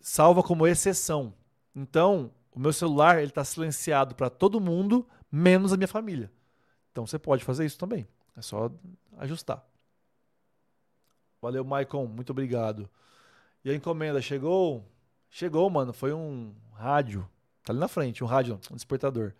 [0.00, 1.34] salva como exceção.
[1.74, 6.30] Então, o meu celular ele está silenciado para todo mundo, menos a minha família.
[6.90, 8.08] Então você pode fazer isso também.
[8.36, 8.70] É só
[9.18, 9.64] ajustar.
[11.40, 12.06] Valeu, Maicon.
[12.06, 12.88] Muito obrigado.
[13.64, 14.84] E a encomenda chegou?
[15.30, 15.92] Chegou, mano.
[15.92, 17.28] Foi um rádio.
[17.62, 19.34] Tá ali na frente, um rádio, um despertador.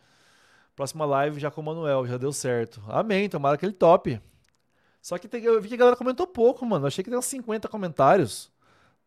[0.76, 2.82] Próxima live já com o Manuel, já deu certo.
[2.86, 4.20] Amém, tomara que ele top.
[5.00, 6.84] Só que tem, eu vi que a galera comentou pouco, mano.
[6.84, 8.50] Eu achei que tem uns 50 comentários.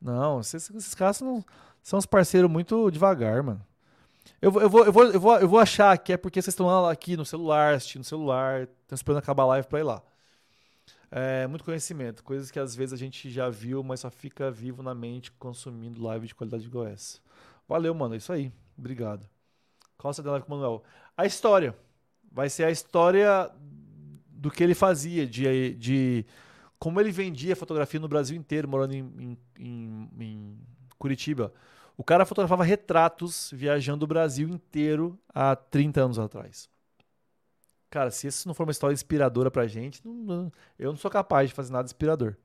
[0.02, 1.46] Não, esses, esses caras são,
[1.84, 3.62] são uns parceiros muito devagar, mano.
[4.42, 6.88] Eu, eu, vou, eu, vou, eu, vou, eu vou achar que é porque vocês estão
[6.88, 10.02] aqui no celular, assistindo no celular, estão esperando acabar a live pra ir lá.
[11.14, 14.82] É, muito conhecimento, coisas que às vezes a gente já viu, mas só fica vivo
[14.82, 17.20] na mente consumindo live de qualidade igual essa.
[17.68, 18.14] Valeu, mano.
[18.14, 18.52] É isso aí.
[18.78, 19.28] Obrigado.
[19.98, 20.84] Qual a live com o Manuel?
[21.16, 21.76] A história.
[22.32, 23.52] Vai ser a história
[24.30, 26.26] do que ele fazia, de, de
[26.80, 30.58] como ele vendia fotografia no Brasil inteiro, morando em, em, em
[30.98, 31.54] Curitiba.
[31.98, 36.71] O cara fotografava retratos viajando o Brasil inteiro há 30 anos atrás.
[37.92, 41.12] Cara, se isso não for uma história inspiradora pra gente, não, não, eu não sou
[41.12, 42.38] capaz de fazer nada inspirador.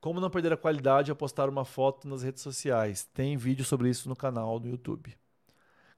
[0.00, 3.08] Como não perder a qualidade ao postar uma foto nas redes sociais?
[3.14, 5.16] Tem vídeo sobre isso no canal do YouTube.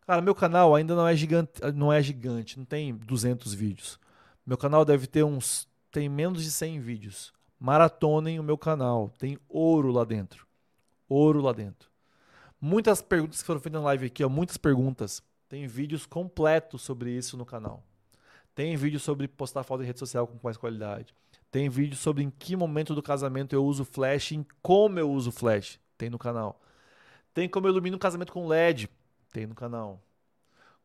[0.07, 3.99] Cara, meu canal ainda não é gigante, não é gigante, não tem 200 vídeos.
[4.45, 7.33] Meu canal deve ter uns, tem menos de 100 vídeos.
[7.59, 10.47] Maratonem o meu canal, tem ouro lá dentro.
[11.09, 11.89] Ouro lá dentro.
[12.61, 15.23] Muitas perguntas que foram feitas na live aqui, ó, muitas perguntas.
[15.49, 17.83] Tem vídeos completos sobre isso no canal.
[18.55, 21.15] Tem vídeo sobre postar foto em rede social com mais qualidade.
[21.51, 25.33] Tem vídeo sobre em que momento do casamento eu uso flash, em como eu uso
[25.33, 25.81] flash.
[25.99, 26.61] Tem no canal.
[27.33, 28.89] Tem como eu ilumino um casamento com LED.
[29.33, 30.01] Tem no canal.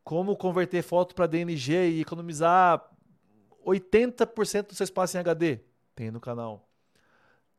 [0.02, 2.88] Como converter foto para DNG e economizar
[3.64, 5.60] 80% do seu espaço em HD.
[5.94, 6.68] Tem no canal.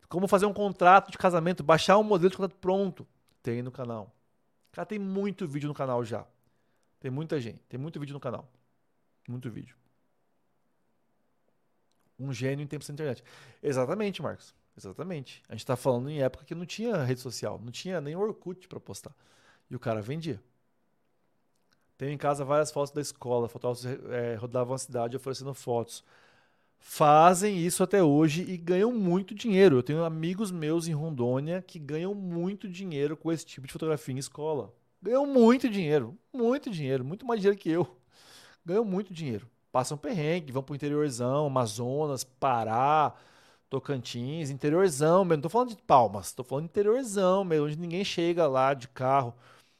[0.09, 3.07] Como fazer um contrato de casamento, baixar um modelo de contrato pronto.
[3.41, 4.13] Tem no canal.
[4.73, 6.25] Cara, tem muito vídeo no canal já.
[6.99, 7.59] Tem muita gente.
[7.69, 8.49] Tem muito vídeo no canal.
[9.27, 9.80] Muito vídeo.
[12.21, 13.23] Um gênio em tempos da internet.
[13.61, 14.53] Exatamente, Marcos.
[14.77, 15.41] Exatamente.
[15.49, 18.67] A gente está falando em época que não tinha rede social, não tinha nem Orkut
[18.67, 19.13] para postar.
[19.69, 20.41] E o cara vendia.
[21.97, 26.03] Tenho em casa várias fotos da escola, fotógrafos é, rodavam a cidade oferecendo fotos.
[26.79, 29.77] Fazem isso até hoje e ganham muito dinheiro.
[29.77, 34.15] Eu tenho amigos meus em Rondônia que ganham muito dinheiro com esse tipo de fotografia
[34.15, 34.73] em escola.
[34.99, 37.87] Ganham muito dinheiro, muito dinheiro, muito mais dinheiro que eu.
[38.65, 39.47] Ganham muito dinheiro.
[39.71, 43.13] Passam perrengue, vão pro interiorzão, Amazonas, Pará,
[43.69, 45.37] Tocantins, interiorzão mesmo.
[45.37, 48.87] Não tô falando de Palmas, tô falando de interiorzão mesmo, onde ninguém chega lá de
[48.89, 49.33] carro.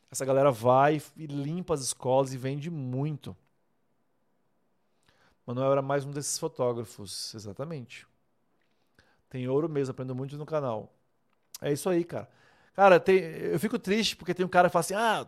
[0.10, 3.36] Essa galera vai e limpa as escolas e vende muito.
[5.45, 8.08] Manuel era mais um desses fotógrafos, exatamente.
[9.30, 10.94] Tem ouro mesmo, aprendo muito no canal.
[11.61, 12.30] É isso aí, cara.
[12.74, 15.28] Cara, tem, eu fico triste porque tem um cara que fala assim: ah,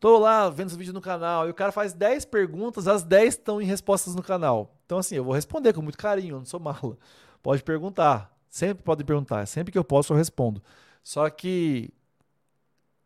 [0.00, 3.34] tô lá vendo os vídeos no canal, e o cara faz 10 perguntas, as 10
[3.34, 4.74] estão em respostas no canal.
[4.86, 6.96] Então, assim, eu vou responder com muito carinho, eu não sou mala.
[7.42, 8.36] Pode perguntar.
[8.48, 9.46] Sempre podem perguntar.
[9.46, 10.62] Sempre que eu posso, eu respondo.
[11.04, 11.92] Só que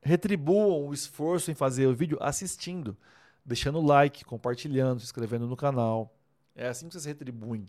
[0.01, 2.97] retribuam o esforço em fazer o vídeo assistindo,
[3.45, 6.15] deixando like, compartilhando, se inscrevendo no canal.
[6.55, 7.67] É assim que vocês retribuem.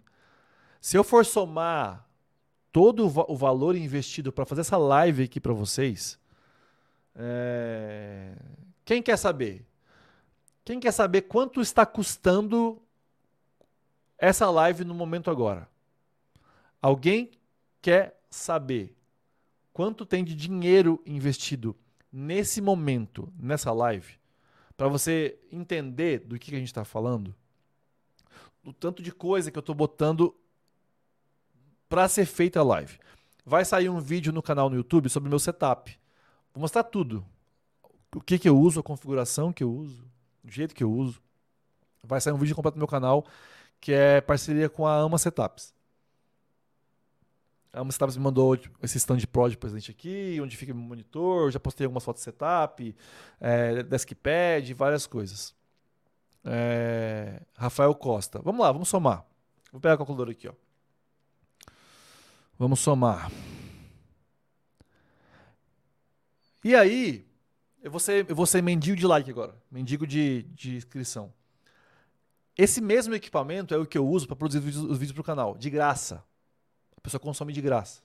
[0.79, 2.07] Se eu for somar
[2.71, 6.19] todo o valor investido para fazer essa live aqui para vocês,
[7.15, 8.35] é...
[8.85, 9.65] quem quer saber?
[10.65, 12.81] Quem quer saber quanto está custando
[14.17, 15.69] essa live no momento agora?
[16.81, 17.31] Alguém
[17.81, 18.95] quer saber
[19.73, 21.75] quanto tem de dinheiro investido
[22.11, 24.19] nesse momento, nessa live,
[24.77, 27.35] para você entender do que a gente está falando?
[28.63, 30.35] O tanto de coisa que eu estou botando
[31.89, 32.97] para ser feita a live.
[33.45, 35.91] Vai sair um vídeo no canal no YouTube sobre o meu setup.
[36.53, 37.25] Vou mostrar tudo.
[38.15, 40.03] O que, que eu uso, a configuração que eu uso,
[40.43, 41.21] o jeito que eu uso.
[42.03, 43.25] Vai sair um vídeo completo no meu canal
[43.83, 45.73] que é parceria com a Ama Setups.
[47.73, 51.51] A Amsterdam me mandou tipo, esse stand Pro de presente aqui, onde fica meu monitor,
[51.51, 52.95] já postei algumas fotos de setup,
[53.41, 55.53] é, deskpad, várias coisas.
[56.45, 58.39] É, Rafael Costa.
[58.41, 59.25] Vamos lá, vamos somar.
[59.69, 60.53] Vou pegar a calculadora aqui, ó.
[62.57, 63.29] Vamos somar.
[66.63, 67.25] E aí,
[67.83, 69.55] eu vou ser, eu vou ser mendigo de like agora.
[69.69, 71.31] Mendigo de, de inscrição.
[72.57, 75.23] Esse mesmo equipamento é o que eu uso para produzir os vídeos, vídeos para o
[75.23, 76.23] canal, de graça
[77.03, 78.01] pessoa consome de graça,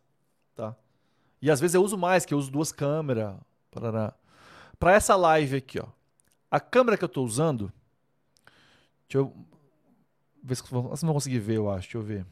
[0.56, 0.76] tá?
[1.40, 3.36] E às vezes eu uso mais, que eu uso duas câmeras.
[4.78, 5.86] Para essa live aqui, ó.
[6.50, 7.72] A câmera que eu estou usando,
[9.08, 9.46] deixa eu
[10.42, 11.82] ver se vocês vão conseguir ver, eu acho.
[11.82, 12.26] Deixa eu ver.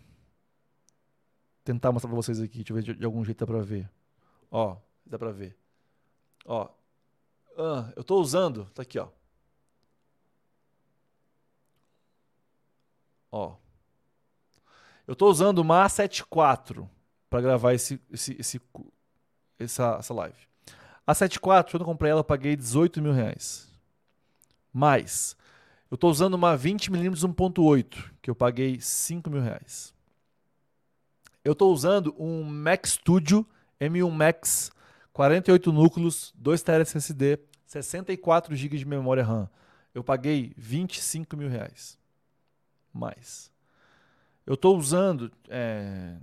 [1.63, 3.89] Tentar mostrar para vocês aqui, deixa eu ver de, de algum jeito dá para ver.
[4.51, 5.57] Ó, dá para ver.
[6.45, 6.69] Ó,
[7.57, 9.09] ah, eu estou usando, tá aqui, ó.
[13.31, 13.57] Ó.
[15.07, 16.89] Eu estou usando uma A7 IV
[17.31, 18.61] para gravar esse, esse, esse,
[19.59, 20.39] essa, essa live.
[21.07, 23.71] A 74, quando eu comprei ela, eu paguei 18 mil reais.
[24.73, 25.37] Mais,
[25.91, 29.95] eu estou usando uma 20mm 1.8, que eu paguei 5 mil reais.
[31.45, 33.47] Eu estou usando um Mac Studio
[33.81, 34.73] M1 Max,
[35.17, 39.49] 48 núcleos, 2 TB SSD, 64 GB de memória RAM.
[39.95, 41.99] Eu paguei 25 mil reais.
[42.93, 43.51] Mais.
[44.45, 46.19] Eu estou usando é,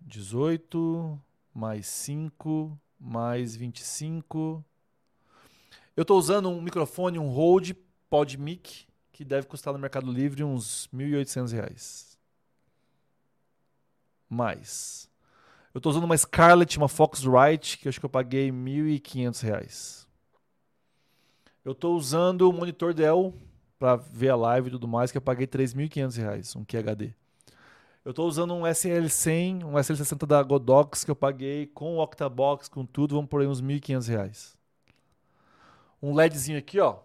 [0.00, 1.20] 18
[1.52, 4.64] mais 5 mais 25.
[5.96, 7.74] Eu estou usando um microfone, um Rode
[8.08, 12.16] PodMic, que deve custar no Mercado Livre uns R$ 1.800.
[14.28, 15.12] Mais.
[15.74, 20.06] Eu estou usando uma Scarlett, uma Focusrite, que eu acho que eu paguei R$ 1.500.
[21.64, 23.34] Eu estou usando o monitor Dell
[23.76, 27.12] para ver a live e tudo mais, que eu paguei R$ 3.500, um QHD.
[28.04, 32.68] Eu estou usando um SL100, um SL60 da Godox que eu paguei com o Octabox,
[32.68, 34.54] com tudo, vamos por aí uns R$ 1.500.
[36.00, 36.98] Um LEDzinho aqui, ó.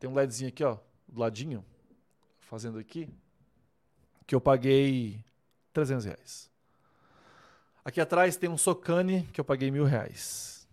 [0.00, 1.64] Tem um LEDzinho aqui, ó, do ladinho,
[2.40, 3.08] fazendo aqui,
[4.26, 5.24] que eu paguei
[5.72, 6.55] 300 reais.
[7.86, 10.66] Aqui atrás tem um Socane que eu paguei mil reais.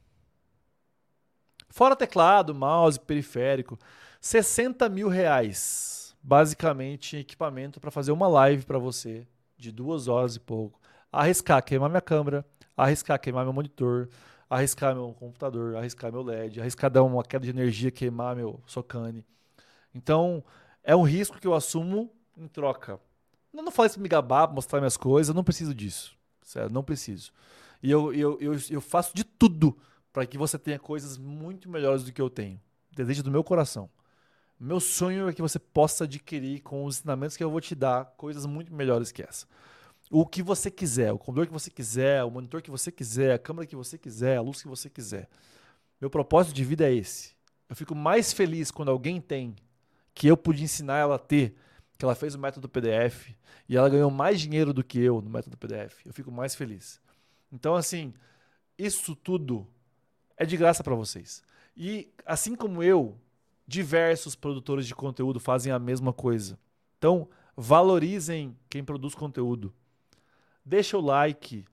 [1.69, 3.77] Fora teclado, mouse, periférico.
[4.19, 10.39] 60 mil reais, basicamente, equipamento para fazer uma live para você de duas horas e
[10.39, 10.81] pouco.
[11.11, 12.43] Arriscar queimar minha câmera,
[12.75, 14.09] arriscar queimar meu monitor,
[14.49, 19.23] arriscar meu computador, arriscar meu LED, arriscar dar uma queda de energia, queimar meu socane.
[19.93, 20.43] Então,
[20.83, 22.99] é um risco que eu assumo em troca.
[23.53, 26.22] Eu não falo isso pra me gabar, mostrar minhas coisas, eu não preciso disso.
[26.43, 27.31] Sério, não preciso.
[27.81, 29.77] E eu, eu, eu, eu faço de tudo
[30.11, 32.59] para que você tenha coisas muito melhores do que eu tenho.
[32.91, 33.89] Desejo do meu coração.
[34.59, 38.05] Meu sonho é que você possa adquirir com os ensinamentos que eu vou te dar
[38.15, 39.45] coisas muito melhores que essa.
[40.09, 43.39] O que você quiser, o computador que você quiser, o monitor que você quiser, a
[43.39, 45.27] câmera que você quiser, a luz que você quiser.
[45.99, 47.33] Meu propósito de vida é esse.
[47.67, 49.55] Eu fico mais feliz quando alguém tem
[50.13, 51.55] que eu pude ensinar ela a ter,
[51.97, 53.29] que ela fez o método PDF
[53.67, 56.05] e ela ganhou mais dinheiro do que eu no método PDF.
[56.05, 56.99] Eu fico mais feliz.
[57.51, 58.13] Então, assim,
[58.77, 59.67] isso tudo
[60.37, 61.43] é de graça para vocês.
[61.75, 63.17] E assim como eu,
[63.67, 66.59] diversos produtores de conteúdo fazem a mesma coisa.
[66.97, 69.73] Então, valorizem quem produz conteúdo.
[70.65, 71.65] Deixa o like,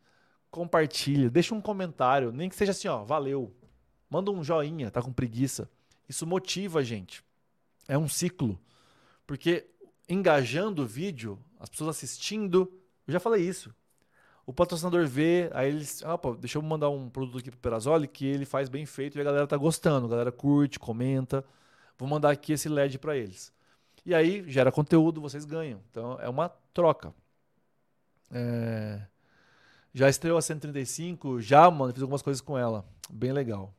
[0.50, 3.54] compartilha, deixa um comentário, nem que seja assim, ó, valeu.
[4.08, 5.70] Manda um joinha, tá com preguiça.
[6.08, 7.22] Isso motiva a gente.
[7.86, 8.58] É um ciclo.
[9.26, 9.68] Porque
[10.10, 12.72] engajando o vídeo, as pessoas assistindo,
[13.06, 13.74] eu já falei isso.
[14.44, 18.26] O patrocinador vê, aí eles, opa, deixa eu mandar um produto aqui pro Perazoli que
[18.26, 21.44] ele faz bem feito e a galera tá gostando, a galera curte, comenta.
[21.96, 23.52] Vou mandar aqui esse LED para eles.
[24.04, 25.80] E aí gera conteúdo, vocês ganham.
[25.90, 27.14] Então é uma troca.
[28.32, 29.00] É...
[29.92, 32.84] Já estreou a 135, já, mano, fiz algumas coisas com ela.
[33.08, 33.74] Bem legal.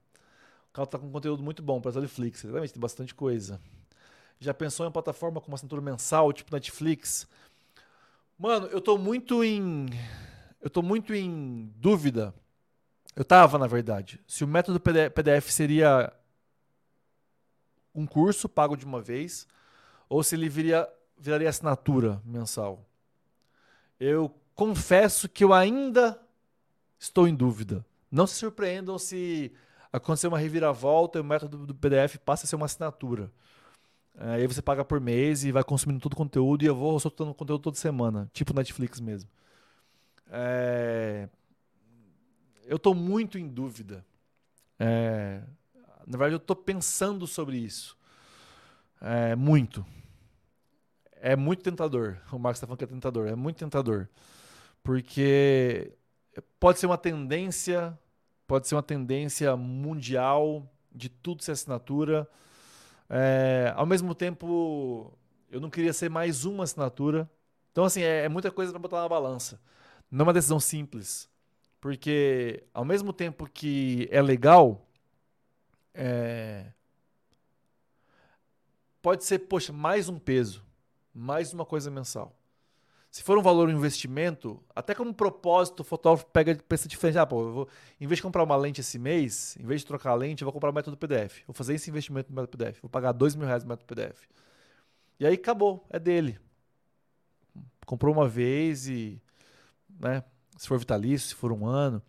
[0.69, 3.59] O carro tá com conteúdo muito bom para Netflix, exatamente, tem bastante coisa.
[4.41, 7.27] Já pensou em uma plataforma com uma assinatura mensal, tipo Netflix?
[8.39, 9.85] Mano, eu tô muito em.
[10.59, 12.33] Eu tô muito em dúvida.
[13.15, 14.19] Eu tava, na verdade.
[14.25, 16.11] Se o método PDF seria
[17.93, 19.47] um curso pago de uma vez,
[20.09, 22.83] ou se ele viria, viraria assinatura mensal.
[23.99, 26.19] Eu confesso que eu ainda
[26.97, 27.85] estou em dúvida.
[28.09, 29.53] Não se surpreendam se
[29.93, 33.31] acontecer uma reviravolta e o método do PDF passa a ser uma assinatura.
[34.15, 36.99] É, aí você paga por mês e vai consumindo todo o conteúdo e eu vou
[36.99, 39.29] soltando conteúdo toda semana, tipo Netflix mesmo.
[40.29, 41.27] É...
[42.65, 44.05] Eu estou muito em dúvida.
[44.79, 45.41] É...
[46.05, 47.97] Na verdade, eu estou pensando sobre isso.
[48.99, 49.85] É muito.
[51.15, 52.17] É muito tentador.
[52.31, 53.27] O Marcos está falando que é tentador.
[53.27, 54.07] É muito tentador.
[54.83, 55.93] Porque
[56.59, 57.97] pode ser uma tendência,
[58.47, 62.27] pode ser uma tendência mundial de tudo ser assinatura.
[63.13, 65.11] É, ao mesmo tempo,
[65.49, 67.29] eu não queria ser mais uma assinatura.
[67.71, 69.59] Então, assim, é, é muita coisa para botar na balança.
[70.09, 71.29] Não é uma decisão simples.
[71.81, 74.87] Porque, ao mesmo tempo que é legal,
[75.93, 76.71] é...
[79.01, 80.63] pode ser, poxa, mais um peso,
[81.13, 82.33] mais uma coisa mensal.
[83.11, 87.17] Se for um valor um investimento, até como propósito, o fotógrafo pega pensa diferente.
[87.17, 89.87] Ah, pô, eu vou, em vez de comprar uma lente esse mês, em vez de
[89.87, 91.43] trocar a lente, eu vou comprar o método PDF.
[91.45, 92.79] Vou fazer esse investimento no método PDF.
[92.81, 94.29] Vou pagar dois mil reais no método PDF.
[95.19, 96.39] E aí acabou, é dele.
[97.85, 99.21] Comprou uma vez e,
[99.99, 100.23] né,
[100.57, 102.01] se for vitalício, se for um ano.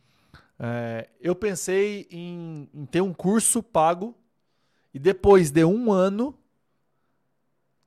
[0.57, 4.15] É, eu pensei em, em ter um curso pago
[4.95, 6.39] e depois de um ano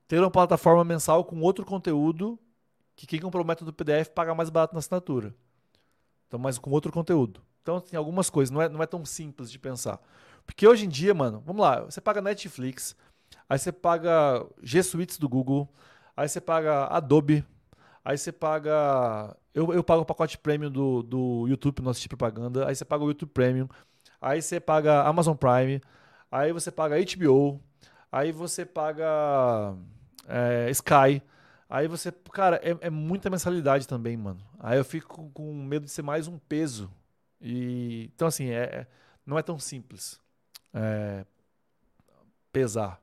[0.06, 2.38] ter uma plataforma mensal com outro conteúdo
[2.95, 5.33] que quem comprou o método PDF paga mais barato na assinatura.
[6.27, 7.41] Então, mas com outro conteúdo.
[7.61, 9.99] Então, tem algumas coisas, não é, não é tão simples de pensar.
[10.45, 12.95] Porque hoje em dia, mano, vamos lá, você paga Netflix,
[13.49, 15.67] aí você paga G Suites do Google,
[16.15, 17.43] aí você paga Adobe,
[18.03, 19.35] aí você paga.
[19.53, 22.85] Eu, eu pago o pacote premium do, do YouTube para não assistir propaganda, aí você
[22.85, 23.67] paga o YouTube Premium,
[24.22, 25.82] aí você paga Amazon Prime,
[26.32, 27.59] aí você paga HBO,
[28.11, 29.75] aí você paga
[30.27, 31.22] é, Sky.
[31.69, 34.40] Aí você, cara, é, é, muita mensalidade também, mano.
[34.60, 36.92] Aí eu fico com medo de ser mais um peso.
[37.42, 38.88] E então assim, é, é
[39.26, 40.19] não é tão simples.
[40.74, 41.26] É,
[42.52, 43.02] pesar.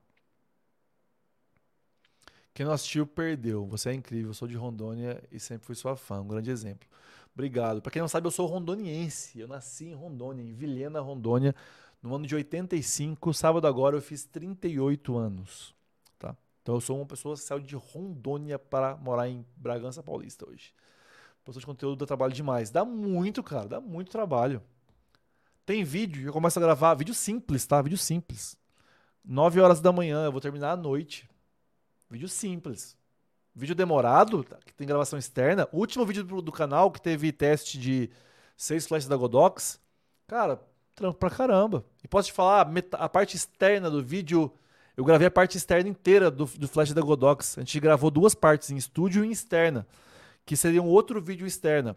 [2.54, 3.66] Quem não assistiu perdeu.
[3.66, 4.32] Você é incrível.
[4.34, 6.20] Sou de Rondônia e sempre fui sua fã.
[6.20, 6.88] Um grande exemplo.
[7.34, 7.80] Obrigado.
[7.80, 9.40] Para quem não sabe, eu sou rondoniense.
[9.40, 11.54] Eu nasci em Rondônia, em Vilhena, Rondônia,
[12.02, 13.32] no ano de 85.
[13.32, 15.74] Sábado agora eu fiz 38 anos.
[16.62, 20.72] Então eu sou uma pessoa que saiu de Rondônia para morar em Bragança Paulista hoje.
[21.42, 22.70] Produção de conteúdo dá trabalho demais.
[22.70, 24.62] Dá muito, cara, dá muito trabalho.
[25.66, 27.82] Tem vídeo, eu começo a gravar, vídeo simples, tá?
[27.82, 28.56] Vídeo simples.
[29.24, 31.28] 9 horas da manhã, eu vou terminar à noite.
[32.08, 32.96] Vídeo simples.
[33.54, 34.56] Vídeo demorado, tá?
[34.64, 35.68] que tem gravação externa.
[35.72, 38.08] O último vídeo do, do canal, que teve teste de
[38.56, 39.80] 6 flashes da Godox.
[40.28, 40.62] Cara,
[40.94, 41.84] trampo pra caramba.
[42.02, 44.52] E posso te falar, a parte externa do vídeo
[44.96, 47.56] Eu gravei a parte externa inteira do, do Flash da Godox.
[47.56, 49.86] A gente gravou duas partes, em estúdio e externa,
[50.44, 51.96] que seria um outro vídeo externa.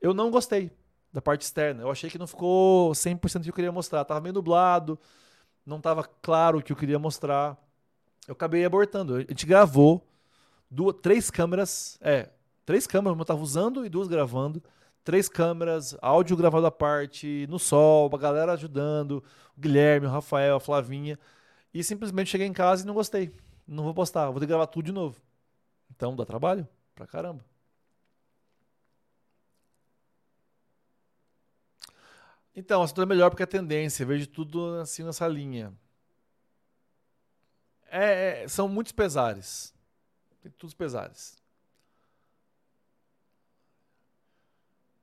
[0.00, 0.70] Eu não gostei
[1.12, 1.82] da parte externa.
[1.82, 4.04] Eu achei que não ficou 100% do que eu queria mostrar.
[4.04, 4.98] Tava meio nublado,
[5.64, 7.56] não tava claro o que eu queria mostrar.
[8.28, 9.16] Eu acabei abortando.
[9.16, 10.06] A gente gravou
[10.70, 12.28] duas, três câmeras, é,
[12.64, 14.62] três câmeras eu tava usando e duas gravando.
[15.02, 19.22] Três câmeras, áudio gravado à parte, no sol, a galera ajudando,
[19.56, 21.18] o Guilherme, o Rafael, a Flavinha.
[21.76, 23.36] E simplesmente cheguei em casa e não gostei.
[23.66, 25.20] Não vou postar, vou ter que gravar tudo de novo.
[25.90, 27.44] Então dá trabalho pra caramba.
[32.54, 35.70] Então, a é melhor porque a tendência, eu vejo tudo assim nessa linha.
[37.90, 39.74] É, é, são muitos pesares.
[40.40, 41.36] Tem todos pesares.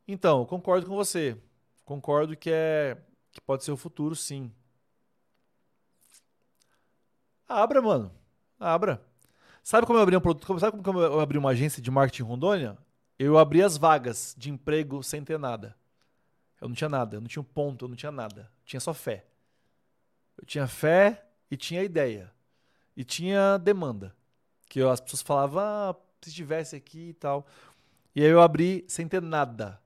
[0.07, 1.37] Então, concordo com você.
[1.85, 2.97] Concordo que é
[3.31, 4.51] que pode ser o futuro, sim.
[7.53, 8.11] Abra, mano.
[8.59, 9.03] Abra.
[9.63, 10.59] Sabe como eu abri um produto?
[10.59, 12.77] Sabe como eu abri uma agência de marketing em Rondônia?
[13.17, 15.75] Eu abri as vagas de emprego sem ter nada.
[16.59, 18.41] Eu não tinha nada, eu não tinha um ponto, eu não tinha nada.
[18.41, 19.25] Eu tinha só fé.
[20.37, 22.33] Eu tinha fé e tinha ideia.
[22.97, 24.15] E tinha demanda.
[24.67, 27.45] Que as pessoas falavam, ah, se tivesse aqui e tal.
[28.15, 29.79] E aí eu abri sem ter nada.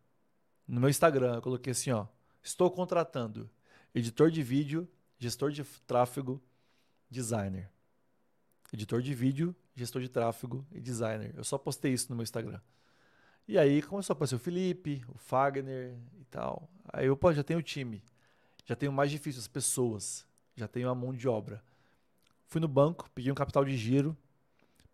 [0.68, 2.08] No meu Instagram, eu coloquei assim, ó.
[2.42, 3.50] Estou contratando
[3.94, 4.88] editor de vídeo,
[5.20, 6.42] gestor de tráfego,
[7.10, 7.70] designer.
[8.74, 11.34] Editor de vídeo, gestor de tráfego e designer.
[11.36, 12.60] Eu só postei isso no meu Instagram.
[13.48, 16.70] E aí começou a aparecer o Felipe, o Fagner e tal.
[16.92, 18.04] Aí eu, pô, já tenho o time.
[18.66, 20.28] Já tenho mais difícil, as pessoas.
[20.56, 21.64] Já tenho a mão de obra.
[22.46, 24.18] Fui no banco, peguei um capital de giro.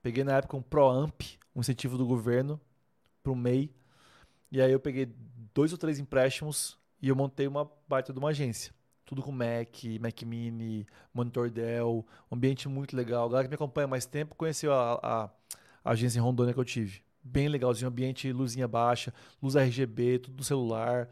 [0.03, 1.22] Peguei na época um ProAmp,
[1.56, 2.61] um incentivo do governo,
[3.24, 3.74] para o MEI.
[4.51, 5.11] E aí eu peguei
[5.53, 8.74] dois ou três empréstimos e eu montei uma baita de uma agência.
[9.06, 13.26] Tudo com Mac, Mac Mini, Monitor Dell, um ambiente muito legal.
[13.26, 15.30] A galera que me acompanha há mais tempo conheceu a, a,
[15.84, 20.38] a agência em Rondônia que eu tive bem legalzinho, ambiente, luzinha baixa, luz RGB, tudo
[20.38, 21.10] no celular.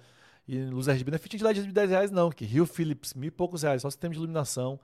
[0.47, 3.13] E luz RGB não é fit de LED de 10 reais, não, que Rio Philips,
[3.13, 4.79] mil e poucos reais, só sistema de iluminação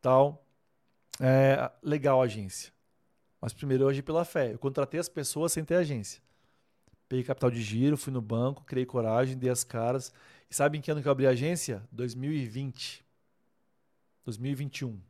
[0.00, 0.44] tal.
[1.20, 2.72] É legal a agência.
[3.40, 4.52] Mas primeiro eu agi pela fé.
[4.52, 6.22] Eu contratei as pessoas sem ter agência.
[7.08, 10.12] Peguei capital de giro, fui no banco, criei coragem, dei as caras.
[10.52, 11.82] E sabe em que ano que eu abri a agência?
[11.90, 13.02] 2020.
[14.22, 15.00] 2021.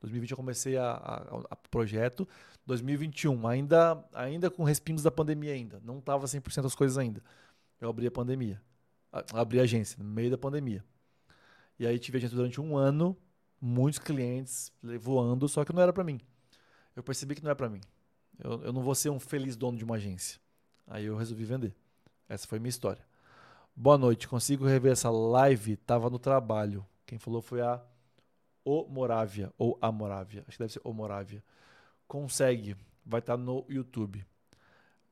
[0.00, 1.16] 2020 eu comecei a, a,
[1.50, 2.26] a projeto.
[2.66, 5.80] 2021, ainda, ainda com respingos da pandemia ainda.
[5.84, 7.22] Não estava 100% as coisas ainda.
[7.80, 8.60] Eu abri a pandemia.
[9.32, 10.84] Abri a agência no meio da pandemia.
[11.78, 13.16] E aí tive agência durante um ano,
[13.60, 16.20] muitos clientes voando, só que não era para mim.
[16.96, 17.80] Eu percebi que não é para mim.
[18.42, 20.40] Eu, eu não vou ser um feliz dono de uma agência.
[20.84, 21.76] Aí eu resolvi vender.
[22.28, 23.08] Essa foi a minha história.
[23.74, 24.28] Boa noite.
[24.28, 25.76] Consigo rever essa live?
[25.76, 26.86] Tava no trabalho.
[27.06, 27.82] Quem falou foi a
[28.64, 30.44] O Morávia ou a Morávia.
[30.46, 31.42] Acho que deve ser O Morávia
[32.10, 32.76] consegue,
[33.06, 34.26] vai estar tá no YouTube.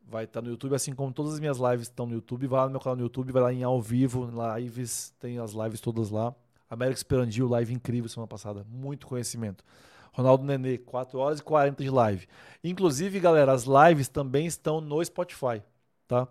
[0.02, 2.48] Vai estar tá no YouTube, assim como todas as minhas lives estão no YouTube.
[2.48, 5.52] Vai lá no meu canal no YouTube, vai lá em ao vivo, lives, tem as
[5.52, 6.34] lives todas lá.
[6.68, 9.64] América Esperandil, live incrível semana passada, muito conhecimento.
[10.12, 12.26] Ronaldo Nenê, 4 horas e 40 de live.
[12.64, 15.62] Inclusive, galera, as lives também estão no Spotify,
[16.08, 16.26] tá?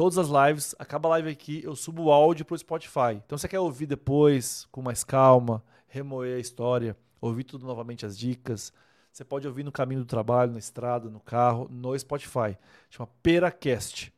[0.00, 3.16] Todas as lives, acaba a live aqui, eu subo o áudio pro Spotify.
[3.22, 8.16] Então, você quer ouvir depois, com mais calma, remoer a história, ouvir tudo novamente as
[8.16, 8.72] dicas,
[9.12, 12.56] você pode ouvir no caminho do trabalho, na estrada, no carro, no Spotify.
[12.88, 14.10] Chama Peracast.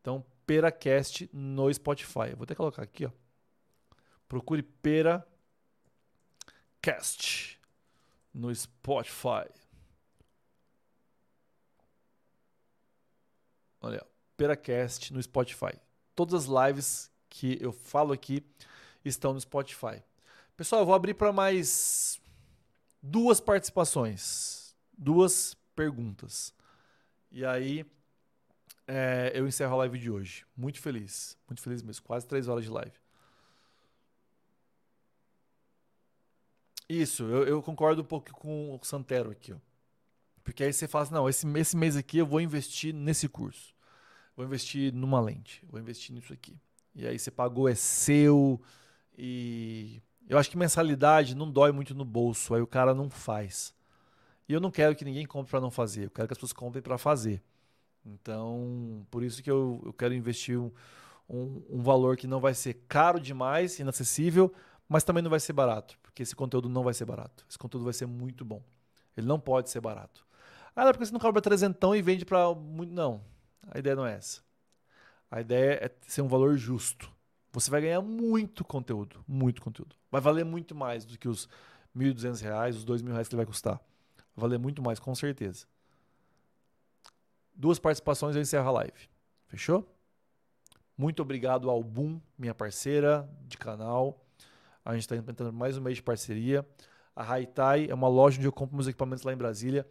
[0.00, 2.34] Então, Peracast no Spotify.
[2.36, 3.10] Vou até colocar aqui, ó.
[4.26, 5.26] Procure Peracast
[8.34, 9.46] no Spotify.
[13.80, 14.04] Olha,
[14.36, 15.78] Peracast no Spotify.
[16.14, 18.44] Todas as lives que eu falo aqui
[19.04, 20.02] estão no Spotify.
[20.56, 22.20] Pessoal, eu vou abrir para mais
[23.02, 26.54] duas participações, duas perguntas.
[27.30, 27.84] E aí
[28.86, 30.46] é, eu encerro a live de hoje.
[30.56, 32.04] Muito feliz, muito feliz mesmo.
[32.04, 32.92] Quase três horas de live.
[36.88, 39.56] Isso, eu, eu, concordo um pouco com o Santero aqui, ó.
[40.42, 43.73] Porque aí você fala assim, não, esse, esse mês aqui eu vou investir nesse curso.
[44.36, 46.58] Vou investir numa lente, vou investir nisso aqui.
[46.94, 48.60] E aí você pagou, é seu,
[49.16, 53.74] e eu acho que mensalidade não dói muito no bolso, aí o cara não faz.
[54.48, 56.52] E eu não quero que ninguém compre para não fazer, eu quero que as pessoas
[56.52, 57.42] comprem para fazer.
[58.04, 60.70] Então, por isso que eu, eu quero investir um,
[61.28, 64.52] um, um, valor que não vai ser caro demais, inacessível,
[64.88, 67.46] mas também não vai ser barato, porque esse conteúdo não vai ser barato.
[67.48, 68.62] Esse conteúdo vai ser muito bom.
[69.16, 70.24] Ele não pode ser barato.
[70.76, 72.92] Ah, é porque você não cobra trezentão e vende para muito.
[72.92, 73.22] Não,
[73.70, 74.42] a ideia não é essa.
[75.30, 77.10] A ideia é ser um valor justo.
[77.52, 79.96] Você vai ganhar muito conteúdo, muito conteúdo.
[80.10, 81.48] Vai valer muito mais do que os
[81.96, 83.80] 1.200 reais, os 2 mil reais que ele vai custar.
[84.34, 85.66] Vai valer muito mais, com certeza.
[87.54, 89.08] Duas participações eu encerro a live.
[89.46, 89.88] Fechou?
[90.96, 94.24] Muito obrigado ao Boom, minha parceira de canal.
[94.84, 96.66] A gente está implementando mais um mês de parceria.
[97.14, 99.88] A Haitai é uma loja onde eu compro meus equipamentos lá em Brasília.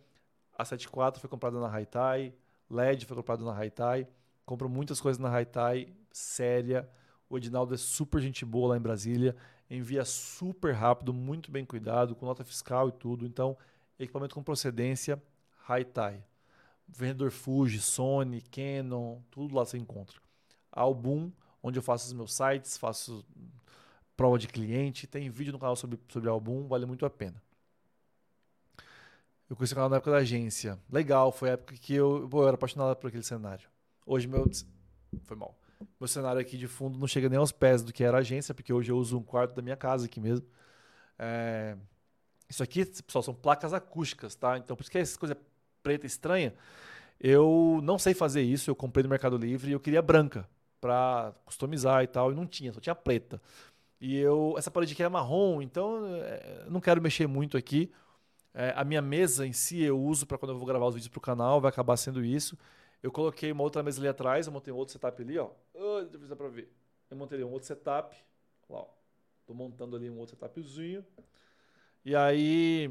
[0.57, 2.33] A 74 foi comprada na Haitai.
[2.73, 4.07] LED foi comprado na Haitai.
[4.45, 6.89] Compro muitas coisas na Haitai, séria.
[7.29, 9.35] O Edinaldo é super gente boa lá em Brasília.
[9.69, 13.25] Envia super rápido, muito bem cuidado, com nota fiscal e tudo.
[13.25, 13.57] Então,
[13.97, 15.21] equipamento com procedência,
[15.67, 16.23] Haitai.
[16.87, 20.19] Vendedor Fuji, Sony, Canon, tudo lá você encontra.
[20.71, 23.25] Album, onde eu faço os meus sites, faço
[24.17, 25.07] prova de cliente.
[25.07, 27.41] Tem vídeo no canal sobre, sobre Album, vale muito a pena.
[29.49, 30.79] Eu conheci o canal na época da agência.
[30.89, 33.67] Legal, foi a época que eu, pô, eu era apaixonado por aquele cenário.
[34.05, 34.49] Hoje meu.
[35.23, 35.57] Foi mal.
[35.99, 38.53] Meu cenário aqui de fundo não chega nem aos pés do que era a agência,
[38.53, 40.45] porque hoje eu uso um quarto da minha casa aqui mesmo.
[41.19, 41.75] É...
[42.49, 44.57] Isso aqui, pessoal, são placas acústicas, tá?
[44.57, 45.37] Então, por isso que é essa coisa
[45.81, 46.53] preta estranha.
[47.19, 50.47] Eu não sei fazer isso, eu comprei no Mercado Livre e eu queria branca
[50.79, 53.41] para customizar e tal, e não tinha, só tinha preta.
[53.99, 57.91] E eu, essa parede aqui é marrom, então é, não quero mexer muito aqui.
[58.53, 61.09] É, a minha mesa em si eu uso para quando eu vou gravar os vídeos
[61.09, 62.57] para o canal, vai acabar sendo isso.
[63.01, 65.49] Eu coloquei uma outra mesa ali atrás, eu montei um outro setup ali, ó.
[65.73, 66.71] Oh, dá para ver.
[67.09, 68.15] Eu montei um outro setup.
[68.69, 68.87] Ó,
[69.45, 71.05] tô montando ali um outro setupzinho.
[72.05, 72.89] E aí,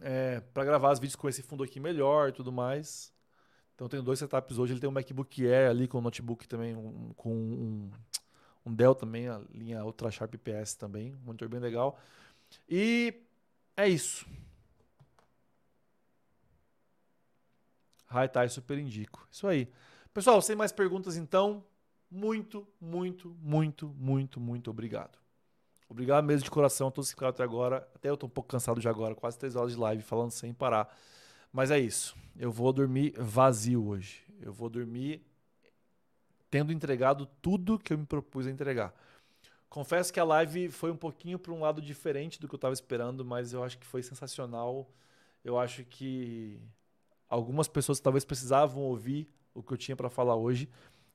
[0.00, 3.12] é, para gravar os vídeos com esse fundo aqui melhor e tudo mais.
[3.74, 4.72] Então, eu tenho dois setups hoje.
[4.72, 7.90] Ele tem um MacBook Air ali com um notebook também, um, com um,
[8.64, 11.14] um Dell também, a linha Ultra Sharp PS também.
[11.14, 11.98] Um monitor bem legal.
[12.68, 13.14] E
[13.76, 14.26] é isso.
[18.06, 19.26] High super indico.
[19.30, 19.68] Isso aí.
[20.12, 21.64] Pessoal, sem mais perguntas então,
[22.10, 25.18] muito, muito, muito, muito, muito obrigado.
[25.88, 27.88] Obrigado mesmo de coração a todos que ficaram até agora.
[27.94, 30.54] Até eu tô um pouco cansado já agora, quase três horas de live falando sem
[30.54, 30.96] parar.
[31.52, 32.16] Mas é isso.
[32.36, 34.24] Eu vou dormir vazio hoje.
[34.40, 35.24] Eu vou dormir
[36.50, 38.94] tendo entregado tudo que eu me propus a entregar.
[39.74, 42.72] Confesso que a live foi um pouquinho para um lado diferente do que eu estava
[42.72, 44.88] esperando, mas eu acho que foi sensacional.
[45.44, 46.62] Eu acho que
[47.28, 50.68] algumas pessoas talvez precisavam ouvir o que eu tinha para falar hoje.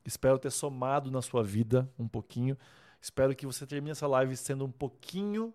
[0.04, 2.58] Espero ter somado na sua vida um pouquinho.
[3.00, 5.54] Espero que você termine essa live sendo um pouquinho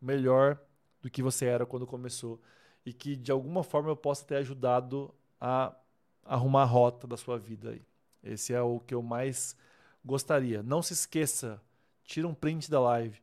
[0.00, 0.58] melhor
[1.02, 2.40] do que você era quando começou
[2.86, 5.76] e que de alguma forma eu possa ter ajudado a
[6.24, 7.82] arrumar a rota da sua vida aí.
[8.24, 9.54] Esse é o que eu mais
[10.02, 10.62] gostaria.
[10.62, 11.60] Não se esqueça
[12.06, 13.20] tira um print da live,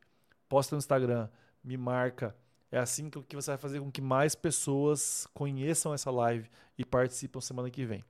[0.48, 1.28] posta no Instagram,
[1.62, 2.36] me marca.
[2.70, 7.40] É assim que você vai fazer com que mais pessoas conheçam essa live e participam
[7.40, 8.04] semana que vem.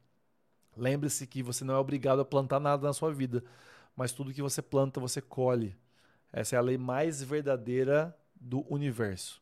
[0.77, 3.44] Lembre-se que você não é obrigado a plantar nada na sua vida,
[3.94, 5.77] mas tudo que você planta, você colhe.
[6.33, 9.41] Essa é a lei mais verdadeira do universo.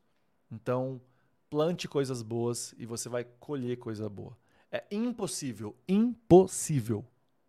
[0.51, 1.01] Então,
[1.49, 4.37] plante coisas boas e você vai colher coisa boa.
[4.71, 7.05] É impossível, impossível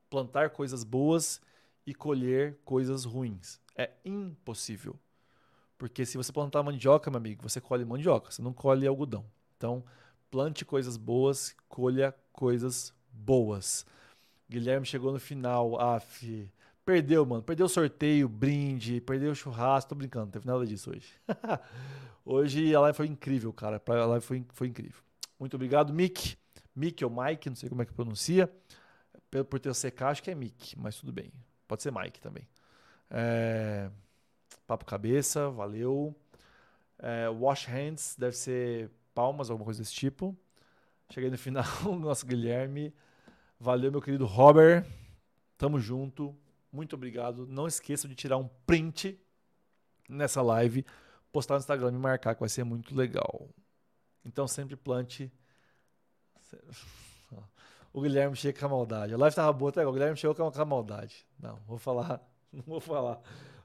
[0.10, 1.42] plantar coisas boas
[1.86, 3.60] e colher coisas ruins.
[3.76, 4.98] É impossível.
[5.78, 9.26] Porque se você plantar mandioca, meu amigo, você colhe mandioca, você não colhe algodão.
[9.58, 9.84] Então,
[10.30, 13.86] plante coisas boas, colha coisas boas.
[14.50, 16.50] Guilherme chegou no final, af,
[16.86, 17.44] perdeu, mano.
[17.44, 19.90] Perdeu o sorteio, brinde, perdeu o churrasco.
[19.90, 21.14] Tô brincando, não teve nada disso hoje.
[22.24, 23.82] hoje a live foi incrível, cara.
[23.86, 25.02] A live foi, foi incrível.
[25.40, 26.38] Muito obrigado, Mick.
[26.76, 28.52] Mick ou Mike, não sei como é que pronuncia.
[29.50, 31.32] Por ter CK, acho que é Mick, mas tudo bem.
[31.68, 32.48] Pode ser Mike também.
[33.16, 33.92] É,
[34.66, 36.16] papo cabeça, valeu.
[36.98, 40.36] É, wash hands, deve ser palmas, alguma coisa desse tipo.
[41.12, 41.64] Cheguei no final,
[42.00, 42.92] nosso Guilherme.
[43.60, 44.84] Valeu, meu querido Robert.
[45.60, 46.36] Tamo junto.
[46.72, 47.46] Muito obrigado.
[47.46, 49.20] Não esqueça de tirar um print
[50.10, 50.84] nessa live,
[51.32, 53.48] postar no Instagram e marcar, que vai ser muito legal.
[54.26, 55.32] Então sempre plante.
[57.96, 59.14] O Guilherme chega com a maldade.
[59.14, 59.92] A live tava boa até agora.
[59.92, 61.28] O Guilherme chegou com a maldade.
[61.38, 62.20] Não, vou falar
[62.56, 63.20] Não vou falar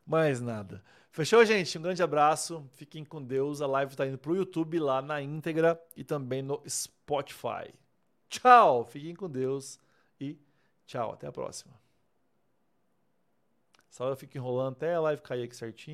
[0.06, 0.82] mais nada.
[1.10, 1.76] Fechou, gente?
[1.78, 2.66] Um grande abraço.
[2.72, 3.60] Fiquem com Deus.
[3.60, 7.74] A live está indo para o YouTube lá na íntegra e também no Spotify.
[8.28, 8.84] Tchau.
[8.84, 9.78] Fiquem com Deus
[10.18, 10.38] e
[10.86, 11.12] tchau.
[11.12, 11.74] Até a próxima.
[13.90, 15.86] Essa hora eu fico enrolando até a live cair aqui certinho.